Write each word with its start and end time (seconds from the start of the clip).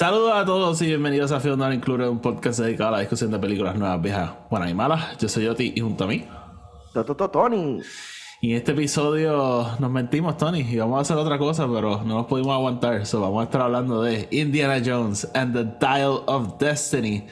Saludos 0.00 0.32
a 0.32 0.46
todos 0.46 0.80
y 0.80 0.86
bienvenidos 0.86 1.30
a 1.30 1.40
Film 1.40 1.58
Not 1.58 1.74
Included, 1.74 2.08
un 2.08 2.20
podcast 2.20 2.60
dedicado 2.60 2.88
a 2.88 2.92
la 2.92 3.00
discusión 3.00 3.30
de 3.30 3.38
películas 3.38 3.76
nuevas, 3.76 4.00
viejas, 4.00 4.30
buenas 4.48 4.70
y 4.70 4.74
malas. 4.74 5.18
Yo 5.18 5.28
soy 5.28 5.44
Yoti 5.44 5.74
y 5.76 5.80
junto 5.82 6.04
a 6.04 6.06
mí. 6.06 6.24
Toto 6.94 7.28
Tony. 7.28 7.82
Y 8.40 8.52
en 8.52 8.56
este 8.56 8.72
episodio 8.72 9.66
nos 9.78 9.90
mentimos, 9.90 10.38
Tony, 10.38 10.60
y 10.60 10.78
vamos 10.78 10.96
a 10.96 11.00
hacer 11.02 11.18
otra 11.18 11.36
cosa, 11.36 11.68
pero 11.70 12.02
no 12.02 12.14
nos 12.14 12.26
pudimos 12.28 12.54
aguantar. 12.54 13.04
So 13.04 13.20
vamos 13.20 13.42
a 13.42 13.44
estar 13.44 13.60
hablando 13.60 14.00
de 14.00 14.26
Indiana 14.30 14.82
Jones 14.82 15.30
and 15.34 15.52
the 15.52 15.64
Dial 15.78 16.22
of 16.24 16.56
Destiny. 16.58 17.26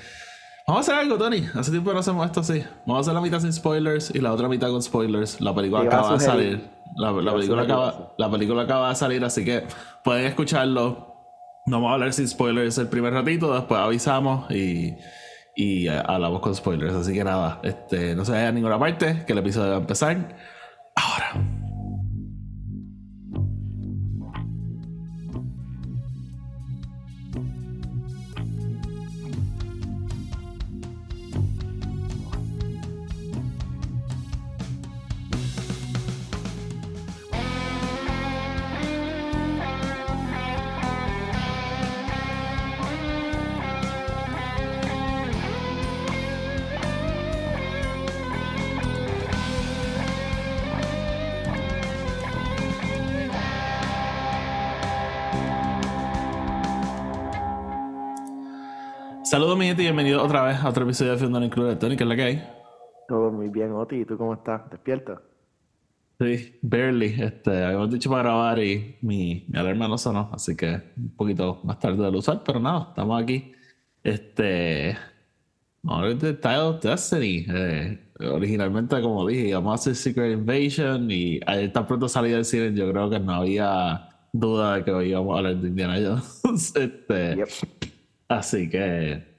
Vamos 0.67 0.87
a 0.87 0.93
hacer 0.93 1.03
algo, 1.07 1.17
Tony. 1.17 1.47
Hace 1.55 1.71
tiempo 1.71 1.91
no 1.95 2.01
hacemos 2.01 2.27
esto 2.27 2.41
así. 2.41 2.63
Vamos 2.85 2.99
a 2.99 3.01
hacer 3.01 3.15
la 3.15 3.23
mitad 3.23 3.41
sin 3.41 3.55
spoilers 3.55 4.15
y 4.15 4.19
la 4.19 4.31
otra 4.31 4.47
mitad 4.47 4.69
con 4.69 4.83
spoilers. 4.83 5.41
La 5.41 5.55
película 5.55 5.85
acaba 5.85 6.13
de 6.13 6.21
salir. 6.21 6.71
La, 6.97 7.15
película 7.15 7.63
acaba, 7.63 8.13
la 8.19 8.31
película 8.31 8.63
acaba 8.65 8.91
de 8.91 8.95
salir, 8.95 9.25
así 9.25 9.43
que 9.43 9.67
pueden 10.05 10.27
escucharlo. 10.27 11.08
No 11.69 11.77
vamos 11.77 11.91
a 11.91 11.95
hablar 11.95 12.13
sin 12.15 12.27
spoilers 12.27 12.79
el 12.79 12.89
primer 12.89 13.13
ratito, 13.13 13.53
después 13.53 13.79
avisamos 13.79 14.51
y, 14.51 14.97
y 15.55 15.87
hablamos 15.89 16.41
con 16.41 16.55
spoilers. 16.55 16.95
Así 16.95 17.13
que 17.13 17.23
nada, 17.23 17.61
este, 17.63 18.15
no 18.15 18.25
se 18.25 18.33
vaya 18.33 18.49
a 18.49 18.53
ninguna 18.53 18.79
parte, 18.79 19.25
que 19.27 19.35
el 19.35 19.39
episodio 19.41 19.71
va 19.71 19.77
a 19.77 19.81
empezar 19.81 20.35
ahora. 20.97 21.58
Bienvenido 60.19 60.25
otra 60.25 60.43
vez 60.43 60.57
a 60.65 60.69
otro 60.69 60.85
episodio 60.85 61.13
de 61.13 61.19
Film 61.19 61.43
Included. 61.43 61.79
Tony, 61.79 61.97
¿qué 61.97 62.03
es 62.03 62.09
la 62.09 62.17
que 62.17 62.23
hay? 62.23 62.43
Todo 63.09 63.31
muy 63.31 63.49
bien, 63.49 63.73
Oti. 63.73 63.97
¿Y 63.97 64.05
tú 64.05 64.17
cómo 64.17 64.35
estás? 64.35 64.69
¿Despierto? 64.71 65.21
Sí, 66.19 66.59
barely. 66.63 67.15
Este, 67.23 67.65
habíamos 67.65 67.91
dicho 67.91 68.11
para 68.11 68.25
grabar 68.25 68.59
y 68.59 68.97
mi, 69.03 69.45
mi 69.49 69.59
alarma 69.59 69.87
no 69.87 69.97
sonó, 69.97 70.31
así 70.33 70.57
que 70.57 70.83
un 70.97 71.15
poquito 71.17 71.61
más 71.63 71.79
tarde 71.79 72.03
de 72.03 72.11
lo 72.11 72.19
usar, 72.19 72.43
pero 72.45 72.59
nada, 72.59 72.87
estamos 72.89 73.23
aquí. 73.23 73.53
Este. 74.03 74.97
Ahora 75.87 76.15
de 76.15 76.35
Tile 76.35 76.79
Destiny. 76.83 77.47
Eh, 77.49 77.99
originalmente, 78.21 79.01
como 79.01 79.27
dije, 79.27 79.49
íbamos 79.49 79.73
a 79.73 79.75
hacer 79.75 79.95
Secret 79.95 80.33
Invasion 80.33 81.09
y 81.11 81.41
ahí 81.47 81.69
tan 81.69 81.87
pronto 81.87 82.09
salí 82.09 82.31
del 82.31 82.45
cine, 82.45 82.75
yo 82.75 82.91
creo 82.91 83.09
que 83.09 83.21
no 83.21 83.35
había 83.35 84.09
duda 84.33 84.77
de 84.77 84.85
que 84.85 85.07
íbamos 85.07 85.35
a 85.35 85.39
hablar 85.39 85.57
de 85.57 85.69
Indiana 85.69 85.97
Jones. 86.03 86.75
este, 86.77 87.45
Así 88.29 88.69
que. 88.69 89.38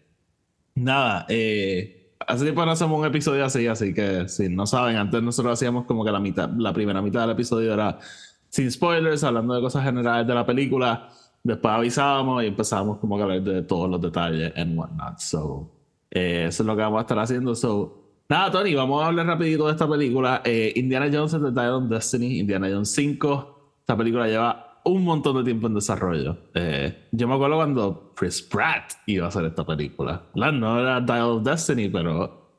Nada, 0.80 1.26
eh, 1.28 2.14
hace 2.26 2.44
tiempo 2.44 2.66
no 2.66 2.72
hacemos 2.72 2.98
un 2.98 3.06
episodio 3.06 3.44
así, 3.44 3.68
así 3.68 3.94
que 3.94 4.30
si 4.30 4.48
no 4.48 4.66
saben, 4.66 4.96
antes 4.96 5.22
nosotros 5.22 5.54
hacíamos 5.54 5.86
como 5.86 6.06
que 6.06 6.12
la 6.12 6.20
mitad, 6.20 6.50
la 6.58 6.72
primera 6.72 7.02
mitad 7.02 7.22
del 7.22 7.32
episodio 7.32 7.74
era 7.74 8.00
sin 8.48 8.72
spoilers, 8.72 9.24
hablando 9.24 9.56
de 9.56 9.62
cosas 9.62 9.84
generales 9.84 10.26
de 10.26 10.34
la 10.34 10.46
película. 10.46 11.10
Después 11.44 11.74
avisábamos 11.74 12.44
y 12.44 12.48
empezábamos 12.48 12.98
como 13.00 13.18
que 13.18 13.22
a 13.22 13.26
hablar 13.26 13.42
de 13.44 13.62
todos 13.64 13.90
los 13.90 14.02
detalles 14.02 14.54
and 14.56 14.78
whatnot. 14.78 15.20
So, 15.20 15.70
eh, 16.12 16.46
eso 16.48 16.64
es 16.64 16.68
lo 16.68 16.76
que 16.76 16.82
vamos 16.82 17.00
a 17.00 17.02
estar 17.02 17.20
haciendo. 17.20 17.56
So, 17.56 18.22
nada, 18.30 18.52
Tony, 18.52 18.74
vamos 18.74 19.04
a 19.04 19.08
hablar 19.08 19.26
rapidito 19.26 19.66
de 19.66 19.74
esta 19.74 19.88
película. 19.88 20.42
Eh, 20.46 20.72
Indiana 20.78 21.10
Jones 21.12 21.34
and 21.34 21.46
the 21.46 21.52
Dial 21.52 21.74
of 21.76 21.90
Destiny, 21.90 22.40
Indiana 22.40 22.70
Jones 22.70 22.92
5. 22.92 23.76
Esta 23.82 23.98
película 23.98 24.28
lleva 24.28 24.69
un 24.92 25.04
montón 25.04 25.38
de 25.38 25.44
tiempo 25.44 25.68
en 25.68 25.76
desarrollo. 25.76 26.38
Eh, 26.54 27.08
yo 27.12 27.28
me 27.28 27.36
acuerdo 27.36 27.58
cuando 27.58 28.14
Chris 28.16 28.42
Pratt 28.42 28.94
iba 29.06 29.26
a 29.26 29.30
hacer 29.30 29.46
esta 29.46 29.66
película. 29.66 30.24
La, 30.34 30.52
no 30.52 30.80
era 30.80 31.00
Dial 31.02 31.22
of 31.22 31.44
Destiny, 31.44 31.90
pero 31.90 32.52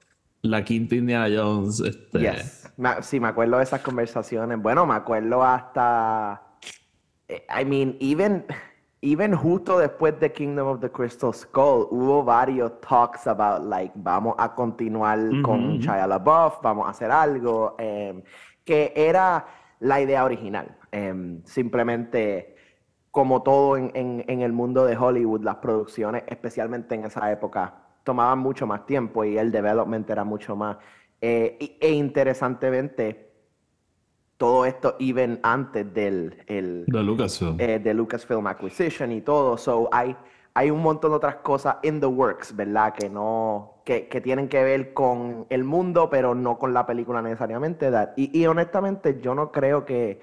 la 0.42 0.64
quinta 0.64 0.94
Indiana 0.94 1.28
Jones. 1.34 1.80
Este... 1.80 2.36
Sí, 3.02 3.20
me 3.20 3.28
acuerdo 3.28 3.58
de 3.58 3.64
esas 3.64 3.82
conversaciones. 3.82 4.60
Bueno, 4.60 4.86
me 4.86 4.94
acuerdo 4.94 5.42
hasta. 5.42 6.42
Eh, 7.28 7.44
I 7.60 7.64
mean, 7.64 7.96
even, 8.00 8.46
even 9.02 9.34
justo 9.34 9.78
después 9.78 10.18
de 10.18 10.32
Kingdom 10.32 10.68
of 10.68 10.80
the 10.80 10.90
Crystal 10.90 11.32
Skull, 11.32 11.88
hubo 11.90 12.24
varios 12.24 12.72
talks 12.80 13.26
about, 13.26 13.68
like, 13.68 13.92
vamos 13.96 14.34
a 14.38 14.54
continuar 14.54 15.18
con 15.42 15.78
Shia 15.78 16.06
LaBeouf, 16.06 16.62
vamos 16.62 16.86
a 16.86 16.90
hacer 16.90 17.10
algo. 17.10 17.76
Em, 17.78 18.22
que 18.64 18.92
era 18.94 19.44
la 19.80 20.00
idea 20.00 20.24
original. 20.24 20.76
Em, 20.92 21.42
simplemente, 21.44 22.54
como 23.10 23.42
todo 23.42 23.76
en, 23.76 24.24
el 24.26 24.52
mundo 24.52 24.84
de 24.84 24.96
Hollywood, 24.96 25.42
las 25.42 25.56
producciones, 25.56 26.22
especialmente 26.28 26.94
en 26.94 27.04
esa 27.04 27.30
época, 27.32 27.74
tomaban 28.04 28.38
mucho 28.38 28.66
más 28.66 28.86
tiempo 28.86 29.24
y 29.24 29.36
el 29.36 29.50
development 29.50 30.08
era 30.08 30.24
mucho 30.24 30.54
más. 30.54 30.76
Eh, 31.20 31.76
e, 31.80 31.90
interesantemente, 31.90 33.30
todo 34.36 34.64
esto 34.64 34.96
even 34.98 35.38
antes 35.42 35.92
del 35.92 36.42
el, 36.46 36.84
de 36.86 37.02
Lucasfilm. 37.02 37.60
Eh, 37.60 37.78
de 37.78 37.92
Lucasfilm 37.92 38.46
Acquisition 38.46 39.12
y 39.12 39.20
todo. 39.20 39.58
So 39.58 39.88
hay, 39.92 40.16
hay 40.54 40.70
un 40.70 40.82
montón 40.82 41.12
de 41.12 41.16
otras 41.16 41.36
cosas 41.36 41.76
in 41.82 42.00
the 42.00 42.06
works, 42.06 42.54
¿verdad? 42.54 42.94
Que 42.94 43.08
no, 43.08 43.82
que, 43.84 44.08
que 44.08 44.20
tienen 44.20 44.48
que 44.48 44.62
ver 44.64 44.92
con 44.92 45.46
el 45.48 45.64
mundo, 45.64 46.08
pero 46.10 46.34
no 46.34 46.58
con 46.58 46.74
la 46.74 46.86
película 46.86 47.22
necesariamente. 47.22 47.90
Y, 48.16 48.38
y 48.38 48.46
honestamente, 48.46 49.20
yo 49.22 49.34
no 49.34 49.52
creo 49.52 49.84
que 49.84 50.20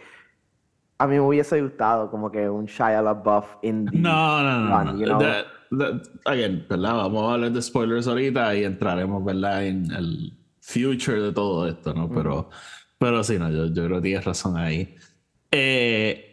a 0.99 1.07
mí 1.07 1.15
me 1.15 1.21
hubiese 1.21 1.61
gustado 1.61 2.09
como 2.09 2.31
que 2.31 2.49
un 2.49 2.65
Shia 2.65 3.01
LaBeouf 3.01 3.45
indie. 3.61 3.99
No, 3.99 4.43
no, 4.43 4.83
no. 4.83 4.93
no. 4.93 6.01
again, 6.25 6.65
¿verdad? 6.69 6.95
Vamos 6.95 7.29
a 7.29 7.33
hablar 7.35 7.51
de 7.51 7.61
spoilers 7.61 8.07
ahorita 8.07 8.55
y 8.55 8.63
entraremos, 8.63 9.23
¿verdad? 9.23 9.65
En 9.65 9.91
el 9.91 10.33
future 10.59 11.21
de 11.21 11.31
todo 11.31 11.67
esto, 11.67 11.93
¿no? 11.93 12.09
Pero, 12.09 12.49
pero 12.97 13.23
sí, 13.23 13.37
no, 13.37 13.49
yo, 13.49 13.67
yo 13.67 13.85
creo 13.85 13.97
que 13.97 14.01
tienes 14.01 14.25
razón 14.25 14.57
ahí. 14.57 14.95
Eh, 15.51 16.26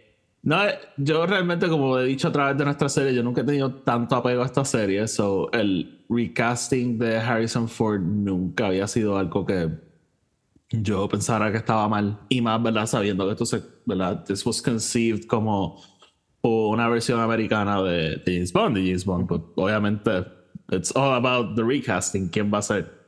no, 0.44 0.59
yo 0.99 1.27
realmente, 1.27 1.69
como 1.69 1.99
he 1.99 2.05
dicho 2.05 2.28
a 2.28 2.32
través 2.32 2.59
de 2.59 2.66
nuestra 2.66 2.91
serie, 2.91 3.15
yo 3.15 3.22
nunca 3.22 3.41
he 3.41 3.44
tenido 3.44 3.77
tanto 3.77 4.15
apego 4.15 4.43
a 4.43 4.47
esta 4.47 4.62
serie. 4.62 5.09
So, 5.09 5.50
el 5.53 6.05
recasting 6.10 6.99
de 6.99 7.16
Harrison 7.16 7.66
Ford 7.66 8.03
nunca 8.03 8.66
había 8.66 8.87
sido 8.87 9.16
algo 9.16 9.47
que 9.47 9.71
yo 10.71 11.09
pensara 11.09 11.50
que 11.50 11.56
estaba 11.56 11.88
mal. 11.88 12.21
Y 12.28 12.43
más, 12.43 12.62
¿verdad? 12.62 12.87
Sabiendo 12.87 13.25
que 13.25 13.33
esto 13.33 13.47
se, 13.47 13.62
¿verdad? 13.87 14.22
This 14.27 14.44
was 14.44 14.60
conceived 14.60 15.27
como 15.27 15.81
una 16.43 16.91
versión 16.91 17.21
americana 17.21 17.83
de, 17.83 18.21
James 18.27 18.53
Bond, 18.53 18.77
de 18.77 18.83
James 18.84 19.06
Bond. 19.06 19.27
Pues, 19.27 19.41
obviamente, 19.56 20.27
it's 20.72 20.94
all 20.94 21.15
about 21.15 21.56
the 21.56 21.65
recasting. 21.65 22.28
¿Quién 22.28 22.53
va 22.53 22.59
a 22.59 22.62
ser? 22.62 23.03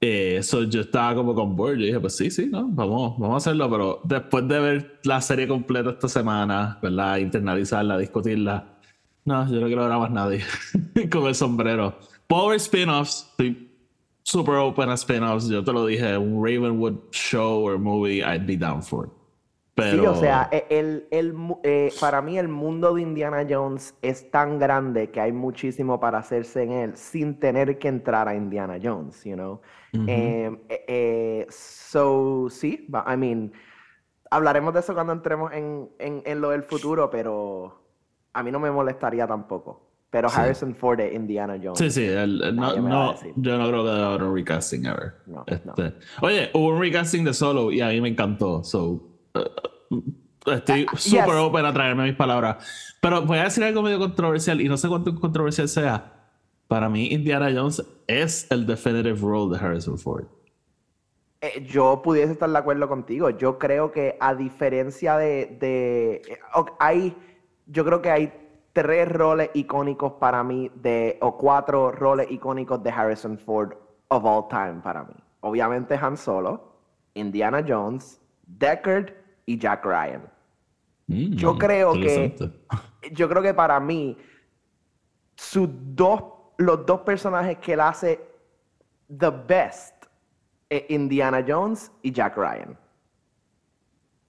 Eso 0.00 0.62
eh, 0.62 0.66
yo 0.68 0.82
estaba 0.82 1.14
como 1.14 1.34
con 1.34 1.56
board. 1.56 1.78
Yo 1.78 1.86
dije, 1.86 2.00
pues 2.00 2.16
sí, 2.16 2.30
sí, 2.30 2.46
¿no? 2.46 2.68
Vamos, 2.68 3.18
vamos 3.18 3.34
a 3.34 3.36
hacerlo. 3.38 3.70
Pero 3.70 4.00
después 4.04 4.46
de 4.46 4.60
ver 4.60 5.00
la 5.04 5.20
serie 5.20 5.48
completa 5.48 5.90
esta 5.90 6.08
semana, 6.08 6.78
¿verdad? 6.82 7.18
Internalizarla, 7.18 7.98
discutirla. 7.98 8.76
No, 9.24 9.50
yo 9.50 9.60
no 9.60 9.66
quiero 9.66 9.82
ver 9.82 9.92
a 9.92 9.98
más 9.98 10.10
nadie 10.10 10.44
con 11.10 11.26
el 11.26 11.34
sombrero. 11.34 11.98
Power 12.28 12.56
spin-offs, 12.56 13.34
super 14.22 14.54
open 14.56 14.90
a 14.90 14.94
spin-offs. 14.96 15.48
Yo 15.48 15.64
te 15.64 15.72
lo 15.72 15.86
dije, 15.86 16.16
un 16.16 16.44
Ravenwood 16.44 17.10
show 17.12 17.64
or 17.64 17.78
movie, 17.78 18.22
I'd 18.22 18.46
be 18.46 18.56
down 18.56 18.82
for 18.82 19.10
Pero... 19.76 20.00
Sí, 20.00 20.06
o 20.06 20.14
sea, 20.14 20.48
e, 20.50 20.64
el, 20.70 21.06
el, 21.10 21.34
eh, 21.62 21.92
para 22.00 22.22
mí 22.22 22.38
el 22.38 22.48
mundo 22.48 22.94
de 22.94 23.02
Indiana 23.02 23.46
Jones 23.48 23.94
es 24.00 24.30
tan 24.30 24.58
grande 24.58 25.10
que 25.10 25.20
hay 25.20 25.32
muchísimo 25.32 26.00
para 26.00 26.16
hacerse 26.16 26.62
en 26.62 26.72
él 26.72 26.96
sin 26.96 27.38
tener 27.38 27.78
que 27.78 27.88
entrar 27.88 28.26
a 28.26 28.34
Indiana 28.34 28.78
Jones, 28.82 29.22
you 29.24 29.34
know. 29.34 29.60
Em, 29.92 30.58
eh, 30.70 30.84
eh, 30.88 31.46
so, 31.50 32.48
sí, 32.48 32.88
I 33.06 33.16
mean, 33.18 33.52
hablaremos 34.30 34.72
de 34.72 34.80
eso 34.80 34.94
cuando 34.94 35.12
entremos 35.12 35.52
en, 35.52 35.90
en, 35.98 36.22
en 36.24 36.40
lo 36.40 36.50
del 36.50 36.62
futuro, 36.62 37.10
pero 37.10 37.82
a 38.32 38.42
mí 38.42 38.50
no 38.50 38.58
me 38.58 38.70
molestaría 38.70 39.26
tampoco. 39.26 39.82
Pero 40.08 40.28
Harrison 40.30 40.74
Ford 40.74 40.96
de 40.96 41.12
Indiana 41.12 41.58
Jones. 41.62 41.78
Sí, 41.78 41.90
sí, 41.90 42.08
no, 42.08 42.76
no 42.76 43.14
yo 43.36 43.58
no 43.58 43.68
creo 43.68 43.84
que 43.84 43.90
haya 43.90 44.16
un 44.16 44.34
recasting 44.34 44.86
ever. 44.86 45.14
Este, 45.46 45.94
oye, 46.22 46.50
hubo 46.54 46.68
un 46.68 46.80
recasting 46.80 47.24
de 47.24 47.34
Solo 47.34 47.70
y 47.70 47.82
a 47.82 47.88
mí 47.88 48.00
me 48.00 48.08
encantó. 48.08 48.64
So, 48.64 48.84
uh, 48.84 49.15
estoy 50.46 50.86
ah, 50.88 50.96
súper 50.96 51.34
open 51.36 51.64
a 51.64 51.72
traerme 51.72 52.04
mis 52.04 52.16
palabras. 52.16 52.94
Pero 53.00 53.22
voy 53.22 53.38
a 53.38 53.44
decir 53.44 53.64
algo 53.64 53.82
medio 53.82 53.98
controversial 53.98 54.60
y 54.60 54.68
no 54.68 54.76
sé 54.76 54.88
cuánto 54.88 55.14
controversial 55.14 55.68
sea. 55.68 56.12
Para 56.68 56.88
mí, 56.88 57.08
Indiana 57.08 57.50
Jones 57.54 57.84
es 58.06 58.50
el 58.50 58.66
definitive 58.66 59.18
role 59.20 59.56
de 59.56 59.64
Harrison 59.64 59.98
Ford. 59.98 60.24
Eh, 61.40 61.64
yo 61.68 62.02
pudiese 62.02 62.32
estar 62.32 62.50
de 62.50 62.58
acuerdo 62.58 62.88
contigo. 62.88 63.30
Yo 63.30 63.58
creo 63.58 63.92
que 63.92 64.16
a 64.20 64.34
diferencia 64.34 65.16
de, 65.16 65.56
de 65.60 66.38
hay, 66.78 67.14
yo 67.66 67.84
creo 67.84 68.02
que 68.02 68.10
hay 68.10 68.32
tres 68.72 69.08
roles 69.08 69.50
icónicos 69.54 70.14
para 70.14 70.42
mí 70.42 70.70
de, 70.74 71.18
o 71.20 71.36
cuatro 71.36 71.92
roles 71.92 72.30
icónicos 72.30 72.82
de 72.82 72.90
Harrison 72.90 73.38
Ford 73.38 73.74
of 74.08 74.24
all 74.24 74.48
time 74.48 74.80
para 74.82 75.04
mí. 75.04 75.14
Obviamente 75.40 75.94
Han 75.94 76.16
Solo, 76.16 76.76
Indiana 77.14 77.64
Jones, 77.66 78.20
Deckard 78.46 79.12
y 79.46 79.58
Jack 79.58 79.84
Ryan. 79.84 80.22
Mm, 81.06 81.34
Yo 81.36 81.56
creo 81.56 81.92
que, 81.94 82.34
yo 83.12 83.28
creo 83.28 83.42
que 83.42 83.54
para 83.54 83.78
mí, 83.80 84.16
sus 85.36 85.68
dos, 85.72 86.22
los 86.58 86.84
dos 86.84 87.00
personajes 87.02 87.58
que 87.58 87.74
él 87.74 87.80
hace 87.80 88.20
the 89.08 89.30
best 89.30 89.94
es 90.68 90.84
Indiana 90.88 91.44
Jones 91.46 91.92
y 92.02 92.10
Jack 92.10 92.36
Ryan. 92.36 92.76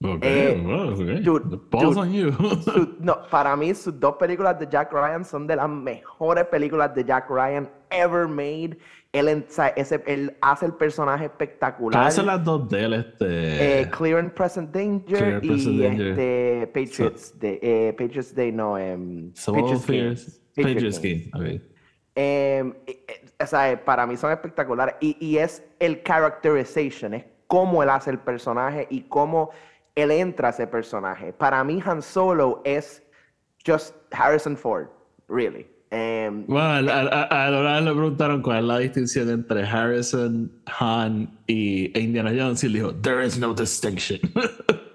Ok, 0.00 0.20
Eh, 0.22 1.20
dude, 1.24 1.58
on 1.96 2.12
you. 2.12 2.30
Su- 2.62 2.96
no, 3.00 3.22
para 3.28 3.56
mí 3.56 3.74
sus 3.74 3.98
dos 3.98 4.14
películas 4.14 4.56
de 4.60 4.68
Jack 4.68 4.92
Ryan 4.92 5.24
son 5.24 5.44
de 5.48 5.56
las 5.56 5.68
mejores 5.68 6.44
películas 6.46 6.94
de 6.94 7.04
Jack 7.04 7.28
Ryan 7.28 7.68
ever 7.90 8.28
made. 8.28 8.78
Él, 9.12 9.46
ese- 9.76 10.36
hace 10.42 10.66
el 10.66 10.74
personaje 10.74 11.24
espectacular. 11.24 11.98
¿Cuáles 11.98 12.14
son 12.14 12.26
las 12.26 12.44
dos 12.44 12.68
de 12.68 12.84
él? 12.84 12.92
Este... 12.94 13.80
Eh, 13.80 13.90
Clear 13.90 14.18
and 14.18 14.32
Present 14.32 14.70
Danger 14.70 15.40
y 15.42 15.82
Danger. 15.82 16.08
este 16.08 16.66
Patriots 16.66 17.38
Day, 17.38 17.58
eh, 17.62 17.94
Patriots 17.98 18.34
Day 18.34 18.52
no, 18.52 18.76
em, 18.76 19.32
Some 19.34 19.62
Patriots. 19.62 20.40
Patriots 20.54 20.98
ok. 20.98 21.44
Em, 22.14 22.74
eh, 22.86 23.04
o 23.40 23.46
sea, 23.46 23.82
para 23.84 24.06
mí 24.06 24.16
son 24.16 24.30
espectaculares 24.32 24.96
y, 25.00 25.16
y 25.24 25.38
es 25.38 25.62
el 25.78 26.02
characterization, 26.02 27.14
es 27.14 27.24
cómo 27.46 27.82
él 27.82 27.88
hace 27.88 28.10
el 28.10 28.18
personaje 28.18 28.86
y 28.90 29.02
cómo 29.02 29.50
él 29.94 30.10
entra 30.10 30.48
a 30.48 30.50
ese 30.50 30.66
personaje. 30.66 31.32
Para 31.32 31.62
mí 31.64 31.80
Han 31.84 32.02
Solo 32.02 32.60
es 32.64 33.02
just 33.66 33.94
Harrison 34.12 34.56
Ford, 34.56 34.88
really. 35.28 35.66
Em, 35.90 36.44
Bueno, 36.46 36.90
a, 36.92 37.00
a, 37.00 37.46
a 37.46 37.50
Laura 37.50 37.80
le 37.80 37.92
preguntaron 37.92 38.42
cuál 38.42 38.58
es 38.58 38.64
la 38.64 38.78
distinción 38.78 39.30
entre 39.30 39.62
Harrison, 39.66 40.50
Han 40.78 41.30
y 41.46 41.90
e 41.96 42.00
Indiana 42.00 42.30
Jones 42.36 42.62
y 42.62 42.66
él 42.66 42.72
dijo, 42.74 42.94
there 42.96 43.24
is 43.24 43.38
no 43.38 43.54
distinction. 43.54 44.18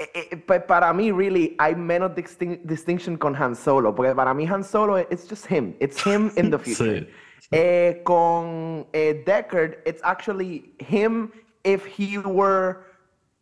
Eh, 0.00 0.28
eh, 0.32 0.36
pues 0.44 0.60
para 0.64 0.92
mí, 0.92 1.12
really, 1.12 1.54
hay 1.58 1.76
menos 1.76 2.10
distin- 2.16 2.60
distinction 2.64 3.16
con 3.16 3.36
Han 3.36 3.54
Solo, 3.54 3.94
porque 3.94 4.12
para 4.12 4.34
mí 4.34 4.44
Han 4.44 4.64
Solo, 4.64 4.98
it's 4.98 5.28
just 5.28 5.46
him. 5.48 5.76
It's 5.78 6.04
him 6.04 6.32
in 6.36 6.50
the 6.50 6.58
future. 6.64 7.06
Sí. 7.38 7.48
Eh, 7.52 8.00
con 8.02 8.86
eh, 8.92 9.22
Deckard, 9.24 9.76
it's 9.86 10.00
actually 10.02 10.74
him 10.80 11.30
if 11.62 11.86
he 11.86 12.18
were, 12.18 12.78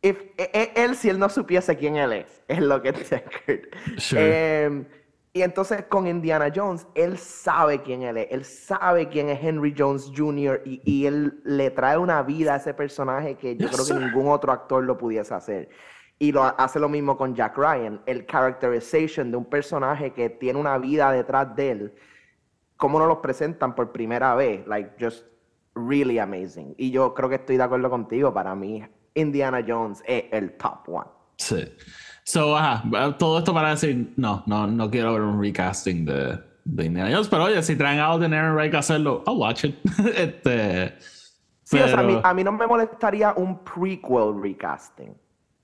if 0.03 0.19
eh, 0.37 0.51
eh, 0.53 0.73
él 0.77 0.95
si 0.95 1.09
él 1.09 1.19
no 1.19 1.31
supiese 1.31 1.75
quién 1.75 1.97
él 1.97 2.13
es, 2.13 2.43
es 2.49 2.59
lo 2.61 2.83
que 2.83 2.91
es 2.91 3.09
Deckard. 3.09 3.61
Sure. 3.97 4.85
Y 5.35 5.41
entonces 5.43 5.85
con 5.89 6.07
Indiana 6.07 6.53
Jones, 6.55 6.87
él 6.95 7.17
sabe 7.17 7.81
quién 7.81 8.03
él 8.03 8.19
es, 8.19 8.27
él 8.31 8.45
sabe 8.45 9.09
quién 9.09 9.31
es 9.31 9.43
Henry 9.43 9.75
Jones 9.77 10.13
Jr. 10.15 10.61
y, 10.67 10.83
y 10.85 11.07
él 11.07 11.41
le 11.45 11.71
trae 11.71 11.97
una 11.97 12.23
vida 12.23 12.53
a 12.55 12.57
ese 12.59 12.75
personaje 12.75 13.37
que 13.37 13.57
yo 13.57 13.67
Yes, 13.67 13.71
creo 13.71 13.87
que 13.87 13.95
sir. 13.95 14.01
ningún 14.01 14.29
otro 14.29 14.53
actor 14.53 14.85
lo 14.85 14.99
pudiese 14.99 15.33
hacer. 15.33 15.71
Y 16.19 16.33
lo 16.33 16.43
hace 16.45 16.79
lo 16.79 16.89
mismo 16.89 17.17
con 17.17 17.35
Jack 17.35 17.57
Ryan, 17.57 18.03
el 18.07 18.27
characterization 18.27 19.31
de 19.31 19.39
un 19.39 19.47
personaje 19.47 20.13
que 20.13 20.29
tiene 20.29 20.61
una 20.61 20.77
vida 20.79 21.11
detrás 21.11 21.57
de 21.57 21.71
él, 21.71 21.95
cómo 22.77 22.99
nos 22.99 23.09
los 23.09 23.19
presentan 23.19 23.75
por 23.75 23.91
primera 23.91 24.35
vez, 24.35 24.67
like 24.67 24.93
just 25.03 25.27
really 25.75 26.19
amazing. 26.19 26.75
Y 26.77 26.91
yo 26.91 27.15
creo 27.15 27.31
que 27.31 27.37
estoy 27.37 27.57
de 27.57 27.63
acuerdo 27.63 27.89
contigo, 27.89 28.35
para 28.35 28.55
mí 28.55 28.85
Indiana 29.15 29.65
Jones 29.67 30.03
es 30.07 30.25
el 30.31 30.57
top 30.59 30.89
one. 30.89 31.11
sí. 31.39 31.75
So, 32.25 32.57
ajá, 32.57 32.85
todo 33.19 33.39
esto 33.39 33.53
para 33.53 33.71
decir, 33.71 34.13
no, 34.17 34.43
no, 34.47 34.67
no 34.67 34.91
quiero 34.91 35.13
ver 35.13 35.23
un 35.23 35.41
recasting 35.43 36.05
de, 36.05 36.39
de 36.65 36.85
Indiana 36.87 37.11
Jones, 37.13 37.29
pero 37.29 37.45
oye, 37.45 37.63
si 37.63 37.75
traen 37.77 37.99
a 37.99 38.07
Alden 38.07 38.33
Ehrenreich 38.33 38.75
a 38.75 38.79
hacerlo, 38.79 39.25
I'll 39.27 39.37
watch 39.39 39.65
it. 39.65 39.77
este, 40.17 40.95
Sí, 41.65 41.79
o 41.79 41.89
sea, 41.89 42.01
a 42.01 42.03
mí, 42.03 42.15
pero- 42.15 42.27
a 42.27 42.35
mí 42.35 42.45
no 42.45 42.53
me 42.53 42.67
molestaría 42.67 43.33
un 43.35 43.59
prequel 43.65 44.41
recasting. 44.41 45.15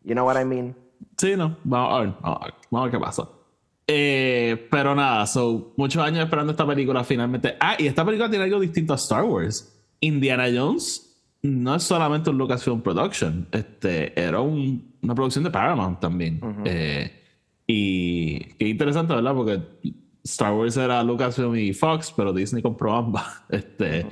You 0.05 0.15
know 0.15 0.25
what 0.27 0.41
I 0.41 0.45
mean? 0.45 0.75
Sí, 1.17 1.37
no. 1.37 1.57
Vamos 1.65 1.93
a 1.95 2.01
ver, 2.01 2.15
vamos 2.21 2.39
a 2.41 2.45
ver, 2.47 2.55
vamos 2.71 2.81
a 2.81 2.91
ver 2.91 2.93
qué 2.93 3.05
pasa. 3.05 3.29
Eh, 3.87 4.69
pero 4.71 4.95
nada, 4.95 5.27
so, 5.27 5.73
muchos 5.77 6.03
años 6.03 6.25
esperando 6.25 6.53
esta 6.53 6.67
película 6.67 7.05
finalmente. 7.05 7.57
Ah, 7.61 7.75
y 7.79 7.87
esta 7.87 8.05
película 8.05 8.29
tiene 8.29 8.45
algo 8.45 8.59
distinto 8.61 8.93
a 8.95 8.97
Star 8.97 9.25
Wars. 9.25 9.75
Indiana 10.01 10.45
Jones 10.53 11.08
no 11.43 11.75
es 11.75 11.83
solamente 11.83 12.31
un 12.31 12.39
Lucasfilm 12.39 12.81
Production, 12.83 13.47
este, 13.53 14.19
era 14.21 14.41
un- 14.41 14.95
una 15.03 15.15
producción 15.15 15.45
de 15.45 15.51
Paramount 15.51 16.01
también. 16.01 16.41
Eh, 16.65 17.13
y 17.67 18.39
qué 18.55 18.69
interesante, 18.69 19.15
¿verdad? 19.15 19.35
Porque 19.35 19.61
Star 20.25 20.53
Wars 20.55 20.77
era 20.77 21.03
Lucasfilm 21.03 21.55
y 21.57 21.73
Fox, 21.73 22.13
pero 22.17 22.33
Disney 22.33 22.63
compró 22.63 22.95
ambas. 22.95 23.43
Este, 23.51 24.07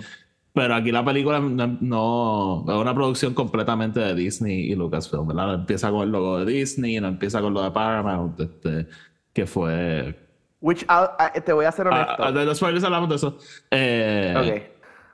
Pero 0.53 0.75
aquí 0.75 0.91
la 0.91 1.05
película 1.05 1.39
no, 1.39 1.67
no- 1.81 2.65
es 2.67 2.75
una 2.75 2.95
producción 2.95 3.35
completamente 3.35 4.01
de 4.01 4.15
Disney 4.15 4.71
y 4.71 4.75
Lucasfilm, 4.75 5.27
¿verdad? 5.29 5.49
No 5.49 5.55
empieza 5.55 5.91
con 5.91 6.03
el 6.05 6.11
logo 6.11 6.39
de 6.39 6.51
Disney, 6.51 6.99
no 6.99 7.09
empieza 7.09 7.43
con 7.43 7.53
lo 7.53 7.63
de 7.63 7.71
Paramount, 7.73 8.41
este, 8.41 8.87
que 9.35 9.47
fue... 9.47 10.19
Which, 10.63 10.85
I- 10.85 11.41
te 11.43 11.53
voy 11.53 11.67
a 11.67 11.73
ser 11.73 11.89
honesto. 11.89 12.15
Ah, 12.25 12.33
de 12.33 12.45
los 12.47 12.57
spoilers 12.57 12.85
hablamos 12.85 13.09
de 13.11 13.15
eso. 13.17 13.39
Eh, 13.71 14.35
Ok. 14.35 14.63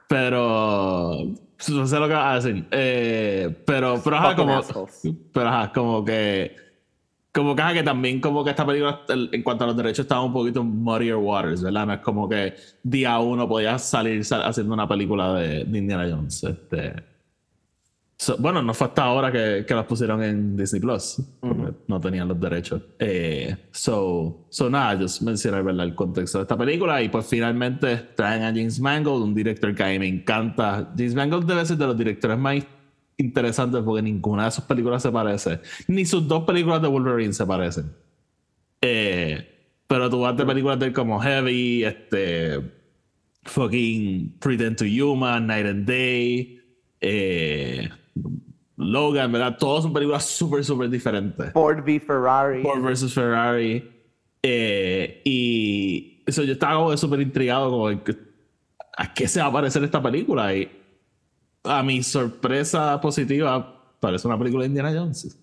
Pero... 0.08 1.16
No 1.70 1.86
sé 1.86 1.98
lo 1.98 2.08
que 2.08 2.14
vas 2.14 2.44
a 2.44 2.48
decir. 2.48 2.66
Eh, 2.70 3.62
pero, 3.66 4.00
pero 4.02 4.16
ajá, 4.16 4.34
como... 4.36 4.52
Pero 5.32 5.48
ajá, 5.48 5.72
como 5.72 6.04
que... 6.04 6.56
Como 7.34 7.56
que, 7.56 7.62
ajá, 7.62 7.72
que 7.72 7.82
también 7.82 8.20
como 8.20 8.44
que 8.44 8.50
esta 8.50 8.66
película 8.66 9.00
el- 9.08 9.30
en 9.32 9.42
cuanto 9.42 9.64
a 9.64 9.68
los 9.68 9.76
derechos 9.76 10.00
estaba 10.04 10.22
un 10.22 10.34
poquito 10.34 10.62
muddier 10.62 11.16
waters, 11.16 11.62
¿verdad? 11.62 11.86
No 11.86 11.92
es 11.94 12.00
como 12.00 12.28
que 12.28 12.54
día 12.82 13.18
uno 13.20 13.48
podía 13.48 13.78
salir 13.78 14.22
sal- 14.22 14.42
haciendo 14.44 14.74
una 14.74 14.86
película 14.86 15.32
de, 15.34 15.64
de 15.64 15.78
Indiana 15.78 16.06
Jones. 16.10 16.44
Este, 16.44 16.92
So, 18.22 18.36
bueno, 18.36 18.62
no 18.62 18.72
fue 18.72 18.86
hasta 18.86 19.02
ahora 19.02 19.32
que, 19.32 19.64
que 19.66 19.74
las 19.74 19.84
pusieron 19.84 20.22
en 20.22 20.56
Disney 20.56 20.80
Plus, 20.80 21.20
porque 21.40 21.72
no 21.88 22.00
tenían 22.00 22.28
los 22.28 22.38
derechos. 22.38 22.80
Eh, 23.00 23.56
so, 23.72 24.46
so, 24.48 24.70
nada, 24.70 24.96
just 24.96 25.22
mencionar 25.22 25.64
¿verdad? 25.64 25.86
el 25.86 25.96
contexto 25.96 26.38
de 26.38 26.42
esta 26.42 26.56
película 26.56 27.02
y 27.02 27.08
pues 27.08 27.26
finalmente 27.26 27.96
traen 28.14 28.44
a 28.44 28.46
James 28.50 28.78
Mangold, 28.78 29.24
un 29.24 29.34
director 29.34 29.74
que 29.74 29.82
a 29.82 29.88
mí 29.88 29.98
me 29.98 30.06
encanta. 30.06 30.92
James 30.96 31.16
Mangold 31.16 31.48
debe 31.48 31.66
ser 31.66 31.78
de 31.78 31.84
los 31.84 31.98
directores 31.98 32.38
más 32.38 32.64
interesantes 33.16 33.82
porque 33.84 34.02
ninguna 34.02 34.44
de 34.44 34.52
sus 34.52 34.62
películas 34.66 35.02
se 35.02 35.10
parece, 35.10 35.58
ni 35.88 36.04
sus 36.04 36.28
dos 36.28 36.44
películas 36.44 36.80
de 36.80 36.86
Wolverine 36.86 37.32
se 37.32 37.44
parecen. 37.44 37.92
Eh, 38.80 39.74
pero 39.88 40.08
tú 40.08 40.20
vas 40.20 40.36
de 40.36 40.46
películas 40.46 40.78
de 40.78 40.92
como 40.92 41.18
Heavy, 41.18 41.82
este, 41.82 42.60
fucking 43.42 44.38
Pretend 44.38 44.76
to 44.76 44.84
Human, 44.84 45.48
Night 45.48 45.66
and 45.66 45.86
Day, 45.88 46.60
eh, 47.00 47.88
Logan, 48.76 49.30
¿verdad? 49.32 49.56
Todas 49.58 49.84
son 49.84 49.92
películas 49.92 50.24
súper, 50.24 50.64
súper 50.64 50.88
diferentes. 50.90 51.52
Ford 51.52 51.82
v 51.84 52.00
Ferrari. 52.00 52.62
Ford 52.62 52.82
versus 52.82 53.14
Ferrari. 53.14 53.88
Eh, 54.42 55.20
y 55.24 56.22
eso 56.26 56.42
yo 56.42 56.54
estaba 56.54 56.96
súper 56.96 57.20
intrigado 57.20 57.88
que- 58.02 58.16
a 58.96 59.14
qué 59.14 59.28
se 59.28 59.40
va 59.40 59.46
a 59.46 59.52
parecer 59.52 59.84
esta 59.84 60.02
película. 60.02 60.54
Y 60.54 60.70
a 61.64 61.82
mi 61.82 62.02
sorpresa 62.02 63.00
positiva, 63.00 63.94
parece 64.00 64.26
una 64.26 64.38
película 64.38 64.62
de 64.62 64.68
Indiana 64.68 64.92
Jones. 64.92 65.38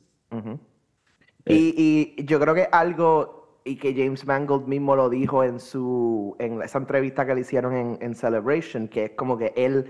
Y, 1.45 2.15
y 2.17 2.25
yo 2.25 2.39
creo 2.39 2.53
que 2.53 2.67
algo, 2.71 3.61
y 3.63 3.77
que 3.77 3.93
James 3.93 4.25
Mangold 4.25 4.67
mismo 4.67 4.95
lo 4.95 5.09
dijo 5.09 5.43
en 5.43 5.59
su 5.59 6.35
en 6.39 6.61
esa 6.61 6.77
entrevista 6.77 7.25
que 7.25 7.35
le 7.35 7.41
hicieron 7.41 7.73
en, 7.75 7.97
en 8.01 8.15
Celebration, 8.15 8.87
que 8.87 9.05
es 9.05 9.11
como 9.11 9.37
que 9.37 9.53
él, 9.55 9.85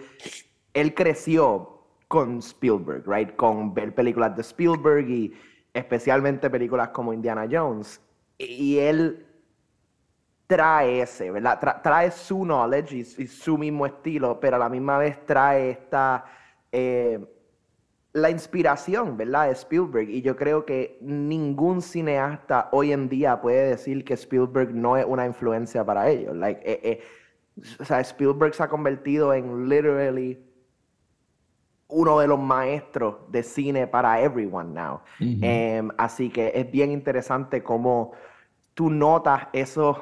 él 0.73 0.93
creció 0.93 1.78
con 2.09 2.39
Spielberg, 2.39 3.03
right? 3.07 3.33
Con 3.37 3.73
ver 3.73 3.95
películas 3.95 4.35
de 4.35 4.41
Spielberg 4.41 5.07
y 5.09 5.33
especialmente 5.73 6.49
películas 6.49 6.89
como 6.89 7.13
Indiana 7.13 7.47
Jones. 7.49 8.01
Y, 8.37 8.77
él 8.79 9.25
trae 10.47 11.01
ese, 11.01 11.31
¿verdad? 11.31 11.59
Tra- 11.61 11.81
trae 11.81 12.11
su 12.11 12.43
knowledge 12.43 12.95
y, 12.95 12.99
y 13.23 13.27
su 13.27 13.57
mismo 13.57 13.85
estilo, 13.85 14.39
pero 14.39 14.57
a 14.57 14.59
la 14.59 14.69
misma 14.69 14.97
vez 14.97 15.25
trae 15.25 15.69
esta... 15.69 16.25
eh, 16.71 17.19
la 18.11 18.29
inspiración, 18.31 19.17
¿verdad? 19.17 19.47
De 19.47 19.51
Spielberg. 19.53 20.09
Y 20.09 20.21
yo 20.21 20.35
creo 20.35 20.65
que 20.65 20.97
ningún 21.01 21.81
cineasta 21.81 22.69
hoy 22.71 22.91
en 22.91 23.07
día 23.07 23.39
puede 23.39 23.69
decir 23.69 24.03
que 24.03 24.15
Spielberg 24.15 24.73
no 24.73 24.97
es 24.97 25.05
una 25.05 25.25
influencia 25.25 25.85
para 25.85 26.09
ellos. 26.09 26.35
Like, 26.35 26.61
eh, 26.65 26.79
eh, 26.83 27.01
o 27.79 27.85
sea, 27.85 27.99
Spielberg 27.99 28.55
se 28.55 28.63
ha 28.63 28.67
convertido 28.67 29.33
en 29.33 29.69
literally 29.69 30.39
uno 31.89 32.19
de 32.19 32.27
los 32.27 32.39
maestros 32.39 33.15
de 33.29 33.43
cine 33.43 33.87
para 33.87 34.21
everyone 34.21 34.73
now. 34.73 35.01
Em, 35.19 35.89
así 35.97 36.29
que 36.29 36.51
es 36.55 36.69
bien 36.71 36.91
interesante 36.91 37.63
cómo 37.63 38.11
tú 38.73 38.89
notas 38.89 39.47
esos, 39.53 39.97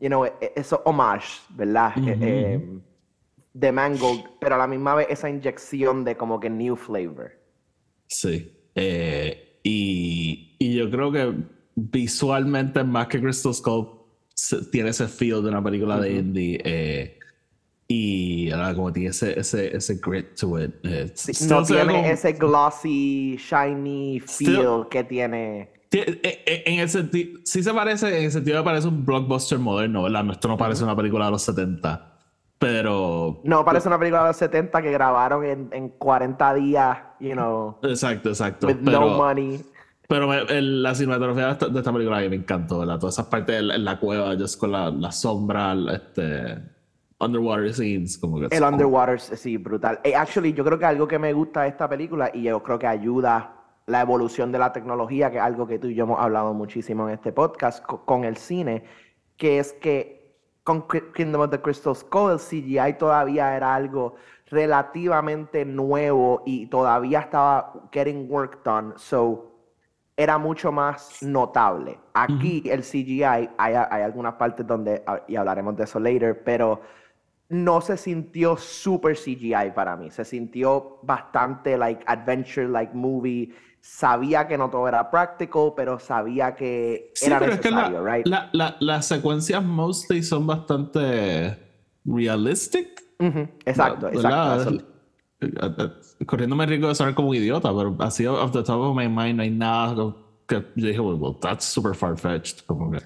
you 0.00 0.08
know, 0.08 0.24
e- 0.24 0.52
esos 0.56 0.80
homages, 0.84 1.42
¿verdad? 1.50 1.92
Eh, 2.06 2.54
em, 2.54 2.80
de 3.52 3.72
Mangold, 3.72 4.24
pero 4.40 4.56
a 4.56 4.58
la 4.58 4.66
misma 4.66 4.94
vez 4.96 5.06
esa 5.10 5.30
inyección 5.30 6.04
de 6.04 6.16
como 6.16 6.40
que 6.40 6.50
new 6.50 6.76
flavor. 6.76 7.32
Sí. 8.08 8.52
Eh, 8.74 9.60
y, 9.62 10.56
y 10.58 10.74
yo 10.74 10.90
creo 10.90 11.12
que 11.12 11.34
visualmente 11.76 12.82
más 12.84 13.06
que 13.08 13.20
Crystal 13.20 13.54
Skull 13.54 13.88
tiene 14.72 14.90
ese 14.90 15.06
feel 15.08 15.42
de 15.42 15.48
una 15.48 15.62
película 15.62 16.00
de 16.00 16.16
indie. 16.16 16.60
Eh, 16.64 17.18
y 17.86 18.50
ahora 18.50 18.74
como 18.74 18.92
tiene 18.92 19.10
ese, 19.10 19.38
ese, 19.38 19.76
ese 19.76 19.96
grit 19.96 20.34
to 20.38 20.58
it. 20.58 20.74
Eh, 20.84 21.12
no 21.48 21.62
tiene 21.62 22.10
ese 22.10 22.32
glossy, 22.32 23.36
shiny 23.36 24.20
feel 24.20 24.86
que 24.90 25.04
tiene. 25.04 25.70
Eh, 25.92 26.20
eh, 26.22 26.62
en 26.66 26.80
el 26.80 26.88
sentido, 26.88 27.40
sí 27.44 27.62
se 27.62 27.72
parece, 27.72 28.18
en 28.18 28.24
el 28.24 28.32
sentido 28.32 28.58
que 28.58 28.64
parece 28.64 28.88
un 28.88 29.04
blockbuster 29.04 29.58
moderno, 29.58 30.02
¿verdad? 30.02 30.24
Esto 30.30 30.48
no 30.48 30.56
parece 30.56 30.82
una 30.82 30.96
película 30.96 31.26
de 31.26 31.32
los 31.32 31.42
70. 31.42 32.10
Pero. 32.58 33.40
No, 33.44 33.64
parece 33.64 33.88
una 33.88 33.98
película 33.98 34.22
de 34.22 34.28
los 34.28 34.36
70 34.36 34.80
que 34.80 34.90
grabaron 34.90 35.44
en, 35.44 35.68
en 35.72 35.88
40 35.90 36.54
días, 36.54 36.98
you 37.20 37.32
know. 37.32 37.78
Exacto, 37.82 38.30
exacto. 38.30 38.66
With 38.66 38.76
no 38.76 39.08
money. 39.18 39.60
Pero 40.08 40.32
la 40.32 40.94
cinematografía 40.94 41.46
de 41.46 41.52
esta, 41.52 41.68
de 41.68 41.78
esta 41.78 41.92
película 41.92 42.18
me 42.18 42.36
encantó, 42.36 42.80
¿verdad? 42.80 42.98
Todas 42.98 43.14
esas 43.14 43.26
partes 43.26 43.56
en 43.56 43.84
la, 43.84 43.98
cueva, 43.98 44.34
just 44.36 44.58
con 44.58 44.72
la, 44.72 44.90
la 44.90 45.10
sombra, 45.10 45.74
este 45.92 46.73
underwater 47.20 47.72
scenes, 47.72 48.18
como 48.18 48.40
que 48.40 48.54
El 48.54 48.62
underwater, 48.62 49.20
sí, 49.20 49.56
brutal. 49.56 50.00
Eh, 50.04 50.14
actually, 50.14 50.52
yo 50.52 50.64
creo 50.64 50.78
que 50.78 50.84
algo 50.84 51.06
que 51.06 51.18
me 51.18 51.32
gusta 51.32 51.62
de 51.62 51.68
esta 51.68 51.88
película 51.88 52.30
y 52.32 52.42
yo 52.42 52.62
creo 52.62 52.78
que 52.78 52.86
ayuda 52.86 53.54
la 53.86 54.00
evolución 54.00 54.50
de 54.50 54.58
la 54.58 54.72
tecnología, 54.72 55.30
que 55.30 55.36
es 55.36 55.42
algo 55.42 55.66
que 55.66 55.78
tú 55.78 55.88
y 55.88 55.94
yo 55.94 56.04
hemos 56.04 56.18
hablado 56.18 56.54
muchísimo 56.54 57.08
en 57.08 57.14
este 57.14 57.32
podcast 57.32 57.84
con, 57.84 58.24
el 58.24 58.36
cine, 58.36 58.84
que 59.36 59.58
es 59.58 59.72
que 59.74 60.38
con 60.62 60.86
Kingdom 60.88 61.42
of 61.42 61.50
the 61.50 61.60
Crystal 61.60 61.94
Skull 61.94 62.32
el 62.32 62.38
CGI 62.38 62.98
todavía 62.98 63.54
era 63.54 63.74
algo 63.74 64.14
relativamente 64.46 65.64
nuevo 65.64 66.42
y 66.46 66.66
todavía 66.66 67.20
estaba 67.20 67.88
getting 67.92 68.26
work 68.30 68.62
done, 68.64 68.94
so 68.96 69.50
era 70.16 70.38
mucho 70.38 70.70
más 70.72 71.22
notable. 71.22 71.98
Aquí 72.14 72.62
el 72.70 72.82
CGI, 72.82 73.24
hay, 73.24 73.48
hay 73.58 74.02
algunas 74.02 74.34
partes 74.34 74.66
donde, 74.66 75.02
ah, 75.06 75.20
y 75.26 75.36
hablaremos 75.36 75.76
de 75.76 75.84
eso 75.84 75.98
later, 75.98 76.42
pero 76.44 76.80
no 77.48 77.80
se 77.80 77.96
sintió 77.96 78.56
super 78.56 79.16
CGI 79.16 79.72
para 79.74 79.96
mí. 79.96 80.10
Se 80.10 80.24
sintió 80.24 80.98
bastante 81.02 81.76
like 81.76 82.02
adventure, 82.06 82.68
like 82.68 82.92
movie. 82.94 83.52
Sabía 83.80 84.48
que 84.48 84.56
no 84.56 84.70
todo 84.70 84.88
era 84.88 85.10
practical, 85.10 85.72
pero 85.76 85.98
sabía 85.98 86.54
que 86.54 87.12
era 87.22 87.38
necesario, 87.38 88.04
right? 88.04 88.26
las 88.52 89.06
secuencias 89.06 89.62
mostly 89.62 90.22
son 90.22 90.46
bastante 90.46 91.58
realistic. 92.04 93.02
Exacto, 93.66 94.08
exacto. 94.08 94.84
Eh, 95.40 95.52
eh, 96.20 96.24
corriéndome 96.24 96.64
rico 96.64 96.88
de 96.88 96.94
sonar 96.94 97.14
como 97.14 97.28
un 97.28 97.36
idiota, 97.36 97.74
pero 97.76 97.94
así 98.00 98.26
off 98.26 98.52
the 98.52 98.62
top 98.62 98.80
of 98.80 98.96
my 98.96 99.08
mind 99.08 99.36
no 99.36 99.42
hay 99.42 99.50
nada 99.50 99.94
que 100.46 100.56
yo 100.76 100.86
dije, 100.88 101.00
well, 101.00 101.36
that's 101.40 101.64
super 101.64 101.94
far-fetched. 101.94 102.66
Como 102.66 102.90
que... 102.90 102.98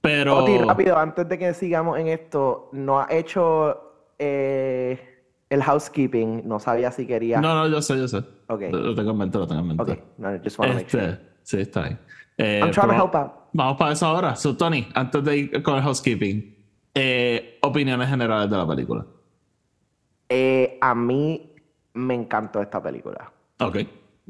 Pero. 0.00 0.46
rápido, 0.66 0.98
antes 0.98 1.28
de 1.28 1.38
que 1.38 1.54
sigamos 1.54 1.98
en 1.98 2.08
esto, 2.08 2.70
no 2.72 3.00
ha 3.00 3.06
hecho 3.10 4.12
eh, 4.18 4.98
el 5.48 5.62
housekeeping. 5.62 6.42
No 6.46 6.58
sabía 6.58 6.90
si 6.90 7.06
quería. 7.06 7.40
No, 7.40 7.54
no, 7.54 7.68
yo 7.68 7.82
sé, 7.82 7.98
yo 7.98 8.08
sé. 8.08 8.18
Ok. 8.48 8.62
Lo, 8.70 8.94
tengo 8.94 9.10
en 9.10 9.18
mente, 9.18 9.38
lo 9.38 9.46
tengo 9.46 9.60
en 9.60 9.68
mente. 9.68 9.82
Ok, 9.82 9.98
no, 10.18 10.38
just 10.42 10.58
want 10.58 10.72
to 10.72 10.78
make 10.78 10.90
sure. 10.90 11.04
Este, 11.04 11.26
sí, 11.42 11.60
está 11.60 11.84
ahí. 11.84 11.98
Eh, 12.38 12.60
I'm 12.62 12.70
trying 12.70 12.88
to 12.88 12.94
help 12.94 13.14
out. 13.14 13.32
Vamos 13.52 13.76
para 13.76 13.92
eso 13.92 14.06
ahora. 14.06 14.36
So, 14.36 14.56
Tony, 14.56 14.88
antes 14.94 15.22
de 15.22 15.36
ir 15.36 15.62
con 15.62 15.76
el 15.76 15.82
housekeeping, 15.82 16.56
eh, 16.94 17.58
opiniones 17.62 18.08
generales 18.08 18.50
de 18.50 18.56
la 18.56 18.66
película. 18.66 19.04
A 20.80 20.94
mí 20.94 21.54
me 21.94 22.14
encantó 22.14 22.62
esta 22.62 22.82
película. 22.82 23.30
Ok. 23.58 23.76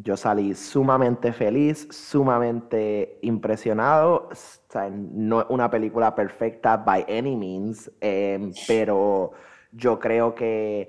Yo 0.03 0.17
salí 0.17 0.55
sumamente 0.55 1.33
feliz, 1.33 1.87
sumamente 1.91 3.19
impresionado. 3.21 4.29
O 4.31 4.35
sea, 4.35 4.89
no 4.89 5.43
es 5.43 5.47
una 5.51 5.71
película 5.71 6.15
perfecta 6.15 6.79
by 6.79 7.05
any 7.09 7.37
means, 7.37 7.91
em, 8.01 8.53
pero 8.67 9.33
yo 9.73 9.99
creo 9.99 10.35
que 10.35 10.89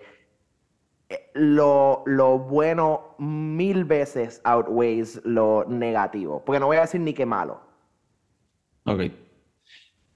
eh, 1.10 1.30
lo, 1.34 2.04
lo, 2.06 2.40
bueno 2.40 3.16
mil 3.20 3.84
veces 3.84 4.40
outweighs 4.46 5.22
lo 5.26 5.66
negativo. 5.68 6.42
Porque 6.46 6.62
no 6.62 6.68
voy 6.68 6.78
a 6.78 6.82
decir 6.82 7.02
ni 7.02 7.14
qué 7.14 7.26
malo. 7.26 7.60
Ok. 8.86 9.02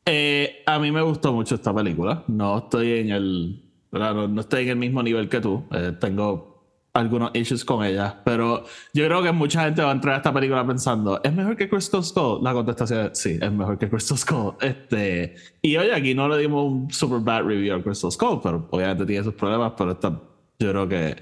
Eh, 0.05 0.63
a 0.65 0.79
mí 0.79 0.91
me 0.91 1.01
gustó 1.01 1.33
mucho 1.33 1.55
esta 1.55 1.73
película. 1.73 2.23
No 2.27 2.59
estoy 2.59 2.99
en 2.99 3.09
el. 3.09 3.61
No, 3.91 4.39
estoy 4.39 4.63
en 4.63 4.69
el 4.69 4.77
mismo 4.77 5.03
nivel 5.03 5.27
que 5.27 5.41
tú. 5.41 5.65
Eh, 5.71 5.93
tengo 5.99 6.54
algunos 6.95 7.29
issues 7.33 7.65
con 7.65 7.83
ella, 7.85 8.21
pero 8.23 8.63
yo 8.93 9.05
creo 9.05 9.21
que 9.21 9.31
mucha 9.33 9.65
gente 9.65 9.81
va 9.81 9.89
a 9.89 9.91
entrar 9.91 10.15
a 10.15 10.17
esta 10.17 10.33
película 10.33 10.65
pensando, 10.65 11.21
¿es 11.21 11.33
mejor 11.33 11.57
que 11.57 11.67
Crystal 11.67 12.01
Skull? 12.01 12.41
La 12.41 12.53
contestación 12.53 13.07
es 13.11 13.19
sí, 13.19 13.37
es 13.41 13.51
mejor 13.51 13.77
que 13.77 13.89
Crystal 13.89 14.17
Skull. 14.17 14.55
Este, 14.61 15.35
y 15.61 15.75
oye, 15.75 15.93
aquí 15.93 16.15
no 16.15 16.29
le 16.29 16.37
dimos 16.37 16.71
un 16.71 16.89
super 16.89 17.19
bad 17.19 17.43
review 17.43 17.75
a 17.75 17.83
Crystal 17.83 18.11
Skull, 18.11 18.39
pero 18.41 18.67
obviamente 18.71 19.05
tiene 19.05 19.25
sus 19.25 19.33
problemas, 19.33 19.73
pero 19.77 19.91
esta, 19.91 20.09
yo 20.57 20.69
creo 20.71 20.87
que 20.87 21.17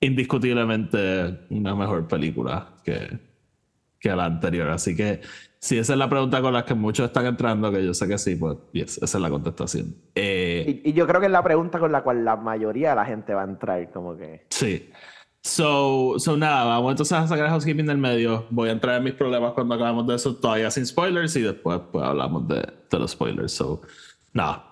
indiscutiblemente 0.00 1.46
una 1.50 1.74
mejor 1.74 2.06
película 2.06 2.68
que, 2.84 3.18
que 3.98 4.08
la 4.14 4.26
anterior. 4.26 4.68
Así 4.68 4.94
que 4.94 5.20
si 5.62 5.78
esa 5.78 5.92
es 5.92 5.98
la 5.98 6.08
pregunta 6.08 6.42
con 6.42 6.52
la 6.52 6.64
que 6.64 6.74
muchos 6.74 7.06
están 7.06 7.24
entrando, 7.24 7.70
que 7.70 7.86
yo 7.86 7.94
sé 7.94 8.08
que 8.08 8.18
sí, 8.18 8.34
pues 8.34 8.58
esa 8.74 9.04
es 9.04 9.14
la 9.14 9.30
contestación. 9.30 9.94
Eh, 10.12 10.82
y, 10.84 10.92
yo 10.92 11.06
creo 11.06 11.20
que 11.20 11.26
es 11.26 11.32
la 11.32 11.44
pregunta 11.44 11.78
con 11.78 11.92
la 11.92 12.02
cual 12.02 12.24
la 12.24 12.34
mayoría 12.34 12.90
de 12.90 12.96
la 12.96 13.04
gente 13.04 13.32
va 13.32 13.42
a 13.42 13.44
entrar, 13.44 13.92
como 13.92 14.16
que. 14.16 14.44
Sí. 14.50 14.90
So, 15.40 16.14
so 16.18 16.36
nada, 16.36 16.64
vamos 16.64 16.90
entonces 16.90 17.16
a 17.16 17.28
sacar 17.28 17.44
el 17.44 17.50
housekeeping 17.52 17.86
del 17.86 17.98
medio. 17.98 18.44
Voy 18.50 18.70
a 18.70 18.72
entrar 18.72 18.96
en 18.96 19.04
mis 19.04 19.14
problemas 19.14 19.52
cuando 19.52 19.76
acabemos 19.76 20.04
de 20.08 20.16
eso, 20.16 20.34
todavía 20.34 20.68
sin 20.68 20.84
spoilers, 20.84 21.36
y 21.36 21.42
después 21.42 21.80
pues, 21.92 22.04
hablamos 22.04 22.48
de, 22.48 22.66
de 22.90 22.98
los 22.98 23.12
spoilers. 23.12 23.52
So, 23.52 23.82
nada, 24.32 24.71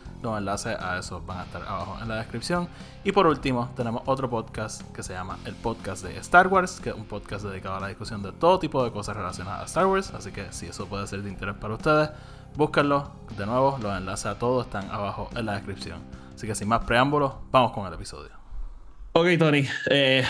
Los 0.21 0.37
enlaces 0.37 0.77
a 0.79 0.99
eso 0.99 1.21
van 1.25 1.39
a 1.39 1.43
estar 1.43 1.63
abajo 1.63 1.97
en 2.01 2.07
la 2.07 2.15
descripción. 2.15 2.67
Y 3.03 3.11
por 3.11 3.25
último, 3.27 3.71
tenemos 3.75 4.03
otro 4.05 4.29
podcast 4.29 4.83
que 4.93 5.01
se 5.01 5.13
llama 5.13 5.39
el 5.45 5.55
podcast 5.55 6.03
de 6.03 6.17
Star 6.17 6.47
Wars, 6.47 6.79
que 6.79 6.89
es 6.89 6.95
un 6.95 7.05
podcast 7.05 7.43
dedicado 7.45 7.75
a 7.75 7.79
la 7.79 7.87
discusión 7.87 8.21
de 8.21 8.31
todo 8.31 8.59
tipo 8.59 8.83
de 8.83 8.91
cosas 8.91 9.17
relacionadas 9.17 9.61
a 9.61 9.65
Star 9.65 9.87
Wars. 9.87 10.13
Así 10.13 10.31
que 10.31 10.51
si 10.51 10.67
eso 10.67 10.85
puede 10.87 11.07
ser 11.07 11.23
de 11.23 11.29
interés 11.29 11.55
para 11.55 11.73
ustedes, 11.73 12.09
búsquenlo. 12.55 13.11
De 13.37 13.45
nuevo, 13.45 13.79
los 13.81 13.97
enlaces 13.97 14.27
a 14.27 14.37
todos 14.37 14.65
están 14.65 14.89
abajo 14.91 15.29
en 15.35 15.45
la 15.45 15.53
descripción. 15.53 15.99
Así 16.35 16.47
que 16.47 16.55
sin 16.55 16.67
más 16.67 16.83
preámbulos, 16.85 17.33
vamos 17.51 17.71
con 17.71 17.87
el 17.87 17.93
episodio. 17.93 18.31
Ok, 19.13 19.27
Tony. 19.39 19.67
Eh, 19.89 20.23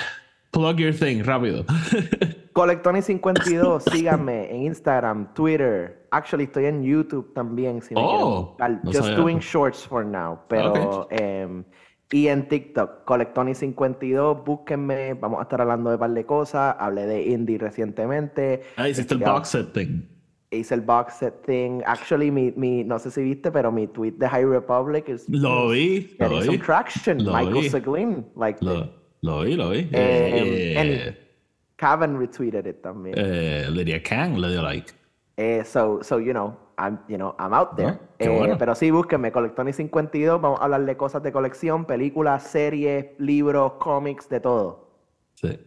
plug 0.52 0.78
your 0.78 0.96
thing, 0.96 1.24
rápido. 1.24 1.66
Colectoni52, 2.54 3.82
síganme 3.92 4.50
en 4.52 4.64
Instagram, 4.64 5.34
Twitter. 5.34 6.08
Actually, 6.12 6.46
estoy 6.46 6.66
en 6.66 6.84
YouTube 6.84 7.34
también. 7.34 7.82
Si 7.82 7.96
me 7.96 8.02
oh, 8.04 8.58
Just 8.86 9.16
doing 9.16 9.40
shorts 9.40 9.86
for 9.86 10.06
now. 10.06 10.40
Pero, 10.48 11.08
em, 11.12 11.64
y 12.12 12.28
en 12.28 12.48
TikTok, 12.48 13.06
Colectoni52, 13.06 14.44
búsquenme. 14.44 15.14
Vamos 15.14 15.40
a 15.40 15.44
estar 15.44 15.62
hablando 15.62 15.90
de 15.90 15.96
un 15.96 16.00
par 16.00 16.12
de 16.12 16.26
cosas. 16.26 16.76
Hablé 16.78 17.06
de 17.06 17.24
indie 17.28 17.58
recientemente. 17.58 18.64
Ah, 18.76 18.90
hiciste 18.90 19.14
el 19.14 19.22
box 19.22 19.50
set 19.50 19.72
thing. 19.72 20.02
Hice 20.52 20.74
el 20.74 20.82
box 20.82 21.14
set 21.20 21.46
thing. 21.46 21.82
Actually, 21.86 22.30
mi, 22.30 22.52
mi, 22.58 22.84
no 22.84 23.00
sé 23.00 23.10
si 23.10 23.22
viste, 23.22 23.52
pero 23.52 23.72
mi 23.72 23.88
tweet 23.88 24.14
de 24.18 24.28
High 24.28 24.46
Republic 24.46 25.08
es. 25.08 25.30
Lo 25.30 25.70
vi. 25.70 26.14
Lo 26.20 26.30
vi. 26.30 26.46
some 26.46 26.58
traction. 26.58 27.18
Michael 27.20 27.70
Seglin. 27.70 28.26
Like 28.36 28.60
lo, 28.64 28.92
lo 29.22 29.44
vi, 29.44 29.56
lo 29.56 29.70
vi. 29.70 29.80
Em, 29.80 29.90
eh, 29.94 31.21
Kevin 31.82 32.20
retweeted 32.20 32.68
it 32.68 32.84
también. 32.84 33.16
Eh, 33.18 33.68
Lydia 33.72 34.02
Kang 34.04 34.38
le 34.38 34.50
dio 34.50 34.62
like. 34.62 34.94
Eh, 35.36 35.64
so, 35.66 36.00
so, 36.04 36.20
you 36.20 36.32
know, 36.32 36.56
I'm, 36.78 37.00
you 37.08 37.18
know, 37.18 37.36
I'm 37.40 37.54
out 37.54 37.76
there. 37.76 37.98
Ah, 37.98 38.00
eh, 38.20 38.56
pero 38.60 38.76
sí, 38.76 38.92
búsquenme, 38.92 39.32
Colectoni 39.32 39.74
52. 39.74 40.40
Vamos 40.40 40.62
a 40.62 40.66
hablar 40.66 40.86
de 40.86 40.96
cosas 40.96 41.24
de 41.24 41.32
colección, 41.32 41.86
películas, 41.86 42.44
series, 42.44 43.08
libros, 43.18 43.74
cómics, 43.80 44.30
de 44.30 44.40
todo. 44.40 44.92
Sí. 45.34 45.60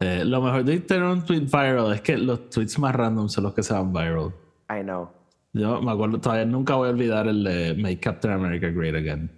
Eh, 0.00 0.24
lo 0.24 0.42
mejor 0.42 0.64
de 0.64 0.80
tener 0.80 1.04
un 1.04 1.24
tweet 1.24 1.42
viral 1.42 1.92
es 1.92 2.00
que 2.00 2.18
los 2.18 2.50
tweets 2.50 2.80
más 2.80 2.92
random 2.92 3.28
son 3.28 3.44
los 3.44 3.54
que 3.54 3.62
se 3.62 3.72
van 3.72 3.92
viral. 3.92 4.32
I 4.68 4.82
know. 4.82 5.10
Yo 5.52 5.80
me 5.80 5.92
acuerdo, 5.92 6.18
todavía 6.18 6.46
nunca 6.46 6.74
voy 6.74 6.88
a 6.88 6.90
olvidar 6.90 7.28
el 7.28 7.44
de 7.44 7.74
Make 7.74 8.00
Captain 8.00 8.34
America 8.34 8.68
Great 8.68 8.96
Again. 8.96 9.30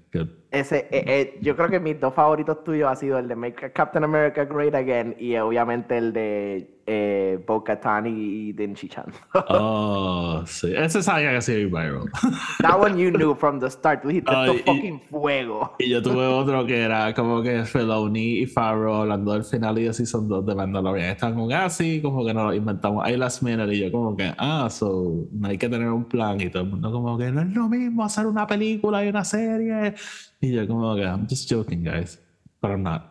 Ese, 0.54 0.86
eh, 0.90 1.04
eh, 1.06 1.38
yo 1.40 1.56
creo 1.56 1.68
que 1.68 1.80
mis 1.80 1.98
dos 1.98 2.14
favoritos 2.14 2.62
tuyos 2.62 2.88
ha 2.88 2.94
sido 2.94 3.18
el 3.18 3.26
de 3.26 3.34
Make 3.34 3.72
Captain 3.72 4.04
America 4.04 4.44
Great 4.44 4.74
Again 4.74 5.16
y 5.18 5.36
obviamente 5.36 5.98
el 5.98 6.12
de 6.12 6.70
eh, 6.86 7.42
Bo-Katan 7.46 8.06
y 8.06 8.52
Din 8.52 8.74
Chan. 8.74 9.06
Oh, 9.48 10.42
sí. 10.46 10.72
Ese 10.74 11.02
sabía 11.02 11.32
que 11.32 11.42
se 11.42 11.60
iba 11.60 11.82
viral. 11.82 12.10
That 12.60 12.78
one 12.78 12.98
you 12.98 13.10
knew 13.10 13.34
from 13.34 13.60
the 13.60 13.70
start. 13.70 14.02
Tú 14.02 14.08
dijiste, 14.08 14.30
esto 14.30 14.52
es 14.52 14.62
fucking 14.62 15.00
fuego. 15.10 15.74
Y 15.78 15.88
yo 15.90 16.02
tuve 16.02 16.26
otro 16.26 16.66
que 16.66 16.82
era 16.82 17.14
como 17.14 17.42
que 17.42 17.64
Filoni 17.64 18.40
y 18.40 18.46
Farrow 18.46 18.94
hablando 18.94 19.32
del 19.32 19.44
final 19.44 19.78
y 19.78 19.84
de 19.84 19.92
Season 19.92 20.28
2 20.28 20.46
de 20.46 20.54
Mandalorian. 20.54 21.16
Como 21.18 21.48
que 21.48 21.54
así, 21.54 22.00
como 22.02 22.24
que 22.24 22.34
nos 22.34 22.46
lo 22.46 22.54
inventamos 22.54 23.04
ahí 23.04 23.16
last 23.16 23.42
minute. 23.42 23.74
Y 23.74 23.80
yo 23.80 23.92
como 23.92 24.16
que, 24.16 24.32
ah, 24.38 24.68
so, 24.70 25.26
no 25.32 25.48
hay 25.48 25.58
que 25.58 25.68
tener 25.68 25.88
un 25.88 26.04
plan. 26.04 26.40
Y 26.40 26.50
todo 26.50 26.62
el 26.62 26.70
mundo 26.70 26.92
como 26.92 27.16
que, 27.16 27.30
no 27.30 27.42
es 27.42 27.52
lo 27.54 27.68
mismo 27.68 28.04
hacer 28.04 28.26
una 28.26 28.46
película 28.46 29.04
y 29.04 29.08
una 29.08 29.24
serie. 29.24 29.94
Y 30.40 30.52
yo 30.52 30.66
como 30.66 30.94
que, 30.94 31.02
I'm 31.02 31.26
just 31.28 31.50
joking, 31.50 31.84
guys. 31.84 32.20
But 32.60 32.70
I'm 32.70 32.82
not. 32.82 33.10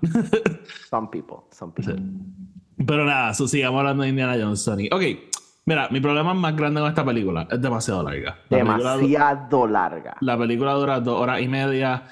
Some 0.89 1.09
people, 1.11 1.43
some 1.51 1.71
people. 1.71 1.95
Pero 2.85 3.05
nada, 3.05 3.33
so 3.33 3.47
sigamos 3.47 3.79
hablando 3.79 4.03
de 4.03 4.09
Indiana 4.09 4.35
Jones, 4.39 4.61
Sony. 4.61 4.87
Ok, 4.91 5.01
mira, 5.65 5.87
mi 5.91 5.99
problema 5.99 6.33
más 6.33 6.55
grande 6.55 6.81
con 6.81 6.89
esta 6.89 7.05
película 7.05 7.47
es 7.51 7.61
demasiado 7.61 8.03
larga. 8.03 8.37
La 8.49 8.57
Demasiado 8.57 9.67
larga. 9.67 10.17
la 10.21 10.37
película 10.37 10.73
dura 10.73 10.99
dos 10.99 11.19
horas 11.19 11.41
y 11.41 11.47
media. 11.47 12.03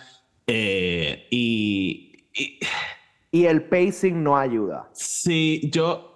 eh, 0.48 1.28
y, 1.32 2.14
y 2.34 2.60
Y 3.32 3.46
el 3.46 3.64
pacing 3.64 4.22
no 4.24 4.38
ayuda. 4.38 4.90
sí, 4.94 5.70
yo 5.74 6.08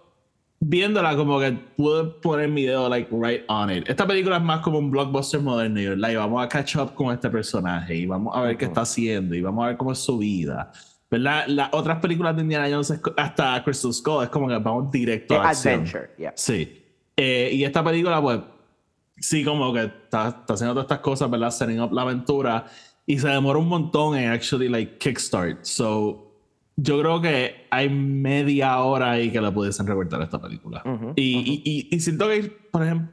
viéndola 0.59 1.15
como 1.15 1.39
que 1.39 1.51
pude 1.51 2.05
poner 2.21 2.49
mi 2.49 2.63
dedo 2.65 2.89
like 2.89 3.09
right 3.11 3.43
on 3.49 3.69
it. 3.71 3.87
Esta 3.87 4.07
película 4.07 4.37
es 4.37 4.43
más 4.43 4.61
como 4.61 4.79
un 4.79 4.89
blockbuster 4.89 5.39
moderno 5.39 5.79
y 5.79 5.95
like, 5.95 6.17
vamos 6.17 6.43
a 6.43 6.49
catch 6.49 6.75
up 6.77 6.93
con 6.95 7.13
este 7.13 7.29
personaje 7.29 7.95
y 7.95 8.05
vamos 8.05 8.35
a 8.35 8.41
ver 8.41 8.57
qué 8.57 8.65
está 8.65 8.81
haciendo 8.81 9.35
y 9.35 9.41
vamos 9.41 9.63
a 9.63 9.67
ver 9.69 9.77
cómo 9.77 9.91
es 9.91 9.99
su 9.99 10.17
vida. 10.17 10.71
¿Verdad? 11.09 11.45
Las 11.47 11.69
otras 11.71 12.00
películas 12.00 12.35
de 12.35 12.41
Indiana 12.41 12.67
Jones, 12.69 12.93
hasta 13.17 13.63
Crystal 13.63 13.93
Skull, 13.93 14.24
es 14.24 14.29
como 14.29 14.47
que 14.47 14.57
vamos 14.57 14.91
directo 14.91 15.39
a. 15.39 15.50
Adventure, 15.50 16.12
yeah. 16.17 16.33
Sí. 16.35 16.83
Eh, 17.15 17.50
y 17.53 17.63
esta 17.63 17.83
película, 17.83 18.21
pues, 18.21 18.39
sí, 19.17 19.43
como 19.45 19.71
que 19.71 19.83
está, 19.83 20.29
está 20.29 20.53
haciendo 20.55 20.74
todas 20.74 20.85
estas 20.85 21.00
cosas, 21.00 21.29
¿verdad? 21.29 21.51
Setting 21.51 21.79
up 21.79 21.93
la 21.93 22.01
aventura. 22.01 22.65
Y 23.05 23.19
se 23.19 23.27
demora 23.27 23.59
un 23.59 23.67
montón 23.69 24.17
en 24.17 24.31
actually, 24.31 24.67
like, 24.67 24.97
kickstart. 24.97 25.63
So, 25.63 26.33
yo 26.75 27.00
creo 27.00 27.21
que 27.21 27.67
hay 27.69 27.88
media 27.88 28.79
hora 28.79 29.12
ahí 29.12 29.31
que 29.31 29.39
la 29.39 29.53
pudiesen 29.53 29.85
recortar 29.85 30.21
esta 30.24 30.41
película. 30.41 30.81
Ujú, 30.83 31.13
y, 31.15 31.62
y, 31.63 31.88
y, 31.91 31.95
y 31.95 32.00
siento 32.00 32.27
que, 32.27 32.43
por 32.71 32.83
ejemplo, 32.83 33.09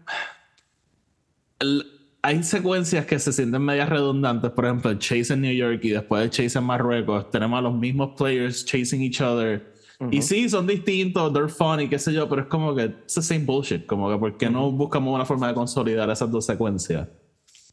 el- 1.61 1.92
hay 2.23 2.43
secuencias 2.45 3.05
que 3.05 3.19
se 3.19 3.33
sienten 3.33 3.63
medias 3.63 3.89
redundantes. 3.89 4.51
Por 4.53 4.65
ejemplo, 4.65 4.91
el 4.91 4.99
chase 4.99 5.35
en 5.35 5.41
New 5.41 5.53
York 5.53 5.81
y 5.83 5.91
después 5.91 6.23
el 6.23 6.31
chase 6.31 6.59
en 6.59 6.65
Marruecos. 6.65 7.29
Tenemos 7.31 7.59
a 7.59 7.63
los 7.63 7.75
mismos 7.75 8.13
players 8.17 8.65
chasing 8.65 9.03
each 9.03 9.21
other. 9.21 9.73
Y 10.11 10.21
sí, 10.21 10.49
son 10.49 10.67
distintos, 10.67 11.33
they're 11.33 11.49
funny, 11.49 11.89
qué 11.89 11.97
sé 11.97 12.13
yo, 12.13 12.29
pero 12.29 12.43
es 12.43 12.49
como 12.49 12.75
que 12.75 12.87
it's 12.87 13.15
the 13.15 13.23
same 13.23 13.45
bullshit. 13.45 13.87
Como 13.87 14.11
que, 14.11 14.19
¿por 14.19 14.37
qué 14.37 14.51
no 14.51 14.73
buscamos 14.73 15.15
una 15.15 15.25
forma 15.25 15.47
de 15.47 15.55
consolidar 15.55 16.11
esas 16.11 16.29
dos 16.31 16.45
secuencias? 16.45 17.09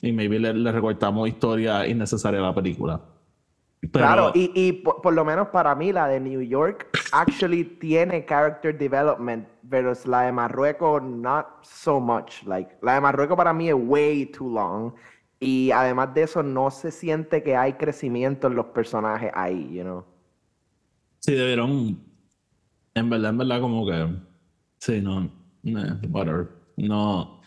Y 0.02 0.12
maybe 0.12 0.38
le, 0.38 0.54
le 0.54 0.72
recortamos 0.72 1.28
historia 1.28 1.88
innecesaria 1.88 2.40
a 2.40 2.44
la 2.44 2.56
película. 2.56 3.02
Pero, 3.82 3.92
Claro, 3.92 4.32
y, 4.36 4.52
y 4.54 4.74
por, 4.74 5.02
por 5.02 5.14
lo 5.14 5.24
menos 5.24 5.48
para 5.50 5.74
mí 5.74 5.94
la 5.94 6.08
de 6.08 6.20
New 6.20 6.42
York 6.42 6.88
actually 7.14 7.64
tiene 7.64 8.26
character 8.26 8.78
development, 8.78 9.48
pero 9.70 9.92
es 9.94 10.06
la 10.06 10.24
de 10.24 10.32
Marruecos 10.34 11.02
not 11.02 11.64
so 11.64 12.00
much. 12.00 12.44
Like, 12.44 12.76
la 12.82 12.96
de 12.96 13.02
Marruecos 13.02 13.38
para 13.38 13.54
mí 13.54 13.70
es 13.70 13.76
way 13.78 14.26
too 14.26 14.50
long. 14.50 14.94
Y 15.40 15.72
además 15.72 16.14
de 16.14 16.24
eso, 16.24 16.44
no 16.44 16.70
se 16.70 16.92
siente 16.92 17.42
que 17.42 17.56
hay 17.56 17.74
crecimiento 17.74 18.48
en 18.48 18.56
los 18.56 18.66
personajes 18.68 19.32
ahí, 19.34 19.74
you 19.74 19.84
know. 19.84 20.04
sí 21.20 21.34
debieron, 21.34 21.98
en 22.94 23.10
verdad, 23.10 23.30
en 23.30 23.38
verdad, 23.38 23.62
como 23.62 23.86
que, 23.86 24.08
sí, 24.80 25.00
no, 25.02 25.32
eh, 25.64 26.08
whatever. 26.10 26.50
No, 26.76 27.40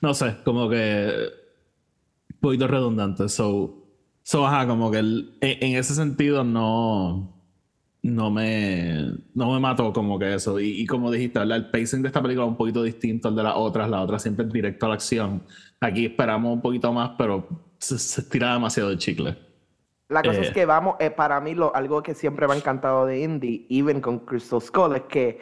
no 0.00 0.14
sé, 0.14 0.36
como 0.44 0.68
que 0.68 1.28
un 2.34 2.40
poquito 2.40 2.68
redundante. 2.68 3.28
So, 3.28 3.79
so 4.22 4.46
ajá, 4.46 4.66
como 4.66 4.90
que 4.90 4.98
el- 4.98 5.32
en, 5.40 5.70
en 5.72 5.76
ese 5.78 5.94
sentido 5.94 6.44
no, 6.44 7.32
no 8.02 8.30
me, 8.30 9.12
no 9.34 9.52
me 9.52 9.60
mató 9.60 9.92
como 9.92 10.18
que 10.18 10.34
eso. 10.34 10.58
Y, 10.60 10.80
y 10.82 10.86
como 10.86 11.10
dijiste, 11.10 11.38
¿verdad? 11.38 11.56
el 11.58 11.70
pacing 11.70 12.02
de 12.02 12.08
esta 12.08 12.22
película 12.22 12.46
es 12.46 12.50
un 12.50 12.56
poquito 12.56 12.82
distinto 12.82 13.28
al 13.28 13.36
de 13.36 13.42
las 13.42 13.54
otras. 13.56 13.88
La 13.90 14.00
otra 14.02 14.18
siempre 14.18 14.46
es 14.46 14.52
directo 14.52 14.86
a 14.86 14.90
la 14.90 14.94
acción. 14.96 15.42
Aquí 15.80 16.06
esperamos 16.06 16.52
un 16.54 16.60
poquito 16.62 16.92
más, 16.92 17.12
pero 17.18 17.46
se, 17.78 17.98
se 17.98 18.20
estira 18.22 18.52
demasiado 18.52 18.90
el 18.90 18.98
chicle. 18.98 19.36
La 20.08 20.22
cosa 20.22 20.38
Eh. 20.40 20.42
es 20.46 20.50
que 20.50 20.64
vamos, 20.66 20.96
eh, 20.98 21.10
para 21.10 21.40
mí 21.40 21.54
lo, 21.54 21.74
algo 21.74 22.02
que 22.02 22.14
siempre 22.14 22.46
me 22.48 22.54
ha 22.54 22.56
encantado 22.56 23.06
de 23.06 23.20
Indie, 23.22 23.66
even 23.70 24.00
con 24.00 24.18
Crystal 24.20 24.60
Skull, 24.60 24.96
es 24.96 25.02
que 25.02 25.38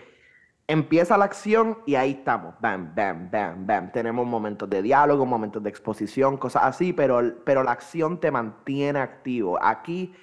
empieza 0.68 1.16
la 1.16 1.24
acción 1.24 1.78
y 1.86 1.94
ahí 1.94 2.12
estamos, 2.12 2.54
bam, 2.60 2.94
bam, 2.94 3.30
bam, 3.30 3.66
bam. 3.66 3.90
Tenemos 3.90 4.26
momentos 4.26 4.68
de 4.68 4.82
diálogo, 4.82 5.24
momentos 5.24 5.62
de 5.62 5.70
exposición, 5.70 6.36
cosas 6.36 6.64
así, 6.64 6.92
pero, 6.92 7.20
pero 7.44 7.64
la 7.64 7.72
acción 7.72 8.20
te 8.20 8.30
mantiene 8.30 9.00
activo. 9.00 9.58
Aquí 9.60 10.14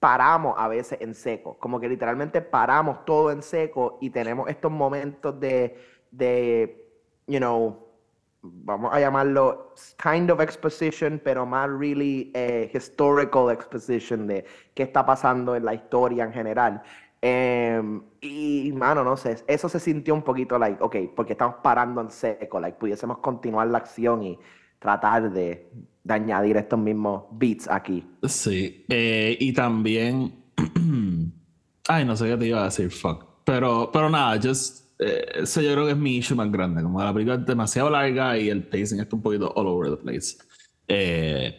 paramos 0.00 0.54
a 0.58 0.66
veces 0.68 1.00
en 1.00 1.14
seco, 1.14 1.56
como 1.58 1.80
que 1.80 1.88
literalmente 1.88 2.42
paramos 2.42 3.04
todo 3.04 3.30
en 3.30 3.42
seco 3.42 3.98
y 4.00 4.10
tenemos 4.10 4.50
estos 4.50 4.72
momentos 4.72 5.38
de, 5.38 5.78
de 6.10 6.90
you 7.28 7.38
know, 7.38 7.86
vamos 8.42 8.92
a 8.92 9.00
llamarlo 9.00 9.72
kind 10.02 10.30
of 10.30 10.40
exposition, 10.40 11.20
pero 11.22 11.46
más 11.46 11.70
really 11.70 12.32
eh, 12.34 12.70
historical 12.74 13.50
exposition 13.50 14.26
de 14.26 14.44
qué 14.74 14.82
está 14.82 15.06
pasando 15.06 15.54
en 15.54 15.64
la 15.64 15.74
historia 15.74 16.24
en 16.24 16.32
general. 16.32 16.82
Em, 17.28 18.02
y, 18.20 18.70
mano, 18.72 19.02
no 19.02 19.16
sé, 19.16 19.36
eso 19.48 19.68
se 19.68 19.80
sintió 19.80 20.14
un 20.14 20.22
poquito 20.22 20.58
like, 20.58 20.80
ok, 20.80 20.96
porque 21.16 21.32
estamos 21.32 21.56
parando 21.60 22.00
en 22.00 22.10
seco, 22.10 22.60
like, 22.60 22.78
pudiésemos 22.78 23.18
continuar 23.18 23.66
la 23.66 23.78
acción 23.78 24.22
y 24.22 24.38
tratar 24.78 25.32
de, 25.32 25.68
de 26.04 26.14
añadir 26.14 26.56
estos 26.56 26.78
mismos 26.78 27.24
beats 27.32 27.68
aquí. 27.68 28.06
Sí, 28.22 28.84
eh, 28.88 29.36
y 29.40 29.52
también. 29.52 30.44
Ay, 31.88 32.04
no 32.04 32.16
sé 32.16 32.28
qué 32.28 32.36
te 32.36 32.46
iba 32.46 32.60
a 32.60 32.64
decir, 32.66 32.90
fuck. 32.90 33.24
Pero, 33.44 33.90
pero 33.92 34.08
nada, 34.08 34.38
just. 34.40 34.84
eh, 35.00 35.24
ese 35.42 35.64
yo 35.64 35.72
creo 35.72 35.86
que 35.86 35.92
es 35.92 35.96
mi 35.98 36.16
issue 36.16 36.36
más 36.36 36.50
grande. 36.52 36.82
Como 36.82 37.02
la 37.02 37.12
película 37.12 37.36
es 37.36 37.46
demasiado 37.46 37.90
larga 37.90 38.38
y 38.38 38.48
el 38.50 38.62
pacing 38.68 39.00
está 39.00 39.16
un 39.16 39.22
poquito 39.22 39.52
all 39.56 39.66
over 39.66 39.90
the 39.90 39.96
place. 39.96 40.36
Eh, 40.88 41.54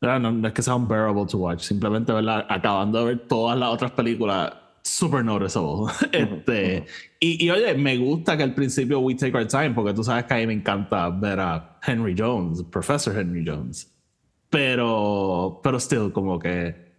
no, 0.00 0.18
no 0.18 0.48
es 0.48 0.54
que 0.54 0.62
sea 0.62 0.74
unbearable 0.74 1.26
to 1.26 1.38
watch, 1.38 1.60
simplemente 1.62 2.12
¿verdad? 2.12 2.44
acabando 2.48 2.98
de 3.00 3.04
ver 3.04 3.28
todas 3.28 3.56
las 3.58 3.68
otras 3.68 3.92
películas, 3.92 4.52
super 4.82 5.24
noticeable. 5.24 5.92
este, 6.12 6.86
y, 7.20 7.44
y 7.44 7.50
oye, 7.50 7.74
me 7.74 7.96
gusta 7.96 8.36
que 8.36 8.42
al 8.42 8.54
principio 8.54 9.00
we 9.00 9.14
take 9.14 9.36
our 9.36 9.46
time, 9.46 9.70
porque 9.70 9.94
tú 9.94 10.04
sabes 10.04 10.24
que 10.24 10.34
a 10.34 10.36
mí 10.38 10.46
me 10.46 10.54
encanta 10.54 11.08
ver 11.10 11.40
a 11.40 11.78
Henry 11.86 12.14
Jones, 12.16 12.62
Professor 12.64 13.16
Henry 13.16 13.44
Jones. 13.46 13.88
Pero 14.50 15.60
pero 15.62 15.80
still 15.80 16.12
como 16.12 16.38
que 16.38 16.92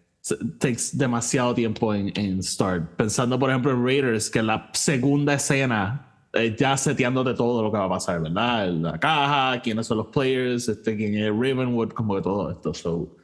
takes 0.59 0.91
demasiado 0.93 1.53
tiempo 1.53 1.93
en, 1.93 2.11
en 2.17 2.41
start. 2.41 2.95
Pensando 2.95 3.37
por 3.37 3.49
ejemplo 3.49 3.71
en 3.71 3.85
Raiders 3.85 4.29
que 4.29 4.41
la 4.41 4.69
segunda 4.73 5.35
escena 5.35 6.13
eh, 6.33 6.55
ya 6.57 6.75
seteándote 6.77 7.35
todo 7.35 7.61
lo 7.61 7.71
que 7.71 7.77
va 7.77 7.85
a 7.85 7.89
pasar 7.89 8.19
verdad 8.19 8.67
la 8.69 8.99
caja 8.99 9.61
quiénes 9.61 9.85
son 9.85 9.99
los 9.99 10.07
players 10.07 10.67
este 10.67 10.95
quién 10.97 11.13
es 11.13 11.29
Ravenwood 11.29 11.89
como 11.89 12.15
que 12.15 12.21
todo 12.21 12.49
esto 12.49 12.73
so. 12.73 13.15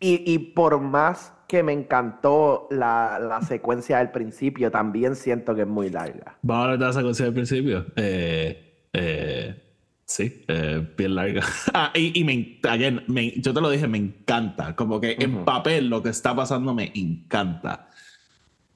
Y, 0.00 0.32
y 0.32 0.38
por 0.38 0.80
más 0.80 1.34
que 1.48 1.62
me 1.62 1.72
encantó 1.72 2.68
la, 2.70 3.18
la 3.18 3.40
secuencia 3.42 3.98
del 3.98 4.10
principio, 4.10 4.70
también 4.70 5.16
siento 5.16 5.54
que 5.54 5.62
es 5.62 5.66
muy 5.66 5.88
larga. 5.90 6.36
vamos 6.42 6.60
a 6.60 6.64
hablar 6.64 6.78
de 6.78 6.84
la 6.86 6.92
secuencia 6.92 7.24
del 7.24 7.34
principio. 7.34 7.86
Eh, 7.96 8.84
eh, 8.92 9.62
sí 10.04 10.44
eh, 10.46 10.86
bien 10.96 11.14
larga. 11.14 11.42
Ah, 11.72 11.90
y, 11.94 12.18
y 12.20 12.24
me, 12.24 12.32
en- 12.34 12.58
again, 12.68 13.02
me- 13.08 13.32
yo 13.40 13.52
te 13.54 13.60
lo 13.60 13.70
dije 13.70 13.88
me 13.88 13.98
encanta. 13.98 14.76
Como 14.76 15.00
que 15.00 15.16
en 15.18 15.36
Ujú. 15.36 15.44
papel 15.46 15.88
lo 15.88 16.02
que 16.02 16.10
está 16.10 16.36
pasando 16.36 16.74
me 16.74 16.92
encanta. 16.94 17.88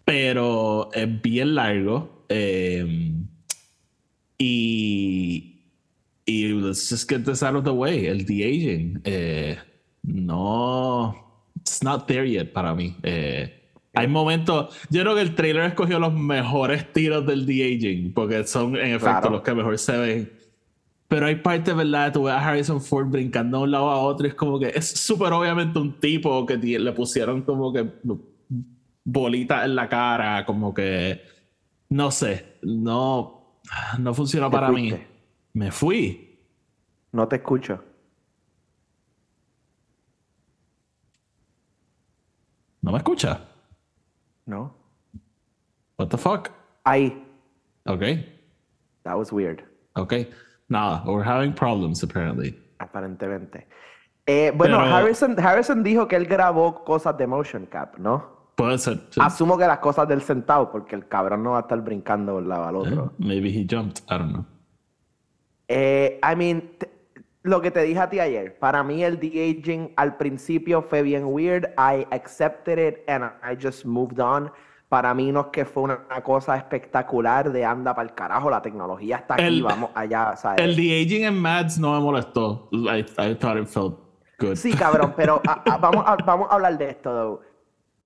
Pero 0.05 0.89
es 0.95 1.23
bien 1.23 1.55
largo 1.55 2.25
eh, 2.29 3.13
y 4.39 5.49
y 6.25 6.49
let's 6.55 6.89
just 6.89 7.09
get 7.11 7.25
this 7.25 7.43
out 7.43 7.55
of 7.57 7.65
the 7.65 7.71
way. 7.71 8.07
El 8.07 8.25
de 8.25 8.45
aging 8.45 9.01
eh, 9.05 9.59
no 10.03 11.32
it's 11.73 11.83
not 11.83 12.07
there 12.07 12.29
yet 12.29 12.53
para 12.53 12.75
mí 12.75 12.95
eh, 13.03 13.63
hay 13.95 14.07
momentos 14.09 14.75
yo 14.91 15.01
creo 15.03 15.15
que 15.15 15.23
el 15.23 15.35
trailer 15.35 15.65
escogió 15.65 15.99
los 15.99 16.13
mejores 16.15 16.93
tiros 16.93 17.27
del 17.27 17.47
de 17.47 17.65
aging 17.77 18.13
porque 18.13 18.45
son 18.47 18.77
en 18.77 18.89
efecto 18.95 19.21
Claro. 19.21 19.31
los 19.31 19.43
que 19.43 19.55
mejor 19.55 19.79
se 19.79 19.97
ven 19.97 20.33
pero 21.09 21.27
hay 21.27 21.37
partes, 21.37 21.77
¿verdad? 21.77 22.11
Tú 22.11 22.23
ves 22.23 22.33
a 22.33 22.49
Harrison 22.49 22.81
Ford 22.81 23.07
brincando 23.09 23.59
de 23.59 23.65
un 23.65 23.71
lado 23.71 23.91
a 23.91 23.99
otro 23.99 24.27
y 24.27 24.31
es 24.31 24.35
como 24.35 24.59
que 24.59 24.69
es 24.75 24.89
súper 24.89 25.31
obviamente 25.35 25.79
un 25.79 26.01
tipo 26.01 26.47
que 26.47 26.57
le 26.57 26.93
pusieron 26.93 27.43
como 27.43 27.71
que 27.71 27.87
bolitas 29.05 29.65
en 29.67 29.75
la 29.75 29.89
cara, 29.91 30.45
como 30.47 30.73
que 30.73 31.21
no 31.91 32.11
sé, 32.11 32.57
no, 32.63 33.59
no 33.99 34.15
funciona 34.15 34.49
Te 34.49 34.53
para 34.53 34.71
mí. 34.71 34.89
fuiste. 34.91 35.07
Me 35.53 35.71
fui. 35.71 36.39
No 37.13 37.29
te 37.29 37.37
escucho. 37.37 37.85
¿No 42.83 42.93
me 42.93 42.99
escucha? 42.99 43.41
No. 44.47 44.75
What 45.99 46.09
the 46.09 46.19
fuck? 46.19 46.51
Ahí. 46.85 47.25
Ok, 47.87 48.03
That 49.05 49.17
was 49.17 49.33
weird. 49.33 49.63
ok. 49.95 50.15
Nada, 50.69 51.03
we're 51.07 51.25
having 51.29 51.53
problems 51.55 52.03
apparently. 52.03 52.59
Aparentemente. 52.79 53.67
Eh, 54.27 54.53
bueno, 54.55 54.79
Pero- 54.79 54.95
Harrison, 54.95 55.37
Harrison 55.39 55.83
dijo 55.83 56.07
que 56.09 56.17
él 56.17 56.27
grabó 56.27 56.85
cosas 56.85 57.17
de 57.19 57.27
motion 57.27 57.67
cap, 57.67 57.99
¿no? 57.99 58.51
Puede 58.57 58.79
ser. 58.79 59.01
sí. 59.11 59.21
Asumo 59.23 59.59
que 59.59 59.67
las 59.67 59.79
cosas 59.79 60.07
del 60.09 60.23
centavo, 60.23 60.71
porque 60.71 60.95
el 60.95 61.09
cabrón 61.09 61.43
no 61.43 61.53
va 61.53 61.59
a 61.59 61.61
estar 61.63 61.81
brincando 61.83 62.33
de 62.33 62.39
un 62.39 62.49
lado 62.49 62.65
al 62.67 62.77
otro. 62.77 63.13
Maybe 63.19 63.49
he 63.51 63.67
jumped. 63.69 64.03
I 64.09 64.19
don't 64.19 64.33
know. 64.33 64.45
Eh, 65.69 66.21
I 66.23 66.37
mean, 66.37 66.71
lo 67.45 67.61
que 67.61 67.71
te 67.71 67.83
dije 67.83 67.99
a 67.99 68.09
ti 68.09 68.21
ayer, 68.21 68.57
para 68.59 68.83
mí 68.83 69.03
el 69.03 69.19
de-aging 69.19 69.93
al 69.97 70.17
principio 70.17 70.83
fue 70.83 71.03
bien 71.03 71.25
weird. 71.27 71.65
I 71.79 72.07
accepted 72.11 72.79
it 72.79 73.09
and 73.09 73.25
I 73.43 73.57
just 73.61 73.85
moved 73.85 74.21
on. 74.21 74.51
Para 74.89 75.15
mí 75.15 75.33
no 75.33 75.41
es 75.41 75.47
que 75.47 75.65
fue 75.65 75.85
una, 75.85 76.01
una 76.07 76.23
cosa 76.23 76.55
espectacular 76.57 77.51
de 77.51 77.65
anda 77.65 77.95
para 77.95 78.09
el 78.09 78.15
carajo, 78.15 78.51
la 78.51 78.61
tecnología 78.61 79.17
está 79.17 79.35
aquí, 79.35 79.45
El- 79.45 79.63
vamos 79.63 79.91
allá, 79.95 80.37
¿sabes? 80.37 80.61
El 80.63 80.77
de 80.77 81.03
aging 81.03 81.25
en 81.25 81.41
Mads 81.41 81.79
no 81.79 81.95
me 81.95 82.01
molestó. 82.01 82.69
I, 82.73 82.99
I 83.19 83.35
thought 83.35 83.57
it 83.59 83.67
felt 83.69 83.99
good. 84.39 84.55
Sí, 84.57 84.73
cabrón, 84.75 85.15
pero 85.17 85.41
a- 85.49 85.63
a- 85.75 85.79
vamos, 85.79 86.05
a, 86.07 86.17
vamos 86.17 86.49
a 86.51 86.55
hablar 86.55 86.77
de 86.77 86.91
esto, 86.91 87.11
though. 87.11 87.41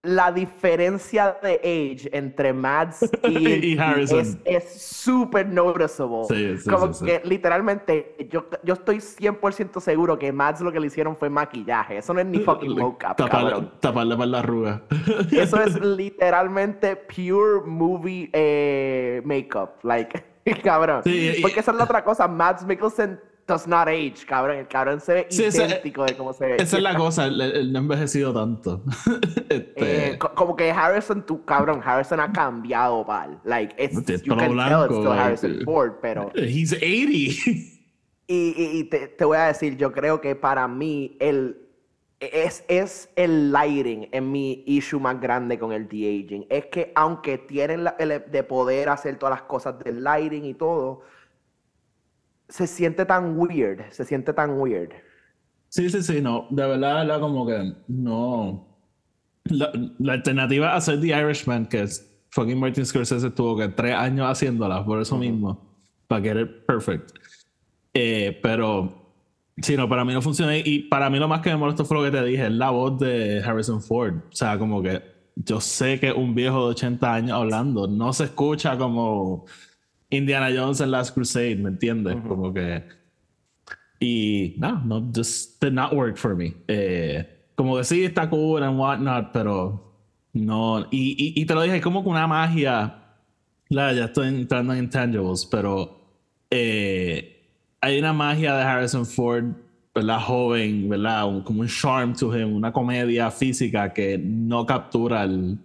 La 0.06 0.30
diferencia 0.32 1.36
de 1.42 1.54
age 1.56 2.08
entre 2.16 2.52
Mads 2.52 3.10
y, 3.24 3.72
Y 3.72 3.78
Harrison. 3.78 4.40
es- 4.44 4.82
súper 4.82 5.46
noticeable. 5.48 6.24
Sí, 6.28 6.58
sí, 6.58 6.70
Como 6.70 6.92
sí, 6.92 7.04
que 7.04 7.20
literalmente, 7.24 8.16
yo, 8.30 8.46
yo 8.62 8.74
estoy 8.74 8.98
100% 8.98 9.80
seguro 9.80 10.18
que 10.18 10.32
Mads 10.32 10.60
lo 10.60 10.70
que 10.72 10.80
le 10.80 10.86
hicieron 10.86 11.16
fue 11.16 11.28
maquillaje. 11.30 11.98
Eso 11.98 12.14
no 12.14 12.20
es 12.20 12.26
ni 12.26 12.38
fucking 12.40 12.76
mocap, 12.78 13.16
cabrón. 13.28 13.72
Taparle, 13.80 14.14
para 14.16 14.26
la 14.26 14.38
arruga. 14.38 14.82
Eso 15.32 15.60
es 15.60 15.80
literalmente 15.80 16.96
pure 16.96 17.62
movie 17.66 18.30
eh, 18.32 19.22
makeup. 19.24 19.82
Like, 19.82 20.22
cabrón. 20.62 21.02
Porque 21.42 21.60
esa 21.60 21.70
es 21.72 21.76
la 21.76 21.84
otra 21.84 22.04
cosa. 22.04 22.28
Mads 22.28 22.64
Mikkelsen 22.64 23.20
does 23.46 23.66
not 23.66 23.88
age, 23.88 24.24
cabrón. 24.26 24.56
El 24.58 24.68
cabrón 24.68 25.00
se 25.00 25.14
ve 25.14 25.26
Sí, 25.30 25.44
esa- 25.44 25.66
idéntico 25.66 26.04
de 26.04 26.16
cómo 26.16 26.32
se 26.32 26.46
ve. 26.46 26.56
Esa 26.58 26.76
es 26.78 26.82
la 26.82 26.94
cosa, 26.96 27.26
él, 27.26 27.72
no 27.72 27.78
ha 27.78 27.82
envejecido 27.82 28.32
tanto. 28.34 28.82
Este, 29.48 30.12
Eh, 30.12 30.18
co- 30.18 30.34
como 30.34 30.56
que 30.56 30.70
Harrison, 30.70 31.24
tu 31.24 31.44
cabrón, 31.44 31.80
Harrison 31.84 32.18
ha 32.20 32.32
cambiado, 32.32 33.06
pal. 33.06 33.40
Like, 33.44 33.74
it's, 33.82 34.04
Tiene 34.04 34.22
you 34.24 34.36
can 34.36 34.56
tell 34.56 34.84
it's 34.86 34.94
still 34.96 35.12
Harrison. 35.12 35.60
Ford, 35.64 35.92
pero... 36.02 36.30
he's 36.34 36.72
80. 36.72 37.72
Y, 38.28 38.54
y- 38.56 38.78
y 38.80 38.84
te, 38.84 39.06
te 39.06 39.24
voy 39.24 39.36
a 39.36 39.46
decir, 39.46 39.76
yo 39.76 39.92
creo 39.92 40.20
que 40.20 40.34
para 40.34 40.66
mí 40.66 41.16
el, 41.20 41.58
es, 42.18 42.64
es 42.66 43.08
el 43.14 43.52
lighting 43.52 44.08
en 44.10 44.32
mi 44.32 44.64
issue 44.66 44.98
más 44.98 45.20
grande 45.20 45.60
con 45.60 45.72
el 45.72 45.86
de-aging. 45.86 46.44
Es 46.50 46.66
que 46.66 46.90
aunque 46.96 47.38
tienen 47.38 47.84
la- 47.84 47.94
el 48.00 48.24
de 48.28 48.42
poder 48.42 48.88
hacer 48.88 49.16
todas 49.16 49.32
las 49.38 49.42
cosas 49.42 49.78
del 49.78 50.02
lighting 50.02 50.44
y 50.44 50.54
todo, 50.54 51.02
se 52.48 52.66
siente 52.66 53.04
tan 53.04 53.38
weird, 53.38 53.90
se 53.90 54.04
siente 54.04 54.32
tan 54.32 54.58
weird. 54.58 54.90
Sí, 55.68 55.90
sí, 55.90 56.02
sí, 56.02 56.20
no. 56.20 56.46
De 56.50 56.66
verdad, 56.66 57.06
la 57.06 57.20
como 57.20 57.46
que 57.46 57.74
no. 57.88 58.66
La, 59.44 59.70
la 59.98 60.14
alternativa 60.14 60.72
a 60.72 60.76
hacer 60.76 61.00
The 61.00 61.08
Irishman, 61.08 61.66
que 61.66 61.82
es 61.82 62.10
fucking 62.30 62.58
Martin 62.58 62.84
Scorsese, 62.84 63.30
tuvo 63.30 63.56
que 63.56 63.68
tres 63.68 63.94
años 63.94 64.26
haciéndola, 64.28 64.84
por 64.84 65.00
eso 65.00 65.16
mismo, 65.16 65.60
para 66.06 66.22
get 66.22 66.40
it 66.40 66.66
perfect. 66.66 67.12
Eh, 67.94 68.38
pero, 68.42 69.12
sí, 69.62 69.76
no, 69.76 69.88
para 69.88 70.04
mí 70.04 70.12
no 70.12 70.20
funciona. 70.20 70.56
Y 70.56 70.80
para 70.80 71.08
mí 71.10 71.18
lo 71.18 71.28
más 71.28 71.40
que 71.40 71.50
me 71.50 71.56
molestó 71.56 71.84
fue 71.84 71.96
lo 71.96 72.04
que 72.04 72.10
te 72.10 72.24
dije, 72.24 72.46
es 72.46 72.52
la 72.52 72.70
voz 72.70 72.98
de 72.98 73.42
Harrison 73.42 73.82
Ford. 73.82 74.16
O 74.30 74.36
sea, 74.36 74.58
como 74.58 74.82
que 74.82 75.02
yo 75.36 75.60
sé 75.60 75.98
que 75.98 76.12
un 76.12 76.34
viejo 76.34 76.66
de 76.66 76.70
80 76.72 77.14
años 77.14 77.32
hablando, 77.32 77.86
no 77.86 78.12
se 78.12 78.24
escucha 78.24 78.76
como 78.76 79.46
Indiana 80.10 80.48
Jones 80.54 80.80
en 80.80 80.90
Last 80.90 81.14
Crusade, 81.14 81.56
¿me 81.56 81.68
entiendes? 81.70 82.16
Como 82.28 82.52
que. 82.52 82.84
Y 83.98 84.54
no, 84.58 84.80
no, 84.84 85.10
just 85.14 85.62
did 85.62 85.72
not 85.72 85.92
work 85.92 86.16
for 86.16 86.36
me. 86.36 86.54
Eh, 86.68 87.26
como 87.54 87.76
que 87.78 87.84
sí, 87.84 88.04
está 88.04 88.28
cool 88.28 88.62
and 88.62 88.78
whatnot, 88.78 89.32
pero 89.32 89.92
no. 90.34 90.86
Y, 90.90 91.16
y, 91.36 91.40
y 91.40 91.46
te 91.46 91.54
lo 91.54 91.62
dije, 91.62 91.80
como 91.80 92.02
que 92.02 92.08
una 92.10 92.26
magia. 92.26 93.02
La, 93.68 93.92
ya 93.92 94.04
estoy 94.04 94.28
entrando 94.28 94.72
en 94.74 94.84
intangibles, 94.84 95.44
pero 95.46 95.98
eh, 96.50 97.42
hay 97.80 97.98
una 97.98 98.12
magia 98.12 98.54
de 98.54 98.62
Harrison 98.62 99.04
Ford, 99.04 99.44
¿verdad? 99.92 100.20
Joven, 100.20 100.88
¿verdad? 100.88 101.26
Un- 101.28 101.42
como 101.42 101.62
un 101.62 101.66
charm 101.68 102.14
to 102.14 102.36
him, 102.38 102.54
una 102.54 102.72
comedia 102.72 103.28
física 103.30 103.92
que 103.92 104.18
no 104.18 104.64
captura 104.66 105.24
el, 105.24 105.58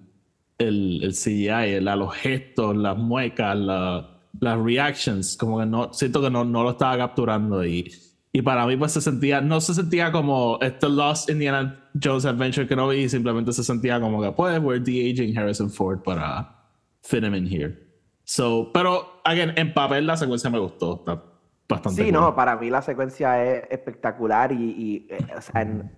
el, 0.57 1.01
el 1.03 1.13
CGI, 1.13 1.73
el- 1.75 1.85
los 1.85 2.11
gestos, 2.15 2.75
las 2.75 2.97
muecas, 2.97 3.55
la- 3.55 4.10
las 4.39 4.57
reactions, 4.59 5.35
como 5.37 5.59
que 5.59 5.65
no, 5.65 5.93
siento 5.93 6.21
que 6.21 6.29
no, 6.29 6.43
no 6.45 6.63
lo 6.63 6.71
estaba 6.71 6.97
capturando 6.97 7.65
y, 7.65 7.91
y 8.31 8.41
para 8.41 8.65
mí 8.65 8.77
pues 8.77 8.93
se 8.93 9.01
sentía, 9.01 9.41
no 9.41 9.59
se 9.61 9.73
sentía 9.73 10.11
como 10.11 10.57
este 10.61 10.87
Lost 10.89 11.29
Indiana 11.29 11.89
Jones 12.01 12.25
Adventure 12.25 12.67
que 12.67 12.75
no 12.75 12.87
vi, 12.87 13.09
simplemente 13.09 13.51
se 13.53 13.63
sentía 13.63 13.99
como 13.99 14.21
que 14.21 14.31
pues 14.31 14.59
we're 14.59 14.79
de-aging 14.83 15.37
Harrison 15.37 15.69
Ford 15.69 15.99
para 16.03 16.55
fit 17.03 17.23
him 17.23 17.35
in 17.35 17.45
here. 17.47 17.77
So, 18.23 18.69
pero, 18.73 19.21
again, 19.25 19.53
en 19.57 19.73
papel 19.73 20.07
la 20.07 20.15
secuencia 20.15 20.49
me 20.49 20.59
gustó, 20.59 20.99
está 20.99 21.21
bastante 21.67 22.03
Sí, 22.05 22.11
cool. 22.11 22.21
no, 22.21 22.35
para 22.35 22.55
mí 22.55 22.69
la 22.69 22.81
secuencia 22.81 23.43
es 23.43 23.63
espectacular 23.69 24.51
y, 24.53 24.55
y, 24.55 25.07
eh, 25.09 25.17
o 25.37 25.41
sea, 25.41 25.61
en- 25.63 25.91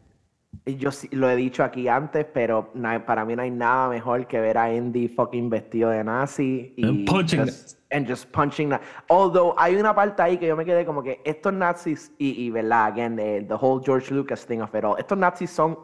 yo 0.65 0.91
sí- 0.91 1.09
lo 1.11 1.29
he 1.29 1.35
dicho 1.35 1.63
aquí 1.63 1.87
antes, 1.87 2.25
pero 2.33 2.69
na- 2.73 3.05
para 3.05 3.25
mí 3.25 3.35
no 3.35 3.41
hay 3.41 3.51
nada 3.51 3.89
mejor 3.89 4.27
que 4.27 4.39
ver 4.39 4.57
a 4.57 4.73
Indy 4.73 5.07
fucking 5.07 5.49
vestido 5.49 5.89
de 5.89 6.03
nazi 6.03 6.73
y 6.77 6.85
And 6.85 7.05
punching 7.09 7.41
just, 7.45 7.79
and 7.91 8.07
just 8.09 8.31
punching. 8.31 8.69
na- 8.69 8.81
Although 9.09 9.55
hay 9.57 9.75
una 9.75 9.93
parte 9.93 10.21
ahí 10.21 10.37
que 10.37 10.47
yo 10.47 10.55
me 10.55 10.63
quedé 10.65 10.85
como 10.85 11.03
que 11.03 11.21
estos 11.25 11.53
nazis 11.53 12.11
y, 12.17 12.43
y 12.45 12.49
verdad, 12.49 12.85
again, 12.85 13.15
the, 13.15 13.41
the 13.47 13.55
whole 13.55 13.81
George 13.83 14.13
Lucas 14.13 14.45
thing 14.45 14.59
of 14.61 14.73
it 14.73 14.83
all, 14.83 14.95
estos 14.97 15.17
nazis 15.17 15.49
son 15.49 15.77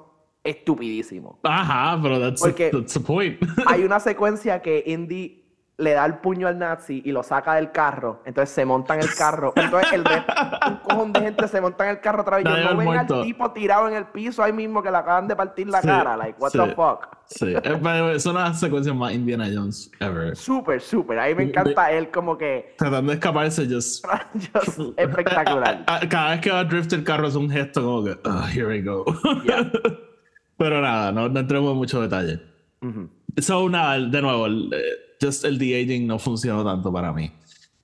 estupidísimos. 0.43 1.36
Ajá, 1.43 1.99
pero 2.01 2.19
that's, 2.19 2.41
Porque- 2.41 2.71
that's 2.71 2.93
the 2.93 2.99
point. 2.99 3.38
Hay 3.67 3.84
una 3.86 3.99
secuencia 3.99 4.62
que 4.62 4.84
Indy 4.86 5.38
le 5.80 5.94
da 5.94 6.06
el 6.06 6.15
puño 6.20 6.48
al 6.48 6.60
nazi 6.60 7.02
y 7.06 7.12
lo 7.12 7.24
saca 7.24 7.56
del 7.56 7.72
carro. 7.72 8.22
Entonces 8.26 8.54
se 8.54 8.65
monta 8.65 8.96
en 8.96 9.00
el 9.02 9.15
carro. 9.15 9.54
Entonces 9.56 9.94
el 9.94 10.04
resto, 10.06 10.34
un 10.68 10.76
cojón 10.78 11.13
de 11.13 11.20
gente 11.22 11.48
se 11.48 11.62
monta 11.62 11.86
en 11.86 11.92
el 11.92 12.00
carro 12.02 12.22
otra 12.22 12.38
vez. 12.38 12.46
Yo 12.46 12.52
no 12.52 12.78
ven 12.78 12.86
muerto. 12.86 13.15
al 13.15 13.24
tipo 13.24 13.52
tirado 13.52 13.88
en 13.88 13.96
el 13.96 14.06
piso 14.06 14.44
ahí 14.44 14.52
mismo 14.54 14.84
que 14.84 14.92
le 14.92 14.98
acaban 14.98 15.28
de 15.28 15.36
partir 15.36 15.68
la 15.70 15.82
Sí, 15.82 15.88
cara. 15.88 16.18
Like, 16.18 16.39
what 16.39 16.52
sí. 16.52 16.58
the 16.60 16.76
fuck? 16.76 17.08
Sí, 17.26 17.54
es, 17.63 17.82
way, 17.82 18.15
es 18.15 18.26
una 18.26 18.54
secuencia 18.54 18.94
más 18.94 19.13
Indiana 19.13 19.48
Jones 19.54 19.92
ever. 20.00 20.36
Súper, 20.36 20.82
súper. 20.82 21.18
A 21.20 21.28
mí 21.28 21.36
me 21.36 21.44
encanta 21.44 21.92
él 21.92 22.10
como 22.12 22.38
que... 22.38 22.76
Tratando 22.78 23.12
de 23.12 23.15
escaparse, 23.18 23.68
just. 23.70 24.06
just 24.54 24.80
espectacular. 24.98 25.86
Cada 26.10 26.32
vez 26.32 26.42
que 26.42 26.52
va 26.52 26.60
a 26.60 26.63
drift 26.65 26.92
el 26.94 27.04
carro 27.04 27.28
es 27.28 27.36
un 27.36 27.50
gesto 27.50 27.82
como 27.84 28.04
que, 28.04 28.18
"Ah, 28.26 28.48
here 28.54 28.68
we 28.68 28.82
go. 28.82 29.06
Yeah. 29.44 29.72
Pero 30.58 30.82
nada, 30.82 31.12
no, 31.12 31.30
no 31.30 31.39
entremos 31.39 31.72
en 31.72 31.78
mucho 31.78 32.02
detalle. 32.02 32.42
Ujú. 32.82 33.10
So, 33.38 33.70
nada, 33.70 33.98
de 33.98 34.22
nuevo, 34.22 34.46
el, 34.48 34.70
eh, 34.74 34.80
just 35.21 35.43
el 35.45 35.58
de-aging 35.58 36.08
no 36.08 36.17
funcionó 36.19 36.63
tanto 36.63 36.91
para 36.91 37.12
mí. 37.13 37.32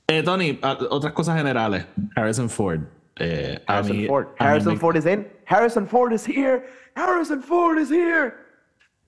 Eh, 0.08 0.22
Tony, 0.24 0.60
a- 0.62 0.78
otras 0.90 1.14
cosas 1.14 1.38
generales. 1.38 1.86
Harrison 2.16 2.50
Ford. 2.50 2.82
Eh, 3.18 3.60
a 3.68 3.78
Harrison 3.78 3.98
mí- 3.98 4.08
Ford. 4.08 4.28
a 4.28 4.44
mí 4.44 4.50
Harrison 4.50 4.74
me- 4.74 4.80
Ford 4.80 4.98
is 4.98 5.06
in. 5.06 5.28
Harrison 5.46 5.88
Ford 5.88 6.14
is 6.14 6.28
here. 6.28 6.64
Harrison 6.96 7.42
Ford 7.42 7.80
is 7.80 7.90
here. 7.90 8.34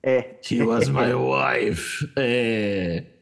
Eh, 0.02 0.38
She 0.42 0.62
was 0.62 0.88
my 0.90 1.14
wife. 1.14 2.04
Eh, 2.16 3.14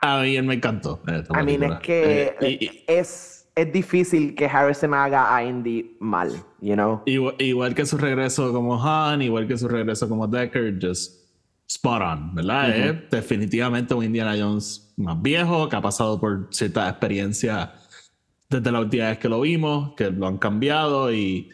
a 0.00 0.20
mí 0.20 0.36
él 0.36 0.44
me 0.44 0.54
encantó. 0.54 1.00
eh, 1.08 1.22
mean, 1.44 1.60
película. 1.60 1.76
es 1.76 1.80
que 1.82 2.36
y- 2.60 2.84
es, 2.86 3.48
es 3.54 3.72
difícil 3.72 4.34
que 4.34 4.46
Harrison 4.46 4.94
haga 4.94 5.34
a 5.34 5.44
Indy 5.44 5.96
mal, 6.00 6.30
you 6.60 6.74
know? 6.74 7.02
Igual, 7.06 7.34
igual 7.38 7.74
que 7.74 7.84
su 7.86 7.96
regreso 7.98 8.52
como 8.52 8.82
Han, 8.82 9.22
igual 9.22 9.46
que 9.46 9.56
su 9.58 9.68
regreso 9.68 10.08
como 10.08 10.26
Decker, 10.26 10.78
just 10.80 11.21
spot 11.68 12.02
on, 12.02 12.34
¿verdad? 12.34 12.76
Es 12.76 13.10
definitivamente 13.10 13.94
un 13.94 14.04
Indiana 14.04 14.34
Jones 14.38 14.92
más 14.96 15.20
viejo, 15.22 15.68
que 15.68 15.76
ha 15.76 15.80
pasado 15.80 16.20
por 16.20 16.48
ciertas 16.50 16.90
experiencias 16.90 17.70
desde 18.48 18.70
la 18.70 18.80
última 18.80 19.08
vez 19.08 19.18
que 19.18 19.28
lo 19.28 19.40
vimos, 19.40 19.94
que 19.96 20.10
lo 20.10 20.26
han 20.26 20.36
cambiado 20.38 21.12
y, 21.12 21.50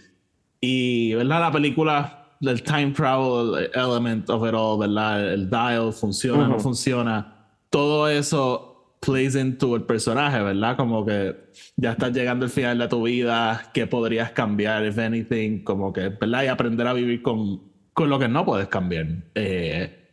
y 0.61 1.15
¿verdad? 1.15 1.41
La 1.41 1.53
película, 1.53 2.35
el 2.41 2.63
time 2.63 2.91
travel 2.91 3.71
element 3.75 4.29
of 4.29 4.47
it 4.47 4.55
all, 4.55 4.79
¿verdad? 4.81 5.33
El 5.33 5.49
dial 5.49 5.93
funciona, 5.93 6.49
no 6.49 6.55
Ujú. 6.55 6.65
funciona. 6.65 7.47
Todo 7.71 8.09
eso 8.09 8.97
plays 9.01 9.37
into 9.37 9.77
el 9.77 9.83
personaje, 9.83 10.43
¿verdad? 10.43 10.77
Como 10.77 11.07
que 11.07 11.37
ya 11.77 11.93
estás 11.93 12.13
llegando 12.13 12.47
al 12.47 12.51
final 12.51 12.79
de 12.79 12.89
tu 12.89 13.05
vida, 13.05 13.71
¿qué 13.73 13.87
podrías 13.87 14.33
cambiar, 14.33 14.85
if 14.85 14.99
anything? 14.99 15.63
Como 15.63 15.93
que, 15.93 16.09
¿verdad? 16.09 16.43
Y 16.43 16.47
aprender 16.49 16.87
a 16.89 16.93
vivir 16.93 17.23
con, 17.23 17.63
con 17.99 18.11
lo 18.11 18.19
que 18.19 18.29
no 18.29 18.45
puedes 18.45 18.69
cambiar. 18.69 19.07
Eh, 19.35 20.09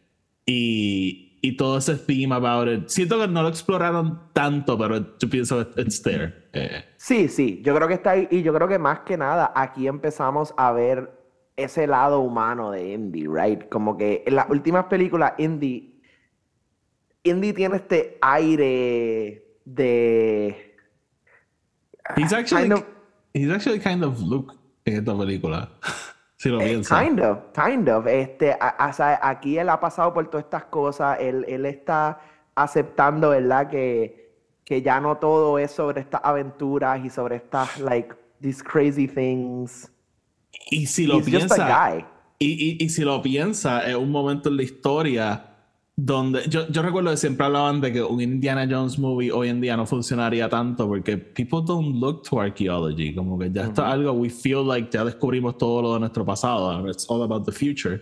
y, 0.45 1.37
y 1.41 1.55
todo 1.57 1.77
ese 1.77 1.95
theme 1.95 2.33
about 2.35 2.67
it. 2.67 2.87
Siento 2.87 3.19
que 3.19 3.27
no 3.27 3.41
lo 3.43 3.49
exploraron 3.49 4.29
tanto, 4.33 4.77
pero 4.77 5.17
yo 5.17 5.29
pienso 5.29 5.71
que 5.71 5.81
it's 5.81 6.01
there. 6.01 6.33
Eh, 6.53 6.83
Sí, 6.97 7.27
sí, 7.27 7.61
yo 7.63 7.75
creo 7.75 7.87
que 7.87 7.93
está 7.93 8.11
ahí 8.11 8.27
y 8.31 8.41
yo 8.41 8.51
creo 8.53 8.67
que 8.67 8.79
más 8.79 8.99
que 9.01 9.15
nada 9.17 9.51
aquí 9.55 9.87
empezamos 9.87 10.53
a 10.57 10.71
ver 10.71 11.11
ese 11.55 11.85
lado 11.87 12.19
humano 12.21 12.71
de 12.71 12.93
Indy, 12.93 13.27
right? 13.27 13.69
Como 13.69 13.95
que 13.95 14.23
en 14.25 14.35
las 14.35 14.49
últimas 14.49 14.85
películas, 14.85 15.33
Indy, 15.37 16.01
Indy 17.23 17.53
tiene 17.53 17.75
este 17.77 18.17
aire 18.21 19.45
de... 19.65 20.75
He's 22.17 22.33
actually, 22.33 22.63
Kind 22.69 22.73
of- 22.73 22.85
he's 23.33 23.49
actually 23.51 23.79
kind 23.79 24.03
of 24.03 24.19
Luke 24.21 24.53
en 24.85 24.97
esta 24.97 25.15
película. 25.17 25.69
si 26.45 26.49
lo 26.49 26.61
Eh, 26.61 26.65
piensas. 26.69 27.03
Kind 27.03 27.19
of, 27.21 27.37
kind 27.53 27.89
of. 27.89 28.07
Este, 28.07 28.51
a- 28.59 29.19
aquí 29.29 29.57
él 29.57 29.69
ha 29.69 29.79
pasado 29.79 30.13
por 30.13 30.29
todas 30.29 30.45
estas 30.45 30.65
cosas. 30.65 31.17
Él, 31.19 31.43
él 31.47 31.65
está 31.65 32.19
aceptando, 32.55 33.29
¿verdad? 33.31 33.69
Que, 33.69 34.31
que 34.63 34.81
ya 34.81 34.99
no 34.99 35.17
todo 35.17 35.57
es 35.59 35.71
sobre 35.71 36.01
estas 36.01 36.21
aventuras 36.23 37.03
y 37.03 37.09
sobre 37.09 37.35
estas, 37.37 37.79
like, 37.79 38.15
these 38.41 38.63
crazy 38.63 39.07
things. 39.07 39.91
Y 40.71 40.85
si 40.85 41.05
lo 41.05 41.15
He's 41.17 41.25
just 41.25 41.31
piensas, 41.47 41.59
a 41.59 41.89
guy. 41.91 42.05
y, 42.39 42.77
y, 42.81 42.83
y 42.85 42.89
si 42.89 43.01
lo 43.03 43.21
piensas, 43.21 43.87
es 43.87 43.95
un 43.95 44.11
momento 44.11 44.49
en 44.49 44.57
la 44.57 44.63
historia 44.63 45.54
donde 45.97 46.41
yo, 46.49 46.67
yo 46.67 46.81
recuerdo 46.81 47.11
que 47.11 47.17
siempre 47.17 47.45
hablaban 47.45 47.79
de 47.79 47.93
que 47.93 48.03
un 48.03 48.19
Indiana 48.19 48.67
Jones 48.69 48.99
movie 48.99 49.31
hoy 49.31 49.47
en 49.47 49.61
día 49.61 49.77
no 49.77 49.85
funcionaría 49.85 50.49
tanto 50.49 50.87
porque 50.87 51.17
people 51.17 51.59
don't 51.65 51.95
look 52.01 52.23
to 52.23 52.39
archaeology, 52.39 53.15
como 53.15 53.39
que 53.39 53.49
ya 53.51 53.63
esto 53.63 53.81
es 53.81 53.87
algo, 53.87 54.11
we 54.11 54.29
feel 54.29 54.67
like 54.67 54.89
ya 54.91 55.05
descubrimos 55.05 55.57
todo 55.57 55.81
lo 55.81 55.93
de 55.93 56.01
nuestro 56.01 56.25
pasado, 56.25 56.87
it's 56.89 57.05
all 57.09 57.23
about 57.23 57.45
the 57.45 57.51
future. 57.51 58.01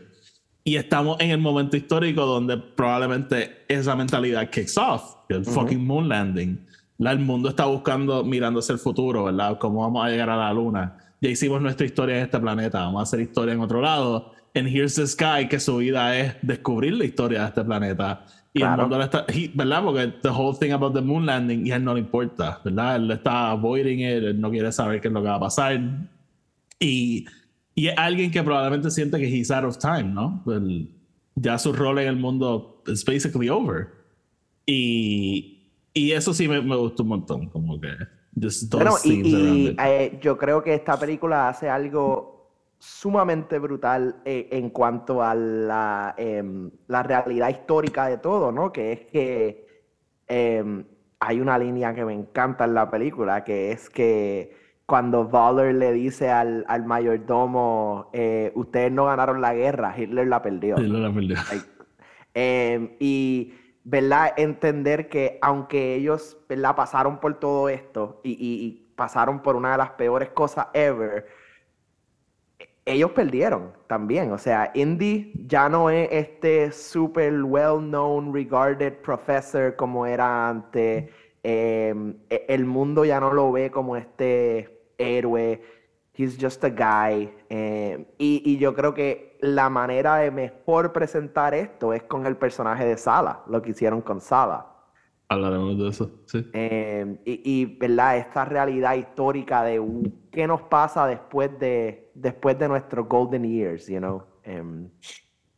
Y 0.66 0.78
estamos 0.78 1.20
en 1.20 1.32
el 1.32 1.40
momento 1.40 1.76
histórico 1.76 2.26
donde 2.26 2.58
probablemente 2.58 3.66
esa 3.68 3.96
mentalidad 3.96 4.50
kicks 4.50 4.78
off, 4.78 5.16
el 5.30 5.46
fucking 5.46 5.86
moon 5.86 6.08
landing. 6.08 6.66
La, 7.00 7.12
el 7.12 7.20
mundo 7.20 7.50
está 7.50 7.66
buscando, 7.66 8.24
mirando 8.24 8.60
hacia 8.60 8.74
el 8.74 8.80
futuro, 8.80 9.26
¿verdad? 9.26 9.58
¿Cómo 9.60 9.82
vamos 9.82 10.06
a 10.06 10.10
llegar 10.10 10.30
a 10.30 10.38
la 10.38 10.54
luna? 10.54 10.98
Ya 11.20 11.30
hicimos 11.30 11.62
nuestra 11.62 11.86
historia 11.86 12.18
en 12.18 12.24
este 12.24 12.40
planeta, 12.40 12.80
vamos 12.80 13.02
a 13.02 13.04
hacer 13.04 13.20
historia 13.20 13.54
en 13.54 13.60
otro 13.60 13.82
lado. 13.82 14.33
And 14.56 14.68
here's 14.68 14.96
this 14.96 15.16
guy 15.16 15.48
que 15.48 15.60
su 15.60 15.78
vida 15.78 16.18
es 16.18 16.36
descubrir 16.42 16.94
la 16.94 17.06
historia 17.06 17.42
de 17.42 17.48
este 17.48 17.64
planeta. 17.64 18.26
Y 18.54 18.60
el 18.62 18.68
Claro. 18.68 18.84
mundo 18.84 18.98
le 19.00 19.04
está, 19.06 19.26
he- 19.30 19.52
¿verdad? 19.54 19.84
Porque 19.84 20.08
the 20.22 20.30
whole 20.30 20.56
thing 20.60 20.72
about 20.72 20.94
the 20.94 21.02
moon 21.02 21.26
landing, 21.26 21.66
y 21.66 21.72
a 21.72 21.78
él 21.78 21.84
no 21.84 21.96
le 21.96 22.02
importa, 22.02 22.62
¿verdad? 22.64 22.98
Él 22.98 23.10
está 23.10 23.50
avoiding 23.52 24.00
it, 24.02 24.24
él 24.24 24.40
no 24.40 24.52
quiere 24.52 24.72
saber 24.72 25.02
qué 25.02 25.08
es 25.08 25.14
lo 25.14 25.22
que 25.24 25.28
va 25.30 25.36
a 25.36 25.40
pasar. 25.40 25.80
Y, 26.80 27.26
y 27.74 27.88
es 27.88 27.98
alguien 27.98 28.30
que 28.30 28.44
probablemente 28.44 28.92
siente 28.92 29.18
que 29.18 29.26
he's 29.28 29.50
out 29.50 29.64
of 29.66 29.78
time, 29.80 30.04
¿no? 30.04 30.44
El- 30.48 30.90
ya 31.36 31.58
su 31.58 31.74
rol 31.74 31.98
en 31.98 32.10
el 32.10 32.16
mundo 32.16 32.84
is 32.86 33.04
basically 33.04 33.50
over. 33.50 33.88
Y, 34.68 35.64
y 35.96 36.12
eso 36.12 36.32
sí 36.34 36.48
me, 36.48 36.62
me 36.62 36.76
gustó 36.76 37.02
un 37.02 37.10
montón, 37.10 37.50
como 37.50 37.82
que 37.82 37.90
Bueno, 38.72 38.92
y, 39.04 39.12
y, 39.28 39.76
eh, 39.80 40.20
yo 40.22 40.38
creo 40.38 40.64
que 40.64 40.74
esta 40.76 40.98
película 41.00 41.50
hace 41.50 41.70
algo 41.70 42.33
sumamente 42.86 43.60
brutal 43.60 44.18
eh, 44.26 44.50
en 44.52 44.70
cuanto 44.70 45.24
a 45.24 45.34
la, 45.36 46.14
em, 46.18 46.70
la 46.88 47.02
realidad 47.02 47.48
histórica 47.48 48.08
de 48.08 48.18
todo, 48.18 48.52
¿no? 48.52 48.74
Que 48.74 48.92
es 48.92 49.00
que 49.06 49.68
em, 50.28 50.84
hay 51.22 51.40
una 51.40 51.58
línea 51.58 51.94
que 51.96 52.04
me 52.04 52.14
encanta 52.14 52.66
en 52.66 52.74
la 52.74 52.92
película, 52.92 53.46
que 53.46 53.72
es 53.72 53.90
que 53.90 54.54
cuando 54.86 55.22
Waller 55.22 55.74
le 55.76 55.94
dice 55.94 56.30
al, 56.30 56.66
al 56.68 56.84
mayordomo, 56.86 58.10
eh, 58.12 58.52
ustedes 58.56 58.92
no 58.92 59.06
ganaron 59.06 59.40
la 59.40 59.54
guerra, 59.54 59.96
Hitler 59.98 60.28
la 60.28 60.42
perdió. 60.42 60.78
Lo 60.78 61.00
la 61.00 61.14
perdió. 61.14 61.38
Em, 62.34 62.98
y, 63.00 63.54
¿verdad? 63.86 64.34
Entender 64.36 65.08
que 65.08 65.40
aunque 65.42 65.96
ellos, 65.96 66.38
¿verdad? 66.50 66.76
Pasaron 66.76 67.20
por 67.22 67.40
todo 67.40 67.70
esto 67.70 68.20
y, 68.26 68.32
y- 68.32 68.66
y 68.66 68.94
pasaron 68.96 69.42
por 69.42 69.56
una 69.56 69.72
de 69.72 69.78
las 69.78 69.92
peores 69.92 70.30
cosas 70.32 70.68
ever, 70.74 71.28
ellos 72.86 73.12
perdieron 73.12 73.72
también. 73.88 74.32
O 74.32 74.38
sea, 74.38 74.72
Indy 74.74 75.34
ya 75.48 75.70
no 75.70 75.90
es 75.90 76.10
este 76.12 76.72
super 76.72 77.44
well-known, 77.44 78.34
regarded 78.34 78.94
professor 79.02 79.76
como 79.76 80.06
era 80.06 80.50
antes. 80.50 81.10
Em, 81.44 82.16
e- 82.30 82.46
el 82.50 82.66
mundo 82.66 83.06
ya 83.06 83.20
no 83.20 83.32
lo 83.34 83.52
ve 83.52 83.72
como 83.72 83.96
este 83.98 84.94
héroe. 84.98 85.62
He's 86.16 86.38
just 86.40 86.64
a 86.64 86.70
guy. 86.70 87.34
Em, 87.50 88.06
y, 88.18 88.42
y 88.46 88.58
yo 88.58 88.74
creo 88.76 88.94
que 88.94 89.38
la 89.42 89.70
manera 89.70 90.18
de 90.18 90.32
mejor 90.32 90.94
presentar 90.94 91.54
esto 91.54 91.94
es 91.94 92.04
con 92.04 92.26
el 92.26 92.38
personaje 92.38 92.86
de 92.86 92.98
Sala, 92.98 93.44
lo 93.48 93.62
que 93.62 93.72
hicieron 93.72 94.02
con 94.02 94.22
Sala. 94.22 94.73
Hablaremos 95.30 95.78
de 95.78 95.88
eso, 95.88 96.12
sí. 96.26 96.46
Em, 96.54 97.18
y, 97.26 97.62
y, 97.62 97.66
¿verdad? 97.66 98.18
Esta 98.18 98.46
realidad 98.46 98.96
histórica 98.96 99.64
de 99.64 99.82
qué 100.32 100.46
nos 100.46 100.62
pasa 100.64 101.08
después 101.08 101.58
de, 101.60 102.12
después 102.14 102.58
de 102.60 102.68
nuestros 102.68 103.08
golden 103.08 103.44
years, 103.44 103.88
you 103.88 103.98
know. 104.00 104.24
Em, 104.44 104.90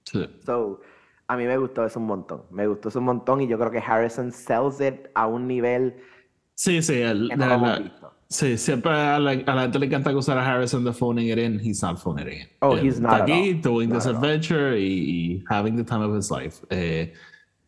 sí. 0.03 0.25
so, 0.45 0.79
a 1.27 1.35
mí 1.35 1.45
me 1.45 1.57
gustó 1.57 1.85
eso 1.85 1.99
un 1.99 2.05
montón. 2.05 2.43
Me 2.51 2.67
gustó 2.67 2.89
eso 2.89 2.99
un 2.99 3.05
montón 3.05 3.41
y 3.41 3.47
yo 3.47 3.57
creo 3.57 3.71
que 3.71 3.79
Harrison 3.79 4.31
sells 4.31 4.79
it 4.79 5.07
a 5.15 5.27
un 5.27 5.47
nivel 5.47 5.95
Sí, 6.55 6.81
sí, 6.81 6.93
él, 6.93 7.27
que 7.29 7.35
no 7.35 7.53
hemos 7.53 7.83
visto. 7.83 8.11
Sí, 8.27 8.57
siempre 8.57 8.91
a 8.91 9.19
la, 9.19 9.31
a 9.31 9.55
la 9.55 9.61
gente 9.63 9.77
le 9.77 9.85
encanta 9.85 10.09
acusar 10.09 10.37
a 10.37 10.45
Harrison 10.45 10.83
de 10.83 10.91
phoning 10.93 11.27
it 11.27 11.37
in. 11.37 11.59
He's 11.59 11.83
not 11.83 11.99
phoning 11.99 12.27
it 12.27 12.33
in. 12.33 12.47
Oh, 12.61 12.75
he's 12.75 12.95
está 12.95 13.01
not 13.01 13.13
at 13.13 13.21
aquí 13.23 13.53
all. 13.53 13.61
doing 13.61 13.89
Not 13.89 13.99
this 13.99 14.07
adventure 14.07 14.75
y, 14.77 14.85
y 14.85 15.43
having 15.49 15.75
the 15.75 15.83
time 15.83 16.01
of 16.01 16.15
his 16.15 16.31
life. 16.31 16.65
Eh, 16.69 17.13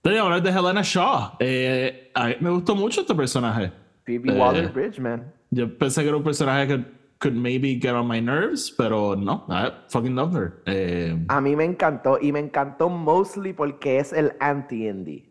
que 0.04 0.20
hablar 0.20 0.42
de 0.42 0.50
Helena 0.50 0.82
Shaw. 0.84 1.34
Eh, 1.40 2.12
a 2.16 2.30
me 2.40 2.50
gustó 2.50 2.76
mucho 2.76 3.02
este 3.02 3.14
personaje. 3.16 3.72
Phoebe 4.06 4.32
Eh, 4.32 4.38
Waller-Bridge, 4.40 5.00
man. 5.00 5.34
Yo 5.52 5.78
pensé 5.78 6.02
que 6.02 6.08
era 6.10 6.18
un 6.18 6.24
personaje 6.24 6.68
que 6.68 6.86
could 7.20 7.36
maybe 7.36 7.80
get 7.82 7.94
on 7.94 8.08
my 8.08 8.22
nerves, 8.22 8.74
pero 8.78 9.16
no, 9.16 9.46
I 9.50 9.72
fucking 9.90 10.16
loved 10.16 10.36
her. 10.36 10.54
Eh, 10.66 11.26
A 11.30 11.42
mí 11.42 11.56
me 11.56 11.66
encantó 11.66 12.20
y 12.22 12.32
me 12.32 12.40
encantó 12.40 12.90
mostly 12.90 13.54
porque 13.54 14.00
es 14.00 14.14
el 14.14 14.34
anti-indie. 14.40 15.26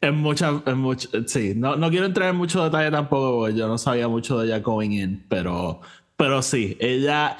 En 0.00 0.14
muchas, 0.16 0.62
en 0.66 0.78
much- 0.80 1.26
sí, 1.26 1.54
no, 1.56 1.74
no 1.74 1.90
quiero 1.90 2.06
entrar 2.06 2.30
en 2.30 2.36
mucho 2.36 2.62
detalle 2.62 2.88
tampoco, 2.90 3.48
yo 3.50 3.66
no 3.66 3.76
sabía 3.78 4.06
mucho 4.06 4.38
de 4.38 4.46
ella 4.46 4.60
going 4.60 4.92
in, 4.92 5.24
pero, 5.28 5.80
pero 6.16 6.40
sí, 6.40 6.76
ella, 6.78 7.36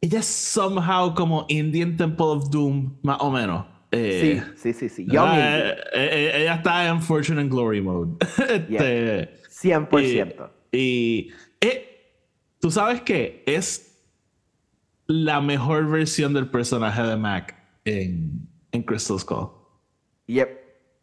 ella 0.00 0.18
es 0.18 0.26
somehow 0.26 1.14
como 1.14 1.46
Indian 1.48 1.96
Temple 1.96 2.26
of 2.26 2.50
Doom, 2.50 2.96
más 3.02 3.18
o 3.20 3.30
menos. 3.30 3.66
Eh, 3.92 4.42
Sí, 4.56 4.72
sí, 4.72 4.72
sí, 4.72 4.88
sí. 4.88 5.06
Young 5.08 5.30
eh, 5.38 5.76
eh, 5.94 6.32
ella 6.42 6.54
está 6.56 6.88
en 6.88 7.00
Fortune 7.02 7.40
and 7.40 7.50
Glory 7.50 7.80
mode. 7.80 8.16
Este, 8.48 9.40
100%. 9.50 10.50
y, 10.72 10.78
y, 10.78 11.32
eh, 11.60 12.12
tú 12.60 12.70
sabes 12.70 13.00
que 13.02 13.42
es 13.46 14.02
la 15.06 15.40
mejor 15.40 15.88
versión 15.88 16.34
del 16.34 16.48
personaje 16.48 17.02
de 17.02 17.16
Mac 17.16 17.54
en, 17.84 18.48
en 18.72 18.82
Crystal 18.82 19.18
Skull. 19.20 19.48
Yep. 20.26 20.48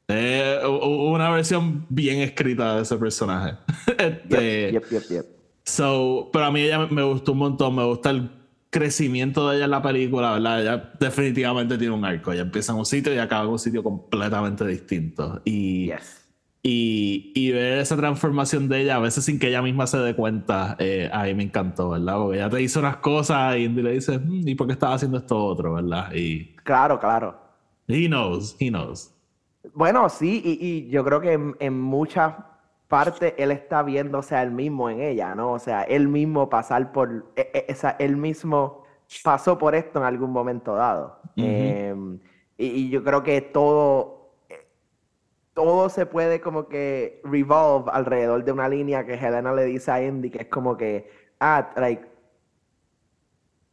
Eh, 0.10 0.60
una 0.68 1.30
versión 1.30 1.86
bien 1.90 2.20
escrita 2.20 2.76
de 2.76 2.82
ese 2.84 2.98
personaje. 2.98 3.58
Este, 3.98 4.72
Yep, 4.74 4.84
yep, 4.84 4.92
yep, 4.92 5.04
yep. 5.10 5.26
So, 5.66 6.30
pero 6.34 6.46
a 6.46 6.52
mí 6.52 6.62
ella 6.62 6.80
me- 6.80 6.88
me 6.88 7.04
gustó 7.04 7.32
un 7.32 7.38
montón. 7.38 7.76
Me 7.76 7.86
gusta 7.86 8.10
el 8.10 8.30
crecimiento 8.74 9.48
de 9.50 9.56
ella 9.58 9.66
en 9.66 9.72
la 9.72 9.82
película, 9.82 10.34
¿verdad? 10.34 10.62
Ella 10.62 10.92
definitivamente 11.00 11.78
tiene 11.78 11.94
un 11.94 12.04
arco. 12.04 12.32
Ella 12.34 12.42
empieza 12.42 12.74
en 12.74 12.80
un 12.80 12.86
sitio 12.86 13.14
y 13.14 13.18
acaba 13.20 13.46
en 13.46 13.52
un 13.52 13.60
sitio 13.60 13.82
completamente 13.84 14.66
distinto. 14.68 15.42
Y, 15.46 15.86
Yes. 15.92 16.26
y, 16.64 17.32
y 17.36 17.52
ver 17.52 17.78
esa 17.80 17.96
transformación 17.96 18.68
de 18.68 18.82
ella, 18.82 18.96
a 18.96 19.00
veces 19.00 19.24
sin 19.26 19.38
que 19.40 19.48
ella 19.50 19.62
misma 19.62 19.86
se 19.88 19.98
dé 20.00 20.16
cuenta, 20.16 20.76
eh, 20.80 21.10
a 21.14 21.24
mí 21.24 21.34
me 21.36 21.44
encantó, 21.44 21.92
¿verdad? 21.92 22.18
Porque 22.18 22.38
ella 22.40 22.50
te 22.50 22.58
dice 22.58 22.80
unas 22.80 22.98
cosas 22.98 23.56
y 23.58 23.68
le 23.70 23.92
dice, 23.94 24.18
"Mm, 24.20 24.48
¿y 24.48 24.56
por 24.56 24.68
qué 24.68 24.74
estaba 24.74 24.96
haciendo 24.96 25.18
esto 25.20 25.38
otro, 25.46 25.76
verdad? 25.76 26.12
Y 26.14 26.56
Claro, 26.64 27.00
claro. 27.00 27.40
he 27.88 28.08
knows, 28.08 28.56
he 28.60 28.70
knows. 28.70 29.12
Bueno, 29.74 30.10
sí, 30.10 30.42
y, 30.44 30.66
y 30.68 30.90
yo 30.90 31.04
creo 31.06 31.22
que 31.22 31.34
en, 31.34 31.56
en 31.60 31.80
muchas 31.80 32.34
partes 32.94 33.34
él 33.38 33.52
está 33.52 33.84
viéndose 33.84 34.36
a 34.36 34.44
él 34.44 34.52
mismo 34.52 34.90
en 34.90 35.02
ella, 35.02 35.36
¿no? 35.36 35.54
O 35.54 35.60
sea, 35.60 35.84
él 35.84 36.08
mismo 36.08 36.50
pasar 36.50 36.92
por, 36.92 37.26
e- 37.36 37.66
e- 37.70 37.96
él 38.00 38.18
mismo 38.18 38.84
pasó 39.24 39.58
por 39.58 39.76
esto 39.76 40.00
en 40.00 40.06
algún 40.06 40.32
momento 40.32 40.76
dado. 40.76 41.20
Em, 41.38 42.20
y, 42.58 42.68
y 42.68 42.90
yo 42.90 43.04
creo 43.04 43.24
que 43.24 43.42
todo, 43.42 44.32
eh, 44.50 44.68
todo 45.54 45.90
se 45.90 46.06
puede 46.06 46.42
como 46.42 46.68
que 46.68 47.22
revolve 47.24 47.92
alrededor 47.94 48.44
de 48.44 48.52
una 48.52 48.70
línea 48.70 49.06
que 49.06 49.16
Helena 49.16 49.54
le 49.54 49.66
dice 49.66 49.92
a 49.92 50.04
Indy, 50.04 50.30
que 50.32 50.40
es 50.44 50.48
como 50.48 50.78
que, 50.78 51.10
ah, 51.40 51.72
like, 51.78 52.06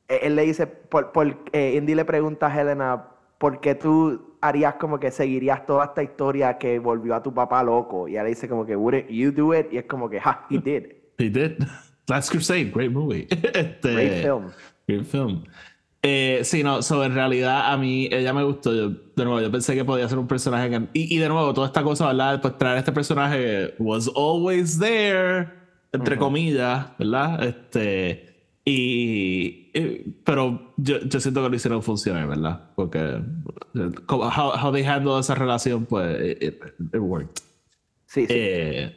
eh, 0.09 0.20
él 0.22 0.37
le 0.37 0.42
dice, 0.42 0.66
por, 0.66 1.12
por- 1.12 1.37
eh, 1.52 1.74
Indy 1.76 1.94
le 1.94 2.04
pregunta 2.04 2.46
a 2.48 2.61
Helena, 2.61 3.09
¿por 3.38 3.61
qué 3.61 3.74
tú 3.74 4.29
harías 4.40 4.74
como 4.74 4.98
que 4.98 5.11
seguirías 5.11 5.66
toda 5.66 5.87
esta 5.87 6.03
historia 6.03 6.59
que 6.59 6.79
volvió 6.79 7.14
a 7.14 7.22
tu 7.22 7.33
papá 7.33 7.62
loco? 7.62 8.09
Y 8.09 8.12
ella 8.12 8.24
le 8.24 8.31
dice 8.31 8.48
como 8.48 8.64
que, 8.64 8.76
wouldn't 8.76 9.09
you 9.09 9.33
do 9.33 9.55
it? 9.55 9.66
Y 9.72 9.79
es 9.79 9.85
como 9.85 10.09
que, 10.09 10.18
ha, 10.18 10.46
he 10.50 10.59
did. 10.59 10.92
He 11.18 11.31
did. 11.31 11.62
Last 12.09 12.31
Crusade, 12.31 12.72
great 12.72 12.90
movie. 12.90 13.29
Este, 13.55 13.92
Great 13.92 14.22
film. 14.22 14.50
Great 14.88 15.05
film. 15.05 15.44
Eh, 16.03 16.40
sí, 16.44 16.62
no, 16.62 16.81
so, 16.81 17.05
en 17.05 17.14
realidad 17.14 17.72
a 17.72 17.76
mí 17.76 18.09
ella 18.11 18.33
me 18.33 18.42
gustó. 18.42 18.74
Yo, 18.74 18.90
de 18.90 19.24
nuevo, 19.24 19.40
yo 19.40 19.50
pensé 19.50 19.74
que 19.74 19.85
podía 19.85 20.09
ser 20.09 20.18
un 20.18 20.26
personaje 20.26 20.70
que. 20.70 20.88
Y, 20.94 21.14
y 21.14 21.18
de 21.18 21.29
nuevo, 21.29 21.53
toda 21.53 21.66
esta 21.66 21.83
cosa, 21.83 22.07
¿verdad? 22.07 22.40
Pues 22.40 22.57
traer 22.57 22.79
este 22.79 22.92
personaje 22.92 23.74
was 23.79 24.11
always 24.16 24.79
there, 24.79 25.48
entre 25.92 26.16
comillas, 26.16 26.87
¿verdad? 26.98 27.44
Este. 27.44 28.29
Y, 28.70 29.70
y- 29.74 30.14
pero 30.24 30.72
yo, 30.76 31.00
yo 31.00 31.20
siento 31.20 31.42
que 31.42 31.48
lo 31.48 31.56
hicieron 31.56 31.83
funcionar, 31.83 32.28
¿verdad? 32.28 32.70
Porque 32.76 32.98
eh, 33.00 33.90
como- 34.06 34.24
how, 34.28 34.52
how 34.62 34.72
they 34.72 34.85
handle 34.85 35.18
esa 35.18 35.35
relación, 35.35 35.87
pues 35.87 36.37
it, 36.40 36.62
worked. 36.94 37.42
Sí, 38.06 38.26
sí. 38.26 38.33
Eh, 38.37 38.96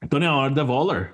Antonio 0.00 0.30
ahora 0.30 0.54
de 0.54 0.62
Waller. 0.62 1.10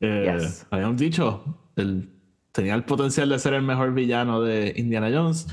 Eh, 0.00 0.36
Yes. 0.38 0.66
Habíamos 0.70 0.98
dicho, 0.98 1.42
él 1.76 2.08
tenía 2.52 2.74
el 2.74 2.84
potencial 2.84 3.28
de 3.28 3.38
ser 3.38 3.54
el 3.54 3.62
mejor 3.62 3.92
villano 3.94 4.40
de 4.40 4.72
Indiana 4.76 5.10
Jones. 5.12 5.46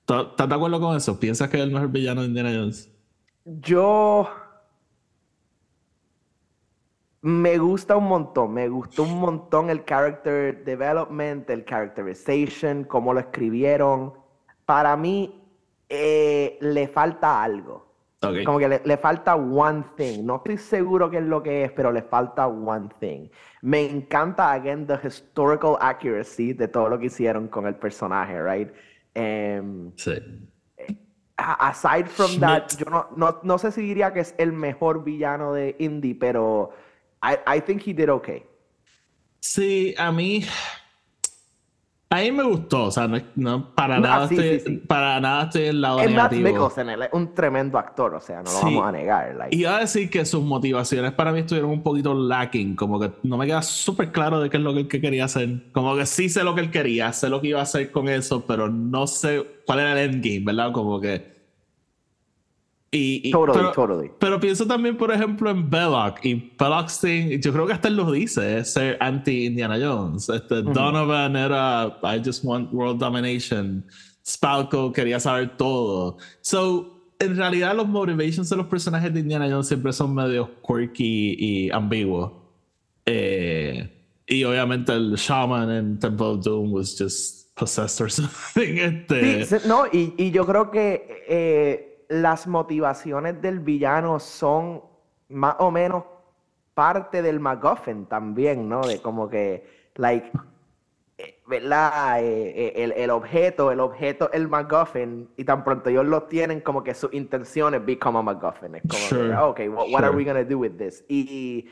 ¿Estás 0.00 0.26
estás 0.30 0.48
de 0.48 0.54
acuerdo 0.54 0.80
con 0.80 0.96
eso? 0.96 1.20
¿Piensas 1.20 1.50
que 1.50 1.58
es 1.58 1.62
el 1.62 1.70
mejor 1.72 1.90
villano 1.90 2.22
de 2.22 2.28
Indiana 2.28 2.52
Jones? 2.54 2.90
Yo 3.44 4.28
me 7.22 7.58
gusta 7.58 7.96
un 7.96 8.06
montón, 8.08 8.54
me 8.54 8.68
gustó 8.68 9.02
un 9.02 9.18
montón 9.18 9.70
el 9.70 9.84
character 9.84 10.64
development, 10.64 11.50
el 11.50 11.64
characterization, 11.64 12.84
cómo 12.84 13.12
lo 13.12 13.20
escribieron. 13.20 14.12
Para 14.64 14.96
mí 14.96 15.42
eh, 15.88 16.58
le 16.60 16.88
falta 16.88 17.42
algo. 17.42 17.88
Como 18.44 18.58
que 18.58 18.68
le, 18.68 18.82
le 18.84 18.96
falta 18.96 19.36
one 19.36 19.84
thing. 19.96 20.24
No 20.24 20.36
estoy 20.36 20.58
seguro 20.58 21.08
qué 21.08 21.18
es 21.18 21.24
lo 21.24 21.40
que 21.40 21.64
es, 21.64 21.72
pero 21.72 21.92
le 21.92 22.02
falta 22.02 22.48
one 22.48 22.88
thing. 22.98 23.28
Me 23.62 23.88
encanta, 23.88 24.52
again, 24.52 24.86
the 24.86 24.98
historical 25.04 25.76
accuracy 25.80 26.52
de 26.52 26.66
todo 26.66 26.88
lo 26.88 26.98
que 26.98 27.06
hicieron 27.06 27.46
con 27.46 27.66
el 27.66 27.76
personaje, 27.76 28.42
right? 28.42 28.70
Em, 29.14 29.92
Sí. 29.96 30.12
aside 31.36 32.06
from 32.06 32.40
that, 32.40 32.64
yo 32.76 32.90
no, 32.90 33.06
no, 33.16 33.38
no 33.44 33.58
sé 33.58 33.70
si 33.70 33.82
diría 33.82 34.12
que 34.12 34.20
es 34.20 34.34
el 34.38 34.52
mejor 34.52 35.04
villano 35.04 35.52
de 35.52 35.76
Indie, 35.78 36.16
pero 36.16 36.70
I, 37.22 37.56
I 37.56 37.60
think 37.60 37.82
he 37.86 37.92
did 37.92 38.08
okay. 38.10 38.44
Sí, 39.40 39.94
a 39.98 40.10
mí. 40.12 40.44
A 42.10 42.20
mí 42.22 42.32
me 42.32 42.42
gustó, 42.42 42.84
o 42.84 42.90
sea, 42.90 43.06
no, 43.06 43.20
no- 43.36 43.74
para, 43.74 44.00
nada 44.00 44.26
sí, 44.28 44.34
estoy, 44.36 44.60
sí, 44.60 44.64
sí. 44.66 44.86
para 44.86 45.20
nada 45.20 45.44
estoy 45.44 45.64
en 45.64 45.68
el 45.68 45.80
lado 45.82 46.00
Es 46.00 46.06
Matt 46.06 46.32
negativo. 46.32 46.48
Mikkelsen, 46.64 46.88
él 46.88 47.02
es 47.02 47.08
un 47.12 47.34
tremendo 47.34 47.78
actor, 47.78 48.14
o 48.14 48.20
sea, 48.20 48.42
no 48.42 48.50
lo 48.50 48.60
vamos 48.62 48.86
a 48.86 48.92
negar. 48.92 49.34
like. 49.36 49.54
Iba 49.54 49.76
a 49.76 49.80
decir 49.80 50.08
que 50.08 50.24
sus 50.24 50.42
motivaciones 50.42 51.12
para 51.12 51.32
mí 51.32 51.40
estuvieron 51.40 51.70
un 51.70 51.82
poquito 51.82 52.14
lacking, 52.14 52.76
como 52.76 52.98
que 52.98 53.12
no 53.24 53.36
me 53.36 53.44
queda 53.44 53.60
súper 53.60 54.10
claro 54.10 54.40
de 54.40 54.48
qué 54.48 54.56
es 54.56 54.62
lo 54.62 54.72
que 54.72 54.80
él 54.80 54.88
que 54.88 55.02
quería 55.02 55.26
hacer. 55.26 55.70
Como 55.72 55.94
que 55.96 56.06
sí 56.06 56.30
sé 56.30 56.44
lo 56.44 56.54
que 56.54 56.62
él 56.62 56.70
quería, 56.70 57.12
sé 57.12 57.28
lo 57.28 57.42
que 57.42 57.48
iba 57.48 57.60
a 57.60 57.64
hacer 57.64 57.90
con 57.92 58.08
eso, 58.08 58.46
pero 58.46 58.70
no 58.70 59.06
sé 59.06 59.44
cuál 59.66 59.80
era 59.80 59.92
el 59.92 60.14
endgame, 60.14 60.40
¿verdad? 60.46 60.72
Como 60.72 60.98
que... 61.02 61.37
Y, 62.90 63.28
y- 63.28 63.30
Totally, 63.30 63.58
pero, 63.58 63.72
totally. 63.72 64.10
pero 64.18 64.40
pienso 64.40 64.66
también, 64.66 64.96
por 64.96 65.12
ejemplo, 65.12 65.50
en 65.50 65.68
Belloc. 65.68 66.24
Y 66.24 66.52
Belloc's 66.58 67.00
thing, 67.00 67.38
yo 67.40 67.52
creo 67.52 67.66
que 67.66 67.74
hasta 67.74 67.88
él 67.88 67.96
lo 67.96 68.10
dice, 68.10 68.58
es 68.58 68.72
ser 68.72 68.96
anti-Indiana 69.00 69.76
Jones. 69.78 70.28
Este, 70.30 70.62
Donovan 70.62 71.36
era, 71.36 71.98
I 72.02 72.22
just 72.24 72.42
want 72.44 72.72
world 72.72 72.98
domination. 72.98 73.84
Spalco 74.26 74.90
quería 74.92 75.20
saber 75.20 75.56
todo. 75.58 76.16
So, 76.40 76.94
en 77.18 77.36
realidad 77.36 77.74
los 77.76 77.88
motivations 77.88 78.48
de 78.48 78.56
los 78.56 78.66
personajes 78.66 79.12
de 79.12 79.20
Indiana 79.20 79.48
Jones 79.50 79.68
siempre 79.68 79.92
son 79.92 80.14
medio 80.14 80.50
quirky 80.66 81.36
y 81.38 81.70
ambiguos. 81.70 82.32
Eh, 83.06 83.90
y 84.26 84.44
obviamente 84.44 84.92
el 84.92 85.14
shaman 85.16 85.70
en 85.70 85.98
Temple 85.98 86.26
of 86.26 86.44
Doom 86.44 86.72
was 86.72 86.96
just 86.98 87.54
possessed 87.54 88.00
or 88.00 88.10
something. 88.10 88.76
Este, 88.78 89.44
sí, 89.46 89.56
no, 89.66 89.86
y, 89.92 90.14
y 90.16 90.30
yo 90.30 90.44
creo 90.46 90.70
que 90.70 91.24
eh, 91.28 91.87
las 92.08 92.46
motivaciones 92.46 93.40
del 93.42 93.60
villano 93.60 94.18
son 94.18 94.82
más 95.28 95.56
o 95.58 95.70
menos 95.70 96.04
parte 96.74 97.22
del 97.22 97.40
MacGuffin 97.40 98.06
también, 98.06 98.68
¿no? 98.68 98.80
De 98.86 99.00
como 99.02 99.28
que, 99.28 99.90
like, 99.96 100.30
eh, 101.18 101.42
¿verdad? 101.46 102.22
Eh, 102.22 102.52
eh, 102.56 102.72
el, 102.76 102.92
el 102.92 103.10
objeto, 103.10 103.70
el 103.72 103.80
objeto, 103.80 104.30
el 104.32 104.48
MacGuffin, 104.48 105.28
y 105.36 105.44
tan 105.44 105.64
pronto 105.64 105.90
ellos 105.90 106.06
lo 106.06 106.22
tienen, 106.24 106.60
como 106.60 106.82
que 106.84 106.94
sus 106.94 107.12
intenciones 107.12 107.84
become 107.84 108.18
a 108.18 108.22
MacGuffin. 108.22 108.76
Es 108.76 108.82
como, 108.82 109.02
Sure, 109.08 109.28
que, 109.28 109.34
"Ah, 109.34 109.46
ok, 109.46 109.60
what, 109.68 109.88
what 109.90 110.04
are 110.04 110.14
we 110.16 110.24
gonna 110.24 110.44
do 110.44 110.58
with 110.58 110.76
this? 110.78 111.04
Y, 111.08 111.68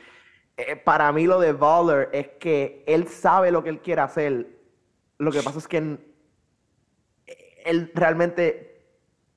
eh, 0.57 0.75
para 0.75 1.11
mí 1.11 1.25
lo 1.25 1.39
de 1.39 1.53
Waller 1.53 2.09
es 2.11 2.27
que 2.39 2.83
él 2.85 3.07
sabe 3.07 3.51
lo 3.51 3.63
que 3.63 3.69
él 3.69 3.79
quiere 3.79 4.01
hacer. 4.01 4.47
Lo 5.19 5.31
que 5.31 5.41
pasa 5.41 5.57
es 5.59 5.67
que 5.67 5.77
él 7.65 7.91
realmente 7.95 8.76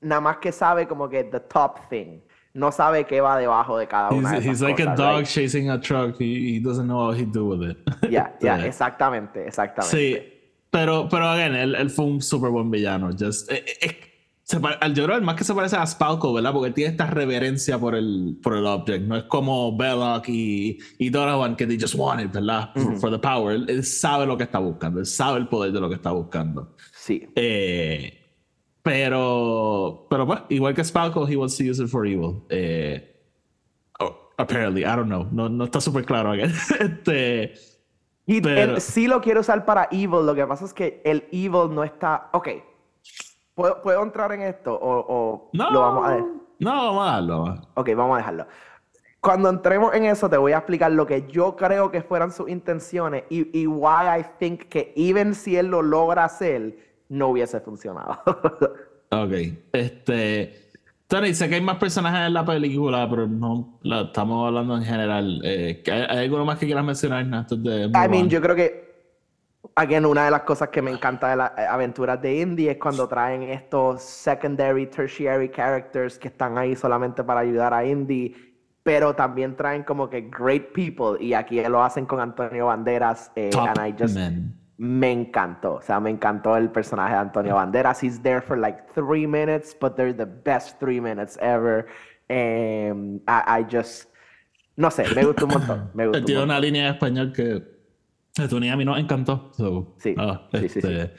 nada 0.01 0.21
más 0.21 0.37
que 0.39 0.53
sabe 0.53 0.87
como 0.87 1.09
que 1.09 1.25
the 1.25 1.41
top 1.41 1.89
thing. 1.89 2.21
No 2.53 2.73
sabe 2.73 3.05
qué 3.05 3.21
va 3.21 3.39
debajo 3.39 3.79
de 3.79 3.87
cada 3.87 4.11
una 4.11 4.35
He's, 4.37 4.45
de 4.45 4.51
he's 4.51 4.61
like 4.61 4.83
a 4.83 4.87
cosas, 4.87 4.99
dog 4.99 5.17
right? 5.19 5.27
chasing 5.29 5.71
a 5.71 5.81
truck. 5.81 6.17
He, 6.21 6.57
he 6.57 6.61
doesn't 6.61 6.87
know 6.87 7.07
what 7.09 7.17
he'd 7.17 7.31
do 7.33 7.47
with 7.47 7.63
it. 7.71 7.79
Ya, 8.11 8.33
Este, 8.41 8.49
exactamente, 8.67 9.47
exactamente. 9.47 9.97
Sí, 9.97 10.19
pero, 10.69 11.09
pero 11.09 11.29
again, 11.29 11.55
él, 11.55 11.75
él 11.77 11.91
fue 11.91 12.07
un 12.07 12.21
super 12.21 12.51
buen 12.51 12.69
villano. 12.71 13.11
Just, 13.17 13.53
eh, 13.53 13.65
eh, 13.83 13.97
se 14.43 14.59
pare- 14.59 14.79
al- 14.81 14.95
yo 14.95 15.05
creo 15.05 15.17
el 15.17 15.23
más 15.23 15.37
que 15.37 15.45
se 15.45 15.55
parece 15.55 15.77
a 15.77 15.87
Spalco, 15.87 16.33
¿verdad? 16.33 16.53
Porque 16.53 16.67
él 16.69 16.75
tiene 16.75 16.91
esta 16.91 17.07
reverencia 17.07 17.79
por 17.79 17.95
el, 17.95 18.37
por 18.43 18.57
el 18.57 18.67
object. 18.67 19.05
No 19.07 19.17
es 19.17 19.23
como 19.25 19.77
Belloc 19.77 20.29
y, 20.29 20.77
y 20.99 21.09
Donovan 21.09 21.55
que 21.55 21.69
they 21.69 21.79
just 21.81 21.95
want 21.95 22.21
it, 22.21 22.33
¿verdad? 22.33 22.71
For, 22.75 22.97
for 22.97 23.11
the 23.13 23.19
power. 23.21 23.55
Él, 23.55 23.67
él 23.71 23.85
sabe 23.85 24.27
lo 24.27 24.37
que 24.37 24.43
está 24.43 24.59
buscando. 24.59 24.99
Él 24.99 25.07
sabe 25.07 25.39
el 25.39 25.47
poder 25.47 25.71
de 25.71 25.79
lo 25.81 25.89
que 25.89 25.95
está 25.95 26.11
buscando. 26.11 26.75
Sí. 26.93 27.29
Eh, 27.37 28.20
pero, 28.83 30.07
pero 30.09 30.27
pues, 30.27 30.41
igual 30.49 30.75
que 30.75 30.85
Spalco, 30.85 31.27
he 31.29 31.37
wants 31.37 31.57
to 31.57 31.65
use 31.65 31.83
it 31.83 31.89
for 31.89 32.07
evil. 32.07 32.45
Eh, 32.49 33.17
oh, 34.01 34.31
apparently, 34.39 34.83
I 34.83 34.97
don't 34.97 35.09
know. 35.09 35.27
No, 35.31 35.49
no 35.49 35.65
está 35.65 35.81
súper 35.81 36.05
claro. 36.05 36.33
este, 36.81 37.55
Y 38.27 38.41
Pero- 38.41 38.79
sí 38.81 39.09
lo 39.09 39.21
quiere 39.21 39.41
usar 39.41 39.65
para 39.65 39.89
evil. 39.91 40.25
Lo 40.25 40.35
que 40.35 40.47
pasa 40.47 40.65
es 40.65 40.73
que 40.73 41.03
el 41.05 41.25
evil 41.33 41.75
no 41.75 41.83
está. 41.83 42.29
Ok. 42.33 42.49
¿Puedo, 43.55 43.83
puedo 43.83 44.03
entrar 44.03 44.33
en 44.33 44.43
esto? 44.43 44.73
O, 44.73 45.05
o 45.09 45.51
no, 45.53 45.71
lo 45.71 45.81
vamos 45.81 46.07
a 46.07 46.11
dejar? 46.13 46.29
no, 46.61 46.71
vamos 46.71 47.03
a 47.09 47.13
darlo. 47.13 47.55
Ok, 47.75 47.91
vamos 47.97 48.15
a 48.15 48.19
dejarlo. 48.19 48.47
Cuando 49.21 49.51
entremos 49.51 49.93
en 49.95 50.05
eso, 50.07 50.31
te 50.31 50.39
voy 50.39 50.53
a 50.53 50.59
explicar 50.59 50.93
lo 50.93 51.07
que 51.07 51.27
yo 51.29 51.57
creo 51.57 51.91
que 51.91 52.01
fueran 52.03 52.33
sus 52.33 52.49
intenciones 52.49 53.25
y, 53.29 53.59
y 53.59 53.67
why 53.67 54.21
I 54.21 54.25
think 54.39 54.63
que 54.69 54.95
even 54.97 55.35
si 55.35 55.57
él 55.57 55.67
lo 55.67 55.83
logra 55.83 56.25
hacer, 56.25 56.90
no 57.11 57.29
hubiese 57.29 57.61
funcionado. 57.61 58.23
Ok. 59.13 59.33
Este. 59.73 60.71
Tony, 61.09 61.35
sé 61.35 61.49
que 61.49 61.57
hay 61.57 61.61
más 61.61 61.79
personajes 61.79 62.29
en 62.29 62.33
la 62.33 62.45
película, 62.45 63.09
pero 63.11 63.27
no 63.27 63.81
la 63.83 64.03
estamos 64.03 64.47
hablando 64.47 64.77
en 64.77 64.85
general. 64.85 65.41
Eh, 65.43 65.83
¿hay, 65.91 66.03
hay 66.09 66.19
alguno 66.27 66.45
más 66.45 66.59
que 66.59 66.67
quieras 66.67 66.85
mencionar 66.85 67.27
antes 67.35 67.61
de. 67.61 67.87
I 67.87 68.09
mean, 68.09 68.29
yo 68.29 68.41
creo 68.41 68.55
que, 68.55 69.11
again, 69.75 70.07
una 70.07 70.27
de 70.27 70.31
las 70.31 70.43
cosas 70.43 70.69
que 70.69 70.81
me 70.81 70.93
encanta 70.93 71.31
de 71.31 71.37
las 71.37 71.51
eh, 71.59 71.67
aventuras 71.69 72.23
de 72.23 72.41
Indie 72.41 72.71
es 72.71 72.79
cuando 72.79 73.09
traen 73.09 73.43
estos 73.43 74.01
secondary, 74.01 74.87
tertiary 74.87 75.49
characters 75.49 76.17
que 76.17 76.29
están 76.29 76.57
ahí 76.57 76.77
solamente 76.77 77.25
para 77.25 77.41
ayudar 77.41 77.75
a 77.75 77.85
Indie, 77.85 78.37
pero 78.85 79.13
también 79.17 79.57
traen 79.57 79.83
como 79.83 80.09
que 80.09 80.31
great 80.31 80.73
people, 80.73 81.21
y 81.21 81.35
aquí 81.35 81.61
lo 81.65 81.83
hacen 81.83 82.07
con 82.07 82.21
Antonio 82.21 82.67
Banderas, 82.67 83.33
eh, 83.35 83.51
and 83.57 83.89
I 83.89 83.93
just, 84.01 84.15
men. 84.15 84.60
Me 84.83 85.13
encantó, 85.13 85.75
o 85.75 85.83
sea, 85.83 86.01
me 86.01 86.09
encantó 86.09 86.57
el 86.57 86.71
personaje 86.71 87.13
de 87.13 87.19
Antonio 87.21 87.55
Banderas, 87.57 88.03
he's 88.03 88.23
there 88.23 88.41
for 88.41 88.57
like 88.59 88.79
three 88.95 89.27
minutes, 89.27 89.77
but 89.79 89.95
they're 89.95 90.15
the 90.17 90.25
best 90.25 90.79
three 90.81 91.01
minutes 91.01 91.37
ever, 91.43 91.87
Em, 92.29 93.17
I, 93.29 93.61
I 93.61 93.67
just, 93.71 94.09
no 94.77 94.91
sé, 94.91 95.05
me 95.15 95.25
gustó 95.25 95.45
un 95.47 95.53
montón, 95.53 95.91
me 95.95 96.07
gustó 96.07 96.21
un 96.21 96.25
tiene 96.25 96.41
montón. 96.41 96.57
una 96.57 96.61
línea 96.61 96.85
de 96.85 96.91
español 96.93 97.33
que 97.33 97.63
a 98.43 98.49
Tony 98.49 98.71
a 98.71 98.77
mí 98.77 98.85
nos 98.87 98.99
encantó. 98.99 99.51
So, 99.55 99.97
Sí, 99.99 100.15
ah, 100.17 100.49
sí, 100.55 100.69
sí, 100.71 100.79
este, 100.79 101.13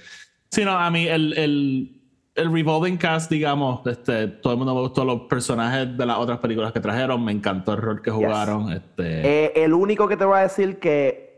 sí, 0.49 0.65
no, 0.65 0.71
a 0.71 0.89
mí 0.89 1.07
el, 1.07 1.37
el, 1.37 2.01
el 2.33 2.51
revolving 2.51 2.97
cast, 2.97 3.29
digamos, 3.29 3.85
este, 3.85 4.27
todo 4.27 4.53
el 4.53 4.57
mundo 4.57 4.73
me 4.73 4.81
gustó 4.81 5.05
los 5.05 5.21
personajes 5.29 5.95
de 5.97 6.05
las 6.05 6.17
otras 6.17 6.39
películas 6.39 6.71
que 6.71 6.79
trajeron, 6.79 7.23
me 7.23 7.31
encantó 7.33 7.73
el 7.73 7.81
rol 7.81 8.01
que 8.01 8.09
jugaron. 8.09 8.71
Este, 8.71 9.45
Eh, 9.45 9.53
el 9.63 9.73
único 9.73 10.07
que 10.07 10.17
te 10.17 10.25
voy 10.25 10.39
a 10.39 10.43
decir 10.43 10.79
que 10.79 11.30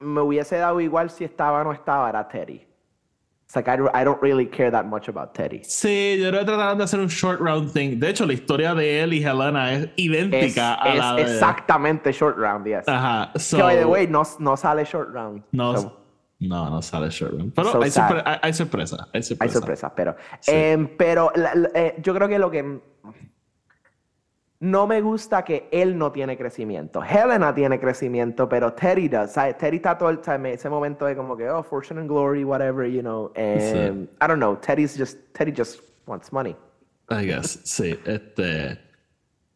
me 0.00 0.20
hubiese 0.20 0.56
dado 0.56 0.80
igual 0.80 1.10
si 1.10 1.24
estaba 1.24 1.60
o 1.60 1.64
no 1.64 1.72
estaba 1.72 2.08
era 2.08 2.26
Teddy. 2.28 2.64
It's 3.46 3.56
like 3.56 3.66
I, 3.70 3.76
I 3.94 4.04
don't 4.04 4.20
really 4.20 4.46
care 4.46 4.70
that 4.70 4.84
much 4.84 5.08
about 5.08 5.32
Teddy. 5.32 5.62
Sí, 5.64 6.18
yo 6.20 6.30
que 6.30 6.44
trataron 6.44 6.76
de 6.76 6.84
hacer 6.84 7.00
un 7.00 7.08
short 7.08 7.40
round 7.40 7.72
thing. 7.72 7.98
De 7.98 8.10
hecho, 8.10 8.26
la 8.26 8.34
historia 8.34 8.74
de 8.74 9.00
él 9.02 9.14
y 9.14 9.24
Helena 9.24 9.72
es 9.72 9.84
Es, 9.84 9.90
idéntica 9.96 10.82
a 10.82 10.92
es 10.92 10.98
la 10.98 11.14
de... 11.14 11.22
exactamente 11.22 12.12
short 12.12 12.36
round, 12.36 12.66
yes. 12.66 12.86
Ajá. 12.86 13.32
So, 13.38 13.56
que 13.56 13.62
by 13.62 13.76
the 13.78 13.86
way, 13.86 14.06
no, 14.06 14.22
no 14.38 14.54
sale 14.56 14.84
short 14.84 15.14
round. 15.14 15.42
no, 15.52 15.74
So, 15.78 15.98
no, 16.40 16.68
no 16.68 16.82
sale 16.82 17.08
short 17.10 17.32
round. 17.32 17.54
Pero 17.54 17.72
So 17.72 17.82
hay, 17.82 17.88
sorpre- 17.90 18.22
hay, 18.26 18.36
hay 18.42 18.52
sorpresa. 18.52 19.08
Hay 19.14 19.22
sorpresa. 19.22 19.44
hay 19.44 19.48
sorpresas, 19.50 19.92
pero. 19.96 20.14
Sí. 20.40 20.52
em, 20.54 20.86
pero 20.98 21.32
la- 21.34 21.54
la- 21.54 21.70
eh, 21.74 21.94
yo 22.02 22.14
creo 22.14 22.28
que 22.28 22.38
lo 22.38 22.50
que. 22.50 22.80
No 24.60 24.88
me 24.88 25.00
gusta 25.00 25.44
que 25.44 25.68
él 25.70 25.96
no 25.96 26.10
tiene 26.10 26.36
crecimiento. 26.36 27.00
Helena 27.04 27.54
tiene 27.54 27.78
crecimiento, 27.78 28.48
pero 28.48 28.72
Teddy 28.72 29.08
does. 29.08 29.30
¿sabes? 29.32 29.56
Teddy 29.56 29.76
está 29.76 29.96
todo 29.96 30.10
el 30.10 30.18
time, 30.18 30.52
ese 30.54 30.68
momento 30.68 31.06
de 31.06 31.14
como 31.16 31.36
que, 31.36 31.48
oh, 31.48 31.62
fortune 31.62 32.00
and 32.00 32.08
glory, 32.08 32.42
whatever, 32.42 32.84
you 32.90 33.00
know. 33.00 33.30
em, 33.36 34.04
I 34.20 34.26
don't 34.26 34.38
know. 34.40 34.56
Teddy's 34.56 34.96
just, 34.98 35.16
Teddy 35.32 35.52
just 35.56 35.80
wants 36.06 36.32
money. 36.32 36.56
I 37.08 37.24
guess, 37.24 37.60
sí. 37.64 37.96
Este. 38.04 38.78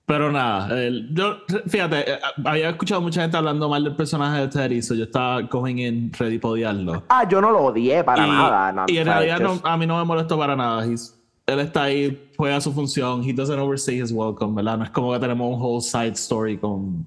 Pero 0.06 0.30
nada, 0.30 0.80
el- 0.84 1.08
yo, 1.14 1.36
fíjate, 1.66 2.12
eh, 2.12 2.18
había 2.44 2.70
escuchado 2.70 3.00
mucha 3.00 3.22
gente 3.22 3.36
hablando 3.36 3.68
mal 3.68 3.82
del 3.82 3.96
personaje 3.96 4.42
de 4.42 4.48
Teddy, 4.48 4.82
so 4.82 4.94
yo 4.94 5.04
estaba 5.04 5.42
going 5.42 5.78
in 5.78 6.12
ready 6.18 6.38
para 6.38 6.52
odiarlo. 6.52 7.02
Ah, 7.08 7.26
yo 7.28 7.40
no 7.40 7.50
lo 7.50 7.60
odié 7.64 8.04
para 8.04 8.26
y, 8.26 8.30
nada. 8.30 8.72
no, 8.72 8.84
y 8.88 8.98
en 8.98 9.06
realidad 9.06 9.40
no- 9.40 9.48
just- 9.54 9.66
a 9.66 9.76
mí 9.76 9.86
no 9.86 9.98
me 9.98 10.04
molestó 10.04 10.38
para 10.38 10.54
nada. 10.56 10.84
He's- 10.86 11.18
él 11.46 11.60
está 11.60 11.84
ahí, 11.84 12.30
juega 12.36 12.60
su 12.60 12.72
función. 12.72 13.22
He 13.22 13.32
doesn't 13.32 13.58
overstay 13.58 14.00
his 14.00 14.12
welcome, 14.12 14.54
¿verdad? 14.54 14.78
No 14.78 14.84
es 14.84 14.90
como 14.90 15.12
que 15.12 15.18
tenemos 15.18 15.54
un 15.56 15.60
whole 15.62 15.80
side 15.82 16.12
story 16.12 16.56
con, 16.58 17.04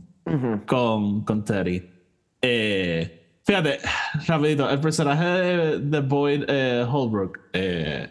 con, 0.65 1.21
con 1.23 1.43
Teddy. 1.45 1.89
Eh, 2.41 3.39
fíjate, 3.43 3.79
rapidito, 4.27 4.69
el 4.69 4.79
personaje 4.79 5.23
de, 5.25 5.79
de 5.79 5.99
Boyd 6.01 6.43
eh, 6.47 6.85
Holbrook. 6.87 7.39
Eh, 7.53 8.09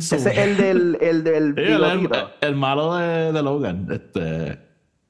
so 0.00 0.16
Ese 0.16 0.16
es 0.16 0.26
el 0.38 0.56
del, 0.56 0.98
el 1.00 1.24
del 1.24 1.54
Sí, 1.56 1.62
el, 1.62 2.08
el 2.40 2.56
malo 2.56 2.96
de, 2.96 3.32
de 3.32 3.42
Logan. 3.42 3.86
Este, 3.90 4.58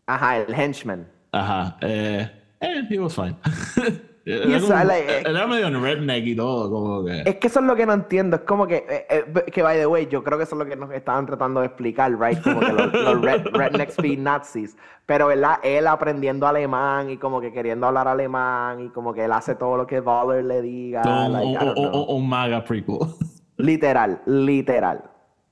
Ajá, 0.06 0.38
el 0.38 0.54
henchman. 0.54 1.06
ajá. 1.32 1.76
Eh, 1.80 2.30
eh, 2.60 2.82
he 2.90 2.98
was 2.98 3.14
fine. 3.14 3.36
Y 4.26 4.32
era, 4.32 4.56
eso, 4.56 4.68
como- 4.68 4.84
like, 4.84 5.18
eh, 5.18 5.22
era 5.26 5.46
medio 5.46 5.66
un 5.68 5.82
redneck 5.82 6.24
y 6.26 6.34
todo, 6.34 6.70
como 6.70 7.04
que. 7.04 7.22
Es 7.26 7.36
que 7.36 7.46
eso 7.48 7.60
es 7.60 7.66
lo 7.66 7.76
que 7.76 7.84
no 7.84 7.92
entiendo. 7.92 8.36
Es 8.36 8.42
como 8.42 8.66
que, 8.66 8.76
eh, 8.88 9.06
eh, 9.10 9.44
que 9.52 9.62
by 9.62 9.76
the 9.78 9.86
way, 9.86 10.06
yo 10.06 10.24
creo 10.24 10.38
que 10.38 10.44
eso 10.44 10.54
es 10.54 10.58
lo 10.58 10.64
que 10.66 10.76
nos 10.76 10.90
estaban 10.92 11.26
tratando 11.26 11.60
de 11.60 11.66
explicar, 11.66 12.10
right? 12.18 12.40
Como 12.42 12.60
que 12.60 12.72
los, 12.72 12.92
los 12.94 13.20
red, 13.20 13.46
rednecks 13.52 13.96
be 13.98 14.16
Nazis. 14.16 14.76
Pero, 15.04 15.26
¿verdad? 15.26 15.58
Él 15.62 15.86
aprendiendo 15.86 16.46
alemán 16.46 17.10
y 17.10 17.18
como 17.18 17.38
que 17.40 17.52
queriendo 17.52 17.86
hablar 17.86 18.08
alemán 18.08 18.80
y 18.80 18.88
como 18.88 19.12
que 19.12 19.24
él 19.26 19.32
hace 19.32 19.54
todo 19.56 19.76
lo 19.76 19.86
que 19.86 20.00
Waller 20.00 20.42
le 20.44 20.62
diga. 20.62 21.02
un, 21.04 21.32
like, 21.32 21.74
un 21.76 22.28
maga 22.28 22.64
prequel. 22.64 22.98
Literal, 23.58 24.20
literal. 24.26 25.02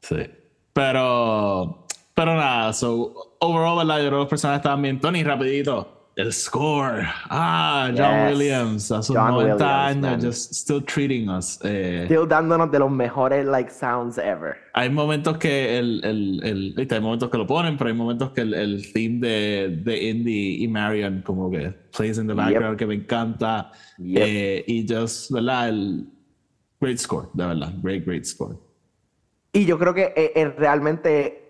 sí. 0.00 0.16
Pero. 0.72 1.84
Pero 2.14 2.34
nada, 2.34 2.72
so. 2.72 3.34
Overall, 3.40 3.78
¿verdad? 3.86 3.98
Yo 4.02 4.08
creo 4.08 4.10
que 4.10 4.16
los 4.22 4.28
personajes 4.28 4.60
estaban 4.60 4.82
bien. 4.82 5.00
Tony, 5.00 5.22
rapidito. 5.24 6.01
El 6.14 6.30
score. 6.32 7.06
Ah, 7.30 7.90
John 7.96 8.28
Yes. 8.28 8.32
Williams. 8.38 8.92
A 8.92 9.02
sus 9.02 9.16
John 9.16 9.30
90 9.30 9.54
Williams, 9.54 9.62
años, 9.62 10.22
just 10.24 10.52
still 10.52 10.82
treating 10.84 11.30
us. 11.30 11.58
Eh, 11.64 12.02
Still 12.04 12.26
dándonos 12.28 12.70
de 12.70 12.78
los 12.78 12.90
mejores, 12.90 13.46
like, 13.46 13.70
sounds 13.70 14.18
ever. 14.18 14.56
Hay 14.74 14.90
momentos 14.90 15.38
que 15.38 15.78
el, 15.78 16.04
el, 16.04 16.40
el, 16.76 16.88
hay 16.90 17.00
momentos 17.00 17.30
que 17.30 17.38
lo 17.38 17.46
ponen, 17.46 17.78
pero 17.78 17.88
hay 17.88 17.96
momentos 17.96 18.30
que 18.32 18.42
el, 18.42 18.52
el 18.52 18.92
theme 18.92 19.20
de, 19.26 19.80
de 19.82 20.10
Indy 20.10 20.62
y 20.62 20.68
Marion 20.68 21.22
como 21.22 21.50
que 21.50 21.72
plays 21.96 22.18
in 22.18 22.26
the 22.26 22.34
background 22.34 22.76
que 22.78 22.86
me 22.86 22.94
encanta. 22.96 23.72
Yep. 23.96 24.22
Eh, 24.22 24.64
y 24.66 24.86
just, 24.86 25.30
¿verdad? 25.30 25.70
El 25.70 26.06
great 26.78 26.98
score, 26.98 27.30
de 27.32 27.46
verdad. 27.46 27.72
Great, 27.82 28.04
great 28.04 28.24
score. 28.24 28.58
Y 29.54 29.64
yo 29.64 29.78
creo 29.78 29.94
que 29.94 30.12
eh, 30.16 30.32
eh, 30.34 30.48
realmente, 30.58 31.41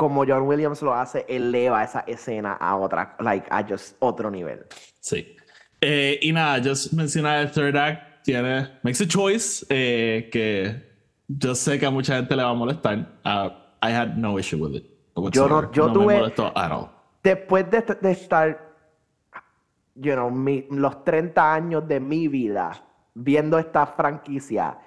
como 0.00 0.24
John 0.26 0.44
Williams 0.48 0.80
lo 0.80 0.94
hace, 0.94 1.26
eleva 1.28 1.84
esa 1.84 2.00
escena 2.06 2.54
a 2.54 2.74
otra, 2.76 3.16
like, 3.20 3.46
a 3.50 3.62
just 3.62 3.96
otro 3.98 4.30
nivel. 4.30 4.64
Sí. 4.98 5.36
Eh, 5.82 6.18
y 6.22 6.32
nada, 6.32 6.58
just 6.64 6.94
mencionar 6.94 7.40
el 7.40 7.50
third 7.50 7.76
act, 7.76 8.22
tiene, 8.24 8.78
makes 8.82 9.02
a 9.04 9.06
choice 9.06 9.66
eh, 9.68 10.30
que 10.32 10.90
yo 11.28 11.54
sé 11.54 11.78
que 11.78 11.84
a 11.84 11.90
mucha 11.90 12.16
gente 12.16 12.34
le 12.34 12.42
va 12.42 12.48
a 12.48 12.54
molestar. 12.54 12.96
Uh, 13.26 13.50
I 13.82 13.92
had 13.92 14.16
no 14.16 14.38
issue 14.38 14.56
with 14.56 14.74
it. 14.74 14.84
Yo 15.32 15.46
no- 15.48 15.70
yo 15.70 15.88
me 15.88 15.92
tuve- 15.92 16.18
molestó 16.18 16.46
at 16.56 16.72
all. 16.72 16.88
Después 17.22 17.70
de, 17.70 17.82
de 18.00 18.10
estar, 18.12 18.58
you 19.96 20.14
know, 20.14 20.30
mi- 20.30 20.66
los 20.70 21.04
30 21.04 21.52
años 21.52 21.86
de 21.86 22.00
mi 22.00 22.26
vida 22.26 22.72
viendo 23.14 23.58
esta 23.58 23.84
franquicia, 23.86 24.78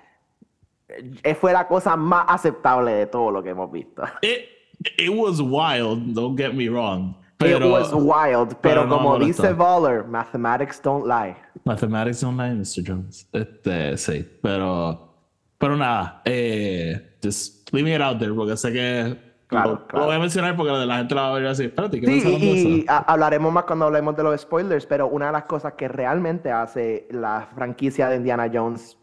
eh, 0.88 1.36
fue 1.36 1.54
la 1.54 1.68
cosa 1.68 1.96
más 1.96 2.26
aceptable 2.30 2.94
de 2.94 3.06
todo 3.06 3.30
lo 3.30 3.44
que 3.44 3.50
hemos 3.52 3.72
visto. 3.72 4.02
It, 4.24 4.53
it 4.98 5.10
was 5.10 5.42
wild, 5.42 6.14
don't 6.14 6.36
get 6.38 6.54
me 6.54 6.68
wrong. 6.70 7.16
Pero, 7.38 7.66
It 7.68 7.72
was 7.72 7.92
wild, 7.94 8.56
pero 8.62 8.82
pero, 8.82 8.86
no 8.86 8.98
como 8.98 9.20
dice. 9.20 9.52
Waller, 9.54 10.06
mathematics 10.06 10.82
don't 10.82 11.06
lie. 11.06 11.36
Mathematics 11.66 12.22
don't 12.22 12.38
lie, 12.38 12.52
Mr. 12.54 12.82
Jones. 12.88 13.28
Este, 13.34 13.98
sí, 13.98 14.26
pero, 14.42 15.14
pero 15.58 15.76
nada, 15.76 16.22
eh, 16.26 17.16
just 17.22 17.74
leaving 17.74 17.94
it 17.96 18.02
out 18.02 18.18
there, 18.20 18.34
porque 18.34 18.56
sé 18.56 18.72
que 18.72 19.18
Claro, 19.48 19.72
lo, 19.72 19.88
claro. 19.88 20.00
lo 20.00 20.06
voy 20.08 20.16
a 20.16 20.20
mencionar 20.20 20.56
porque 20.56 20.72
la 20.72 20.98
gente 20.98 21.14
la 21.16 21.22
va 21.24 21.30
a 21.30 21.34
ver 21.40 21.48
así. 21.48 21.66
Espérate, 21.66 22.00
¿qué 22.00 22.08
Sí, 22.08 22.24
y, 22.28 22.46
y 22.82 22.86
a- 22.88 23.00
hablaremos 23.00 23.52
más 23.52 23.66
cuando 23.66 23.86
hablemos 23.86 24.16
de 24.16 24.24
los 24.24 24.40
spoilers, 24.42 24.86
pero 24.86 25.08
una 25.08 25.26
de 25.28 25.32
las 25.34 25.44
cosas 25.44 25.74
que 25.74 25.88
realmente 25.90 26.50
hace 26.50 27.08
la 27.12 27.50
franquicia 27.54 28.08
de 28.10 28.16
Indiana 28.18 28.50
Jones 28.52 28.98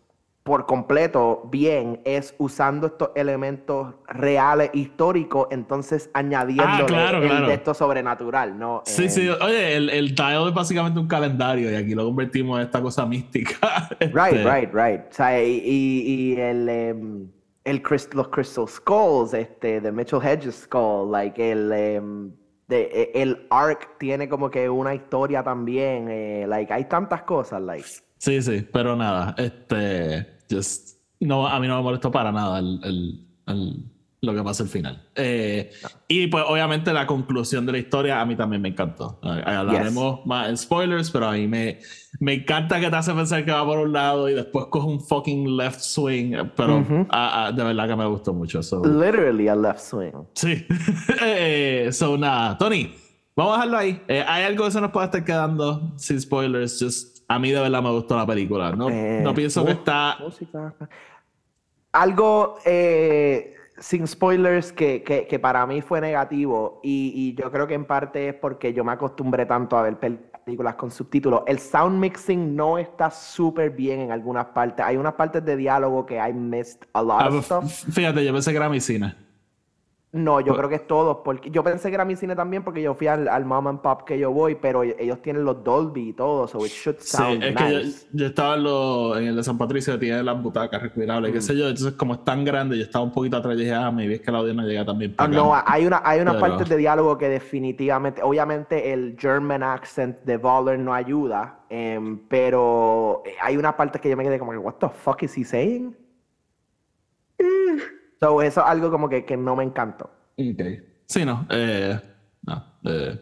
por 0.51 0.67
completo 0.67 1.49
bien 1.49 2.01
es 2.05 2.35
usando 2.39 2.89
estos 2.89 3.11
elementos 3.15 3.95
reales, 4.09 4.71
históricos, 4.75 5.47
entonces 5.53 6.11
añadiendo 6.13 6.65
Ah, 6.67 6.85
claro, 6.89 7.23
el 7.23 7.29
claro. 7.29 7.47
de 7.47 7.55
esto 7.55 7.73
sobrenatural, 7.73 8.59
¿no? 8.59 8.83
Sí, 8.85 9.05
Eh, 9.05 9.09
sí, 9.11 9.29
oye, 9.29 9.77
el, 9.77 9.89
el 9.91 10.13
dial 10.13 10.49
es 10.49 10.55
básicamente 10.55 10.99
un 10.99 11.07
calendario 11.07 11.71
y 11.71 11.77
aquí 11.77 11.95
lo 11.95 12.05
convertimos 12.05 12.59
en 12.59 12.65
esta 12.65 12.83
cosa 12.83 13.07
mística. 13.07 13.57
Right, 14.01 14.35
Este, 14.35 14.51
right, 14.53 14.71
right. 14.75 15.01
O 15.09 15.13
sea, 15.13 15.41
y, 15.41 15.63
y- 15.65 16.03
y 16.35 16.41
el, 16.41 16.69
em, 16.69 17.29
el 17.63 17.83
los 18.15 18.29
Crystal 18.31 18.67
Skulls, 18.67 19.33
este, 19.35 19.81
de 19.81 19.93
Mitchell 19.93 20.19
Hedges 20.21 20.63
Skull, 20.65 21.13
like 21.13 21.53
el, 21.53 21.71
em, 21.71 22.33
de, 22.67 22.91
e- 22.93 23.23
el 23.23 23.47
Ark 23.51 23.91
tiene 24.01 24.29
como 24.29 24.51
que 24.51 24.69
una 24.69 24.97
historia 24.97 25.45
también, 25.45 26.09
eh, 26.11 26.45
like 26.49 26.73
hay 26.73 26.87
tantas 26.87 27.23
cosas, 27.23 27.63
like. 27.63 27.87
Sí, 28.19 28.43
sí, 28.43 28.67
pero 28.73 28.97
nada, 28.97 29.35
este, 29.39 30.40
just, 30.51 30.99
no, 31.21 31.47
a 31.47 31.59
mí 31.61 31.69
no 31.69 31.77
me 31.77 31.83
molestó 31.83 32.11
para 32.11 32.33
nada 32.33 32.59
el, 32.59 32.81
el- 32.85 33.27
el- 33.47 33.85
lo 34.23 34.35
que 34.35 34.43
pasa 34.43 34.63
al 34.65 34.69
final. 34.69 35.03
Eh, 35.15 35.71
Y 36.07 36.27
pues 36.27 36.45
obviamente 36.47 36.93
la 36.93 37.07
conclusión 37.07 37.65
de 37.65 37.73
la 37.73 37.79
historia 37.79 38.21
a 38.21 38.27
mí 38.27 38.37
también 38.37 38.61
me 38.61 38.69
encantó. 38.69 39.19
Eh, 39.23 39.43
Hablaremos 39.47 40.27
más 40.27 40.51
en 40.51 40.59
spoilers, 40.59 41.11
pero 41.11 41.29
a 41.29 41.33
mí 41.33 41.49
me, 41.49 41.79
me 42.21 42.35
encanta 42.35 42.79
que 42.81 42.91
te 42.91 42.97
hace 42.97 43.15
pensar 43.15 43.47
que 43.47 43.51
va 43.51 43.65
por 43.65 43.79
un 43.79 43.95
lado 43.95 44.29
y 44.29 44.35
después 44.35 44.67
coge 44.67 44.87
un 44.87 45.01
fucking 45.01 45.57
left 45.57 45.81
swing, 45.81 46.35
pero 46.55 46.81
Ujú. 46.81 47.07
ah, 47.09 47.47
ah, 47.47 47.53
de 47.53 47.65
verdad 47.65 47.89
que 47.89 47.97
me 47.97 48.05
gustó 48.05 48.35
mucho. 48.35 48.63
so- 48.63 48.83
Literally 48.85 49.49
a 49.49 49.57
left 49.57 49.81
swing. 49.81 50.13
Sí. 50.35 50.67
eh, 51.23 51.89
so, 51.91 52.19
nada, 52.19 52.59
Tony, 52.59 52.93
vamos 53.35 53.55
a 53.55 53.57
dejarlo 53.57 53.79
ahí. 53.79 54.03
Eh, 54.07 54.23
hay 54.29 54.45
algo 54.45 54.67
que 54.67 54.71
se 54.71 54.81
nos 54.83 54.91
puede 54.91 55.07
estar 55.07 55.25
quedando 55.25 55.95
sin 55.97 56.21
spoilers. 56.21 56.79
Just, 56.79 57.20
a 57.31 57.39
mí 57.39 57.51
de 57.53 57.61
verdad 57.61 57.81
me 57.83 57.91
gustó 57.93 58.17
la 58.17 58.27
película. 58.27 58.73
No, 58.73 58.89
Eh, 58.91 59.21
no 59.23 59.33
pienso 59.35 59.65
que 59.65 59.71
uf, 59.71 59.79
está. 59.79 60.17
música. 60.21 60.75
Algo 61.93 62.57
eh, 62.65 63.55
sin 63.79 64.07
spoilers 64.07 64.73
que, 64.73 65.03
que- 65.03 65.27
que 65.27 65.39
para 65.39 65.65
mí 65.67 65.81
fue 65.81 66.01
negativo 66.01 66.81
y, 66.83 67.13
y 67.15 67.35
yo 67.41 67.51
creo 67.51 67.67
que 67.67 67.75
en 67.75 67.85
parte 67.85 68.29
es 68.29 68.35
porque 68.35 68.73
yo 68.73 68.85
me 68.85 68.93
acostumbré 68.93 69.47
tanto 69.47 69.77
a 69.79 69.83
ver 69.83 69.99
películas 69.99 70.75
con 70.75 70.91
subtítulos. 70.91 71.43
El 71.47 71.59
sound 71.59 71.99
mixing 72.01 72.55
no 72.57 72.79
está 72.79 73.11
súper 73.11 73.71
bien 73.71 74.01
en 74.01 74.13
algunas 74.13 74.47
partes. 74.47 74.85
Hay 74.85 74.97
unas 74.97 75.15
partes 75.15 75.45
de 75.45 75.57
diálogo 75.57 76.05
que 76.07 76.17
I 76.17 76.33
missed 76.33 76.81
a 76.93 77.03
lot 77.03 77.23
Ah, 77.23 77.29
of 77.29 77.45
stuff. 77.45 77.93
Fíjate, 77.95 78.25
yo 78.25 78.33
pensé 78.33 78.51
que 78.51 78.57
era 78.57 78.69
mi 78.69 78.81
cine. 78.81 79.15
No, 80.13 80.41
yo 80.41 80.47
Pues- 80.47 80.59
creo 80.59 80.69
que 80.69 80.75
es 80.75 80.87
todo. 80.89 81.23
Porque 81.23 81.51
yo 81.53 81.63
pensé 81.63 81.89
que 81.89 81.95
era 81.95 82.05
mi 82.05 82.17
cine 82.17 82.35
también 82.35 82.65
porque 82.65 82.83
yo 82.83 82.95
fui 82.95 83.07
al, 83.07 83.29
al 83.29 83.45
mom 83.45 83.69
and 83.69 83.81
pop 83.81 84.03
que 84.03 84.19
yo 84.19 84.33
voy, 84.33 84.57
pero 84.57 84.83
ellos 84.83 85.23
tienen 85.23 85.45
los 85.45 85.63
Dolby 85.63 86.09
y 86.09 86.13
todo, 86.15 86.49
so 86.49 86.59
it 86.67 86.73
should 86.73 86.97
Sí, 86.99 87.17
sound 87.17 87.45
es 87.45 87.55
que 87.55 87.73
yo, 87.73 87.79
nice. 87.79 88.07
yo 88.13 88.27
estaba 88.27 88.57
en, 88.57 88.65
lo- 88.65 89.17
en 89.17 89.29
el 89.29 89.37
de 89.37 89.45
San 89.45 89.57
Patricio, 89.57 89.97
tiene 90.01 90.21
las 90.25 90.43
butacas 90.43 90.83
reclinables, 90.83 91.31
Mm. 91.31 91.35
qué 91.35 91.41
sé 91.41 91.57
yo. 91.57 91.69
Entonces, 91.69 91.93
como 91.93 92.15
es 92.15 92.25
tan 92.25 92.45
grande, 92.45 92.77
yo 92.77 92.83
estaba 92.83 93.05
un 93.05 93.13
poquito 93.13 93.37
atrás 93.37 93.55
y 93.55 93.59
dije, 93.61 93.73
ah, 93.73 93.93
me 93.93 94.09
vi 94.09 94.19
que 94.19 94.31
el 94.31 94.37
audio 94.37 94.53
no 94.53 94.63
llega 94.67 94.85
también 94.85 95.15
Ah, 95.19 95.29
no, 95.29 95.53
hay 95.65 95.87
una, 95.87 96.03
hay 96.05 96.21
unas 96.21 96.37
partes 96.37 96.69
de 96.69 96.77
diálogo 96.77 97.17
que 97.17 97.29
definitivamente, 97.29 98.21
obviamente 98.23 98.93
el 98.93 99.17
German 99.17 99.63
accent 99.63 100.17
de 100.25 100.37
Waller 100.39 100.77
no 100.79 100.93
ayuda, 100.93 101.61
em, 101.69 102.19
pero 102.29 103.23
hay 103.41 103.57
unas 103.57 103.75
partes 103.75 104.01
que 104.01 104.11
yo 104.11 104.17
me 104.17 104.25
quedé 104.25 104.41
como 104.41 104.51
que, 104.51 104.59
what 104.59 104.75
the 104.81 104.89
fuck 104.89 105.23
is 105.23 105.37
he 105.39 105.45
saying? 105.45 105.95
So, 108.21 108.43
eso 108.43 108.61
es 108.61 108.67
algo 108.67 108.91
como 108.91 109.09
que, 109.09 109.25
que 109.25 109.37
no 109.37 109.57
me 109.57 109.65
encantó. 109.65 110.11
Ok. 110.37 110.63
Sí, 111.07 111.25
no. 111.25 111.47
Eh, 111.51 111.99
no, 112.43 112.65
eh, 112.85 113.21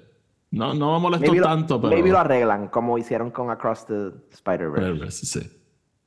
no, 0.50 0.74
no 0.74 0.94
me 0.94 1.00
molestó 1.00 1.26
Maybe 1.26 1.38
lo, 1.40 1.46
tanto, 1.46 1.80
pero. 1.80 1.92
maybe 1.94 2.10
lo 2.10 2.18
arreglan 2.18 2.68
como 2.68 2.98
hicieron 2.98 3.30
con 3.30 3.50
Across 3.50 3.86
the 3.86 4.10
Spider-Verse. 4.32 5.10
Sí, 5.12 5.26
sí. 5.26 5.50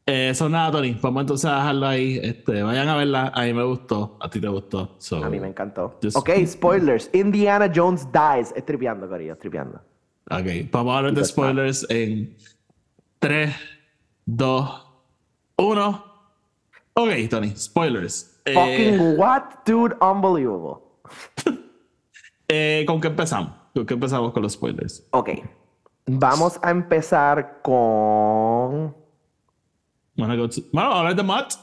Eh, 0.06 0.30
Eso 0.30 0.50
nada, 0.50 0.72
Tony. 0.72 0.98
Vamos 1.02 1.22
entonces 1.22 1.50
a 1.50 1.56
dejarlo 1.58 1.88
ahí. 1.88 2.20
Este, 2.22 2.62
vayan 2.64 2.90
a 2.90 2.98
verla. 2.98 3.32
A 3.34 3.44
mí 3.44 3.54
me 3.54 3.64
gustó. 3.64 4.18
A 4.20 4.30
ti 4.30 4.42
te 4.42 4.48
gustó. 4.48 4.96
So, 5.00 5.24
A 5.24 5.30
mí 5.30 5.40
me 5.40 5.48
encantó. 5.48 5.98
Just- 6.04 6.18
Ok, 6.18 6.30
spoilers. 6.46 7.10
Indiana 7.14 7.72
Jones 7.74 8.08
dies. 8.12 8.52
Es 8.56 8.66
tripeando, 8.66 9.08
Corillo, 9.08 9.34
es 9.34 9.40
tripeando. 9.40 9.80
Ok. 10.30 10.70
Vamos 10.72 10.94
a 10.94 10.98
hablar 10.98 11.14
de 11.14 11.24
spoilers 11.24 11.86
en 11.90 12.36
3, 13.20 13.56
2, 14.26 14.88
1. 15.58 16.06
Ok, 16.94 17.10
Tony. 17.30 17.56
Spoilers. 17.56 18.31
Eh, 18.46 18.54
Fucking 18.54 19.18
what? 19.20 19.44
Dude, 19.66 19.96
unbelievable. 20.02 20.82
eh, 22.48 22.84
¿Con 22.88 23.00
qué 23.02 23.08
empezamos? 23.08 23.52
¿Con 23.74 23.86
qué 23.86 23.94
empezamos 23.94 24.32
con 24.34 24.44
los 24.44 24.54
spoilers? 24.54 25.08
Ok. 25.12 25.30
Vamos 26.08 26.60
a 26.64 26.72
empezar 26.72 27.62
con 27.62 28.96
Bueno, 30.16 30.92
hablar 30.94 31.16
de 31.16 31.24
Matt. 31.24 31.54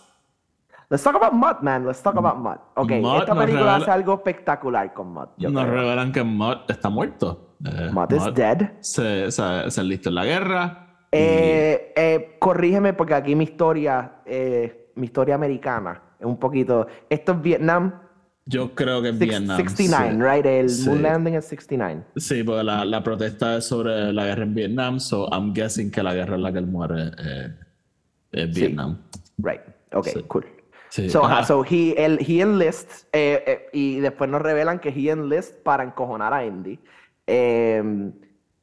Let's 0.91 1.03
talk 1.03 1.17
about 1.17 1.33
Mutt, 1.35 1.61
man. 1.61 1.85
Let's 1.87 2.03
talk 2.03 2.17
about 2.17 2.37
Mutt. 2.39 2.59
Ok, 2.77 2.93
Mutt 3.03 3.21
esta 3.21 3.35
película 3.35 3.77
hace 3.77 3.91
algo 3.91 4.15
espectacular 4.15 4.95
con 4.95 5.13
Mutt. 5.13 5.31
Nos 5.37 5.53
creo. 5.53 5.75
revelan 5.75 6.13
que 6.13 6.23
Mutt 6.23 6.71
está 6.71 6.89
muerto. 6.89 7.57
Eh, 7.65 7.91
Mutt 7.93 8.13
is 8.13 8.35
dead. 8.35 8.73
se, 8.81 9.31
se, 9.31 9.71
se 9.71 9.81
enlistó 9.81 10.09
en 10.09 10.15
la 10.15 10.25
guerra. 10.25 10.87
y- 11.13 11.17
Eh, 11.19 11.93
eh, 11.97 12.37
corrígeme 12.39 12.95
porque 12.95 13.15
aquí 13.15 13.35
mi 13.35 13.45
historia, 13.45 14.23
eh, 14.25 14.93
mi 14.95 15.07
historia 15.07 15.35
americana 15.35 16.03
un 16.21 16.39
poquito. 16.39 16.87
Esto 17.09 17.33
es 17.33 17.43
Vietnam. 17.43 17.93
yo 18.51 18.75
creo 18.75 19.03
que 19.03 19.09
en 19.09 19.19
six- 19.19 19.29
Vietnam. 19.29 19.57
69, 19.59 20.11
sí. 20.15 20.23
right? 20.23 20.47
El 20.47 20.71
Sí. 20.71 20.89
moon 20.89 21.03
landing 21.03 21.35
es 21.35 21.45
69. 21.45 22.03
Sí, 22.17 22.43
porque 22.43 22.65
la, 22.65 22.83
la 22.87 23.03
protesta 23.03 23.59
es 23.59 23.67
sobre 23.67 24.11
la 24.13 24.25
guerra 24.25 24.45
en 24.45 24.55
Vietnam, 24.55 24.99
so 25.01 25.29
I'm 25.31 25.53
guessing 25.53 25.91
que 25.91 26.03
la 26.03 26.15
guerra 26.15 26.37
en 26.37 26.43
la 26.43 26.51
que 26.53 26.59
él 26.59 26.67
muere 26.67 27.11
eh, 27.19 27.55
es 28.33 28.55
Sí. 28.55 28.61
Vietnam. 28.63 28.99
Right. 29.37 29.61
Ok, 29.93 30.07
Sí. 30.07 30.23
cool. 30.29 30.47
Sí. 30.89 31.11
So, 31.11 31.27
Ajá. 31.27 31.45
so 31.45 31.63
he, 31.63 31.93
él- 32.03 32.19
he 32.27 32.41
enlists 32.41 33.07
eh, 33.13 33.45
eh, 33.47 33.67
y 33.75 34.01
después 34.01 34.31
nos 34.31 34.41
revelan 34.41 34.79
que 34.79 34.89
he 34.89 35.11
enlists 35.11 35.53
para 35.63 35.85
encojonar 35.85 36.33
a 36.33 36.43
Indy. 36.47 36.79
Eh, 37.27 38.11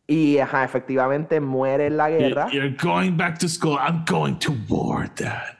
y 0.07 0.39
ajá, 0.39 0.63
efectivamente 0.63 1.39
muere 1.39 1.85
en 1.87 1.97
la 1.97 2.09
guerra. 2.09 2.47
You're 2.51 2.75
going 2.81 3.15
back 3.17 3.37
to 3.37 3.47
school. 3.47 3.77
I'm 3.79 4.03
going 4.09 4.35
to 4.39 4.51
war, 4.67 5.07
Dad. 5.15 5.54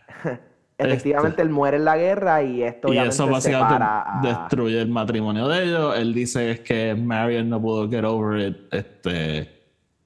Efectivamente, 0.78 1.42
él 1.42 1.50
muere 1.50 1.78
en 1.78 1.86
la 1.86 1.98
guerra 1.98 2.44
y 2.44 2.62
esto 2.64 2.94
Y 2.94 2.98
eso 2.98 3.28
básicamente 3.28 3.76
a- 3.82 4.20
destruye 4.22 4.82
el 4.82 4.90
matrimonio 4.90 5.48
de 5.48 5.64
ellos. 5.64 5.98
Él 5.98 6.14
dice 6.14 6.52
es 6.52 6.60
que 6.62 6.94
Marion 6.96 7.50
no 7.50 7.62
pudo 7.62 7.90
get 7.90 8.04
over 8.04 8.40
it, 8.50 8.58
este, 8.72 9.50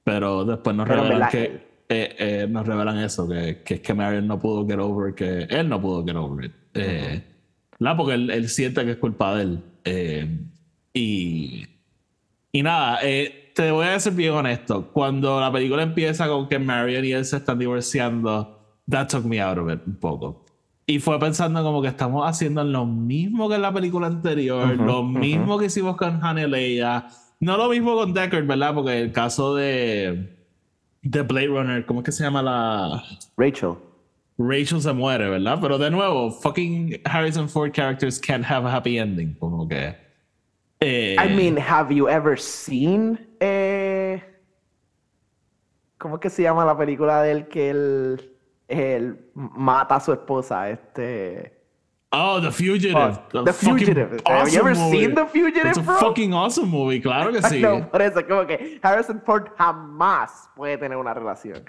pero 0.04 0.46
después 0.46 0.76
nos 0.76 0.88
Pero 0.88 1.04
revelan 1.04 1.30
que 1.30 1.44
él- 1.46 1.62
eh, 1.90 2.16
eh, 2.20 2.48
nos 2.48 2.68
revelan 2.68 3.00
eso, 3.00 3.28
que, 3.28 3.64
que 3.64 3.76
es 3.76 3.80
que 3.82 3.94
Marion 3.96 4.28
no 4.28 4.38
pudo 4.40 4.68
get 4.68 4.78
over, 4.80 5.16
que 5.16 5.44
él 5.50 5.68
no 5.68 5.82
pudo 5.82 6.06
get 6.06 6.16
over 6.16 6.46
it. 6.46 6.54
Eh. 6.76 7.24
Porque 7.98 8.14
él, 8.14 8.30
él 8.30 8.48
siente 8.50 8.86
que 8.86 8.92
es 8.92 8.98
culpa 8.98 9.36
de 9.36 9.42
él. 9.44 9.64
Eh, 9.86 10.38
y, 10.94 11.66
y 12.52 12.62
nada, 12.64 13.00
eh, 13.02 13.52
te 13.56 13.72
voy 13.72 13.88
a 13.88 14.00
ser 14.00 14.14
bien 14.14 14.34
honesto. 14.34 14.92
Cuando 14.92 15.40
la 15.40 15.52
película 15.52 15.82
empieza 15.82 16.28
con 16.28 16.48
que 16.48 16.60
Marion 16.60 17.06
y 17.06 17.12
él 17.14 17.26
se 17.26 17.38
están 17.38 17.58
divorciando, 17.58 18.60
that 18.90 19.08
took 19.08 19.26
me 19.26 19.42
out 19.42 19.58
of 19.58 19.72
it 19.72 19.80
un 19.88 19.96
poco. 19.96 20.46
Y 20.90 20.98
fue 20.98 21.20
pensando 21.20 21.62
como 21.62 21.84
que 21.84 21.88
estamos 21.88 22.28
haciendo 22.28 22.64
lo 22.64 22.84
mismo 22.84 23.48
que 23.48 23.54
en 23.54 23.62
la 23.62 23.72
película 23.72 24.08
anterior, 24.08 24.76
lo 24.76 25.04
mismo 25.04 25.60
que 25.60 25.68
hicimos 25.68 25.96
con 25.96 26.20
Han 26.24 26.40
y 26.40 26.48
Leia, 26.48 27.06
no 27.40 27.58
lo 27.58 27.70
mismo 27.70 27.94
con 27.94 28.12
Deckard, 28.12 28.48
¿verdad? 28.48 28.74
Porque 28.74 29.00
el 29.00 29.12
caso 29.12 29.54
de, 29.54 30.36
de 31.04 31.22
Blade 31.22 31.46
Runner, 31.46 31.86
¿cómo 31.86 32.00
es 32.00 32.06
que 32.06 32.12
se 32.12 32.24
llama 32.24 32.42
la...? 32.42 33.04
Rachel. 33.38 33.76
Rachel 34.40 34.82
se 34.82 34.92
muere, 34.92 35.30
¿verdad? 35.30 35.60
Pero 35.62 35.78
de 35.78 35.92
nuevo, 35.92 36.32
fucking 36.32 37.00
Harrison 37.06 37.48
Ford 37.48 37.72
characters 37.72 38.20
can't 38.20 38.44
have 38.44 38.68
a 38.68 38.76
happy 38.76 38.98
ending, 38.98 39.36
como 39.36 39.68
que... 39.68 39.96
eh, 40.80 41.16
I 41.24 41.32
mean, 41.32 41.56
have 41.60 41.94
you 41.94 42.10
ever 42.10 42.36
seen 42.40 43.30
eh, 43.40 44.24
¿Cómo 46.00 46.16
es 46.16 46.22
que 46.22 46.32
se 46.32 46.42
llama 46.42 46.66
la 46.66 46.76
película 46.76 47.22
del 47.22 47.48
que 47.48 47.70
él, 47.70 48.39
él 48.70 49.20
mata 49.34 49.96
a 49.96 50.00
su 50.00 50.14
esposa? 50.14 50.70
Este. 50.70 51.56
Oh, 52.12 52.40
The 52.42 52.50
Fugitive. 52.52 52.96
Oh, 52.96 53.44
The 53.44 53.54
Fugitive. 53.54 54.22
Have 54.26 54.50
you 54.52 54.60
ever 54.60 54.74
movie. 54.74 54.98
seen 55.06 55.14
The 55.14 55.26
Fugitive, 55.28 55.66
It's 55.68 55.78
a 55.78 55.82
bro? 55.84 55.96
fucking 56.00 56.34
awesome 56.34 56.68
movie, 56.70 57.00
claro 57.00 57.32
que 57.32 57.40
sí. 57.44 57.62
No, 57.62 57.88
por 57.88 58.02
eso, 58.02 58.26
como 58.28 58.48
que 58.48 58.80
Harrison 58.82 59.22
Ford 59.24 59.50
jamás 59.58 60.50
puede 60.56 60.78
tener 60.80 60.98
una 60.98 61.14
relación. 61.14 61.64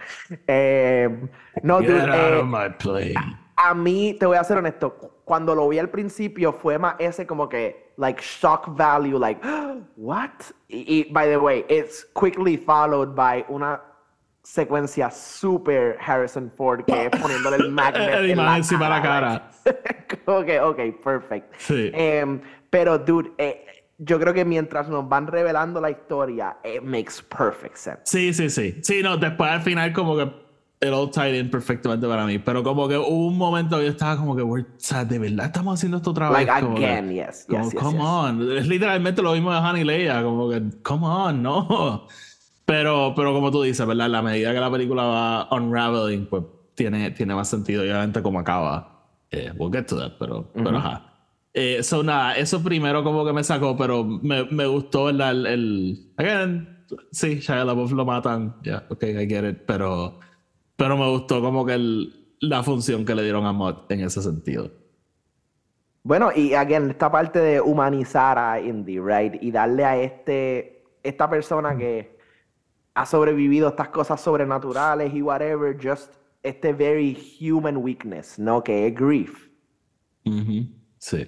Eh, 0.47 1.09
no, 1.63 1.81
Get 1.81 1.89
dude, 1.89 2.01
out 2.11 2.33
eh, 2.33 2.39
of 2.39 2.47
my 2.47 2.71
plane. 2.71 3.15
a 3.57 3.75
mí, 3.75 4.17
te 4.19 4.25
voy 4.25 4.39
a 4.39 4.45
ser 4.45 4.57
honesto, 4.57 4.97
cuando 5.27 5.55
lo 5.55 5.69
vi 5.69 5.79
al 5.79 5.91
principio 5.91 6.55
fue 6.55 6.79
más 6.79 6.95
ese 6.99 7.27
como 7.27 7.47
que, 7.47 7.93
like, 7.99 8.23
shock 8.23 8.75
value, 8.75 9.19
like, 9.19 9.43
what? 9.99 10.31
Y, 10.69 10.85
y, 10.89 11.13
by 11.13 11.27
the 11.29 11.37
way, 11.37 11.67
it's 11.69 12.07
quickly 12.15 12.57
followed 12.57 13.15
by 13.15 13.45
una 13.51 13.79
secuencia 14.53 15.11
super 15.13 15.97
Harrison 16.05 16.51
Ford 16.57 16.85
que 16.85 17.07
es 17.07 17.11
poniéndole 17.11 17.57
el 17.57 17.71
magnet 17.71 18.09
El 18.15 18.31
en 18.31 18.37
la 18.39 18.57
encima 18.57 18.85
de 18.85 18.91
la 18.91 19.03
cara. 19.03 19.51
ok, 20.27 20.49
ok, 20.63 20.79
perfect. 21.05 21.55
Sí. 21.59 21.91
Em, 21.95 22.41
pero, 22.69 22.99
dude, 22.99 23.31
eh, 23.39 23.65
yo 23.99 24.19
creo 24.19 24.35
que 24.35 24.45
mientras 24.45 24.89
nos 24.89 25.09
van 25.09 25.27
revelando 25.29 25.81
la 25.81 25.91
historia, 25.91 26.57
it 26.65 26.83
makes 26.83 27.23
perfect 27.29 27.77
sense. 27.77 28.01
Sí, 28.05 28.33
sí, 28.35 28.51
sí. 28.51 28.81
Sí, 28.83 29.03
no, 29.03 29.17
después 29.17 29.51
al 29.51 29.63
final 29.63 29.93
como 29.93 30.17
que 30.17 30.23
it 30.83 30.93
all 30.93 31.11
tied 31.11 31.35
in 31.35 31.49
perfectamente 31.51 32.09
para 32.09 32.25
mí. 32.27 32.39
Pero 32.41 32.63
como 32.65 32.89
que 32.89 32.97
hubo 32.97 33.29
un 33.29 33.37
momento 33.39 33.77
que 33.79 33.85
yo 33.85 33.91
estaba 33.91 34.17
como 34.17 34.35
que, 34.35 34.43
"We're- 34.43 34.65
o 34.67 34.75
sea, 34.79 35.05
de 35.05 35.19
verdad 35.19 35.47
estamos 35.47 35.75
haciendo 35.79 35.99
esto 35.99 36.11
otra 36.11 36.29
vez. 36.31 36.47
Like, 36.47 36.61
Como 36.63 36.75
que- 36.77 36.87
again, 36.87 37.11
yes, 37.13 37.45
Como, 37.49 37.63
yes, 37.65 37.73
yes, 37.73 37.83
come 37.83 37.99
yes. 37.99 38.07
on. 38.09 38.57
Es 38.59 38.67
literalmente 38.67 39.23
lo 39.23 39.33
mismo 39.33 39.53
de 39.53 39.59
Han 39.59 39.77
y 39.77 39.85
Leia. 39.85 40.23
Como 40.23 40.49
que, 40.51 40.63
come 40.83 41.07
on, 41.07 41.43
no. 41.43 42.07
Pero, 42.71 43.15
pero 43.17 43.33
como 43.33 43.51
tú 43.51 43.63
dices, 43.63 43.85
¿verdad? 43.85 44.15
A 44.15 44.23
medida 44.23 44.53
que 44.55 44.61
la 44.61 44.71
película 44.71 45.03
va 45.03 45.49
unraveling, 45.51 46.27
pues 46.27 46.45
tiene, 46.77 47.11
tiene 47.11 47.35
más 47.35 47.49
sentido. 47.49 47.85
Y 47.85 47.89
obviamente 47.89 48.23
como 48.23 48.39
acaba. 48.39 49.09
Eh, 49.33 49.51
we'll 49.57 49.73
get 49.73 49.87
to 49.87 49.99
that, 49.99 50.13
pero, 50.21 50.49
pero 50.55 50.77
ajá. 50.77 51.03
Eh, 51.53 51.83
so 51.83 52.05
nada, 52.05 52.37
eso 52.37 52.63
primero 52.63 53.03
como 53.03 53.25
que 53.25 53.33
me 53.33 53.43
sacó, 53.43 53.77
pero 53.77 54.05
me, 54.05 54.45
me 54.45 54.67
gustó 54.67 55.07
¿verdad? 55.07 55.33
el, 55.33 55.47
el... 55.47 56.13
Again, 56.17 56.85
sí, 57.11 57.41
Shia 57.41 57.65
LaBeouf 57.65 57.91
lo 57.91 58.05
matan. 58.05 58.55
Ya, 58.63 58.87
ok, 58.89 59.03
I 59.03 59.27
get 59.27 59.51
it. 59.51 59.59
Pero, 59.67 60.21
pero 60.77 60.97
me 60.97 61.11
gustó 61.11 61.41
como 61.41 61.67
que 61.67 61.75
el, 61.75 62.37
la 62.39 62.63
función 62.63 63.05
que 63.05 63.17
le 63.17 63.25
dieron 63.25 63.47
a 63.47 63.53
Mott 63.53 63.91
en 63.91 64.05
ese 64.05 64.23
sentido. 64.23 64.71
Bueno, 66.05 66.31
y 66.33 66.55
again, 66.55 66.89
esta 66.91 67.11
parte 67.11 67.41
de 67.41 67.61
humanizar 67.61 68.39
a 68.39 68.61
Indy, 68.61 69.01
right? 69.01 69.43
Y 69.43 69.51
darle 69.51 69.85
a 69.85 70.01
este, 70.01 70.85
esta 71.03 71.29
persona 71.29 71.77
que 71.77 72.20
ha 73.01 73.07
sobrevivido 73.07 73.67
a 73.67 73.71
estas 73.71 73.89
cosas 73.89 74.21
sobrenaturales 74.21 75.15
y 75.15 75.23
whatever, 75.23 75.75
just 75.83 76.13
este 76.43 76.75
very 76.75 77.17
human 77.41 77.79
weakness, 77.79 78.39
¿no? 78.39 78.63
Que 78.63 78.89
es 78.89 78.95
grief. 78.95 79.49
Sí. 80.99 81.27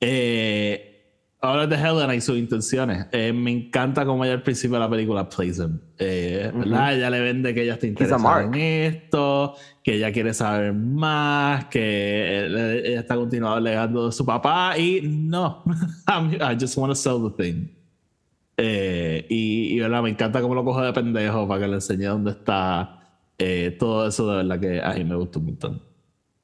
Eh, 0.00 1.32
ahora 1.40 1.66
de 1.66 1.76
Helena 1.76 2.14
y 2.14 2.20
sus 2.20 2.36
intenciones. 2.36 3.06
Eh, 3.10 3.32
me 3.32 3.52
encanta 3.52 4.04
como 4.04 4.22
ella 4.22 4.34
al 4.34 4.42
principio 4.42 4.76
de 4.76 4.80
la 4.80 4.90
película 4.90 5.26
plays 5.26 5.58
him. 5.58 5.80
Eh. 5.98 6.52
Ella 6.54 7.08
le 7.08 7.20
vende 7.20 7.54
que 7.54 7.62
ella 7.62 7.74
está 7.74 7.86
interesada 7.86 8.42
en 8.42 8.54
esto, 8.54 9.54
que 9.82 9.94
ella 9.94 10.12
quiere 10.12 10.34
saber 10.34 10.74
más, 10.74 11.64
que 11.66 12.44
ella 12.84 13.00
está 13.00 13.16
continuando 13.16 13.60
legando 13.60 14.06
de 14.06 14.12
su 14.12 14.26
papá 14.26 14.76
y 14.76 15.00
no. 15.02 15.64
I 16.06 16.54
just 16.60 16.76
want 16.76 16.90
to 16.90 16.94
sell 16.94 17.18
the 17.18 17.42
thing. 17.42 17.70
Eh, 18.56 19.26
y, 19.28 19.74
y 19.76 19.80
¿verdad? 19.80 20.02
me 20.02 20.10
encanta 20.10 20.40
cómo 20.40 20.54
lo 20.54 20.64
coge 20.64 20.82
de 20.84 20.92
pendejo 20.92 21.46
para 21.46 21.60
que 21.60 21.68
le 21.68 21.74
enseñe 21.74 22.06
dónde 22.06 22.30
está. 22.32 23.00
Eh, 23.38 23.76
todo 23.78 24.08
eso 24.08 24.30
de 24.30 24.36
verdad 24.38 24.58
que 24.60 24.80
a 24.82 24.94
mí 24.94 25.04
me 25.04 25.14
gustó 25.16 25.38
un 25.40 25.46
montón. 25.46 25.82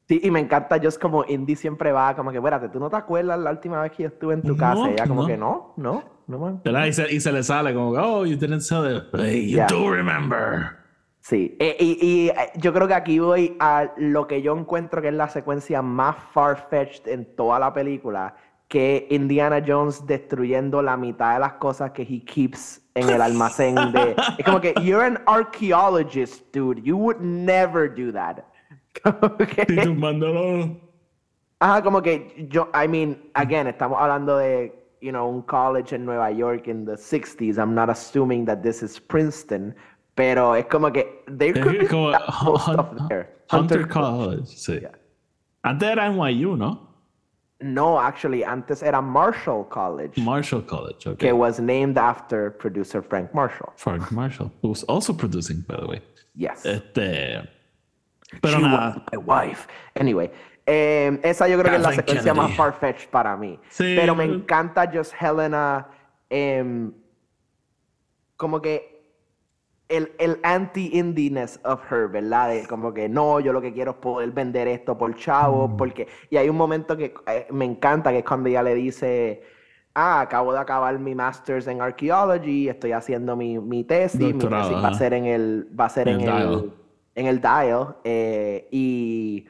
Sí, 0.09 0.21
y 0.23 0.31
me 0.31 0.41
encanta 0.41 0.79
just 0.83 1.01
como 1.01 1.25
Indy 1.27 1.57
siempre 1.57 1.91
va 1.93 2.15
como 2.15 2.31
que, 2.31 2.37
espérate, 2.39 2.69
¿tú 2.69 2.79
no 2.81 2.91
te 2.91 2.97
acuerdas 2.97 3.39
la 3.39 3.51
última 3.51 3.81
vez 3.81 3.93
que 3.93 4.03
yo 4.03 4.09
estuve 4.09 4.35
en 4.35 4.43
tu 4.43 4.49
No, 4.49 4.57
casa? 4.57 4.91
Y 4.91 4.95
ella 4.95 5.07
como 5.07 5.23
no. 5.23 5.29
que, 5.29 5.37
no, 5.39 5.75
no, 5.79 6.03
no, 6.27 6.39
man. 6.39 6.61
Y 6.87 6.93
se, 6.93 7.15
y 7.15 7.21
se 7.21 7.33
le 7.33 7.43
sale 7.43 7.73
como, 7.73 7.91
oh, 7.93 8.27
you 8.27 8.37
didn't 8.37 8.61
sell 8.61 8.85
it. 8.95 9.05
Hey, 9.15 9.49
you 9.51 9.57
Yeah. 9.57 9.69
do 9.69 9.91
remember. 9.91 10.77
Sí, 11.21 11.57
eh, 11.61 11.77
y, 11.79 11.99
y, 12.05 12.29
eh, 12.31 12.35
yo 12.57 12.73
creo 12.75 12.89
que 12.89 12.95
aquí 12.95 13.21
voy 13.21 13.57
a 13.61 13.93
lo 13.97 14.27
que 14.27 14.43
yo 14.43 14.59
encuentro 14.59 15.01
que 15.01 15.09
es 15.09 15.15
la 15.15 15.29
secuencia 15.29 15.81
más 15.81 16.17
far-fetched 16.35 17.07
en 17.07 17.37
toda 17.37 17.61
la 17.61 17.73
película, 17.73 18.35
que 18.73 19.07
Indiana 19.11 19.61
Jones 19.61 20.07
destruyendo 20.07 20.81
la 20.81 20.97
mitad 20.97 21.35
de 21.35 21.41
las 21.41 21.53
cosas 21.55 21.91
que 21.91 22.05
he 22.05 22.25
keeps 22.25 22.81
en 22.95 23.11
el 23.11 23.21
almacén 23.21 23.75
de... 23.93 24.17
Es 24.39 24.45
como 24.47 24.63
que, 24.63 24.73
you're 24.83 25.05
an 25.05 25.19
archaeologist, 25.27 26.43
dude, 26.55 26.81
you 26.83 26.97
would 26.97 27.19
never 27.21 27.87
do 27.87 28.11
that. 28.13 28.39
Como 29.03 29.37
que- 29.37 29.67
Y 29.69 29.77
tumbándolo. 29.77 30.81
Ajá, 31.61 31.83
como 31.83 32.01
que 32.01 32.47
yo, 32.51 32.71
I 32.75 32.89
mean, 32.89 33.31
again, 33.35 33.67
estamos 33.67 33.99
hablando 34.01 34.39
de, 34.39 34.73
you 35.03 35.11
know, 35.11 35.29
un 35.29 35.43
college 35.43 35.95
en 35.95 36.07
Nueva 36.07 36.31
York 36.31 36.67
in 36.67 36.87
the 36.87 36.97
60s. 36.97 37.59
I'm 37.59 37.75
not 37.75 37.91
assuming 37.91 38.47
that 38.47 38.63
this 38.63 38.83
is 38.83 38.99
Princeton, 38.99 39.75
pero 40.15 40.55
es 40.55 40.65
como 40.65 40.91
que 40.91 41.23
there 41.29 41.53
could 41.53 41.79
be 41.79 41.87
como 41.87 42.11
that 42.13 42.23
cool 42.43 42.57
Hun- 42.57 42.75
stuff 42.75 43.09
there. 43.09 43.37
Hunter 43.51 43.87
College. 43.87 44.47
Sí. 44.47 44.81
Yeah. 44.81 44.93
Antes 45.63 45.91
era 45.91 46.09
NYU, 46.09 46.57
¿no? 46.57 46.89
No, 47.63 47.99
actually, 47.99 48.43
antes 48.45 48.83
era 48.83 49.01
Marshall 49.01 49.65
College, 49.69 50.19
Marshall 50.21 50.63
College. 50.63 51.07
Okay. 51.07 51.29
que 51.29 51.33
was 51.33 51.59
named 51.61 51.97
after 51.99 52.51
producer 52.51 53.03
Frank 53.03 53.33
Marshall. 53.33 53.73
Frank 53.77 54.11
Marshall, 54.11 54.51
who 54.63 54.69
was 54.69 54.83
also 54.85 55.13
producing, 55.13 55.65
by 55.69 55.77
the 55.77 55.87
way. 55.87 56.01
Yes. 56.35 56.65
Este. 56.67 57.49
Pero 58.41 58.57
She 58.57 58.63
nada. 58.63 58.95
was 58.95 59.03
my 59.13 59.19
wife. 59.19 59.67
Anyway, 59.95 60.31
eh, 60.67 61.19
esa 61.23 61.47
yo 61.49 61.59
creo 61.59 61.71
que 61.71 61.77
es 61.77 61.83
la 61.83 61.93
secuencia 61.93 62.33
más 62.35 62.47
Kennedy. 62.47 62.57
far-fetched 62.57 63.11
para 63.11 63.37
mí. 63.37 63.59
Sí. 63.71 63.95
Pero 63.97 64.15
me 64.15 64.25
encanta 64.25 64.87
just 64.91 65.13
Helena. 65.21 65.87
em, 66.31 66.93
como 68.39 68.61
que 68.63 68.92
el, 69.89 70.13
el 70.19 70.39
anti-indiness 70.43 71.61
of 71.65 71.81
her, 71.93 72.09
¿verdad? 72.09 72.51
De 72.51 72.67
como 72.67 72.93
que 72.95 73.09
no, 73.09 73.41
yo 73.41 73.53
lo 73.53 73.61
que 73.61 73.73
quiero 73.73 73.93
es 73.93 73.97
poder 73.99 74.31
vender 74.33 74.69
esto 74.69 74.97
por 74.99 75.15
chavo, 75.17 75.69
Mm. 75.69 75.77
porque... 75.77 76.09
Y 76.31 76.37
hay 76.39 76.49
un 76.49 76.57
momento 76.57 76.97
que 76.97 77.15
eh, 77.27 77.47
me 77.51 77.65
encanta, 77.67 78.11
que 78.11 78.19
es 78.19 78.25
cuando 78.25 78.49
ella 78.49 78.63
le 78.63 78.75
dice, 78.75 79.43
ah, 79.95 80.21
acabo 80.23 80.53
de 80.53 80.61
acabar 80.61 80.99
mi 80.99 81.15
master's 81.15 81.67
en 81.67 81.81
archaeology, 81.83 82.69
estoy 82.69 82.93
haciendo 82.93 83.37
mi, 83.37 83.59
mi 83.59 83.85
tesis, 83.85 84.33
mi 84.33 84.33
Doctorado, 84.33 84.69
tesis 84.71 84.83
va 84.83 84.89
a 84.89 84.95
ser 84.95 85.13
en 85.15 85.27
el, 85.27 85.69
va 85.79 85.87
a 85.87 85.89
ser 85.91 86.09
En 86.09 86.21
en, 86.21 86.21
el 86.21 86.29
el, 86.29 86.35
dial. 86.37 86.73
en 87.15 87.27
el 87.27 87.41
dial, 87.41 87.97
eh, 88.05 88.69
y, 88.71 89.47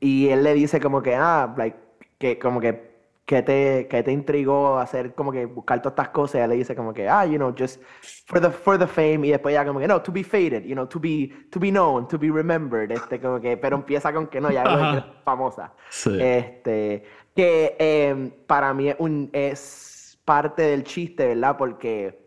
y 0.00 0.28
él 0.28 0.44
le 0.44 0.54
dice 0.54 0.80
como 0.80 1.02
que, 1.02 1.14
ah, 1.16 1.54
like, 1.56 1.76
que 2.18 2.38
como 2.38 2.60
que, 2.60 2.85
que 3.26 3.42
te, 3.42 3.88
que 3.88 4.02
te 4.04 4.12
intrigó 4.12 4.78
hacer 4.78 5.12
como 5.14 5.32
que 5.32 5.46
buscar 5.46 5.82
todas 5.82 5.94
estas 5.94 6.10
cosas, 6.10 6.36
ella 6.36 6.46
le 6.46 6.54
dice 6.54 6.76
como 6.76 6.94
que, 6.94 7.08
ah, 7.08 7.26
you 7.26 7.36
know, 7.36 7.52
just 7.58 7.82
for 8.26 8.40
the, 8.40 8.50
for 8.50 8.78
the 8.78 8.86
fame, 8.86 9.26
y 9.26 9.30
después 9.32 9.52
ya 9.52 9.66
como 9.66 9.80
que, 9.80 9.88
no, 9.88 10.00
to 10.00 10.12
be 10.12 10.22
faded, 10.22 10.62
you 10.64 10.74
know, 10.74 10.86
to 10.86 11.00
be, 11.00 11.30
to 11.50 11.58
be 11.58 11.70
known, 11.72 12.06
to 12.06 12.16
be 12.18 12.30
remembered, 12.30 12.92
este, 12.92 13.20
como 13.20 13.40
que, 13.40 13.56
pero 13.56 13.76
empieza 13.76 14.12
con 14.12 14.28
que 14.28 14.40
no, 14.40 14.50
ya 14.52 14.62
es 14.96 15.04
famosa. 15.24 15.72
Sí. 15.90 16.16
Este, 16.20 17.02
que 17.34 17.74
em, 17.80 18.30
para 18.46 18.72
mí 18.72 18.90
es, 18.90 18.96
un, 19.00 19.28
es 19.32 20.18
parte 20.24 20.62
del 20.62 20.84
chiste, 20.84 21.26
¿verdad? 21.26 21.56
Porque, 21.58 22.24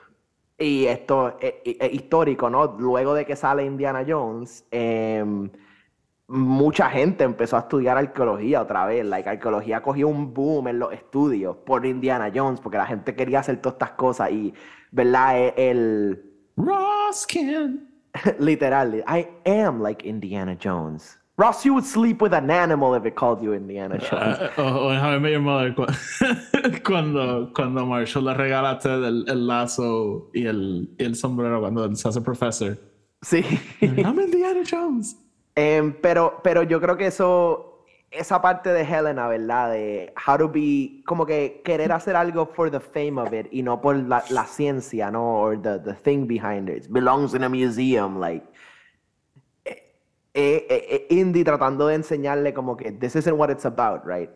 y 0.58 0.86
esto 0.86 1.38
es, 1.40 1.54
es- 1.64 1.78
es 1.80 1.94
histórico, 1.94 2.50
¿no? 2.50 2.76
Luego 2.78 3.14
de 3.14 3.26
que 3.26 3.38
sale 3.38 3.64
Indiana 3.64 4.04
Jones, 4.06 4.66
em, 4.70 5.50
mucha 6.30 6.90
gente 6.90 7.24
empezó 7.24 7.58
a 7.58 7.62
estudiar 7.62 7.98
arqueología 7.98 8.62
otra 8.62 8.86
vez. 8.86 9.06
Like, 9.06 9.28
arqueología 9.30 9.82
cogió 9.82 10.08
un 10.08 10.34
boom 10.34 10.68
en 10.68 10.80
los 10.80 10.94
estudios 10.94 11.58
por 11.66 11.86
Indiana 11.86 12.32
Jones, 12.34 12.60
porque 12.62 12.78
la 12.78 12.86
gente 12.86 13.16
quería 13.16 13.40
hacer 13.40 13.58
todas 13.62 13.74
estas 13.76 13.92
cosas 13.92 14.32
y, 14.32 14.54
¿verdad? 14.92 15.38
E- 15.40 15.54
El, 15.72 16.24
Roskin. 16.56 17.88
literal, 18.40 19.04
I 19.08 19.28
am 19.46 19.82
like 19.82 20.04
Indiana 20.08 20.56
Jones. 20.56 21.16
Ross, 21.38 21.64
you 21.64 21.74
would 21.74 21.86
sleep 21.86 22.22
with 22.22 22.34
an 22.34 22.50
animal 22.52 22.94
if 22.96 23.06
it 23.06 23.16
called 23.16 23.42
you 23.42 23.54
Indiana 23.54 23.98
Jones. 23.98 24.12
Ah, 24.12 24.50
o, 24.58 24.88
o 24.88 24.92
en 24.92 25.00
How 25.00 25.16
I 25.16 25.20
Met 25.20 25.32
Your 25.32 25.42
Mother, 25.42 25.74
cu- 25.74 25.86
cuando, 26.86 27.52
cuando 27.56 27.86
Marshall 27.86 28.26
le 28.26 28.34
regala 28.34 28.72
a 28.72 28.78
Ted 28.80 29.04
el, 29.06 29.26
el 29.30 29.48
lazo 29.48 30.32
y 30.34 30.46
el, 30.48 30.90
y 30.98 31.04
el 31.06 31.16
sombrero 31.16 31.62
cuando 31.62 31.96
se 31.96 32.10
hace 32.10 32.20
professor. 32.20 32.78
Sí. 33.22 33.42
I'm 33.82 34.20
Indiana 34.20 34.62
Jones. 34.70 35.16
Em, 35.62 35.92
pero, 35.92 36.40
pero 36.42 36.64
yo 36.64 36.80
creo 36.80 36.96
que 36.96 37.08
eso, 37.08 37.84
esa 38.12 38.42
parte 38.42 38.70
de 38.70 38.82
Helena, 38.84 39.28
¿verdad? 39.28 39.72
De 39.74 40.14
how 40.26 40.38
to 40.38 40.48
be, 40.48 41.02
como 41.06 41.26
que 41.26 41.62
querer 41.66 41.92
hacer 41.92 42.16
algo 42.16 42.46
for 42.46 42.72
the 42.72 42.80
fame 42.80 43.20
of 43.20 43.34
it 43.34 43.48
y 43.52 43.62
no 43.62 43.82
por 43.82 43.98
la, 43.98 44.22
ciencia, 44.46 45.12
¿no? 45.12 45.42
Or 45.42 45.62
the, 45.62 45.80
the 45.80 45.96
thing 45.96 46.26
behind 46.28 46.70
it. 46.70 46.86
Belongs 46.90 47.34
in 47.34 47.44
a 47.44 47.50
museum, 47.50 48.22
like. 48.22 48.46
Eh, 49.66 49.76
eh, 50.34 50.66
eh, 50.70 51.08
Indy 51.10 51.44
tratando 51.44 51.88
de 51.88 51.96
enseñarle 51.96 52.54
como 52.54 52.78
que 52.78 52.94
this 52.94 53.18
isn't 53.18 53.38
what 53.38 53.50
it's 53.50 53.66
about, 53.66 54.06
right? 54.06 54.30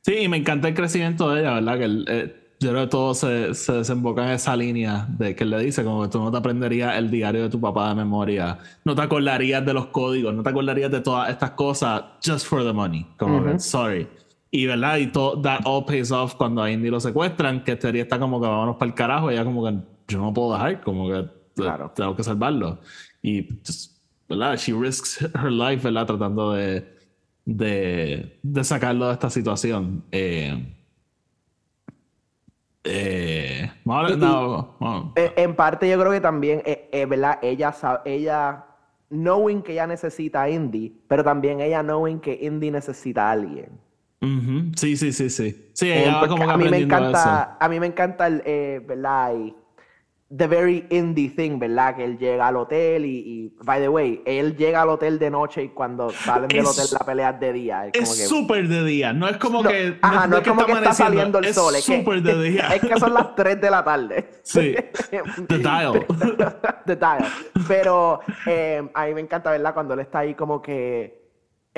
Sí, 0.00 0.16
y 0.22 0.28
me 0.28 0.38
encanta 0.38 0.66
el 0.66 0.74
crecimiento 0.74 1.30
de 1.30 1.42
ella, 1.42 1.54
¿verdad? 1.54 1.78
Que 1.78 2.04
eh, 2.08 2.47
yo 2.60 2.70
creo 2.70 2.82
que 2.84 2.90
todo 2.90 3.14
se, 3.14 3.54
se 3.54 3.72
desemboca 3.72 4.24
en 4.24 4.30
esa 4.32 4.56
línea 4.56 5.06
de 5.16 5.34
que 5.36 5.44
él 5.44 5.50
le 5.50 5.60
dice, 5.60 5.84
como 5.84 6.02
que 6.02 6.08
tú 6.08 6.18
no 6.18 6.30
te 6.30 6.38
aprenderías 6.38 6.96
el 6.96 7.10
diario 7.10 7.42
de 7.42 7.48
tu 7.48 7.60
papá 7.60 7.90
de 7.90 7.94
memoria, 7.94 8.58
no 8.84 8.94
te 8.94 9.02
acordarías 9.02 9.64
de 9.64 9.72
los 9.74 9.86
códigos, 9.86 10.34
no 10.34 10.42
te 10.42 10.50
acordarías 10.50 10.90
de 10.90 11.00
todas 11.00 11.30
estas 11.30 11.52
cosas 11.52 12.02
just 12.24 12.46
for 12.46 12.64
the 12.64 12.72
money, 12.72 13.06
como 13.16 13.44
que, 13.44 13.58
sorry. 13.60 14.08
Y 14.50 14.66
verdad, 14.66 14.96
y 14.96 15.08
todo, 15.08 15.40
that 15.42 15.60
all 15.64 15.84
pays 15.84 16.10
off 16.10 16.34
cuando 16.34 16.62
a 16.62 16.70
Indy 16.70 16.88
lo 16.90 17.00
secuestran, 17.00 17.62
que 17.62 17.76
teoría 17.76 18.02
está 18.02 18.18
como 18.18 18.40
que 18.40 18.46
vámonos 18.48 18.76
para 18.76 18.88
el 18.88 18.94
carajo, 18.94 19.30
y 19.30 19.34
ella 19.34 19.44
como 19.44 19.64
que 19.64 19.76
yo 20.08 20.18
no 20.18 20.32
puedo 20.32 20.52
dejar, 20.54 20.80
como 20.80 21.08
que 21.08 21.26
Claro. 21.54 21.92
tengo 21.94 22.14
que 22.16 22.22
salvarlo. 22.22 22.78
Y, 23.22 23.46
just, 23.66 23.98
¿verdad? 24.28 24.56
She 24.56 24.72
risks 24.72 25.20
her 25.20 25.50
life, 25.50 25.82
¿verdad? 25.84 26.06
Tratando 26.06 26.52
de, 26.52 26.86
de, 27.44 28.38
de 28.42 28.64
sacarlo 28.64 29.08
de 29.08 29.12
esta 29.14 29.28
situación. 29.28 30.04
Eh, 30.12 30.76
eh, 32.84 33.70
no, 33.84 34.76
vamos. 34.80 35.12
Eh, 35.16 35.32
En 35.36 35.54
parte 35.56 35.88
yo 35.88 35.98
creo 35.98 36.12
que 36.12 36.20
también, 36.20 36.62
eh, 36.64 36.88
eh, 36.92 37.06
¿verdad? 37.06 37.38
Ella, 37.42 37.72
sa- 37.72 38.02
ella, 38.04 38.64
knowing 39.10 39.62
que 39.62 39.72
ella 39.72 39.86
necesita 39.86 40.42
a 40.42 40.50
Indy, 40.50 41.02
pero 41.08 41.24
también 41.24 41.60
ella 41.60 41.82
knowing 41.82 42.20
que 42.20 42.38
Indy 42.42 42.70
necesita 42.70 43.28
a 43.28 43.32
alguien. 43.32 43.70
Ujú, 44.20 44.72
Sí, 44.76 44.96
sí, 44.96 45.12
sí, 45.12 45.30
sí. 45.30 45.70
Sí, 45.74 45.88
Eh, 45.88 46.02
ella 46.02 46.14
va 46.16 46.28
como 46.28 46.46
que 46.46 46.52
a 46.52 46.56
mí 46.56 46.68
me 46.68 46.76
encanta, 46.78 47.56
a 47.60 47.68
mí 47.68 47.80
me 47.80 47.86
encanta 47.86 48.26
el, 48.26 48.42
eh, 48.44 48.82
¿verdad? 48.86 49.34
Y 49.36 49.54
the 50.36 50.46
very 50.46 50.86
indie 50.90 51.30
thing, 51.34 51.58
¿verdad? 51.58 51.96
Que 51.96 52.04
él 52.04 52.18
llega 52.18 52.48
al 52.48 52.56
hotel 52.56 53.06
y, 53.06 53.18
y, 53.18 53.56
by 53.64 53.80
the 53.80 53.88
way, 53.88 54.22
él 54.26 54.56
llega 54.56 54.82
al 54.82 54.90
hotel 54.90 55.18
de 55.18 55.30
noche 55.30 55.62
y 55.64 55.68
cuando 55.70 56.10
salen 56.10 56.48
del 56.48 56.58
Es- 56.60 56.66
hotel 56.68 56.86
la 57.00 57.06
pelea 57.06 57.30
es 57.30 57.40
de 57.40 57.52
día. 57.54 57.86
Es, 57.94 58.28
súper 58.28 58.68
de 58.68 58.84
día, 58.84 59.12
no 59.14 59.26
es 59.26 59.38
como 59.38 59.62
No, 59.62 59.70
que. 59.70 59.96
ajá, 60.02 60.26
no, 60.26 60.36
es 60.38 60.46
como 60.46 60.66
que 60.66 60.72
está 60.72 60.92
saliendo 60.92 61.38
el 61.38 61.46
es 61.46 61.54
sol, 61.54 61.74
es 61.74 61.86
que, 61.86 61.98
súper 62.00 62.22
de 62.22 62.42
día. 62.42 62.68
es 62.74 62.80
que 62.82 63.00
son 63.00 63.14
las 63.14 63.34
3 63.34 63.58
de 63.60 63.70
la 63.70 63.82
tarde. 63.82 64.28
Sí. 64.42 64.74
The 65.48 65.58
dial. 65.58 66.06
The 66.84 66.96
dial. 66.96 67.24
Pero 67.66 68.20
eh, 68.46 68.86
a 68.92 69.06
mí 69.06 69.14
me 69.14 69.20
encanta, 69.22 69.50
¿verdad? 69.50 69.72
Cuando 69.72 69.94
él 69.94 70.00
está 70.00 70.18
ahí 70.20 70.34
como 70.34 70.60
que... 70.60 71.17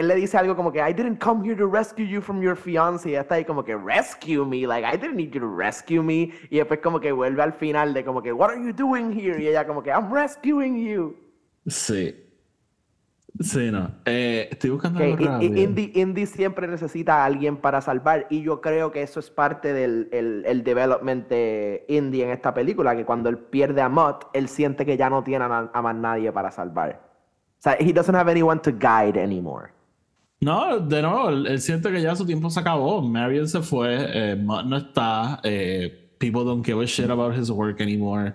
Él 0.00 0.08
le 0.08 0.14
dice 0.14 0.38
algo 0.38 0.56
como 0.56 0.72
que, 0.72 0.78
I 0.78 0.94
didn't 0.94 1.18
come 1.18 1.46
here 1.46 1.56
to 1.56 1.68
rescue 1.68 2.06
you 2.06 2.22
from 2.22 2.40
your 2.40 2.56
fiance. 2.56 3.08
Y 3.08 3.14
está 3.14 3.34
ahí 3.34 3.44
como 3.44 3.62
que, 3.62 3.76
rescue 3.76 4.44
me. 4.46 4.66
Like, 4.66 4.86
I 4.86 4.96
didn't 4.96 5.16
need 5.16 5.32
you 5.32 5.40
to 5.40 5.56
rescue 5.56 6.02
me. 6.02 6.30
Y 6.48 6.56
después 6.56 6.80
como 6.80 6.98
que 6.98 7.12
vuelve 7.12 7.42
al 7.42 7.52
final 7.52 7.92
de 7.92 8.04
como 8.04 8.22
que, 8.22 8.32
what 8.32 8.50
are 8.50 8.64
you 8.64 8.72
doing 8.72 9.12
here? 9.12 9.42
Y 9.42 9.48
ella 9.48 9.66
como 9.66 9.82
que, 9.82 9.90
I'm 9.90 10.10
rescuing 10.10 10.78
you. 10.78 11.14
Sí. 11.66 12.16
Sí, 13.38 13.70
no. 13.70 13.90
Eh, 14.06 14.48
estoy 14.50 14.70
buscando 14.70 14.98
Que 14.98 15.12
algo 15.12 15.24
rápido. 15.24 15.56
Indy, 15.56 15.92
Indy 15.94 16.26
siempre 16.26 16.66
necesita 16.66 17.22
a 17.22 17.24
alguien 17.26 17.58
para 17.58 17.80
salvar 17.80 18.26
y 18.28 18.42
yo 18.42 18.60
creo 18.60 18.90
que 18.90 19.02
eso 19.02 19.20
es 19.20 19.30
parte 19.30 19.72
del 19.72 20.08
el, 20.12 20.44
el 20.46 20.64
development 20.64 21.28
de 21.28 21.84
Indy 21.88 22.22
en 22.22 22.30
esta 22.30 22.52
película, 22.52 22.96
que 22.96 23.04
cuando 23.04 23.28
él 23.28 23.38
pierde 23.38 23.82
a 23.82 23.88
Mott, 23.88 24.26
él 24.32 24.48
siente 24.48 24.84
que 24.84 24.96
ya 24.96 25.08
no 25.08 25.22
tiene 25.22 25.44
a, 25.44 25.70
a 25.72 25.82
más 25.82 25.94
nadie 25.94 26.32
para 26.32 26.50
salvar. 26.50 27.00
O 27.60 27.62
sea, 27.62 27.76
he 27.78 27.92
doesn't 27.92 28.16
have 28.16 28.30
anyone 28.30 28.60
to 28.60 28.72
guide 28.72 29.16
anymore. 29.16 29.70
No, 30.40 30.78
de 30.80 31.02
nuevo, 31.02 31.28
él, 31.28 31.60
siente 31.60 31.90
que 31.92 32.00
ya 32.00 32.16
su 32.16 32.24
tiempo 32.24 32.48
se 32.48 32.60
acabó. 32.60 33.02
Marion 33.02 33.46
se 33.46 33.60
fue, 33.60 33.96
eh, 34.32 34.36
Mutt 34.36 34.64
no 34.64 34.76
está, 34.78 35.38
eh, 35.42 36.12
people 36.18 36.44
don't 36.44 36.64
give 36.64 36.82
a 36.82 36.86
shit 36.86 37.10
about 37.10 37.36
his 37.36 37.50
work 37.50 37.80
anymore. 37.80 38.32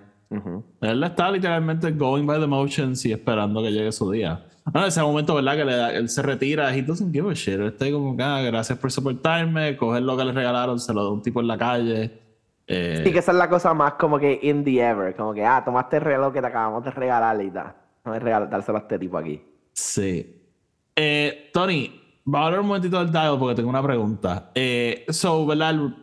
Él 0.82 1.01
está 1.03 1.32
literalmente 1.32 1.91
going 1.91 2.26
by 2.26 2.39
the 2.39 2.45
motions 2.47 3.06
y 3.06 3.12
esperando 3.14 3.62
que 3.64 3.72
llegue 3.72 3.91
su 3.91 4.12
día. 4.12 4.45
No, 4.74 4.82
en 4.82 4.88
ese 4.88 5.01
momento, 5.01 5.34
¿verdad? 5.36 5.56
Que 5.56 5.66
le 5.66 5.76
da- 5.76 5.93
él 5.93 6.10
se 6.10 6.22
retira, 6.22 6.76
he 6.76 6.82
doesn't 6.82 7.14
give 7.14 7.30
a 7.30 7.34
shit. 7.34 7.53
Él 7.56 7.68
está 7.68 7.89
como 7.91 8.16
ah, 8.20 8.41
gracias 8.41 8.78
por 8.78 8.91
soportarme, 8.91 9.78
coger 9.78 10.01
lo 10.03 10.18
que 10.18 10.26
le 10.26 10.32
regalaron, 10.34 10.80
se 10.80 10.93
lo 10.93 11.03
da 11.06 11.12
un 11.12 11.22
tipo 11.22 11.39
en 11.39 11.47
la 11.47 11.58
calle. 11.58 12.20
Eh, 12.68 13.01
Sí, 13.06 13.12
que 13.14 13.20
esa 13.20 13.32
es 13.32 13.38
la 13.38 13.47
cosa 13.49 13.74
más 13.74 13.93
como 13.93 14.18
que 14.20 14.39
Indy 14.41 14.80
ever, 14.80 15.16
como 15.16 15.34
que, 15.34 15.45
ah, 15.45 15.62
tomaste 15.64 15.97
el 15.97 16.01
reloj 16.03 16.34
que 16.34 16.41
te 16.41 16.47
acabamos 16.47 16.84
de 16.84 16.91
regalar 16.91 17.41
y 17.41 17.51
tal. 17.51 17.74
Vamos 18.03 18.18
a 18.18 18.20
regalar, 18.24 18.49
dárselo 18.49 18.78
a 18.80 18.82
este 18.82 18.99
tipo 18.99 19.18
aquí. 19.18 19.41
Sí. 19.74 20.41
Eh, 20.96 21.50
Tony, 21.54 21.91
va 22.34 22.41
a 22.41 22.46
hablar 22.46 22.62
un 22.62 22.68
momentito 22.68 23.00
del 23.00 23.12
dial 23.12 23.38
porque 23.38 23.56
tengo 23.56 23.70
una 23.70 23.84
pregunta. 23.84 24.52
Eh, 24.56 25.06
so, 25.10 25.46
¿verdad? 25.46 25.72
El, 25.72 25.96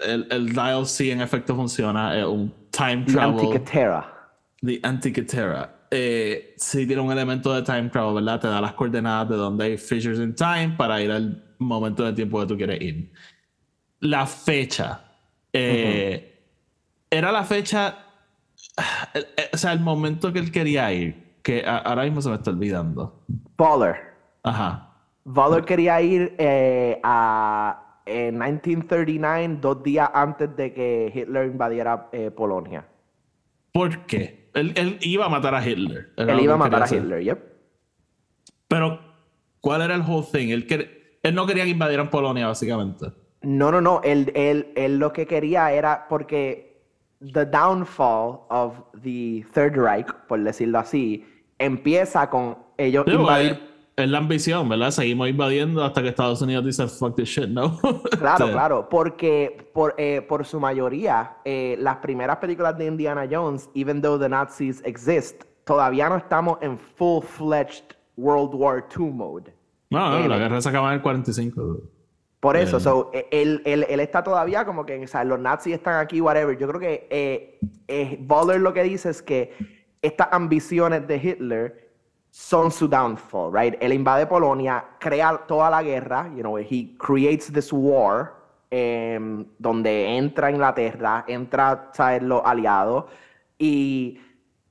el, 0.00 0.26
el 0.30 0.48
dial 0.52 0.86
sí 0.86 1.10
en 1.10 1.20
efecto 1.20 1.54
funciona. 1.54 2.18
Es 2.18 2.24
un 2.24 2.52
time 2.70 3.04
The 3.06 3.12
travel. 3.12 3.34
Antikythera. 3.46 4.30
The 4.62 4.80
Antikythera. 4.82 5.70
Eh, 5.90 6.54
sí 6.56 6.86
tiene 6.86 7.02
un 7.02 7.12
elemento 7.12 7.52
de 7.54 7.62
time 7.62 7.88
travel, 7.90 8.14
¿verdad? 8.14 8.40
Te 8.40 8.48
da 8.48 8.60
las 8.60 8.72
coordenadas 8.72 9.28
de 9.28 9.36
donde 9.36 9.64
hay 9.64 9.76
fissures 9.78 10.18
in 10.18 10.34
time 10.34 10.74
para 10.76 11.00
ir 11.00 11.10
al 11.12 11.54
momento 11.58 12.02
de 12.04 12.12
tiempo 12.14 12.40
que 12.40 12.46
tú 12.46 12.56
quieres 12.56 12.80
ir. 12.80 13.12
La 14.00 14.26
fecha. 14.26 15.04
eh, 15.52 16.42
Era 17.10 17.30
la 17.30 17.44
fecha. 17.44 17.98
eh, 19.14 19.24
eh, 19.36 19.50
o 19.52 19.56
sea, 19.56 19.72
el 19.72 19.80
momento 19.80 20.32
que 20.32 20.38
él 20.40 20.50
quería 20.50 20.92
ir. 20.92 21.22
Que 21.42 21.62
ahora 21.66 22.04
mismo 22.04 22.22
se 22.22 22.30
me 22.30 22.36
está 22.36 22.50
olvidando. 22.50 23.22
Baller. 23.56 24.13
Ajá. 24.44 24.90
Waller 25.24 25.64
quería 25.64 26.00
ir 26.02 26.34
eh, 26.38 27.00
a 27.02 28.00
en 28.06 28.34
1939, 28.38 29.58
dos 29.60 29.82
días 29.82 30.10
antes 30.12 30.54
de 30.56 30.72
que 30.74 31.10
Hitler 31.14 31.46
invadiera 31.46 32.08
eh, 32.12 32.30
Polonia. 32.30 32.86
¿Por 33.72 34.04
qué? 34.06 34.50
Él, 34.54 34.72
él 34.76 34.98
iba 35.00 35.24
a 35.26 35.28
matar 35.28 35.54
a 35.54 35.66
Hitler. 35.66 36.12
Él 36.16 36.40
iba 36.40 36.54
a 36.54 36.58
matar 36.58 36.82
a 36.82 36.84
hacer. 36.84 36.98
Hitler, 37.02 37.22
yep. 37.24 37.38
Pero, 38.68 39.00
¿cuál 39.60 39.82
era 39.82 39.94
el 39.94 40.02
whole 40.02 40.26
thing? 40.30 40.48
Él, 40.50 40.66
quer- 40.66 41.18
él 41.22 41.34
no 41.34 41.46
quería 41.46 41.64
que 41.64 41.70
invadieran 41.70 42.10
Polonia, 42.10 42.46
básicamente. 42.46 43.06
No, 43.42 43.72
no, 43.72 43.80
no. 43.80 44.00
Él, 44.04 44.30
él, 44.34 44.72
él 44.76 44.98
lo 44.98 45.12
que 45.12 45.26
quería 45.26 45.72
era 45.72 46.06
porque 46.08 46.82
the 47.32 47.46
downfall 47.46 48.40
of 48.50 48.74
the 49.02 49.44
Third 49.54 49.76
Reich, 49.76 50.06
por 50.28 50.42
decirlo 50.42 50.78
así, 50.78 51.26
empieza 51.58 52.28
con 52.30 52.58
ellos 52.76 53.04
Sí, 53.08 53.12
invadir. 53.14 53.73
Es 53.96 54.08
la 54.08 54.18
ambición, 54.18 54.68
¿verdad? 54.68 54.90
Seguimos 54.90 55.28
invadiendo 55.28 55.84
hasta 55.84 56.02
que 56.02 56.08
Estados 56.08 56.42
Unidos 56.42 56.64
dice 56.64 56.86
fuck 56.88 57.14
this 57.14 57.28
shit, 57.28 57.48
¿no? 57.48 57.78
Claro, 58.18 58.50
claro, 58.50 58.88
porque 58.88 59.68
por, 59.72 59.94
eh, 59.98 60.20
por 60.22 60.44
su 60.44 60.58
mayoría, 60.58 61.36
eh, 61.44 61.76
las 61.78 61.96
primeras 61.98 62.38
películas 62.38 62.76
de 62.76 62.86
Indiana 62.86 63.26
Jones, 63.30 63.70
even 63.74 64.02
though 64.02 64.18
the 64.20 64.28
Nazis 64.28 64.82
exist, 64.84 65.44
todavía 65.64 66.08
no 66.08 66.16
estamos 66.16 66.58
en 66.60 66.78
full-fledged 66.78 67.84
World 68.16 68.54
War 68.54 68.84
II 68.98 69.10
mode. 69.12 69.54
No, 69.90 70.10
no, 70.10 70.18
Eh, 70.18 70.28
la 70.28 70.38
guerra 70.38 70.60
se 70.60 70.68
acaba 70.68 70.88
en 70.88 70.94
el 70.94 71.02
45. 71.02 71.78
Por 72.40 72.56
eso, 72.56 72.76
Eh. 72.76 72.80
so, 72.80 73.10
él, 73.30 73.62
él- 73.64 73.86
él 73.88 74.00
está 74.00 74.22
todavía 74.22 74.64
como 74.66 74.84
que, 74.84 75.02
o 75.02 75.06
sea, 75.06 75.24
los 75.24 75.38
nazis 75.38 75.74
están 75.74 76.00
aquí, 76.00 76.20
whatever. 76.20 76.58
Yo 76.58 76.66
creo 76.68 76.80
que 76.80 77.06
eh, 77.88 78.18
Butler 78.20 78.60
lo 78.60 78.72
que 78.74 78.82
dice 78.82 79.08
es 79.10 79.22
que 79.22 79.52
estas 80.02 80.28
ambiciones 80.32 81.06
de 81.08 81.16
Hitler 81.16 81.83
son 82.34 82.72
su 82.72 82.88
downfall, 82.88 83.52
right? 83.52 83.76
Él 83.80 83.92
invade 83.92 84.26
Polonia, 84.26 84.84
crea 84.98 85.40
toda 85.46 85.70
la 85.70 85.84
guerra, 85.84 86.28
you 86.34 86.42
know, 86.42 86.58
he 86.58 86.92
creates 86.98 87.52
this 87.52 87.72
war, 87.72 88.34
em, 88.72 89.46
donde 89.60 90.16
entra 90.16 90.50
Inglaterra, 90.50 91.24
entra, 91.28 91.90
¿sabes? 91.92 92.24
Los 92.24 92.42
aliados, 92.44 93.04
y 93.56 94.18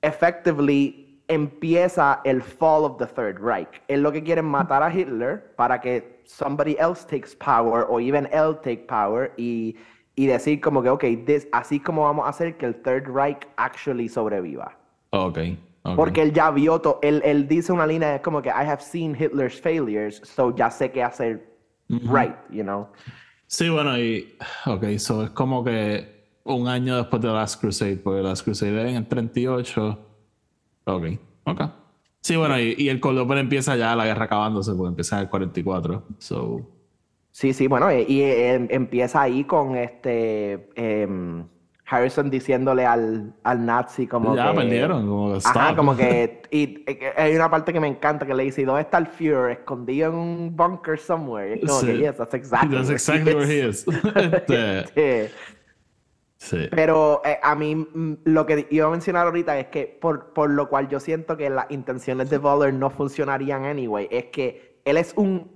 effectively 0.02 1.24
empieza 1.30 2.20
el 2.26 2.42
fall 2.42 2.84
of 2.84 2.98
the 2.98 3.06
Third 3.06 3.40
Reich. 3.40 3.82
Él 3.88 4.04
lo 4.04 4.12
que 4.12 4.22
quiere 4.22 4.42
es 4.42 4.46
matar 4.46 4.84
a 4.84 4.94
Hitler 4.94 5.56
para 5.56 5.80
que 5.80 6.22
somebody 6.26 6.76
else 6.78 7.08
takes 7.08 7.34
power 7.34 7.86
o 7.88 7.98
even 7.98 8.28
él 8.34 8.60
take 8.62 8.86
power 8.90 9.32
y, 9.38 9.78
y 10.16 10.26
decir 10.26 10.60
como 10.60 10.84
que, 10.84 10.90
ok, 10.90 11.06
así 11.54 11.80
como 11.80 12.04
vamos 12.04 12.26
a 12.26 12.30
hacer 12.30 12.58
que 12.58 12.66
el 12.66 12.76
Third 12.82 13.08
Reich 13.08 13.48
actually 13.56 14.10
sobreviva. 14.10 14.78
Ok. 15.12 15.40
Ok. 15.84 15.96
Porque 15.96 16.22
él 16.22 16.34
ya 16.34 16.50
vio, 16.52 16.80
to- 16.82 17.00
él, 17.02 17.22
él 17.26 17.48
dice 17.48 17.72
una 17.72 17.86
línea, 17.88 18.16
es 18.16 18.22
como 18.22 18.42
que 18.42 18.50
I 18.50 18.66
have 18.68 18.82
seen 18.82 19.16
Hitler's 19.16 19.60
failures, 19.62 20.22
so 20.24 20.56
ya 20.56 20.70
sé 20.72 20.92
qué 20.92 21.04
hacer 21.04 21.54
right, 21.90 22.36
you 22.50 22.64
know. 22.64 22.88
Sí, 23.48 23.70
bueno, 23.70 23.98
y. 24.00 24.36
Ok, 24.66 24.86
so 24.98 25.24
es 25.24 25.30
como 25.32 25.64
que 25.64 26.24
un 26.46 26.68
año 26.68 26.98
después 26.98 27.22
de 27.22 27.28
Last 27.30 27.62
Crusade, 27.62 27.98
porque 27.98 28.22
Last 28.22 28.44
Crusade 28.44 28.72
era 28.72 28.90
en 28.90 28.96
el 28.96 29.08
38. 29.08 30.00
Ok, 30.86 31.04
ok. 31.46 31.62
Sí, 32.22 32.36
bueno, 32.38 32.58
y, 32.60 32.74
y 32.78 32.90
el 32.90 33.00
Cold 33.00 33.20
Open 33.20 33.38
empieza 33.38 33.76
ya 33.76 33.96
la 33.96 34.06
guerra 34.06 34.26
acabándose, 34.26 34.72
porque 34.74 34.90
empieza 34.90 35.18
en 35.18 35.24
el 35.24 35.30
44. 35.30 36.04
So. 36.20 36.62
Sí, 37.32 37.52
sí, 37.54 37.68
bueno, 37.68 37.92
y, 37.92 38.06
y, 38.08 38.22
eh, 38.22 38.68
empieza 38.70 39.22
ahí 39.24 39.44
con 39.44 39.76
este 39.76 40.70
em, 40.76 41.46
Harrison 41.96 42.30
diciéndole 42.30 42.86
al, 42.86 43.34
al 43.44 43.66
nazi 43.66 44.08
como 44.08 44.36
ya 44.36 44.52
que... 44.52 44.58
perdieron, 44.58 45.08
como 45.08 45.32
que 45.34 45.40
Ajá, 45.46 45.64
stop. 45.66 45.76
como 45.76 45.96
que... 45.96 46.42
Y, 46.54 46.84
y 46.88 47.00
hay 47.18 47.36
una 47.36 47.50
parte 47.50 47.74
que 47.74 47.80
me 47.80 47.88
encanta 47.88 48.26
que 48.28 48.34
le 48.36 48.44
dice, 48.44 48.62
¿y 48.62 48.66
dónde 48.66 48.82
está 48.82 49.00
el 49.00 49.08
Führer? 49.08 49.52
Escondido 49.52 50.10
en 50.12 50.16
un 50.16 50.56
bunker 50.56 51.00
somewhere. 51.00 51.56
Y 51.56 51.66
es 51.66 51.70
como 51.70 51.80
Sí. 51.80 51.88
que, 51.88 51.98
yes, 51.98 52.18
that's 52.18 52.34
exactly, 52.36 52.76
That's 52.76 52.88
where 52.90 52.96
exactly 52.96 53.32
he 53.32 53.36
where 53.36 53.48
he 53.52 53.70
is." 53.70 53.88
is. 53.88 53.88
Este, 54.16 55.32
Sí. 56.38 56.58
sí. 56.58 56.68
Pero 56.72 57.22
eh, 57.26 57.40
a 57.42 57.56
mí 57.56 57.74
mm, 57.76 58.14
lo 58.26 58.46
que 58.46 58.68
iba 58.70 58.86
a 58.88 58.90
mencionar 58.92 59.26
ahorita 59.26 59.58
es 59.58 59.68
que 59.68 59.98
por, 60.00 60.34
por 60.34 60.50
lo 60.52 60.70
cual 60.70 60.90
yo 60.90 61.00
siento 61.00 61.38
que 61.38 61.50
las 61.50 61.66
intenciones 61.72 62.30
de 62.30 62.38
Butler 62.38 62.74
no 62.74 62.90
funcionarían 62.90 63.64
anyway, 63.66 64.08
es 64.12 64.26
que 64.26 64.80
él 64.86 64.98
es 64.98 65.14
un 65.16 65.50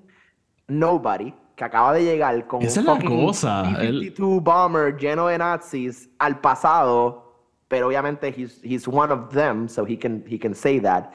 nobody 0.67 1.33
que 1.57 1.63
acaba 1.65 1.91
de 1.91 2.03
llegar 2.05 2.45
con 2.47 2.61
Esa 2.61 2.79
un 2.81 2.87
es 2.87 2.93
la 3.03 3.09
cosa, 3.09 3.81
él- 3.81 3.99
B-52 3.99 4.41
bomber 4.41 4.95
lleno 4.95 5.27
de 5.27 5.39
nazis 5.39 6.07
al 6.19 6.39
pasado, 6.39 7.33
pero 7.67 7.87
obviamente 7.87 8.27
he's, 8.29 8.63
he's 8.63 8.87
one 8.87 9.11
of 9.11 9.33
them, 9.33 9.67
so 9.67 9.83
he 9.85 9.97
can, 9.97 10.23
he 10.27 10.37
can 10.39 10.53
say 10.53 10.79
that. 10.79 11.09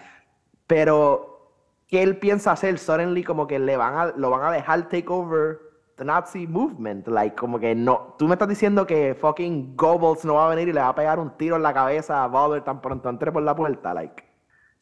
Pero 0.67 1.49
¿qué 1.87 2.03
él 2.03 2.19
piensa 2.19 2.53
hacer? 2.53 2.79
Suddenly 2.79 3.23
como 3.23 3.47
que 3.47 3.59
le 3.61 3.77
van 3.77 3.95
a, 3.97 4.07
lo 4.17 4.31
van 4.31 4.43
a 4.43 4.51
dejar 4.51 4.89
take 4.89 5.07
over 5.09 5.61
the 5.97 6.05
Nazi 6.05 6.49
movement. 6.49 7.07
Like, 7.07 7.37
como 7.37 7.61
que 7.61 7.75
no. 7.77 8.17
Tú 8.19 8.27
me 8.27 8.35
estás 8.35 8.49
diciendo 8.49 8.85
que 8.85 9.15
fucking 9.15 9.77
Goebbels 9.77 10.25
no 10.25 10.35
va 10.35 10.47
a 10.47 10.55
venir 10.55 10.69
y 10.69 10.73
le 10.73 10.81
va 10.81 10.89
a 10.89 10.95
pegar 10.95 11.21
un 11.21 11.37
tiro 11.37 11.55
en 11.55 11.63
la 11.63 11.73
cabeza 11.73 12.25
a 12.25 12.27
Butler 12.27 12.65
tan 12.65 12.81
pronto 12.81 13.09
entre 13.09 13.31
por 13.31 13.43
la 13.45 13.55
puerta. 13.55 13.95
Like. 13.95 14.25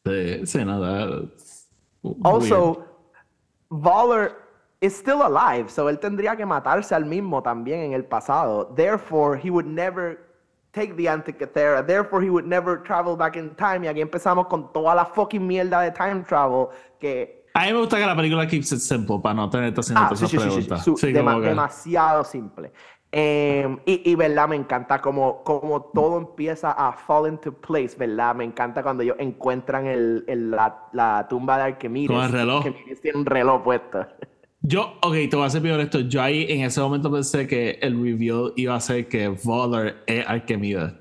Sí, 0.05 0.45
sí, 0.47 0.65
no, 0.65 0.79
weird. 0.81 1.29
Also, 2.23 2.83
Voller 3.69 4.31
is 4.81 4.93
still 4.95 5.21
alive, 5.21 5.69
so 5.69 5.87
él 5.89 5.99
tendría 5.99 6.35
que 6.35 6.45
matarse 6.45 6.93
al 6.95 7.05
mismo 7.05 7.41
también 7.41 7.79
en 7.81 7.93
el 7.93 8.03
pasado. 8.03 8.65
Therefore, 8.75 9.39
he 9.41 9.49
would 9.51 9.65
never 9.67 10.19
take 10.71 10.95
the 10.95 11.07
Antikythera. 11.07 11.85
Therefore, 11.85 12.23
he 12.25 12.29
would 12.29 12.45
never 12.45 12.81
travel 12.83 13.15
back 13.15 13.35
in 13.35 13.55
time. 13.55 13.85
Y 13.85 13.87
aquí 13.87 14.01
empezamos 14.01 14.47
con 14.47 14.73
toda 14.73 14.95
la 14.95 15.05
fucking 15.05 15.45
mierda 15.45 15.81
de 15.81 15.91
time 15.91 16.23
travel 16.27 16.67
que 16.99 17.45
A 17.53 17.65
mí 17.65 17.73
me 17.73 17.79
gusta 17.79 17.97
que 17.97 18.05
la 18.05 18.15
película 18.15 18.47
keeps 18.47 18.71
it 18.71 18.79
simple 18.79 19.19
para 19.21 19.35
no 19.35 19.49
tener 19.49 19.73
haciendo 19.77 20.01
Ah, 20.03 20.15
sí, 20.15 20.25
sí, 20.27 21.07
dema- 21.13 21.39
demasiado 21.41 22.23
simple. 22.23 22.71
Em, 23.11 23.77
y, 23.85 24.09
y, 24.09 24.15
verdad, 24.15 24.47
me 24.47 24.55
encanta 24.55 25.01
como, 25.01 25.43
como 25.43 25.81
todo 25.93 26.17
empieza 26.17 26.71
a 26.71 26.93
fall 26.93 27.27
into 27.27 27.51
place, 27.51 27.93
¿verdad? 27.97 28.33
Me 28.35 28.45
encanta 28.45 28.81
cuando 28.81 29.03
ellos 29.03 29.17
encuentran 29.19 29.85
el, 29.85 30.23
el- 30.27 30.49
la, 30.49 30.87
la 30.93 31.27
tumba 31.29 31.57
de 31.57 31.63
Arquímedes. 31.63 32.07
Con 32.09 32.21
el 32.25 32.31
reloj. 32.31 32.65
Tiene 33.01 33.19
un 33.19 33.25
reloj 33.25 33.61
puesto. 33.63 34.07
Yo, 34.63 34.93
ok, 35.01 35.13
te 35.29 35.35
voy 35.35 35.45
a 35.45 35.49
ser 35.49 35.61
bien 35.61 35.75
honesto. 35.75 36.01
Yo 36.01 36.21
ahí 36.21 36.45
en 36.49 36.61
ese 36.61 36.79
momento 36.81 37.11
pensé 37.11 37.47
que 37.47 37.79
el 37.81 38.01
reveal 38.01 38.53
iba 38.55 38.75
a 38.75 38.79
ser 38.79 39.07
que 39.07 39.27
Voller 39.29 40.03
es 40.05 40.23
Arquímedes. 40.27 40.93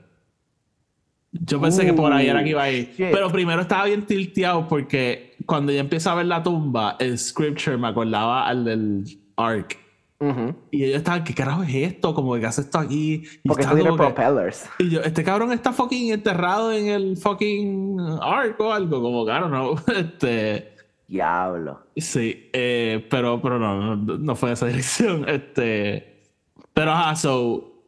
Yo 1.33 1.61
pensé 1.61 1.85
que 1.87 1.93
por 1.93 2.13
ahí 2.13 2.27
era 2.27 2.43
que 2.43 2.51
iba 2.51 2.63
a 2.63 2.71
ir. 2.73 2.89
Uh, 2.93 2.97
shit. 2.97 3.11
Pero 3.13 3.31
primero 3.31 3.61
estaba 3.63 3.85
bien 3.85 4.05
tilteado 4.05 4.67
porque 4.67 5.37
cuando 5.47 5.71
yo 5.73 5.79
empecé 5.79 6.09
a 6.09 6.15
ver 6.15 6.27
la 6.27 6.43
tumba, 6.43 6.97
el 6.99 7.19
scripture 7.19 7.77
me 7.77 7.89
acordaba 7.89 8.47
al 8.49 8.65
del 8.65 9.05
Ark. 9.37 9.77
Ujú. 10.19 10.55
Y 10.71 10.85
ellos 10.85 10.97
estaban, 10.99 11.23
¿qué 11.25 11.33
carajo 11.33 11.63
es 11.63 11.75
esto? 11.75 12.15
Como 12.15 12.35
que 12.35 12.45
hace 12.47 12.63
esto 12.63 12.79
aquí. 12.79 13.23
Y 13.45 13.49
Porque 13.49 13.63
eso 13.63 13.71
estaba 13.71 13.75
tiene 13.77 13.91
como 13.91 14.09
que- 14.09 14.15
propellers. 14.15 14.69
y 14.79 14.91
yo, 14.91 15.01
este 15.03 15.23
cabrón 15.23 15.53
está 15.53 15.73
fucking 15.73 16.13
enterrado 16.13 16.73
en 16.73 16.89
el 16.89 17.17
fucking 17.17 17.97
Ark 18.21 18.57
o 18.59 18.73
algo, 18.73 19.01
como 19.01 19.25
don't 19.25 19.47
know. 19.49 19.77
Este. 19.97 20.75
Diablo. 21.11 21.81
Sí, 21.97 22.49
eh, 22.53 23.05
pero, 23.11 23.43
pero 23.43 23.59
no, 23.59 23.97
no, 23.97 24.17
no 24.19 24.37
fue 24.37 24.53
esa 24.53 24.67
dirección. 24.69 25.29
Este, 25.29 26.23
pero 26.73 26.93
ajá, 26.93 27.17
so, 27.17 27.83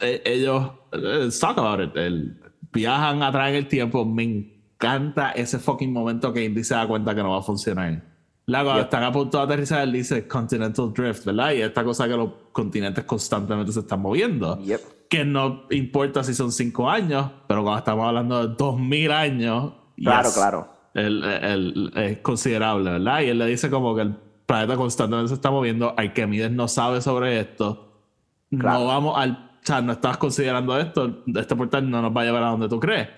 eh, 0.00 0.22
ellos, 0.26 0.70
eh, 0.92 0.98
let's 1.24 1.40
talk 1.40 1.56
about 1.58 1.80
it. 1.80 1.96
El- 1.96 2.38
viajan 2.70 3.22
atrás 3.22 3.48
en 3.48 3.54
el 3.56 3.68
tiempo. 3.68 4.04
Me 4.04 4.22
encanta 4.22 5.30
ese 5.32 5.58
fucking 5.58 5.90
momento 5.92 6.30
que 6.32 6.44
Indy 6.44 6.62
se 6.62 6.74
da 6.74 6.86
cuenta 6.86 7.14
que 7.14 7.22
no 7.22 7.30
va 7.30 7.38
a 7.38 7.42
funcionar. 7.42 8.04
Luego, 8.46 8.74
Yep. 8.74 8.82
están 8.84 9.02
a 9.02 9.12
punto 9.12 9.38
de 9.38 9.44
aterrizar, 9.44 9.82
él 9.82 9.92
dice 9.92 10.26
Continental 10.28 10.92
Drift, 10.92 11.24
¿verdad? 11.24 11.52
Y 11.52 11.62
esta 11.62 11.82
cosa 11.84 12.06
que 12.06 12.16
los 12.16 12.30
continentes 12.52 13.04
constantemente 13.04 13.72
se 13.72 13.80
están 13.80 14.00
moviendo. 14.00 14.58
Yep. 14.62 14.80
Que 15.08 15.24
no 15.24 15.62
importa 15.70 16.22
si 16.22 16.34
son 16.34 16.52
cinco 16.52 16.88
años, 16.88 17.30
pero 17.46 17.62
cuando 17.62 17.78
estamos 17.78 18.06
hablando 18.06 18.46
de 18.46 18.54
dos 18.56 18.78
mil 18.78 19.10
años. 19.10 19.72
Claro, 19.96 20.28
yes. 20.28 20.34
claro. 20.34 20.77
El- 20.98 21.24
el- 21.24 21.92
es 21.96 22.18
considerable, 22.18 22.90
¿verdad? 22.90 23.20
Y 23.22 23.26
él 23.28 23.38
le 23.38 23.46
dice 23.46 23.70
como 23.70 23.94
que 23.94 24.02
el 24.02 24.14
planeta 24.46 24.76
constantemente 24.76 25.28
se 25.28 25.34
está 25.34 25.50
moviendo, 25.50 25.94
Arquímedes 25.96 26.50
no 26.50 26.68
sabe 26.68 27.00
sobre 27.00 27.40
esto, 27.40 28.00
Claro. 28.50 28.78
no 28.80 28.86
vamos 28.86 29.18
al... 29.18 29.32
O 29.62 29.66
sea, 29.68 29.82
no 29.82 29.92
estás 29.92 30.16
considerando 30.16 30.78
esto, 30.78 31.22
este 31.34 31.54
portal 31.54 31.90
no 31.90 32.00
nos 32.00 32.16
va 32.16 32.22
a 32.22 32.24
llevar 32.24 32.42
a 32.44 32.46
donde 32.50 32.68
tú 32.70 32.80
crees. 32.80 33.08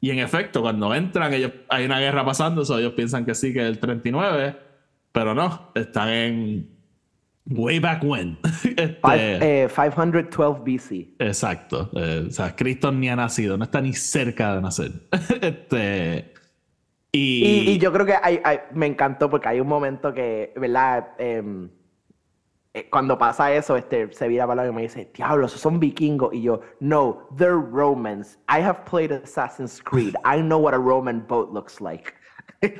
Y 0.00 0.10
en 0.10 0.18
efecto, 0.18 0.60
cuando 0.60 0.94
entran, 0.94 1.32
ellos, 1.32 1.52
hay 1.70 1.86
una 1.86 1.98
guerra 1.98 2.22
pasando, 2.26 2.62
so 2.66 2.78
ellos 2.78 2.92
piensan 2.92 3.24
que 3.24 3.34
sí, 3.34 3.54
que 3.54 3.60
es 3.60 3.66
el 3.66 3.78
39, 3.78 4.54
pero 5.12 5.34
no, 5.34 5.70
están 5.74 6.08
en... 6.10 6.70
Way 7.46 7.78
back 7.78 8.02
when. 8.04 8.38
Este, 8.64 9.00
Five- 9.02 9.38
eh, 9.64 9.68
512 9.74 10.60
BC. 10.64 11.14
Exacto. 11.18 11.90
Eh, 11.94 12.24
o 12.28 12.30
sea, 12.30 12.54
Cristo 12.56 12.90
ni 12.92 13.08
ha 13.08 13.16
nacido, 13.16 13.56
no 13.56 13.64
está 13.64 13.80
ni 13.80 13.92
cerca 13.94 14.54
de 14.56 14.60
nacer. 14.62 14.92
este. 15.40 16.32
Y, 17.14 17.20
Y, 17.40 17.70
y 17.72 17.78
yo 17.78 17.92
creo 17.92 18.06
que 18.06 18.14
hay, 18.22 18.40
hay- 18.44 18.60
me 18.72 18.86
encantó 18.86 19.30
porque 19.30 19.48
hay 19.48 19.60
un 19.60 19.68
momento 19.68 20.12
que, 20.14 20.52
¿verdad? 20.56 21.10
Em, 21.18 21.70
eh, 22.74 22.88
cuando 22.90 23.16
pasa 23.18 23.52
eso, 23.54 23.76
este, 23.76 24.12
se 24.12 24.26
vira 24.28 24.46
para 24.46 24.66
y 24.66 24.72
me 24.72 24.82
dice, 24.82 25.10
diablo, 25.14 25.46
esos 25.46 25.60
son 25.60 25.78
vikingos. 25.78 26.34
Y 26.34 26.42
yo, 26.42 26.60
no, 26.80 27.28
they're 27.36 27.54
Romans. 27.56 28.38
I 28.48 28.60
have 28.62 28.84
played 28.84 29.12
Assassin's 29.12 29.80
Creed. 29.82 30.16
I 30.24 30.40
know 30.42 30.58
what 30.58 30.74
a 30.74 30.78
Roman 30.78 31.20
boat 31.26 31.52
looks 31.52 31.80
like. 31.80 32.14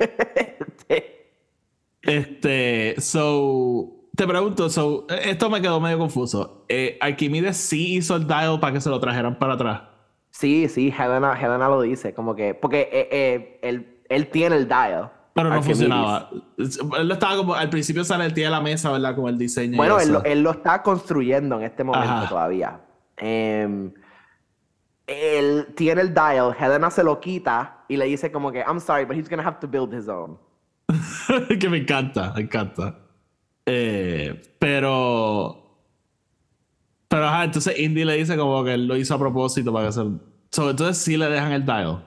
Este, 2.01 2.95
so, 3.01 4.09
te 4.15 4.27
pregunto, 4.27 4.69
so, 4.69 5.07
eh, 5.09 5.31
esto 5.31 5.49
me 5.49 5.61
quedó 5.61 5.79
medio 5.81 5.97
confuso. 5.97 6.65
Eh, 6.69 6.97
Arquímedes 7.01 7.57
sí 7.57 7.95
hizo 7.95 8.15
el 8.15 8.27
dial 8.27 8.59
para 8.59 8.73
que 8.73 8.81
se 8.81 8.89
lo 8.89 8.99
trajeran 8.99 9.39
para 9.39 9.53
atrás. 9.55 9.81
sí, 10.31 10.67
sí, 10.69 10.89
Helena, 10.97 11.33
Helena 11.39 11.69
lo 11.69 11.81
dice, 11.81 12.13
como 12.13 12.35
que, 12.35 12.53
porque 12.53 12.89
eh, 12.91 13.07
eh, 13.11 13.59
él, 13.63 13.94
él 14.09 14.27
tiene 14.29 14.55
el 14.57 14.67
dial. 14.67 15.11
Pero 15.33 15.49
no 15.49 15.61
funcionaba. 15.61 16.29
Él 16.57 17.11
estaba 17.11 17.35
como, 17.35 17.53
al 17.55 17.69
principio 17.69 18.05
sale 18.05 18.25
el 18.25 18.33
tío 18.33 18.45
de 18.45 18.51
la 18.51 18.61
mesa, 18.61 18.89
¿verdad? 18.91 19.15
Como 19.15 19.27
el 19.27 19.37
diseño. 19.37 19.75
Bueno, 19.75 19.99
él, 19.99 20.11
lo- 20.13 20.23
él 20.23 20.41
lo 20.41 20.51
está 20.51 20.81
construyendo 20.81 21.57
en 21.59 21.63
este 21.65 21.83
momento 21.83 22.09
Ajá. 22.09 22.29
todavía. 22.29 22.79
Em, 23.17 23.91
él 25.07 25.67
tiene 25.75 26.01
el 26.01 26.13
dial, 26.13 26.55
Helena 26.57 26.89
se 26.89 27.03
lo 27.03 27.19
quita 27.19 27.83
y 27.87 27.97
le 27.97 28.05
dice 28.05 28.31
como 28.31 28.51
que, 28.51 28.59
I'm 28.61 28.79
sorry, 28.79 29.05
but 29.05 29.15
he's 29.17 29.29
gonna 29.29 29.45
have 29.45 29.59
to 29.59 29.67
build 29.67 29.93
his 29.93 30.07
own. 30.07 30.37
que 31.59 31.69
me 31.69 31.77
encanta, 31.79 32.31
me 32.35 32.41
encanta. 32.43 32.95
Eh, 33.65 34.41
pero. 34.59 35.61
Pero 37.07 37.27
ajá, 37.27 37.43
entonces 37.45 37.77
Indy 37.79 38.03
le 38.03 38.13
dice 38.17 38.35
como 38.37 38.63
que 38.63 38.73
él 38.73 38.87
lo 38.87 38.95
hizo 38.95 39.13
a 39.15 39.19
propósito 39.19 39.71
para 39.73 39.87
que 39.87 39.91
se. 39.91 40.01
So, 40.51 40.69
entonces 40.69 40.97
sí 40.97 41.17
le 41.17 41.29
dejan 41.29 41.51
el 41.51 41.65
dial. 41.65 42.03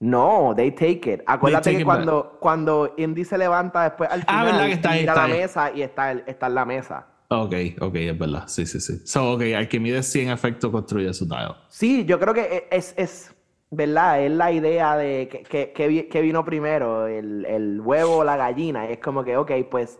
No, 0.00 0.52
they 0.56 0.70
take 0.70 1.12
it. 1.12 1.22
Acuérdate 1.26 1.64
take 1.64 1.76
que 1.76 1.82
it 1.82 1.86
cuando, 1.86 2.36
cuando 2.40 2.94
Indy 2.96 3.24
se 3.24 3.36
levanta 3.36 3.82
después 3.84 4.08
al 4.10 4.22
Ah, 4.28 4.38
final, 4.42 4.46
¿verdad 4.46 4.66
que 4.66 4.72
está 4.74 4.90
ahí, 4.90 5.00
mira 5.00 5.12
está 5.12 5.26
la 5.26 5.34
ahí? 5.34 5.40
mesa 5.40 5.72
y 5.74 5.82
está, 5.82 6.12
el- 6.12 6.24
está 6.26 6.46
en 6.46 6.54
la 6.54 6.64
mesa. 6.64 7.06
Ok, 7.30 7.54
ok, 7.80 7.94
es 7.96 8.18
verdad. 8.18 8.44
Sí, 8.46 8.64
sí, 8.64 8.80
sí. 8.80 9.00
So, 9.04 9.32
ok, 9.32 9.42
Archimedes 9.56 10.06
sí 10.06 10.20
en 10.20 10.30
efecto 10.30 10.70
construye 10.70 11.12
su 11.12 11.26
dial. 11.26 11.56
Sí, 11.68 12.04
yo 12.04 12.18
creo 12.20 12.32
que 12.32 12.40
e, 12.70 12.76
es, 12.76 12.94
es 12.96 13.34
¿verdad? 13.70 14.22
Es 14.22 14.30
la 14.30 14.50
idea 14.52 14.96
de 14.96 15.28
que, 15.28 15.42
que, 15.42 15.72
que 15.72 15.88
vi- 15.88 16.02
que 16.08 16.22
vino 16.22 16.44
primero, 16.44 17.06
el, 17.06 17.44
el 17.44 17.80
huevo 17.80 18.18
o 18.18 18.24
la 18.24 18.36
gallina. 18.36 18.88
Es 18.88 18.98
como 19.00 19.24
que, 19.24 19.36
ok, 19.36 19.50
pues 19.70 19.98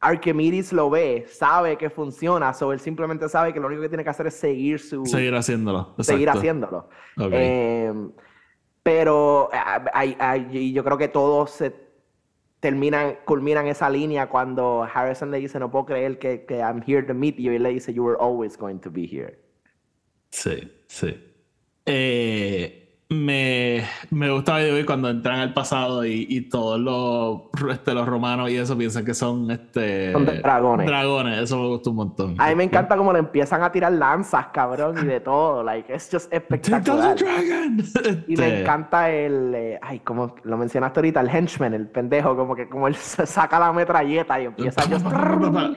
Archimedes 0.00 0.72
lo 0.72 0.88
ve, 0.88 1.26
sabe 1.28 1.76
que 1.76 1.90
funciona, 1.90 2.54
so 2.54 2.72
él 2.72 2.78
simplemente 2.80 3.28
sabe 3.28 3.52
que 3.52 3.58
lo 3.60 3.66
único 3.66 3.82
que 3.82 3.88
tiene 3.88 4.04
que 4.04 4.10
hacer 4.10 4.28
es 4.28 4.34
seguir 4.34 4.78
su... 4.78 5.04
Seguir 5.04 5.34
haciéndolo. 5.34 5.94
seguir 5.98 6.30
haciéndolo. 6.30 6.88
Ok. 7.18 7.32
Eh, 7.32 7.92
pero 8.86 9.48
ah, 9.52 9.84
hay- 9.94 10.16
hay- 10.20 10.46
y 10.52 10.72
yo 10.72 10.84
creo 10.84 10.96
que 10.96 11.08
todos 11.08 11.50
se 11.50 11.74
terminan, 12.60 13.16
culminan 13.24 13.66
esa 13.66 13.90
línea 13.90 14.28
cuando 14.28 14.84
Harrison 14.84 15.32
le 15.32 15.38
dice, 15.38 15.58
no 15.58 15.72
puedo 15.72 15.86
creer 15.86 16.20
que, 16.20 16.44
que 16.46 16.58
I'm 16.60 16.80
here 16.86 17.02
to 17.02 17.12
meet 17.12 17.34
you, 17.36 17.50
y 17.50 17.56
él 17.56 17.64
le 17.64 17.70
dice, 17.70 17.92
you 17.92 18.04
were 18.04 18.16
always 18.20 18.56
going 18.56 18.78
to 18.78 18.88
be 18.88 19.04
here. 19.04 19.40
Sí, 20.30 20.70
sí. 20.86 21.20
Eh, 21.84 22.85
me, 23.08 23.84
me 24.10 24.30
gusta 24.32 24.54
by 24.54 24.84
cuando 24.84 25.08
entran 25.08 25.38
al 25.38 25.54
pasado 25.54 26.04
y, 26.04 26.26
y 26.28 26.48
todos 26.48 26.80
los, 26.80 27.70
este, 27.70 27.94
los 27.94 28.06
romanos 28.06 28.50
y 28.50 28.56
eso 28.56 28.76
piensan 28.76 29.04
que 29.04 29.14
son 29.14 29.48
este 29.52 30.12
Son 30.12 30.26
de 30.26 30.38
dragones. 30.40 30.86
Dragones, 30.86 31.38
eso 31.38 31.56
me 31.56 31.68
gustó 31.68 31.90
un 31.90 31.96
montón. 31.96 32.34
A 32.38 32.48
mí 32.48 32.56
me 32.56 32.64
encanta 32.64 32.96
como 32.96 33.12
le 33.12 33.20
empiezan 33.20 33.62
a 33.62 33.70
tirar 33.70 33.92
lanzas, 33.92 34.48
cabrón, 34.52 34.96
y 35.00 35.06
de 35.06 35.20
todo, 35.20 35.62
like, 35.62 35.92
es 35.94 36.08
just 36.10 36.32
espectacular. 36.32 37.16
Dragon. 37.16 37.78
Y 38.26 38.36
me 38.36 38.46
Este, 38.48 38.60
encanta 38.62 39.10
el, 39.10 39.54
eh, 39.54 39.78
ay, 39.80 40.00
como 40.00 40.34
lo 40.42 40.56
mencionaste 40.56 40.98
ahorita, 40.98 41.20
el 41.20 41.28
henchman, 41.28 41.74
el 41.74 41.88
pendejo, 41.88 42.36
como 42.36 42.56
que 42.56 42.68
como 42.68 42.88
él 42.88 42.94
se 42.96 43.24
saca 43.24 43.60
la 43.60 43.72
metralleta 43.72 44.40
y 44.40 44.46
empieza 44.46 44.80
a. 44.82 45.76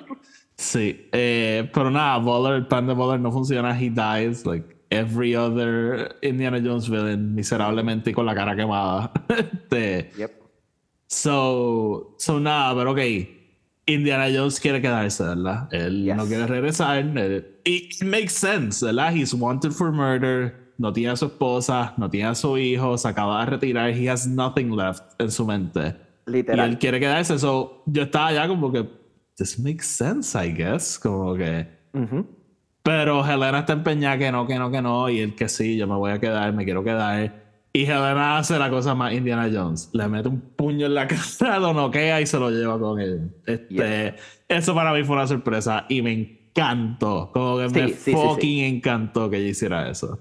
Sí, 0.55 1.07
eh, 1.13 1.69
pero 1.73 1.89
nada, 1.89 2.17
Waller, 2.17 2.55
el 2.55 2.67
plan 2.67 2.85
de 2.87 2.93
Waller 2.93 3.19
no 3.19 3.31
funciona. 3.31 3.71
He 3.79 3.89
dies 3.89 4.45
like 4.45 4.78
every 4.89 5.35
other 5.35 6.15
Indiana 6.21 6.59
Jones 6.63 6.89
villain, 6.89 7.35
miserablemente 7.35 8.09
y 8.09 8.13
con 8.13 8.25
la 8.25 8.33
cara 8.35 8.55
quemada. 8.55 9.11
Este, 9.29 10.11
Yep. 10.17 10.31
so, 11.07 12.15
so 12.17 12.39
nada, 12.39 12.75
pero 12.75 12.91
ok. 12.91 12.99
Indiana 13.85 14.27
Jones 14.31 14.59
quiere 14.59 14.81
quedarse, 14.81 15.23
¿verdad? 15.23 15.67
Él 15.71 16.03
Yes. 16.05 16.15
no 16.15 16.25
quiere 16.27 16.45
regresar. 16.47 16.97
él- 16.97 17.45
y 17.65 17.89
it 17.91 18.03
makes 18.03 18.29
sense, 18.33 18.85
¿verdad? 18.85 19.13
He's 19.15 19.33
wanted 19.33 19.71
for 19.71 19.91
murder. 19.91 20.55
No 20.77 20.93
tiene 20.93 21.11
a 21.11 21.15
su 21.17 21.25
esposa, 21.25 21.93
no 21.97 22.09
tiene 22.09 22.29
a 22.29 22.35
su 22.35 22.57
hijo, 22.57 22.97
se 22.97 23.07
acaba 23.07 23.43
de 23.43 23.51
retirar. 23.51 23.89
He 23.91 24.09
has 24.09 24.25
nothing 24.27 24.75
left 24.75 25.03
en 25.19 25.29
su 25.29 25.45
mente. 25.45 25.95
Y 26.27 26.31
Literal. 26.31 26.69
él 26.69 26.77
quiere 26.77 26.99
quedarse. 26.99 27.37
So, 27.37 27.83
yo 27.87 28.03
estaba 28.03 28.31
ya 28.31 28.47
como 28.47 28.71
que, 28.71 28.87
this 29.37 29.59
makes 29.59 29.83
sense, 29.85 30.37
I 30.37 30.51
guess. 30.53 30.97
Como 30.97 31.35
que. 31.35 31.67
Ujú. 31.93 32.25
Pero 32.89 33.23
Helena 33.23 33.59
está 33.59 33.73
empeñada 33.73 34.17
que 34.17 34.31
no, 34.31 34.47
que 34.47 34.57
no, 34.57 34.71
que 34.71 34.81
no. 34.81 35.09
Y 35.09 35.19
él 35.19 35.35
que 35.35 35.47
sí, 35.47 35.77
yo 35.77 35.85
me 35.85 35.93
voy 35.93 36.09
a 36.11 36.19
quedar, 36.19 36.51
me 36.53 36.65
quiero 36.65 36.83
quedar. 36.83 37.31
Y 37.71 37.83
Helena 37.83 38.39
hace 38.39 38.57
la 38.57 38.67
cosa 38.71 38.95
más 38.95 39.13
Indiana 39.13 39.47
Jones. 39.53 39.91
Le 39.93 40.07
mete 40.07 40.27
un 40.27 40.41
puño 40.41 40.87
en 40.87 40.95
la 40.95 41.05
cara, 41.39 41.59
lo 41.59 41.71
noquea 41.71 42.19
y 42.19 42.25
se 42.25 42.39
lo 42.39 42.49
lleva 42.49 42.79
con 42.79 42.99
él. 42.99 43.29
Este, 43.45 44.15
Eso 44.47 44.73
para 44.73 44.91
mí 44.91 45.03
fue 45.03 45.17
una 45.17 45.27
sorpresa 45.27 45.85
y 45.87 46.01
me 46.01 46.13
encantó. 46.13 47.29
Como 47.31 47.59
que 47.59 47.69
Sí, 47.69 47.75
me 47.75 47.87
sí, 47.89 47.93
sí, 47.93 48.03
sí. 48.05 48.11
fucking 48.11 48.77
encantó 48.77 49.29
que 49.29 49.37
ella 49.37 49.49
hiciera 49.49 49.87
eso. 49.87 50.17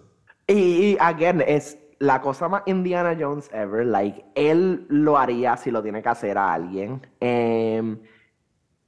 Y, 0.47 0.53
y, 0.53 0.97
again, 1.01 1.43
es 1.47 1.79
la 2.01 2.21
cosa 2.21 2.51
más 2.51 2.65
Indiana 2.67 3.17
Jones 3.19 3.49
ever. 3.55 3.87
Like, 3.87 4.27
él 4.35 4.85
lo 4.91 5.17
haría 5.17 5.57
si 5.57 5.71
lo 5.71 5.83
tiene 5.83 6.03
que 6.03 6.09
hacer 6.11 6.37
a 6.37 6.53
alguien. 6.53 7.01
Em, 7.19 7.99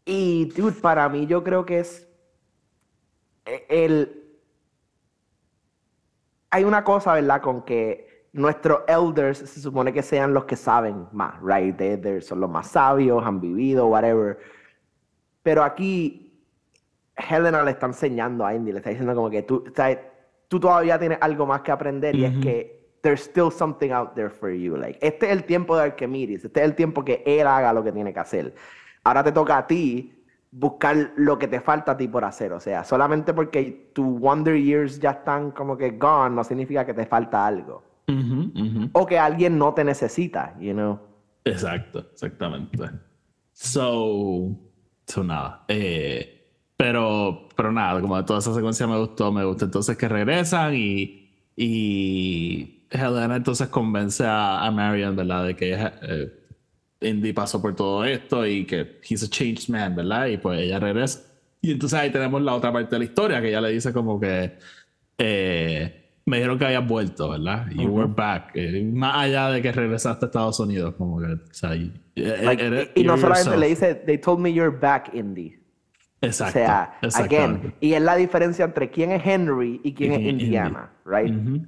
y, 0.04 0.44
dude, 0.54 0.72
para 0.82 1.08
mí 1.08 1.26
yo 1.26 1.42
creo 1.42 1.64
que 1.64 1.78
es 1.78 2.09
el... 3.68 4.16
Hay 6.50 6.64
una 6.64 6.82
cosa, 6.84 7.14
¿verdad? 7.14 7.40
Con 7.40 7.62
que 7.62 8.28
nuestros 8.32 8.80
elders 8.88 9.38
se 9.38 9.60
supone 9.60 9.92
que 9.92 10.02
sean 10.02 10.34
los 10.34 10.44
que 10.44 10.56
saben 10.56 11.06
más, 11.12 11.34
right? 11.42 11.76
They- 11.76 11.96
they're- 12.00 12.20
son 12.20 12.40
los 12.40 12.50
más 12.50 12.68
sabios, 12.68 13.24
han 13.24 13.40
vivido, 13.40 13.86
whatever. 13.86 14.38
Pero 15.42 15.62
aquí 15.62 16.44
Helena 17.16 17.62
le 17.62 17.72
está 17.72 17.86
enseñando 17.86 18.44
a 18.44 18.54
Indy, 18.54 18.72
le 18.72 18.78
está 18.78 18.90
diciendo 18.90 19.14
como 19.14 19.30
que 19.30 19.42
tú, 19.42 19.64
o 19.68 19.74
sea, 19.74 20.00
tú 20.48 20.58
todavía 20.58 20.98
tienes 20.98 21.18
algo 21.20 21.46
más 21.46 21.60
que 21.62 21.70
aprender 21.70 22.14
y 22.14 22.24
es 22.24 22.36
que 22.42 22.80
there's 23.02 23.20
still 23.22 23.50
something 23.50 23.90
out 23.90 24.14
there 24.14 24.30
for 24.30 24.50
you. 24.50 24.76
Like, 24.76 24.98
este 25.04 25.26
es 25.26 25.32
el 25.32 25.44
tiempo 25.44 25.76
de 25.76 25.84
Archimedes, 25.84 26.44
este 26.44 26.60
es 26.60 26.66
el 26.66 26.74
tiempo 26.74 27.04
que 27.04 27.22
él 27.26 27.46
haga 27.46 27.72
lo 27.72 27.82
que 27.84 27.92
tiene 27.92 28.12
que 28.12 28.20
hacer. 28.20 28.54
Ahora 29.04 29.22
te 29.24 29.32
toca 29.32 29.56
a 29.58 29.66
ti 29.66 30.19
buscar 30.52 31.12
lo 31.16 31.38
que 31.38 31.48
te 31.48 31.60
falta 31.60 31.92
a 31.92 31.96
ti 31.96 32.08
por 32.08 32.24
hacer. 32.24 32.52
O 32.52 32.60
sea, 32.60 32.84
solamente 32.84 33.32
porque 33.34 33.90
tu 33.94 34.18
Wonder 34.18 34.56
Years 34.56 34.98
ya 34.98 35.10
están 35.10 35.52
como 35.52 35.76
que 35.76 35.92
gone, 35.92 36.34
no 36.34 36.44
significa 36.44 36.84
que 36.84 36.94
te 36.94 37.06
falta 37.06 37.46
algo. 37.46 37.84
O 38.92 39.06
que 39.06 39.18
alguien 39.20 39.56
no 39.56 39.72
te 39.72 39.84
necesita, 39.84 40.56
you 40.58 40.72
know. 40.72 40.98
Exacto, 41.44 42.00
exactamente. 42.12 42.90
So, 43.52 44.50
so 45.06 45.22
nada. 45.22 45.64
Eh, 45.68 46.40
pero, 46.76 47.48
pero 47.54 47.70
nada, 47.70 48.00
como 48.00 48.16
de 48.16 48.24
toda 48.24 48.40
esa 48.40 48.52
secuencia 48.52 48.88
me 48.88 48.98
gustó, 48.98 49.30
me 49.30 49.44
gusta 49.44 49.66
entonces 49.66 49.96
que 49.96 50.08
regresan 50.08 50.74
y, 50.74 51.30
y 51.54 52.86
Helena 52.90 53.36
entonces 53.36 53.68
convence 53.68 54.24
a, 54.26 54.66
a 54.66 54.70
Marion, 54.72 55.14
¿verdad? 55.14 55.44
De 55.44 55.54
que 55.54 55.76
eh, 55.78 56.39
Indy 57.00 57.32
pasó 57.32 57.60
por 57.62 57.74
todo 57.74 58.04
esto 58.04 58.46
y 58.46 58.64
que 58.66 59.00
he's 59.08 59.22
a 59.22 59.28
changed 59.28 59.68
man, 59.68 59.96
¿verdad? 59.96 60.26
Y 60.26 60.36
pues 60.36 60.60
ella 60.60 60.78
regresa. 60.78 61.22
Y 61.62 61.72
entonces 61.72 61.98
ahí 61.98 62.10
tenemos 62.10 62.42
la 62.42 62.54
otra 62.54 62.72
parte 62.72 62.94
de 62.94 62.98
la 62.98 63.04
historia 63.04 63.40
que 63.40 63.48
ella 63.48 63.60
le 63.60 63.70
dice 63.70 63.92
como 63.92 64.18
que 64.18 64.52
eh, 65.18 66.00
me 66.26 66.36
dijeron 66.36 66.58
que 66.58 66.64
habías 66.66 66.86
vuelto, 66.86 67.30
¿verdad? 67.30 67.66
You 67.70 67.88
were 67.88 68.10
back. 68.14 68.52
Eh, 68.54 68.82
más 68.92 69.16
allá 69.16 69.50
de 69.50 69.60
que 69.62 69.72
regresaste 69.72 70.26
a 70.26 70.28
Estados 70.28 70.60
Unidos, 70.60 70.94
como 70.96 71.20
que, 71.20 71.26
o 71.26 71.38
sea, 71.50 71.74
y, 71.74 71.92
eh, 72.16 72.40
Like, 72.42 72.66
eres- 72.66 72.90
y, 72.94 73.04
no 73.04 73.16
solamente 73.16 73.56
le 73.56 73.68
dice, 73.68 73.94
they 73.94 74.18
told 74.18 74.40
me 74.40 74.52
you're 74.52 74.76
back, 74.76 75.10
Indy. 75.14 75.56
Exacto. 76.22 76.60
O 77.06 77.10
sea, 77.10 77.24
again, 77.24 77.74
y 77.80 77.94
es 77.94 78.02
la 78.02 78.14
diferencia 78.16 78.64
entre 78.66 78.90
quién 78.90 79.10
es 79.10 79.22
Henry 79.24 79.80
y 79.82 79.94
quién 79.94 80.12
es 80.12 80.20
Indiana, 80.20 80.90
right? 81.06 81.34
Ujú. 81.34 81.66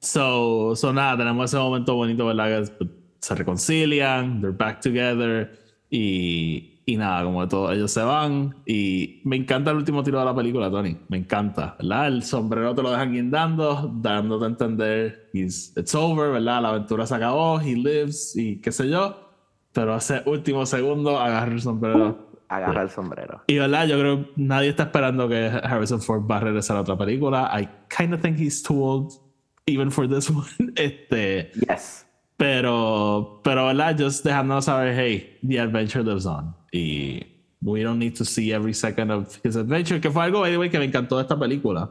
So, 0.00 0.74
so 0.74 0.92
nada, 0.92 1.18
tenemos 1.18 1.50
ese 1.50 1.58
momento 1.58 1.94
bonito, 1.94 2.26
¿verdad? 2.26 2.66
Que 2.66 2.86
se 3.22 3.34
reconcilian, 3.36 4.40
they're 4.40 4.56
back 4.56 4.80
together 4.80 5.52
y, 5.88 6.80
y 6.84 6.96
nada, 6.96 7.22
como 7.22 7.42
de 7.42 7.48
todo, 7.48 7.72
ellos 7.72 7.92
se 7.92 8.02
van 8.02 8.56
y 8.66 9.20
me 9.24 9.36
encanta 9.36 9.70
el 9.70 9.76
último 9.76 10.02
tiro 10.02 10.18
de 10.18 10.24
la 10.24 10.34
película, 10.34 10.68
Tony, 10.70 10.96
me 11.08 11.18
encanta, 11.18 11.76
¿verdad? 11.78 12.08
El 12.08 12.24
sombrero 12.24 12.74
te 12.74 12.82
lo 12.82 12.90
dejan 12.90 13.12
guindando, 13.12 13.92
dándote 13.94 14.44
a 14.44 14.48
entender, 14.48 15.30
he's, 15.32 15.72
it's 15.76 15.94
over, 15.94 16.32
¿verdad? 16.32 16.62
La 16.62 16.70
aventura 16.70 17.06
se 17.06 17.14
acabó, 17.14 17.60
he 17.60 17.76
lives 17.76 18.34
y 18.36 18.60
qué 18.60 18.72
sé 18.72 18.90
yo, 18.90 19.30
pero 19.72 19.96
ese 19.96 20.22
último 20.26 20.66
segundo 20.66 21.18
agarra 21.20 21.52
el 21.52 21.60
sombrero. 21.62 22.32
Agarra 22.48 22.82
el 22.82 22.90
sombrero. 22.90 23.42
Y 23.46 23.56
verdad, 23.56 23.86
yo 23.86 23.98
creo 23.98 24.24
que 24.24 24.32
nadie 24.36 24.70
está 24.70 24.82
esperando 24.82 25.28
que 25.28 25.46
Harrison 25.46 26.02
Ford 26.02 26.28
va 26.28 26.38
a 26.38 26.40
regresar 26.40 26.76
a 26.76 26.80
otra 26.80 26.98
película. 26.98 27.50
I 27.58 27.66
kind 27.88 28.12
of 28.12 28.20
think 28.20 28.38
he's 28.38 28.62
too 28.62 28.84
old, 28.84 29.12
even 29.64 29.90
for 29.90 30.06
this 30.06 30.28
one. 30.58 30.72
Este, 30.76 31.50
Yes. 31.66 32.06
Pero, 32.42 33.40
pero 33.44 33.66
verdad, 33.66 33.96
just 33.96 34.24
dejándonos 34.24 34.64
saber, 34.64 34.94
hey, 34.98 35.38
the 35.46 35.60
adventure 35.60 36.02
lives 36.02 36.26
on. 36.26 36.54
Y 36.72 37.20
we 37.60 37.82
don't 37.84 37.98
need 38.00 38.14
to 38.16 38.24
see 38.24 38.52
every 38.52 38.74
second 38.74 39.12
of 39.12 39.38
his 39.44 39.54
adventure, 39.54 40.00
que 40.00 40.10
fue 40.10 40.24
algo, 40.24 40.40
by 40.40 40.50
the 40.50 40.58
way, 40.58 40.68
que 40.68 40.78
me 40.80 40.86
encantó 40.86 41.16
de 41.18 41.22
esta 41.22 41.38
película. 41.38 41.90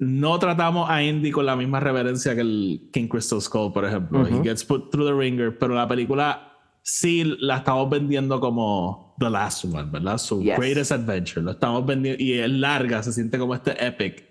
No 0.00 0.36
tratamos 0.40 0.88
a 0.90 1.02
Indy 1.04 1.30
con 1.30 1.46
la 1.46 1.54
misma 1.54 1.78
reverencia 1.78 2.34
que 2.34 2.40
el 2.40 2.88
King 2.92 3.06
Crystal 3.06 3.40
Skull, 3.40 3.72
por 3.72 3.84
ejemplo. 3.84 4.26
He 4.26 4.42
gets 4.42 4.64
put 4.64 4.90
through 4.90 5.06
the 5.06 5.14
ringer, 5.14 5.56
pero 5.58 5.74
la 5.74 5.86
película 5.86 6.52
sí 6.82 7.22
la 7.38 7.58
estamos 7.58 7.88
vendiendo 7.88 8.40
como 8.40 9.14
The 9.20 9.30
Last 9.30 9.64
One, 9.66 9.90
¿verdad? 9.92 10.18
Su 10.18 10.42
Yes. 10.42 10.56
greatest 10.58 10.90
adventure. 10.90 11.42
Lo 11.42 11.52
estamos 11.52 11.86
vendiendo 11.86 12.20
y 12.20 12.32
es 12.32 12.50
larga, 12.50 13.00
se 13.02 13.12
siente 13.12 13.38
como 13.38 13.54
este 13.54 13.76
epic. 13.86 14.24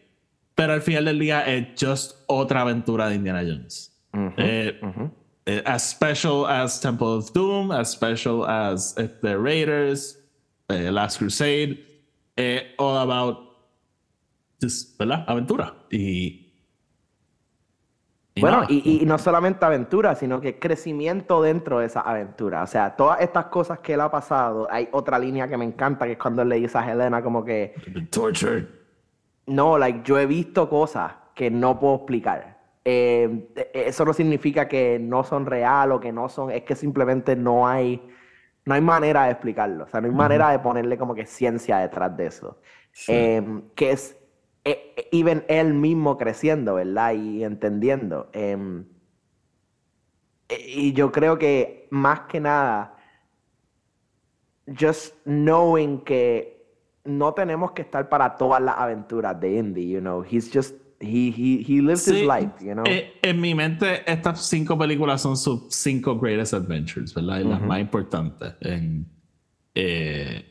Pero 0.55 0.73
al 0.73 0.81
final 0.81 1.05
del 1.05 1.19
día 1.19 1.41
es 1.41 1.67
just 1.79 2.17
otra 2.27 2.61
aventura 2.61 3.07
de 3.07 3.15
Indiana 3.15 3.43
Jones. 3.47 3.88
Eh, 4.13 5.63
as 5.65 5.89
special 5.89 6.45
as 6.45 6.79
Temple 6.79 7.07
of 7.07 7.33
Doom, 7.33 7.71
as 7.71 7.89
special 7.91 8.45
as 8.45 8.93
The 8.95 9.35
Raiders, 9.35 10.17
eh, 10.69 10.91
Last 10.91 11.17
Crusade, 11.17 11.79
eh, 12.37 12.75
all 12.77 12.97
about 12.97 13.37
just, 14.61 14.97
¿verdad? 14.99 15.25
Aventura. 15.27 15.73
Y 15.89 16.49
Bueno, 18.39 18.63
y, 18.69 18.99
y 19.01 19.05
no 19.05 19.17
solamente 19.17 19.65
aventura, 19.65 20.15
sino 20.15 20.39
que 20.39 20.59
crecimiento 20.59 21.41
dentro 21.41 21.79
de 21.79 21.87
esa 21.87 22.01
aventura. 22.01 22.63
O 22.63 22.67
sea, 22.67 22.95
todas 22.95 23.21
estas 23.21 23.45
cosas 23.45 23.79
que 23.79 23.93
él 23.93 24.01
ha 24.01 24.11
pasado, 24.11 24.67
hay 24.69 24.87
otra 24.91 25.19
línea 25.19 25.47
que 25.47 25.57
me 25.57 25.65
encanta, 25.65 26.05
que 26.05 26.13
es 26.13 26.17
cuando 26.17 26.41
él 26.41 26.49
le 26.49 26.55
dice 26.57 26.77
a 26.77 26.89
Helena 26.89 27.21
como 27.21 27.43
que, 27.43 27.73
tortured. 28.09 28.65
no, 29.47 29.77
like, 29.77 30.01
yo 30.03 30.19
he 30.19 30.25
visto 30.25 30.69
cosas 30.69 31.11
que 31.33 31.49
no 31.49 31.79
puedo 31.79 31.95
explicar. 31.95 32.58
Eh, 32.85 33.49
e- 33.55 33.83
eso 33.87 34.05
no 34.05 34.13
significa 34.13 34.67
que 34.67 34.99
no 34.99 35.23
son 35.23 35.45
real 35.45 35.91
o 35.91 35.99
que 35.99 36.11
no 36.11 36.29
son, 36.29 36.51
es 36.51 36.63
que 36.63 36.75
simplemente 36.75 37.35
no 37.35 37.67
hay, 37.67 38.01
no 38.65 38.73
hay 38.73 38.81
manera 38.81 39.25
de 39.25 39.31
explicarlo. 39.31 39.85
O 39.85 39.87
sea, 39.87 40.01
no 40.01 40.07
hay 40.07 40.13
manera 40.13 40.49
de 40.51 40.59
ponerle 40.59 40.97
como 40.97 41.15
que 41.15 41.25
ciencia 41.25 41.77
detrás 41.77 42.15
de 42.17 42.25
eso. 42.27 42.59
Sí. 42.91 43.11
Em, 43.13 43.63
que 43.75 43.91
es 43.91 44.17
eh, 44.65 44.93
eh, 44.97 45.09
even 45.11 45.45
él 45.47 45.73
mismo 45.73 46.17
creciendo, 46.17 46.75
¿verdad? 46.75 47.13
Y 47.13 47.43
entendiendo. 47.43 48.29
Em, 48.33 48.85
eh, 50.49 50.65
y 50.67 50.93
yo 50.93 51.11
creo 51.11 51.37
que 51.37 51.87
más 51.91 52.21
que 52.21 52.39
nada, 52.39 52.97
just 54.67 55.15
knowing 55.25 56.03
que 56.03 56.59
no 57.05 57.33
tenemos 57.33 57.71
que 57.71 57.81
estar 57.81 58.09
para 58.09 58.35
todas 58.37 58.61
las 58.61 58.77
aventuras 58.77 59.39
de 59.39 59.55
Indy, 59.55 59.89
you 59.89 59.99
know, 59.99 60.23
he's 60.23 60.51
just, 60.53 60.75
he, 61.01 61.31
he, 61.31 61.63
he 61.67 61.81
lives 61.81 62.05
his 62.07 62.19
Sí, 62.19 62.25
life, 62.25 62.51
you 62.61 62.73
know. 62.73 62.83
eh, 62.85 63.13
en 63.21 63.39
mi 63.39 63.53
mente, 63.55 64.03
estas 64.11 64.45
cinco 64.47 64.77
películas 64.77 65.21
son 65.21 65.37
sus 65.37 65.63
cinco 65.69 66.17
greatest 66.19 66.53
adventures, 66.53 67.13
¿verdad? 67.13 67.39
Y 67.39 67.43
las 67.45 67.61
más 67.61 67.79
importantes. 67.79 68.53
En, 68.61 69.07
eh, 69.75 70.45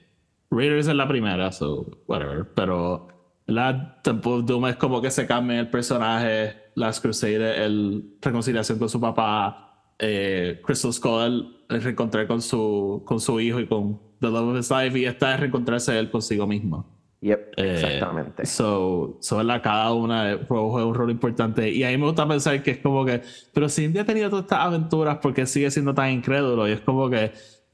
Raiders 0.50 0.88
es 0.88 0.94
la 0.94 1.06
primera, 1.06 1.52
so 1.52 1.98
whatever. 2.06 2.46
Pero 2.54 3.08
la 3.46 4.00
Temple 4.02 4.32
of 4.32 4.44
Doom 4.46 4.66
es 4.68 4.76
como 4.76 5.02
que 5.02 5.10
se 5.10 5.26
cambia 5.26 5.60
el 5.60 5.68
personaje. 5.70 6.56
Last 6.74 7.02
Crusade, 7.02 7.64
el 7.64 8.16
reconciliación 8.22 8.78
con 8.78 8.88
su 8.88 9.00
papá. 9.00 9.92
Eh, 9.98 10.60
Crystal 10.64 10.92
Skull, 10.92 11.64
el 11.68 11.82
reencontrar 11.82 12.26
con 12.28 12.40
su, 12.40 13.02
con 13.04 13.20
su 13.20 13.40
hijo 13.40 13.58
y 13.60 13.66
con 13.66 14.00
The 14.20 14.28
Love 14.28 14.54
of 14.54 14.58
His 14.60 14.70
Life. 14.70 14.98
Y 14.98 15.04
esta 15.04 15.34
es 15.34 15.40
reencontrarse 15.40 15.98
él 15.98 16.10
consigo 16.10 16.46
mismo. 16.46 16.97
Yep, 17.20 17.54
Eh, 17.56 17.72
exactamente. 17.74 18.46
So, 18.46 19.18
so 19.20 19.38
¿verdad? 19.38 19.60
cada 19.62 19.92
una 19.92 20.38
juega 20.46 20.86
un 20.86 20.94
rol 20.94 21.10
importante. 21.10 21.68
Y 21.68 21.82
a 21.82 21.88
mí 21.88 21.96
me 21.96 22.06
gusta 22.06 22.28
pensar 22.28 22.62
que 22.62 22.72
es 22.72 22.78
como 22.78 23.04
que, 23.04 23.22
pero 23.52 23.68
si 23.68 23.84
Indy 23.84 23.98
ha 23.98 24.04
tenido 24.04 24.30
todas 24.30 24.44
estas 24.44 24.60
aventuras, 24.60 25.18
¿por 25.18 25.34
qué 25.34 25.44
sigue 25.46 25.70
siendo 25.70 25.94
tan 25.94 26.10
incrédulo? 26.10 26.68
Y 26.68 26.72
es 26.72 26.80
como 26.80 27.10
que 27.10 27.32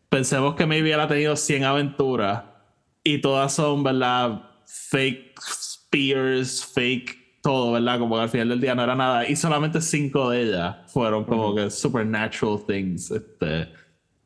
pensemos 0.09 0.55
que 0.55 0.64
maybe 0.66 0.92
él 0.92 1.01
ha 1.01 1.09
tenido 1.09 1.36
100 1.36 1.64
aventuras 1.64 2.45
y 3.03 3.20
todas 3.20 3.53
son, 3.53 3.82
¿verdad? 3.82 4.42
Fake 4.64 5.34
spears, 5.38 6.64
fake 6.64 7.40
todo, 7.42 7.72
¿verdad? 7.72 7.99
Como 7.99 8.16
que 8.16 8.22
al 8.22 8.28
final 8.30 8.49
del 8.49 8.61
día 8.62 8.74
no 8.74 8.82
era 8.82 8.95
nada. 8.95 9.28
Y 9.28 9.36
solamente 9.36 9.82
5 9.82 10.30
de 10.30 10.42
ellas 10.42 10.76
fueron 10.86 11.24
como 11.24 11.55
que 11.55 11.70
supernatural 11.70 12.61
things. 12.66 13.11
Este, 13.11 13.68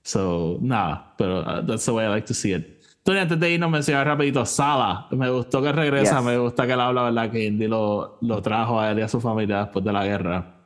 so, 0.05 0.59
nada, 0.63 1.15
pero 1.19 1.41
uh, 1.41 1.67
that's 1.67 1.85
the 1.87 1.91
way 1.91 2.07
I 2.07 2.09
like 2.09 2.27
to 2.29 2.35
see 2.35 2.53
it. 2.53 2.78
Tony, 3.09 3.21
antes 3.21 3.41
de 3.41 3.51
irnos, 3.51 3.71
mencionar 3.71 4.07
rapidito 4.07 4.45
Sala. 4.45 5.07
Me 5.13 5.31
gustó 5.31 5.63
que 5.63 5.73
regresa, 5.73 6.17
Yes. 6.17 6.25
me 6.27 6.37
gusta 6.37 6.67
que 6.67 6.75
él 6.75 6.81
habla, 6.81 7.05
¿verdad? 7.05 7.31
Que 7.31 7.47
Indy 7.47 7.67
lo, 7.67 8.19
lo 8.21 8.43
trajo 8.43 8.79
a 8.79 8.91
él 8.91 8.99
y 8.99 9.01
a 9.01 9.09
su 9.09 9.19
familia 9.19 9.61
después 9.61 9.83
de 9.83 9.93
la 9.95 10.05
guerra. 10.05 10.57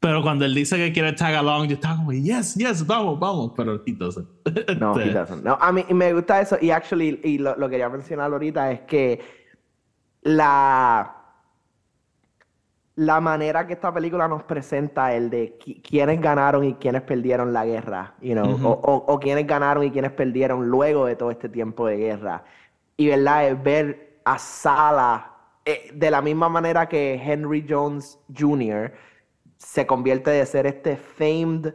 Pero 0.00 0.22
cuando 0.22 0.46
él 0.46 0.54
dice 0.54 0.78
que 0.78 0.94
quiere 0.94 1.12
tag 1.12 1.34
along, 1.34 1.66
yo 1.68 1.74
estaba 1.74 1.96
como, 1.96 2.14
yes, 2.14 2.54
yes, 2.54 2.86
vamos, 2.86 3.20
vamos. 3.20 3.52
Pero 3.54 3.82
entonces. 3.84 4.24
No, 4.80 4.98
he 4.98 5.12
doesn't. 5.12 5.44
No, 5.44 5.58
a 5.60 5.70
mí 5.70 5.84
me 5.90 6.14
gusta 6.14 6.40
eso. 6.40 6.56
Y 6.58 6.70
actually, 6.70 7.20
y 7.22 7.36
lo, 7.36 7.54
lo 7.56 7.68
quería 7.68 7.90
mencionar 7.90 8.32
ahorita, 8.32 8.72
es 8.72 8.80
que 8.80 9.20
la, 10.22 11.17
la 12.98 13.20
manera 13.20 13.64
que 13.64 13.74
esta 13.74 13.94
película 13.94 14.26
nos 14.26 14.42
presenta 14.42 15.14
el 15.14 15.30
de 15.30 15.56
qui- 15.56 15.80
quiénes 15.80 16.20
ganaron 16.20 16.64
y 16.64 16.74
quiénes 16.74 17.02
perdieron 17.02 17.52
la 17.52 17.64
guerra, 17.64 18.14
you 18.20 18.32
know, 18.34 18.58
o- 18.64 19.04
o 19.06 19.20
quiénes 19.20 19.46
ganaron 19.46 19.84
y 19.84 19.90
quiénes 19.92 20.10
perdieron 20.10 20.68
luego 20.68 21.06
de 21.06 21.14
todo 21.14 21.30
este 21.30 21.48
tiempo 21.48 21.86
de 21.86 21.96
guerra. 21.96 22.42
Y 22.96 23.06
verdad, 23.06 23.46
es 23.46 23.62
ver 23.62 24.18
a 24.24 24.36
Sala 24.38 25.32
eh, 25.64 25.90
de 25.94 26.10
la 26.10 26.20
misma 26.22 26.48
manera 26.48 26.88
que 26.88 27.14
Henry 27.14 27.64
Jones 27.68 28.18
Jr. 28.36 28.90
se 29.58 29.86
convierte 29.86 30.30
de 30.32 30.44
ser 30.44 30.66
este 30.66 30.96
famed 30.96 31.74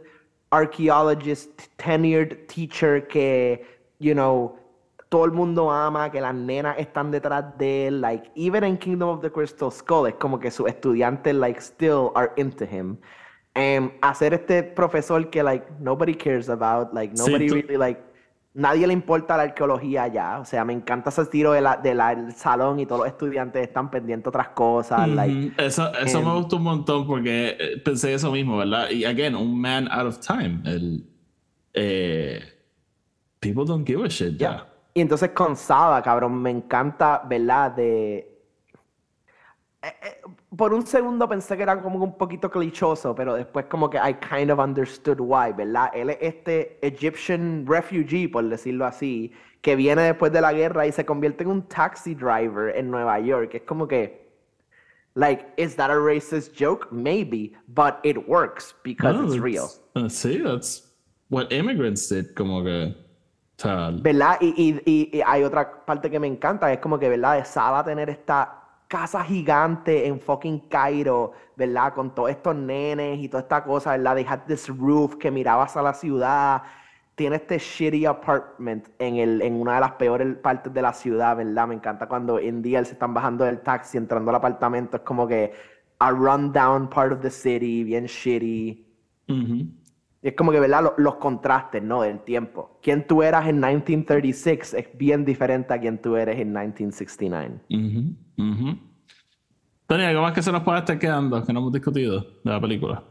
archaeologist, 0.50 1.58
tenured 1.76 2.46
teacher 2.48 3.06
que, 3.06 3.64
you 3.98 4.12
know, 4.12 4.56
todo 5.08 5.24
el 5.24 5.32
mundo 5.32 5.70
ama, 5.70 6.10
que 6.10 6.20
las 6.20 6.34
nenas 6.34 6.76
están 6.78 7.10
detrás 7.10 7.56
de 7.58 7.86
él, 7.88 8.00
like, 8.00 8.30
even 8.34 8.64
in 8.64 8.76
Kingdom 8.76 9.08
of 9.10 9.20
the 9.20 9.30
Crystal 9.30 9.70
Skull, 9.70 10.08
es 10.08 10.14
como 10.14 10.38
que 10.40 10.50
sus 10.50 10.68
estudiantes, 10.68 11.34
like, 11.34 11.60
still 11.60 12.10
are 12.14 12.32
into 12.36 12.64
him. 12.64 12.96
Em, 13.54 13.92
hacer 14.02 14.34
este 14.34 14.62
profesor 14.64 15.30
que, 15.30 15.42
like, 15.42 15.64
nobody 15.78 16.14
cares 16.14 16.48
about, 16.48 16.92
like, 16.92 17.14
nobody 17.16 17.48
really, 17.48 17.76
like, 17.76 18.00
nadie 18.52 18.86
le 18.86 18.92
importa 18.92 19.36
la 19.36 19.44
arqueología 19.44 20.08
ya, 20.08 20.40
o 20.40 20.44
sea, 20.44 20.64
me 20.64 20.72
encanta 20.72 21.10
ese 21.10 21.24
tiro 21.26 21.52
del 21.52 21.64
de 21.82 21.94
la- 21.94 22.14
del 22.14 22.32
salón 22.32 22.80
y 22.80 22.86
todos 22.86 23.00
los 23.02 23.08
estudiantes 23.08 23.62
están 23.62 23.90
pendientes 23.90 24.24
de 24.24 24.28
otras 24.30 24.48
cosas, 24.48 25.08
like. 25.08 25.52
Eso, 25.58 25.90
me 26.04 26.34
gustó 26.34 26.56
un 26.56 26.62
montón 26.64 27.06
porque 27.06 27.56
eh, 27.58 27.78
pensé 27.84 28.14
eso 28.14 28.32
mismo, 28.32 28.56
¿verdad? 28.56 28.90
Y 28.90 29.04
again, 29.04 29.36
un 29.36 29.60
man 29.60 29.88
out 29.90 30.06
of 30.06 30.18
time. 30.18 30.60
El, 30.64 31.04
eh, 31.74 32.40
people 33.40 33.64
don't 33.64 33.86
give 33.86 34.04
a 34.04 34.08
shit. 34.08 34.36
Ya. 34.38 34.66
Y 34.94 35.00
entonces 35.00 35.30
con 35.30 35.56
Saba, 35.56 36.00
cabrón, 36.02 36.40
me 36.40 36.50
encanta, 36.50 37.22
¿verdad? 37.28 37.72
De... 37.72 38.16
eh, 39.82 39.94
eh, 40.02 40.20
por 40.56 40.72
un 40.72 40.86
segundo 40.86 41.28
pensé 41.28 41.56
que 41.56 41.64
era 41.64 41.82
como 41.82 42.02
un 42.02 42.16
poquito 42.16 42.48
clichoso, 42.48 43.12
pero 43.14 43.34
después 43.34 43.66
como 43.66 43.90
que 43.90 43.98
I 43.98 44.14
kind 44.14 44.50
of 44.52 44.60
understood 44.60 45.18
why, 45.20 45.52
¿verdad? 45.52 45.90
Él 45.94 46.10
es 46.10 46.18
este 46.20 46.78
Egyptian 46.86 47.66
refugee, 47.66 48.28
por 48.28 48.48
decirlo 48.48 48.86
así, 48.86 49.32
que 49.62 49.74
viene 49.74 50.02
después 50.02 50.32
de 50.32 50.40
la 50.40 50.52
guerra 50.52 50.86
y 50.86 50.92
se 50.92 51.04
convierte 51.04 51.42
en 51.42 51.50
un 51.50 51.62
taxi 51.62 52.14
driver 52.14 52.74
en 52.76 52.88
Nueva 52.90 53.18
York. 53.18 53.54
Es 53.54 53.62
como 53.62 53.88
que, 53.88 54.30
like, 55.14 55.44
is 55.56 55.74
that 55.74 55.90
a 55.90 55.98
racist 55.98 56.54
joke? 56.56 56.86
Maybe, 56.92 57.54
but 57.66 57.96
it 58.04 58.28
works 58.28 58.74
because 58.84 59.14
No, 59.14 59.24
it's 59.24 59.38
real. 59.38 59.68
uh, 59.96 60.08
sí, 60.08 60.40
that's 60.42 60.92
what 61.30 61.52
immigrants 61.52 62.08
did, 62.08 62.34
como 62.36 62.62
que. 62.62 62.94
O 63.58 63.62
sea, 63.62 63.90
¿Verdad? 63.96 64.38
Y, 64.40 64.48
y- 64.56 64.82
y- 65.12 65.18
y 65.18 65.22
hay 65.24 65.44
otra 65.44 65.84
parte 65.84 66.10
que 66.10 66.18
me 66.20 66.26
encanta, 66.26 66.72
es 66.72 66.78
como 66.78 66.98
que, 66.98 67.08
¿verdad? 67.08 67.36
De 67.36 67.44
Saba 67.44 67.84
tener 67.84 68.10
esta 68.10 68.60
casa 68.88 69.24
gigante 69.24 70.06
en 70.06 70.20
fucking 70.20 70.68
Cairo, 70.68 71.32
¿verdad? 71.56 71.94
Con 71.94 72.14
todos 72.14 72.30
estos 72.30 72.54
nenes 72.56 73.18
y 73.20 73.28
toda 73.28 73.42
esta 73.42 73.64
cosa, 73.64 73.92
¿verdad? 73.92 74.16
They 74.16 74.26
had 74.28 74.40
this 74.46 74.68
roof 74.68 75.16
que 75.16 75.30
mirabas 75.30 75.76
a 75.76 75.82
la 75.82 75.94
ciudad. 75.94 76.62
Tiene 77.14 77.36
este 77.36 77.58
shitty 77.58 78.06
apartment 78.06 78.88
en, 78.98 79.16
el, 79.16 79.40
en 79.42 79.54
una 79.60 79.76
de 79.76 79.80
las 79.80 79.92
peores 79.92 80.36
partes 80.36 80.72
de 80.74 80.82
la 80.82 80.92
ciudad, 80.92 81.36
¿verdad? 81.36 81.68
Me 81.68 81.74
encanta 81.76 82.08
cuando 82.08 82.40
y 82.40 82.48
él 82.74 82.86
se 82.86 82.92
están 82.94 83.14
bajando 83.14 83.44
del 83.44 83.60
taxi, 83.60 83.96
entrando 83.98 84.30
al 84.30 84.36
apartamento, 84.36 84.96
es 84.96 85.02
como 85.04 85.26
que 85.28 85.52
a 86.00 86.10
rundown 86.10 86.88
part 86.90 87.12
of 87.12 87.20
the 87.22 87.30
city, 87.30 87.84
bien 87.84 88.06
shitty. 88.06 88.84
Y 90.24 90.28
es 90.28 90.34
como 90.34 90.52
que, 90.52 90.58
¿verdad? 90.58 90.82
Lo- 90.82 90.94
Los, 90.96 91.16
contrastes, 91.16 91.82
¿no? 91.82 92.00
Del 92.00 92.20
tiempo. 92.20 92.78
Quien 92.82 93.06
tú 93.06 93.22
eras 93.22 93.46
en 93.46 93.56
1936 93.60 94.72
es 94.72 94.88
bien 94.96 95.22
diferente 95.26 95.74
a 95.74 95.78
quien 95.78 96.00
tú 96.00 96.16
eres 96.16 96.40
en 96.40 96.48
1969. 96.48 97.60
Ujú, 97.68 98.48
ujú. 98.50 98.78
Tony, 99.86 100.04
¿algo 100.04 100.22
más 100.22 100.32
que 100.32 100.42
se 100.42 100.50
nos 100.50 100.62
pueda 100.62 100.78
estar 100.78 100.98
quedando 100.98 101.44
que 101.44 101.52
no 101.52 101.60
hemos 101.60 101.72
discutido 101.74 102.20
de 102.42 102.50
la 102.50 102.58
película? 102.58 103.04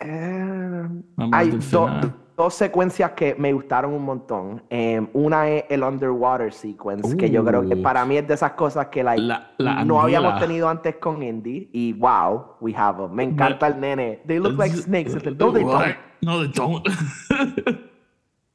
Eh, 0.00 0.86
hay 1.16 1.30
al 1.32 1.50
do- 1.52 1.60
final. 1.62 2.00
do- 2.02 2.27
dos 2.38 2.54
secuencias 2.54 3.10
que 3.12 3.34
me 3.34 3.52
gustaron 3.52 3.92
un 3.92 4.04
montón. 4.04 4.62
Eh, 4.70 5.04
una 5.12 5.48
es 5.50 5.64
el 5.68 5.82
underwater 5.82 6.52
sequence, 6.52 7.16
que 7.16 7.28
yo 7.30 7.44
creo 7.44 7.68
que 7.68 7.76
para 7.76 8.04
mí 8.06 8.16
es 8.16 8.26
de 8.26 8.34
esas 8.34 8.52
cosas 8.52 8.86
que 8.86 9.02
like, 9.04 9.20
La- 9.20 9.50
la 9.58 9.84
no 9.84 10.00
habíamos 10.00 10.38
tenido 10.40 10.68
antes 10.68 10.96
con 10.96 11.22
Indy. 11.22 11.68
Y 11.72 11.92
wow, 11.94 12.52
we 12.60 12.72
have 12.74 12.96
them. 13.02 13.12
Me 13.12 13.24
encanta 13.24 13.66
el 13.66 13.78
nene. 13.80 14.22
They 14.26 14.38
look 14.38 14.56
like 14.56 14.74
snakes. 14.76 15.12
No, 15.36 15.52
they 15.52 15.62
don't. 15.64 15.96
No, 16.22 16.40
they 16.40 16.48
don't. 16.54 16.86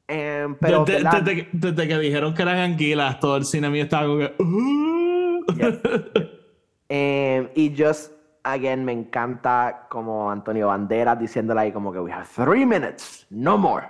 Em, 0.07 0.55
pero, 0.55 0.83
desde, 0.83 1.35
que- 1.35 1.49
desde 1.53 1.87
que 1.87 1.97
dijeron 1.99 2.33
que 2.33 2.41
eran 2.41 2.57
anguilas, 2.57 3.19
todo 3.19 3.37
el 3.37 3.45
cine 3.45 3.69
mío 3.69 3.83
estaba 3.83 4.05
como 4.07 4.19
que. 4.19 4.33
"Uh". 4.37 5.45
Em, 6.89 7.47
y 7.55 7.73
just, 7.75 8.11
again, 8.43 8.83
me 8.85 8.91
encanta 8.91 9.87
como 9.89 10.29
Antonio 10.29 10.67
Banderas 10.67 11.19
diciéndole 11.19 11.61
ahí 11.61 11.71
como 11.71 11.91
que 11.91 11.99
we 11.99 12.11
have 12.11 12.25
three 12.35 12.65
minutes, 12.65 13.25
no 13.29 13.57
more. 13.57 13.87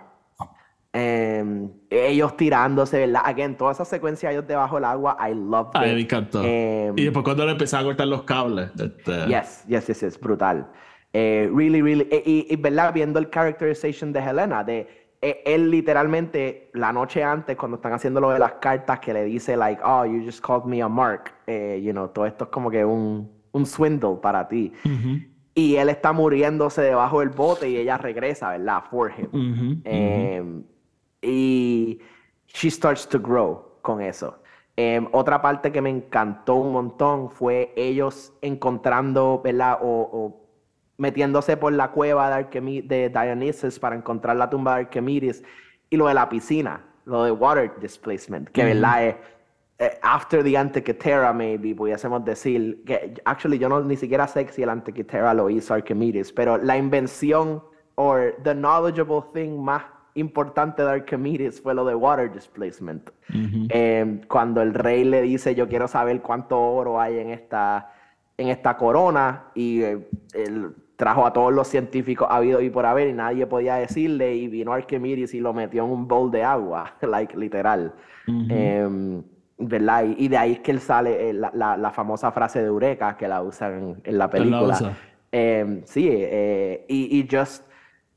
Em, 0.96 1.72
ellos 1.90 2.38
tirándose, 2.38 3.00
¿verdad? 3.00 3.24
Again, 3.26 3.58
toda 3.58 3.72
esa 3.72 3.84
secuencia 3.84 4.30
de 4.30 4.36
ellos 4.36 4.48
debajo 4.48 4.76
del 4.76 4.86
agua, 4.86 5.18
I 5.28 5.34
love 5.34 5.70
Ay, 5.74 5.90
it. 5.90 5.96
me 5.96 6.02
encantó. 6.02 6.44
Em, 6.44 6.94
y 6.98 7.04
después 7.06 7.24
cuando 7.24 7.46
le 7.46 7.54
empezaron 7.54 7.86
a 7.86 7.90
cortar 7.90 8.08
los 8.08 8.24
cables. 8.24 8.70
Este, 8.80 9.26
Yes, 9.28 9.66
yes, 9.68 9.88
yes, 9.88 10.02
yes, 10.02 10.20
brutal. 10.20 10.68
Eh, 11.12 11.50
really, 11.52 11.82
really, 11.82 12.08
e- 12.12 12.22
y, 12.26 12.48
y, 12.48 12.56
¿verdad? 12.58 12.94
Viendo 12.94 13.18
el 13.18 13.30
characterization 13.32 14.14
de 14.14 14.20
Helena, 14.20 14.64
de 14.64 14.88
eh, 15.22 15.42
él 15.46 15.72
literalmente 15.72 16.70
la 16.74 16.94
noche 16.94 17.24
antes, 17.24 17.56
cuando 17.58 17.78
están 17.78 17.94
haciendo 17.94 18.20
lo 18.22 18.30
de 18.30 18.38
las 18.40 18.54
cartas, 18.54 19.00
que 19.00 19.14
le 19.14 19.24
dice, 19.24 19.58
like, 19.58 19.82
oh, 19.84 20.06
you 20.06 20.24
just 20.24 20.46
called 20.46 20.66
me 20.66 20.82
a 20.84 20.88
mark, 20.88 21.32
eh, 21.48 21.82
you 21.84 21.92
know, 21.92 22.08
todo 22.10 22.28
esto 22.28 22.44
es 22.46 22.50
como 22.52 22.70
que 22.70 22.86
un, 22.86 23.32
un 23.54 23.66
swindle 23.66 24.18
para 24.22 24.48
ti. 24.48 24.74
Y 25.56 25.76
él 25.76 25.90
está 25.90 26.12
muriéndose 26.12 26.82
debajo 26.82 27.20
del 27.22 27.30
bote 27.30 27.70
y 27.70 27.78
ella 27.78 27.98
regresa, 27.98 28.50
¿verdad? 28.50 28.84
For 28.90 29.12
him. 29.18 29.30
Em, 29.86 30.64
y 31.22 32.00
she 32.48 32.70
starts 32.70 33.08
to 33.08 33.20
grow 33.20 33.78
con 33.82 34.02
eso. 34.02 34.40
Em, 34.76 35.08
otra 35.12 35.42
parte 35.42 35.72
que 35.72 35.82
me 35.82 35.90
encantó 35.92 36.56
un 36.56 36.74
montón 36.74 37.30
fue 37.30 37.72
ellos 37.76 38.34
encontrando, 38.42 39.42
¿verdad? 39.44 39.78
O, 39.82 40.10
o 40.12 40.44
metiéndose 40.98 41.56
por 41.58 41.72
la 41.74 41.92
cueva 41.92 42.30
de, 42.36 42.44
Archimi- 42.50 42.88
de 42.88 43.10
Dionysus 43.10 43.78
para 43.80 43.96
encontrar 43.96 44.36
la 44.36 44.50
tumba 44.50 44.76
de 44.76 44.82
Archimedes 44.86 45.44
y 45.90 45.98
lo 45.98 46.08
de 46.08 46.16
la 46.16 46.28
piscina, 46.30 46.84
lo 47.06 47.24
de 47.24 47.32
water 47.32 47.72
displacement, 47.80 48.50
que, 48.50 48.64
¿verdad? 48.74 49.06
Es, 49.08 49.16
after 50.02 50.44
the 50.44 50.58
Antikythera, 50.58 51.34
maybe, 51.34 51.76
pudiésemos 51.76 52.24
decir, 52.24 52.84
que 52.86 53.16
actually 53.26 53.58
yo 53.58 53.68
no 53.68 53.82
ni 53.82 53.98
siquiera 53.98 54.28
sé 54.28 54.48
si 54.50 54.64
el 54.64 54.70
Antikythera 54.70 55.34
lo 55.34 55.50
hizo 55.50 55.74
Archimedes, 55.74 56.32
pero 56.32 56.58
la 56.58 56.78
invención 56.78 57.62
o 57.96 58.16
the 58.44 58.54
knowledgeable 58.54 59.24
thing 59.34 59.58
más 59.58 59.84
importante 60.16 60.84
de 60.84 60.90
Archimedes 60.90 61.62
fue 61.62 61.74
lo 61.74 61.86
de 61.86 61.96
water 61.96 62.32
displacement. 62.32 63.10
ujú. 63.30 63.68
Eh, 63.70 64.22
cuando 64.28 64.62
el 64.62 64.74
rey 64.74 65.04
le 65.04 65.22
dice, 65.22 65.56
yo 65.56 65.68
quiero 65.68 65.88
saber 65.88 66.22
cuánto 66.22 66.60
oro 66.60 67.00
hay 67.00 67.18
en 67.18 67.32
esta, 67.32 67.92
en 68.38 68.50
esta 68.50 68.78
corona, 68.78 69.46
y 69.56 69.82
eh, 69.82 70.08
él 70.34 70.76
trajo 70.96 71.26
a 71.26 71.34
todos 71.34 71.52
los 71.52 71.68
científicos 71.68 72.28
habido 72.30 72.62
y 72.62 72.70
por 72.70 72.86
haber, 72.86 73.10
y 73.10 73.14
nadie 73.14 73.48
podía 73.48 73.76
decirle, 73.76 74.36
y 74.36 74.48
vino 74.48 74.72
Archimedes 74.74 75.34
y 75.34 75.40
lo 75.40 75.54
metió 75.54 75.84
en 75.84 75.92
un 75.92 76.08
bowl 76.08 76.32
de 76.32 76.44
agua, 76.44 76.94
like, 77.02 77.36
literal. 77.36 77.94
Ujú. 78.28 78.46
Em, 78.50 79.24
¿verdad? 79.68 80.04
Y, 80.06 80.26
y 80.26 80.28
de 80.28 80.38
ahí 80.38 80.52
es 80.54 80.60
que 80.60 80.72
él 80.72 80.80
sale 80.80 81.30
eh, 81.30 81.34
la, 81.34 81.52
la- 81.54 81.78
la 81.78 81.92
famosa 81.92 82.32
frase 82.32 82.60
de 82.60 82.66
Eureka 82.68 83.16
que 83.18 83.28
la 83.28 83.42
usan 83.42 84.02
en 84.04 84.18
la 84.18 84.30
Él 84.34 84.52
la 84.52 84.60
película. 84.60 84.74
usa. 84.76 84.94
Em, 85.32 85.82
sí, 85.86 86.08
eh, 86.12 86.86
y, 86.88 87.20
y 87.20 87.28
just 87.30 87.66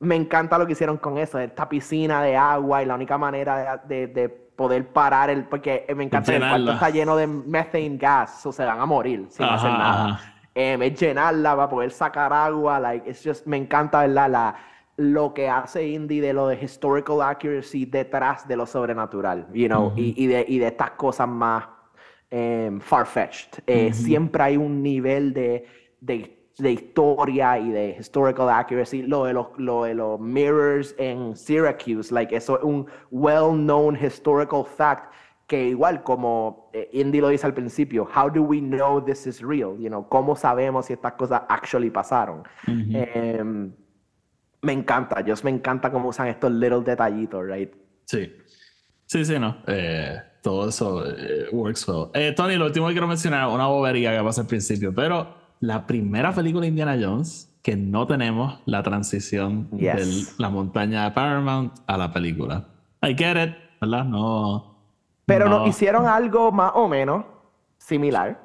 me 0.01 0.15
encanta 0.17 0.59
lo 0.59 0.67
que 0.67 0.73
hicieron 0.73 0.99
con 0.99 1.17
eso, 1.19 1.39
esta 1.39 1.69
piscina 1.69 2.23
de 2.23 2.37
agua 2.37 2.83
y 2.83 2.87
la 2.87 2.95
única 2.95 3.17
manera 3.17 3.79
de, 3.89 4.07
de- 4.07 4.13
de 4.13 4.29
poder 4.29 4.87
parar 4.89 5.29
el, 5.31 5.45
porque 5.45 5.85
eh, 5.89 5.95
me 5.95 6.05
encanta 6.05 6.33
que 6.33 6.37
el 6.39 6.49
cuarto 6.49 6.73
está 6.73 6.91
lleno 6.91 7.17
de 7.17 7.27
methane 7.27 7.97
gas, 7.99 8.45
o 8.47 8.53
se 8.53 8.65
van 8.65 8.81
a 8.81 8.87
morir 8.87 9.27
sin 9.31 9.45
Ajá, 9.45 9.55
hacer 9.55 9.71
nada. 9.73 10.21
Em, 10.55 10.83
es 10.83 10.99
llenarla 10.99 11.55
para 11.57 11.69
poder 11.69 11.91
sacar 11.91 12.33
agua, 12.33 12.81
like, 12.81 13.09
it's 13.11 13.23
just, 13.23 13.47
me 13.47 13.57
encanta, 13.59 14.01
¿verdad? 14.01 14.31
La, 14.31 14.55
lo 14.97 15.35
que 15.35 15.49
hace 15.49 15.89
Indy 15.89 16.21
de 16.21 16.33
lo 16.33 16.49
de 16.49 16.59
historical 16.63 17.21
accuracy 17.21 17.85
detrás 17.85 18.49
de 18.49 18.57
lo 18.57 18.65
sobrenatural, 18.67 19.47
you 19.53 19.67
know, 19.67 19.93
y, 19.97 20.15
y 20.17 20.27
de, 20.27 20.45
y 20.49 20.59
de 20.59 20.69
estas 20.69 20.93
cosas 20.93 21.29
más 21.29 21.65
em, 22.31 22.81
far-fetched. 22.81 23.63
Eh, 23.67 23.93
Siempre 23.93 24.43
hay 24.43 24.57
un 24.57 24.83
nivel 24.83 25.35
de, 25.35 25.67
de, 26.01 26.49
de 26.59 26.73
historia 26.73 27.59
y 27.59 27.71
de 27.71 27.97
historical 28.01 28.49
accuracy. 28.49 29.03
Lo 29.03 29.25
de 29.25 29.35
los, 29.35 29.49
lo 29.59 29.85
de 29.85 29.95
los 29.95 30.19
mirrors 30.19 30.95
en 30.99 31.37
Syracuse, 31.37 32.13
like, 32.13 32.35
eso 32.35 32.57
es 32.59 32.65
un 32.65 32.87
well-known 33.11 33.97
historical 34.03 34.65
fact 34.65 35.13
que 35.47 35.69
igual 35.69 36.03
como 36.03 36.71
eh, 36.73 36.89
Indy 36.93 37.21
lo 37.21 37.29
dice 37.29 37.47
al 37.47 37.55
principio, 37.55 38.09
how 38.17 38.29
do 38.29 38.43
we 38.43 38.61
know 38.61 39.01
this 39.01 39.27
is 39.27 39.41
real? 39.41 39.77
You 39.79 39.89
know, 39.89 40.09
¿cómo 40.09 40.35
sabemos 40.35 40.87
si 40.87 40.95
estas 40.95 41.13
cosas 41.13 41.43
actually 41.49 41.91
pasaron? 41.91 42.43
Me 44.63 44.73
encanta, 44.73 45.21
yo 45.23 45.35
me 45.45 45.51
encanta 45.51 45.91
cómo 45.91 46.09
usan 46.09 46.29
estos 46.29 46.51
little 46.53 46.81
detallitos, 46.81 47.45
right? 47.47 47.73
Sí. 48.05 48.33
Sí, 49.07 49.25
sí, 49.25 49.39
no. 49.39 49.59
Eh, 49.69 50.21
todo 50.43 50.69
eso 50.69 51.05
eh, 51.07 51.47
works 51.53 51.87
well. 51.89 52.07
Eh, 52.15 52.33
Tony, 52.37 52.57
lo 52.57 52.67
último 52.67 52.87
que 52.89 52.93
quiero 52.95 53.07
mencionar, 53.07 53.49
una 53.49 53.67
bobería 53.69 54.17
que 54.17 54.23
pasa 54.25 54.41
al 54.41 54.47
principio, 54.49 54.93
pero 54.95 55.35
la 55.61 55.87
primera 55.87 56.33
película 56.33 56.63
de 56.63 56.69
Indiana 56.69 56.97
Jones 57.01 57.53
que 57.63 57.77
no 57.77 58.07
tenemos 58.07 58.61
la 58.67 58.83
transición 58.83 59.69
Yes. 59.73 60.37
de 60.37 60.43
la 60.43 60.51
montaña 60.51 61.05
de 61.05 61.11
Paramount 61.13 61.73
a 61.87 61.97
la 61.97 62.13
película. 62.13 62.67
I 63.03 63.15
get 63.17 63.37
it, 63.43 63.55
¿verdad? 63.81 64.05
No. 64.05 64.77
Pero 65.25 65.49
no. 65.49 65.59
nos 65.61 65.69
hicieron 65.69 66.07
algo 66.07 66.53
más 66.53 66.73
o 66.75 66.87
menos 66.89 67.25
similar, 67.79 68.41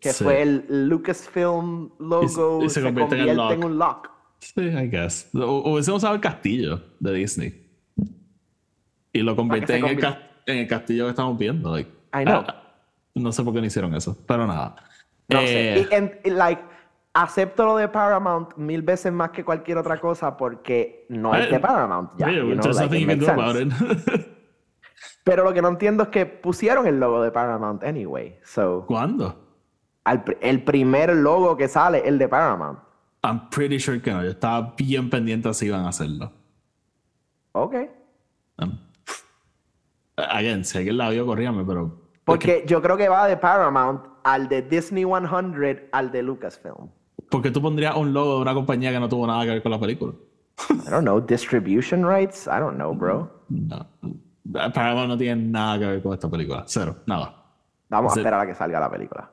que 0.00 0.12
Sí. 0.12 0.24
fue 0.24 0.42
el 0.42 0.88
Lucasfilm 0.88 1.90
logo 1.98 2.60
Y- 2.62 2.66
y 2.66 2.68
se 2.70 2.80
se, 2.80 2.82
convierte 2.82 3.14
en 3.16 3.20
el 3.22 3.28
en, 3.30 3.36
lock. 3.36 3.64
un 3.64 3.78
lock. 3.78 4.10
Sí, 4.40 4.60
I 4.60 4.88
guess. 4.88 5.30
O- 5.34 5.72
Hubiésemos 5.72 5.98
usado 5.98 6.14
el 6.14 6.20
castillo 6.20 6.80
de 7.00 7.12
Disney. 7.12 7.64
Y 9.12 9.20
lo 9.22 9.34
convierte 9.36 9.72
se 9.74 9.78
en, 9.78 9.84
el 9.86 10.16
en 10.46 10.58
el 10.58 10.66
castillo 10.68 11.04
que 11.04 11.10
estamos 11.10 11.38
viendo. 11.38 11.72
like, 11.72 11.90
I 12.14 12.24
know. 12.24 12.44
ah, 12.46 12.62
no 13.14 13.32
sé 13.32 13.42
por 13.42 13.52
qué 13.54 13.60
no 13.60 13.66
hicieron 13.66 13.94
eso, 13.94 14.16
pero 14.26 14.46
nada. 14.46 14.76
No 15.28 15.40
Eh, 15.40 15.86
sé. 15.90 16.20
Y, 16.24 16.28
y, 16.28 16.30
like, 16.30 16.62
acepto 17.14 17.64
lo 17.64 17.76
de 17.76 17.88
Paramount 17.88 18.56
mil 18.56 18.82
veces 18.82 19.12
más 19.12 19.30
que 19.30 19.44
cualquier 19.44 19.78
otra 19.78 19.98
cosa 19.98 20.36
porque 20.36 21.06
no 21.08 21.34
es 21.34 21.50
de 21.50 21.58
Paramount. 21.58 22.12
Ya, 22.18 22.26
oye, 22.28 22.36
you 22.36 22.52
know, 22.52 22.60
there's 22.60 22.76
like, 22.76 22.86
nothing 22.86 23.10
it 23.10 23.20
you 23.20 23.26
can 23.26 23.36
makes 23.36 23.52
do 23.60 23.72
sense. 23.72 23.74
about 24.08 24.18
it. 24.20 24.26
Pero 25.24 25.44
lo 25.44 25.52
que 25.52 25.60
no 25.60 25.68
entiendo 25.68 26.04
es 26.04 26.08
que 26.10 26.26
pusieron 26.26 26.86
el 26.86 26.98
logo 27.00 27.22
de 27.22 27.30
Paramount 27.30 27.82
anyway. 27.84 28.38
So, 28.44 28.84
¿Cuándo? 28.86 29.44
al 30.04 30.24
el 30.40 30.62
primer 30.64 31.14
logo 31.14 31.56
que 31.56 31.68
sale, 31.68 32.02
el 32.08 32.16
de 32.18 32.28
Paramount. 32.28 32.78
I'm 33.22 33.48
pretty 33.50 33.78
sure 33.78 34.00
que 34.00 34.12
no. 34.12 34.22
Yo 34.22 34.30
estaba 34.30 34.74
bien 34.76 35.10
pendiente 35.10 35.52
si 35.54 35.66
iban 35.66 35.84
a 35.84 35.88
hacerlo. 35.88 36.32
Ok. 37.52 37.74
Um, 38.58 38.78
again, 40.16 40.64
si 40.64 40.78
alguien 40.78 40.96
la 40.96 41.10
vio, 41.10 41.26
corríame, 41.26 41.64
pero. 41.64 42.00
Porque 42.24 42.64
yo 42.66 42.82
creo 42.82 42.96
que 42.96 43.08
va 43.08 43.26
de 43.26 43.36
Paramount 43.36 44.04
al 44.22 44.48
de 44.48 44.62
Disney 44.62 45.04
100 45.04 45.88
al 45.92 46.12
de 46.12 46.22
Lucasfilm. 46.22 46.90
¿Por 47.30 47.42
qué 47.42 47.50
tú 47.50 47.60
pondrías 47.60 47.96
un 47.96 48.12
logo 48.12 48.36
de 48.36 48.42
una 48.42 48.54
compañía 48.54 48.90
que 48.92 49.00
no 49.00 49.08
tuvo 49.08 49.26
nada 49.26 49.44
que 49.44 49.50
ver 49.50 49.62
con 49.62 49.72
la 49.72 49.80
película? 49.80 50.12
I 50.70 50.90
don't 50.90 51.02
know, 51.02 51.20
distribution 51.20 52.04
rights? 52.06 52.46
I 52.46 52.58
don't 52.58 52.76
know, 52.76 52.94
bro. 52.94 53.30
No. 53.48 53.86
Paramount 54.52 55.08
no 55.08 55.18
tiene 55.18 55.42
nada 55.42 55.78
que 55.78 55.86
ver 55.86 56.02
con 56.02 56.14
esta 56.14 56.28
película. 56.28 56.64
Cero, 56.66 56.96
nada. 57.06 57.34
Vamos 57.88 58.16
a 58.16 58.20
esperar 58.20 58.40
a 58.40 58.46
que 58.46 58.54
salga 58.54 58.80
la 58.80 58.90
película. 58.90 59.30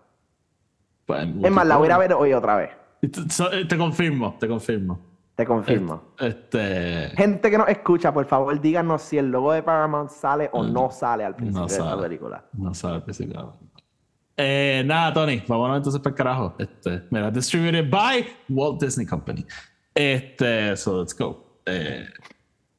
Pues, 1.05 1.27
Es 1.43 1.51
más, 1.51 1.67
la 1.67 1.77
voy 1.77 1.89
a 1.89 1.97
ver 1.97 2.13
hoy 2.13 2.33
otra 2.33 2.55
vez. 2.55 2.71
Te, 3.10 3.22
eh, 3.60 3.66
te 3.66 3.78
confirmo, 3.78 4.36
te 4.39 4.47
confirmo. 4.47 4.99
Te 5.36 5.45
confirmo. 5.45 6.01
Este. 6.18 7.10
Gente 7.18 7.51
que 7.51 7.58
nos 7.58 7.68
escucha, 7.68 8.14
por 8.14 8.26
favor, 8.26 8.60
díganos 8.62 9.01
si 9.01 9.18
el 9.18 9.30
logo 9.30 9.51
de 9.51 9.62
Paramount 9.64 10.10
sale 10.10 10.49
o 10.53 10.64
no 10.64 10.89
sale 10.91 11.26
al 11.26 11.36
principio 11.36 11.62
No 11.62 11.68
de 11.68 11.74
esta 11.74 11.89
sale. 11.89 12.01
película. 12.01 12.45
No 12.53 12.74
sabe 12.74 12.95
al 12.95 13.03
principio. 13.03 13.53
Eh, 14.38 14.84
nada, 14.86 15.14
Tony, 15.14 15.43
vámonos 15.47 15.78
entonces 15.78 16.01
para 16.01 16.12
el 16.12 16.16
carajo. 16.16 16.56
Este, 16.58 17.03
mira, 17.10 17.30
distributed 17.32 17.89
by 17.89 18.26
Walt 18.49 18.82
Disney 18.82 19.06
Company. 19.06 19.45
Este, 19.93 20.76
so 20.78 21.01
let's 21.01 21.18
go. 21.18 21.60
Eh, 21.66 22.06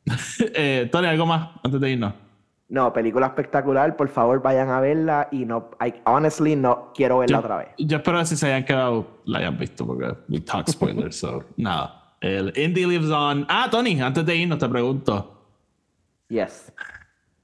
eh, 0.55 0.89
Tony, 0.91 1.09
¿algo 1.09 1.27
más 1.27 1.51
antes 1.63 1.81
de 1.81 1.91
irnos? 1.91 2.15
No, 2.69 2.93
película 2.93 3.27
espectacular, 3.29 3.95
por 3.97 4.09
favor 4.09 4.43
vayan 4.43 4.71
a 4.71 4.81
verla 4.81 5.29
y 5.31 5.45
no, 5.45 5.71
I 5.81 5.95
honestly 6.05 6.57
no 6.57 6.91
quiero 6.95 7.19
verla 7.19 7.37
Yo, 7.37 7.41
otra 7.41 7.57
vez. 7.59 7.69
yo 7.79 7.97
espero 7.99 8.19
que 8.19 8.27
si 8.27 8.37
se 8.37 8.47
hayan 8.47 8.65
quedado, 8.65 9.07
la 9.25 9.39
hayan 9.39 9.57
visto, 9.57 9.87
porque 9.87 10.17
we 10.29 10.41
talk 10.41 10.69
spoilers, 10.69 11.17
so 11.17 11.45
nada. 11.57 12.17
El 12.21 12.53
Indie 12.59 12.87
Lives 12.89 13.11
On. 13.11 13.47
Ah, 13.49 13.69
Tony, 13.71 14.01
antes 14.01 14.27
de 14.27 14.35
irnos 14.35 14.59
te 14.59 14.69
pregunto, 14.69 15.33
Yes. 16.29 16.73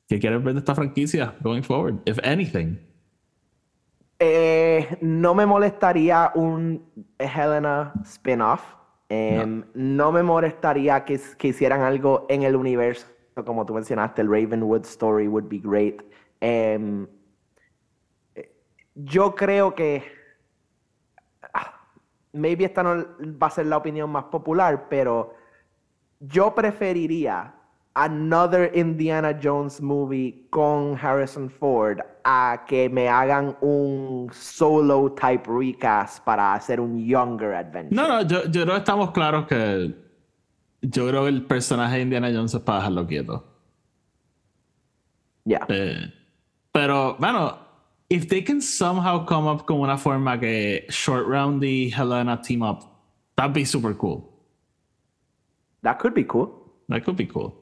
¿qué 0.09 0.19
quieres 0.19 0.43
ver 0.43 0.55
de 0.55 0.59
esta 0.59 0.75
franquicia 0.75 1.35
going 1.41 1.63
forward, 1.63 2.01
if 2.05 2.19
anything? 2.25 2.79
Eh, 4.19 4.97
no 5.01 5.35
me 5.35 5.47
molestaría 5.47 6.31
un 6.35 6.83
Helena 7.19 7.93
spin-off. 8.05 8.63
Em, 9.09 9.65
no. 9.75 10.11
me 10.11 10.23
molestaría 10.23 11.05
que, 11.05 11.21
que 11.37 11.49
hicieran 11.49 11.83
algo 11.83 12.27
en 12.31 12.43
el 12.45 12.57
universo, 12.57 13.07
como 13.35 13.65
tú 13.67 13.75
mencionaste, 13.75 14.23
el 14.23 14.29
Ravenwood 14.29 14.85
story 14.85 15.29
would 15.29 15.49
be 15.49 15.59
great. 15.59 16.03
Em, 16.41 17.07
yo 18.95 19.35
creo 19.35 19.75
que 19.75 20.03
ah, 21.55 21.81
maybe 22.33 22.65
esta 22.65 22.83
no 22.83 23.07
va 23.41 23.47
a 23.47 23.51
ser 23.51 23.67
la 23.67 23.77
opinión 23.77 24.11
más 24.11 24.25
popular, 24.25 24.89
pero 24.89 25.35
yo 26.21 26.55
preferiría 26.55 27.55
another 27.95 28.71
Indiana 28.75 29.39
Jones 29.43 29.81
movie 29.81 30.47
con 30.51 30.97
Harrison 30.97 31.51
Ford 31.51 32.01
a 32.25 32.65
que 32.67 32.89
me 32.89 33.09
hagan 33.09 33.57
un 33.61 34.31
solo 34.33 35.13
type 35.13 35.45
recast 35.47 36.25
para 36.25 36.55
hacer 36.55 36.81
un 36.81 37.05
younger 37.05 37.55
adventure. 37.55 37.95
No, 37.95 38.09
no, 38.09 38.23
yo, 38.23 38.45
yo 38.45 38.65
creo 38.65 38.77
estamos 38.77 39.11
claros 39.11 39.47
que 39.47 40.02
yo 40.83 41.09
creo 41.09 41.23
que 41.25 41.29
el 41.31 41.45
personaje 41.47 41.97
de 41.97 42.03
Indiana 42.03 42.31
Jones 42.33 42.55
es 42.55 42.61
para 42.61 42.79
dejarlo 42.79 43.07
quieto. 43.07 43.45
Yeah. 45.45 45.67
Eh, 45.69 46.13
pero, 46.73 47.17
bueno, 47.19 47.59
if 48.09 48.29
they 48.29 48.43
can 48.45 48.61
somehow 48.61 49.25
come 49.27 49.49
up 49.49 49.65
con 49.67 49.81
una 49.81 49.97
forma 49.99 50.39
que 50.39 50.87
Short 50.91 51.27
Round 51.27 51.63
y 51.65 51.91
Helena 51.91 52.41
team 52.41 52.63
up, 52.63 52.81
that'd 53.37 53.53
be 53.55 53.65
super 53.65 53.95
cool. 53.97 54.29
That 55.83 55.99
could 55.99 56.15
be 56.15 56.25
cool. 56.25 56.51
That 56.89 57.03
could 57.05 57.17
be 57.17 57.27
cool. 57.27 57.55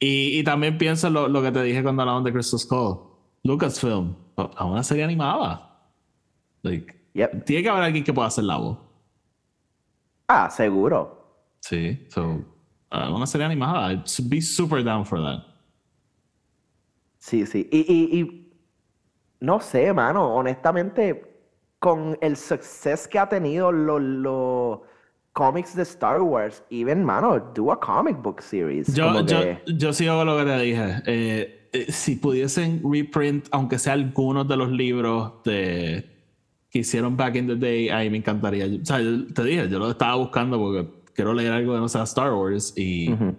Y, 0.00 0.38
y 0.40 0.42
también 0.44 0.78
pienso 0.78 1.08
lo, 1.10 1.28
lo 1.28 1.40
que 1.42 1.52
te 1.52 1.62
dije 1.62 1.82
cuando 1.82 2.02
hablamos 2.02 2.24
de 2.24 2.32
Crystal 2.32 2.58
Skull. 2.58 2.98
Lucasfilm, 3.44 4.16
a 4.36 4.64
una 4.64 4.82
serie 4.82 5.04
animada. 5.04 5.68
Like, 6.62 7.00
Yep. 7.14 7.44
tiene 7.44 7.62
que 7.62 7.68
haber 7.68 7.82
alguien 7.82 8.04
que 8.04 8.12
pueda 8.12 8.28
hacer 8.28 8.44
la 8.44 8.56
voz. 8.56 8.78
Ah, 10.28 10.48
seguro. 10.48 11.44
Sí, 11.60 12.06
so, 12.08 12.42
una 12.92 13.26
serie 13.26 13.46
animada. 13.46 13.92
I'd 13.92 14.04
be 14.28 14.40
super 14.40 14.82
down 14.82 15.04
for 15.04 15.18
that. 15.20 15.44
Sí, 17.18 17.46
sí. 17.46 17.68
Y, 17.70 17.78
y, 17.80 18.20
y 18.20 18.52
no 19.40 19.60
sé, 19.60 19.92
mano, 19.92 20.34
honestamente, 20.34 21.22
con 21.78 22.16
el 22.20 22.36
suceso 22.36 23.08
que 23.08 23.18
ha 23.18 23.28
tenido 23.28 23.70
los 23.72 24.00
los 24.00 24.80
cómics 25.32 25.74
de 25.74 25.82
Star 25.82 26.20
Wars, 26.20 26.62
even, 26.70 27.02
mano, 27.04 27.38
do 27.54 27.72
a 27.72 27.80
comic 27.80 28.20
book 28.20 28.42
series. 28.42 28.94
Yo, 28.94 29.14
yo, 29.24 29.40
que- 29.40 29.62
yo 29.78 29.92
sigo 29.92 30.16
con 30.16 30.26
lo 30.26 30.36
que 30.38 30.44
te 30.44 30.58
dije. 30.60 31.02
Eh, 31.06 31.68
eh, 31.72 31.86
si 31.90 32.16
pudiesen 32.16 32.82
reprint, 32.84 33.46
aunque 33.50 33.78
sea 33.78 33.94
algunos 33.94 34.46
de 34.46 34.56
los 34.56 34.70
libros 34.70 35.32
de, 35.44 36.04
que 36.70 36.80
hicieron 36.80 37.16
back 37.16 37.36
in 37.36 37.46
the 37.46 37.56
day, 37.56 37.88
ahí 37.88 38.10
me 38.10 38.18
encantaría. 38.18 38.66
O 38.66 38.84
sea, 38.84 39.00
yo 39.00 39.26
te 39.32 39.44
dije, 39.44 39.68
yo 39.70 39.78
lo 39.78 39.90
estaba 39.90 40.16
buscando 40.16 40.58
porque 40.58 40.86
quiero 41.14 41.34
leer 41.34 41.52
algo 41.52 41.74
que 41.74 41.80
no 41.80 41.88
sea 41.88 42.02
Star 42.04 42.32
Wars 42.32 42.72
y 42.76 43.12
Ujú. 43.12 43.34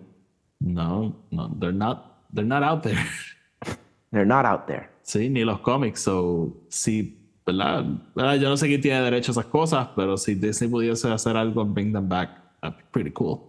no, 0.59 1.15
no, 1.31 1.49
they're 1.59 1.73
not, 1.77 2.25
they're 2.33 2.47
not 2.47 2.63
out 2.63 2.81
there. 2.83 2.97
They're 4.11 4.27
not 4.27 4.45
out 4.45 4.67
there. 4.67 4.91
Sí, 5.01 5.27
ni 5.27 5.43
los 5.43 5.59
cómics. 5.61 6.01
So, 6.01 6.55
sí, 6.69 7.19
¿verdad? 7.47 7.83
¿verdad? 8.15 8.35
Yo 8.35 8.47
no 8.47 8.55
sé 8.57 8.67
quién 8.67 8.79
tiene 8.79 9.01
derecho 9.01 9.31
a 9.31 9.33
esas 9.33 9.45
cosas, 9.45 9.89
pero 9.95 10.17
si 10.17 10.35
Disney 10.35 10.69
pudiese 10.69 11.11
hacer 11.11 11.35
algo 11.35 11.65
bring 11.65 11.91
them 11.91 12.07
back, 12.07 12.29
that'd 12.61 12.77
be 12.77 12.83
pretty 12.91 13.09
cool. 13.09 13.39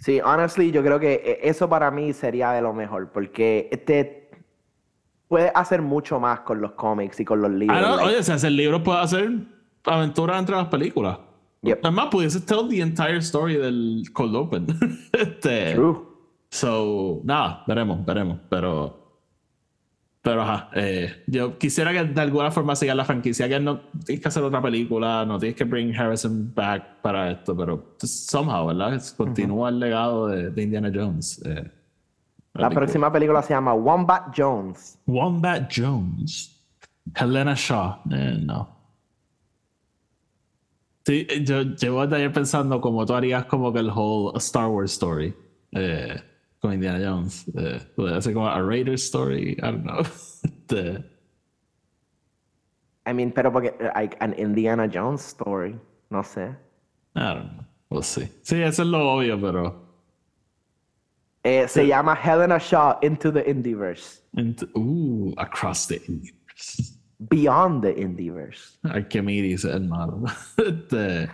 Sí, 0.00 0.18
honestly, 0.24 0.70
yo 0.70 0.82
creo 0.82 0.98
que 0.98 1.12
eh, 1.22 1.40
eso 1.42 1.68
para 1.68 1.90
mí 1.90 2.14
sería 2.14 2.52
de 2.52 2.62
lo 2.62 2.72
mejor, 2.72 3.10
porque 3.12 3.68
te 3.86 4.30
puedes 5.28 5.52
hacer 5.54 5.82
mucho 5.82 6.18
más 6.18 6.40
con 6.40 6.60
los 6.62 6.72
cómics 6.72 7.20
y 7.20 7.26
con 7.26 7.42
los 7.42 7.50
libros. 7.50 7.76
Ah, 7.78 7.82
no, 7.82 7.96
like- 7.96 8.08
oye, 8.08 8.22
si 8.22 8.32
hacer 8.32 8.52
libros 8.52 8.80
puede 8.80 9.00
hacer 9.00 9.30
aventuras 9.84 10.38
entre 10.38 10.56
las 10.56 10.68
películas. 10.68 11.18
Yep. 11.62 11.80
Además, 11.82 12.08
pudiese 12.10 12.40
tell 12.40 12.68
the 12.68 12.80
entire 12.80 13.18
story 13.18 13.56
del 13.56 14.04
Cold 14.12 14.34
Open. 14.36 14.66
este, 15.12 15.74
True. 15.74 16.06
So, 16.50 17.20
nada, 17.24 17.64
veremos, 17.66 18.04
veremos. 18.06 18.38
Pero, 18.48 19.20
pero 20.22 20.42
ajá, 20.42 20.70
eh, 20.74 21.24
yo 21.26 21.58
quisiera 21.58 21.92
que 21.92 22.04
de 22.04 22.20
alguna 22.20 22.50
forma 22.50 22.74
siga 22.76 22.94
la 22.94 23.04
franquicia, 23.04 23.48
que 23.48 23.58
no 23.60 23.80
tienes 24.04 24.22
que 24.22 24.28
hacer 24.28 24.42
otra 24.42 24.62
película, 24.62 25.24
no 25.26 25.38
tienes 25.38 25.56
que 25.56 25.64
bring 25.64 25.94
Harrison 25.94 26.52
back 26.54 27.00
para 27.02 27.32
esto, 27.32 27.56
pero 27.56 27.96
just 28.00 28.30
somehow, 28.30 28.66
¿verdad? 28.68 29.02
Continúa 29.16 29.68
el 29.70 29.78
legado 29.80 30.28
de, 30.28 30.50
de 30.50 30.62
Indiana 30.62 30.90
Jones. 30.94 31.42
eh, 31.44 31.70
La 32.54 32.70
próxima 32.70 33.10
película 33.12 33.42
se 33.42 33.52
llama 33.54 33.74
Wombat 33.74 34.32
Jones. 34.36 34.98
Wombat 35.06 35.70
Jones. 35.74 36.54
Helena 37.14 37.54
Shaw. 37.56 38.00
Eh, 38.10 38.38
no. 38.42 38.77
Sí, 41.08 41.26
yo 41.42 41.62
llevo 41.62 42.02
ayer 42.02 42.30
pensando 42.30 42.82
como 42.82 43.06
tú 43.06 43.14
harías 43.14 43.46
como 43.46 43.72
que 43.72 43.78
el 43.78 43.88
whole 43.88 44.36
Star 44.36 44.68
Wars 44.68 44.92
story 44.92 45.34
eh, 45.72 46.20
con 46.58 46.74
Indiana 46.74 46.98
Jones. 47.02 47.46
Eh, 47.56 47.80
ser 48.20 48.34
como 48.34 48.46
a 48.46 48.60
Raider 48.60 48.92
story, 48.92 49.52
I 49.52 49.62
don't 49.62 49.84
know. 49.84 50.02
I 53.06 53.14
mean, 53.14 53.32
pero 53.32 53.50
porque 53.50 53.74
like 53.94 54.18
an 54.20 54.34
Indiana 54.38 54.86
Jones 54.86 55.22
story, 55.22 55.76
no 56.10 56.22
sé. 56.22 56.54
I 57.16 57.20
don't 57.32 57.52
know. 57.56 57.64
We'll 57.88 58.02
see. 58.02 58.28
Sí, 58.42 58.60
eso 58.60 58.82
es 58.82 58.88
lo 58.88 58.98
obvio, 59.10 59.40
pero. 59.40 59.80
Eh, 61.42 61.66
se 61.68 61.86
llama 61.86 62.16
Helena 62.22 62.58
Shaw 62.58 62.98
Into 63.00 63.32
the 63.32 63.48
Indieverse. 63.48 64.20
ent- 64.36 64.68
uh, 64.74 65.32
across 65.38 65.86
the 65.86 66.02
universe. 66.06 66.97
Beyond 67.18 67.82
the 67.82 67.94
Indieverse. 67.94 68.78
Archimedes, 68.84 69.64
hermano. 69.64 70.24
Este, 70.56 71.28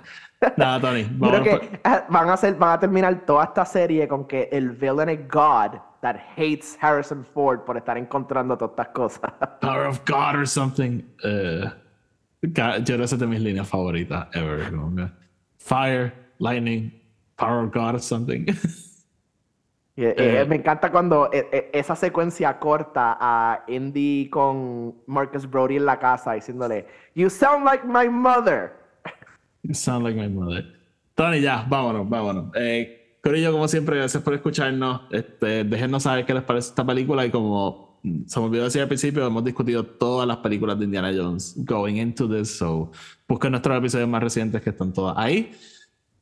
Nada, 0.57 0.81
Tony. 0.81 1.05
Creo 1.21 1.43
que 1.43 1.81
eh, 1.85 2.03
van 2.09 2.29
a, 2.29 2.35
hacer, 2.35 2.55
van 2.55 2.73
a 2.73 2.81
terminar 2.81 3.25
toda 3.25 3.45
esta 3.45 3.65
serie 3.65 4.07
con 4.09 4.27
que 4.27 4.49
el 4.53 4.71
villain 4.71 5.09
es 5.09 5.29
God 5.29 5.79
that 6.03 6.17
hates 6.37 6.77
Harrison 6.81 7.25
Ford 7.25 7.65
por 7.65 7.77
estar 7.77 7.97
encontrando 7.97 8.57
todas 8.57 8.73
estas 8.73 8.89
cosas. 8.89 9.33
Power 9.61 9.87
of 9.87 10.05
God 10.05 10.37
or 10.37 10.47
something. 10.47 11.03
Eh, 11.23 11.71
yo 12.43 12.53
creo 12.53 12.85
que 12.85 13.03
es 13.05 13.19
de 13.19 13.27
mis 13.27 13.41
líneas 13.41 13.69
favoritas 13.69 14.29
ever. 14.35 14.71
Fire, 15.59 16.13
lightning, 16.39 16.93
power 17.37 17.65
of 17.65 17.73
God 17.73 17.95
or 17.95 18.01
something. 18.01 18.47
Y, 19.97 20.05
eh, 20.05 20.15
Eh. 20.17 20.45
me 20.49 20.57
encanta 20.57 20.91
cuando 20.91 21.31
eh, 21.33 21.49
eh, 21.53 21.71
esa 21.73 21.95
secuencia 21.95 22.59
corta 22.59 23.17
a 23.21 23.65
Indy 23.69 24.29
con 24.29 24.95
Marcus 25.07 25.49
Brody 25.49 25.77
en 25.77 25.87
la 25.87 25.99
casa 25.99 26.33
diciéndole, 26.33 26.87
You 27.15 27.31
sound 27.31 27.65
like 27.65 27.85
my 27.87 28.09
mother. 28.09 28.73
You 29.63 29.75
sound 29.75 30.05
like 30.05 30.19
my 30.21 30.29
mother. 30.29 30.65
Tony, 31.15 31.41
ya, 31.41 31.65
vámonos, 31.69 32.09
vámonos. 32.09 32.47
Eh, 32.57 33.19
Corillo, 33.23 33.53
como 33.53 33.69
siempre, 33.69 33.97
gracias 33.97 34.23
por 34.23 34.35
escucharnos. 34.35 35.03
Este, 35.11 35.63
déjenos 35.65 36.03
saber 36.03 36.27
qué 36.27 36.35
les 36.35 36.43
parece 36.43 36.71
esta 36.71 36.85
película 36.85 37.25
y 37.25 37.31
como 37.31 38.01
se 38.27 38.39
me 38.39 38.47
olvidó 38.47 38.65
decir 38.65 38.83
al 38.83 38.89
principio, 38.89 39.27
hemos 39.27 39.43
discutido 39.45 39.83
todas 39.83 40.29
las 40.29 40.37
películas 40.39 40.79
de 40.79 40.85
Indiana 40.85 41.11
Jones 41.17 41.55
going 41.65 41.95
into 41.95 42.29
this, 42.29 42.51
so 42.59 42.91
busquen 43.27 43.53
nuestros 43.53 43.79
episodios 43.79 44.09
más 44.09 44.23
recientes 44.23 44.61
que 44.61 44.69
están 44.71 44.93
todas 44.93 45.15
ahí. 45.17 45.53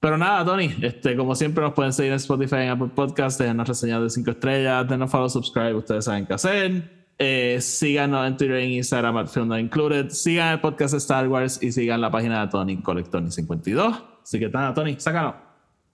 Pero 0.03 0.19
nada, 0.19 0.45
Tony, 0.45 0.75
este, 0.83 1.17
como 1.17 1.37
siempre 1.37 1.63
nos 1.63 1.75
pueden 1.75 1.93
seguir 1.93 2.11
en 2.11 2.17
Spotify, 2.17 2.57
en 2.57 2.71
Apple 2.71 2.91
Podcasts, 2.93 3.39
dejarnos 3.39 3.69
reseñas 3.69 4.03
de 4.03 4.11
5 4.11 4.33
estrellas, 4.33 4.89
denos 4.89 5.09
follow, 5.09 5.29
subscribe, 5.31 5.75
ustedes 5.75 6.07
saben 6.07 6.27
qué 6.27 6.35
hacer. 6.35 7.05
Eh, 7.21 7.59
síganos 7.61 8.27
en 8.27 8.37
Twitter 8.37 8.57
e 8.57 8.67
Instagram 8.67 9.17
at 9.19 9.29
Film 9.29 9.47
Not 9.47 9.61
Included. 9.61 10.09
Sigan 10.11 10.55
el 10.55 10.61
podcast 10.61 10.91
de 10.91 10.99
Star 10.99 11.29
Wars 11.29 11.63
y 11.63 11.71
sigan 11.71 12.01
la 12.01 12.11
página 12.11 12.41
de 12.41 12.51
Tony 12.51 12.83
Collect 12.83 13.13
Tony 13.13 13.31
52. 13.31 14.03
Así 14.25 14.41
que 14.41 14.49
nada, 14.49 14.75
Tony, 14.75 14.99
sácanos. 14.99 15.37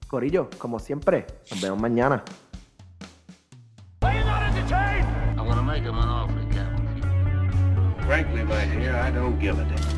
Corillo, 0.07 0.49
como 0.57 0.79
siempre, 0.79 1.27
nos 1.51 1.61
vemos 1.61 1.79
mañana. 1.79 2.25
Frankly, 8.07 8.43
my 8.43 8.65
dear, 8.75 8.97
I 8.97 9.11
don't 9.11 9.39
give 9.39 9.59
a 9.59 9.65
damn. 9.65 9.98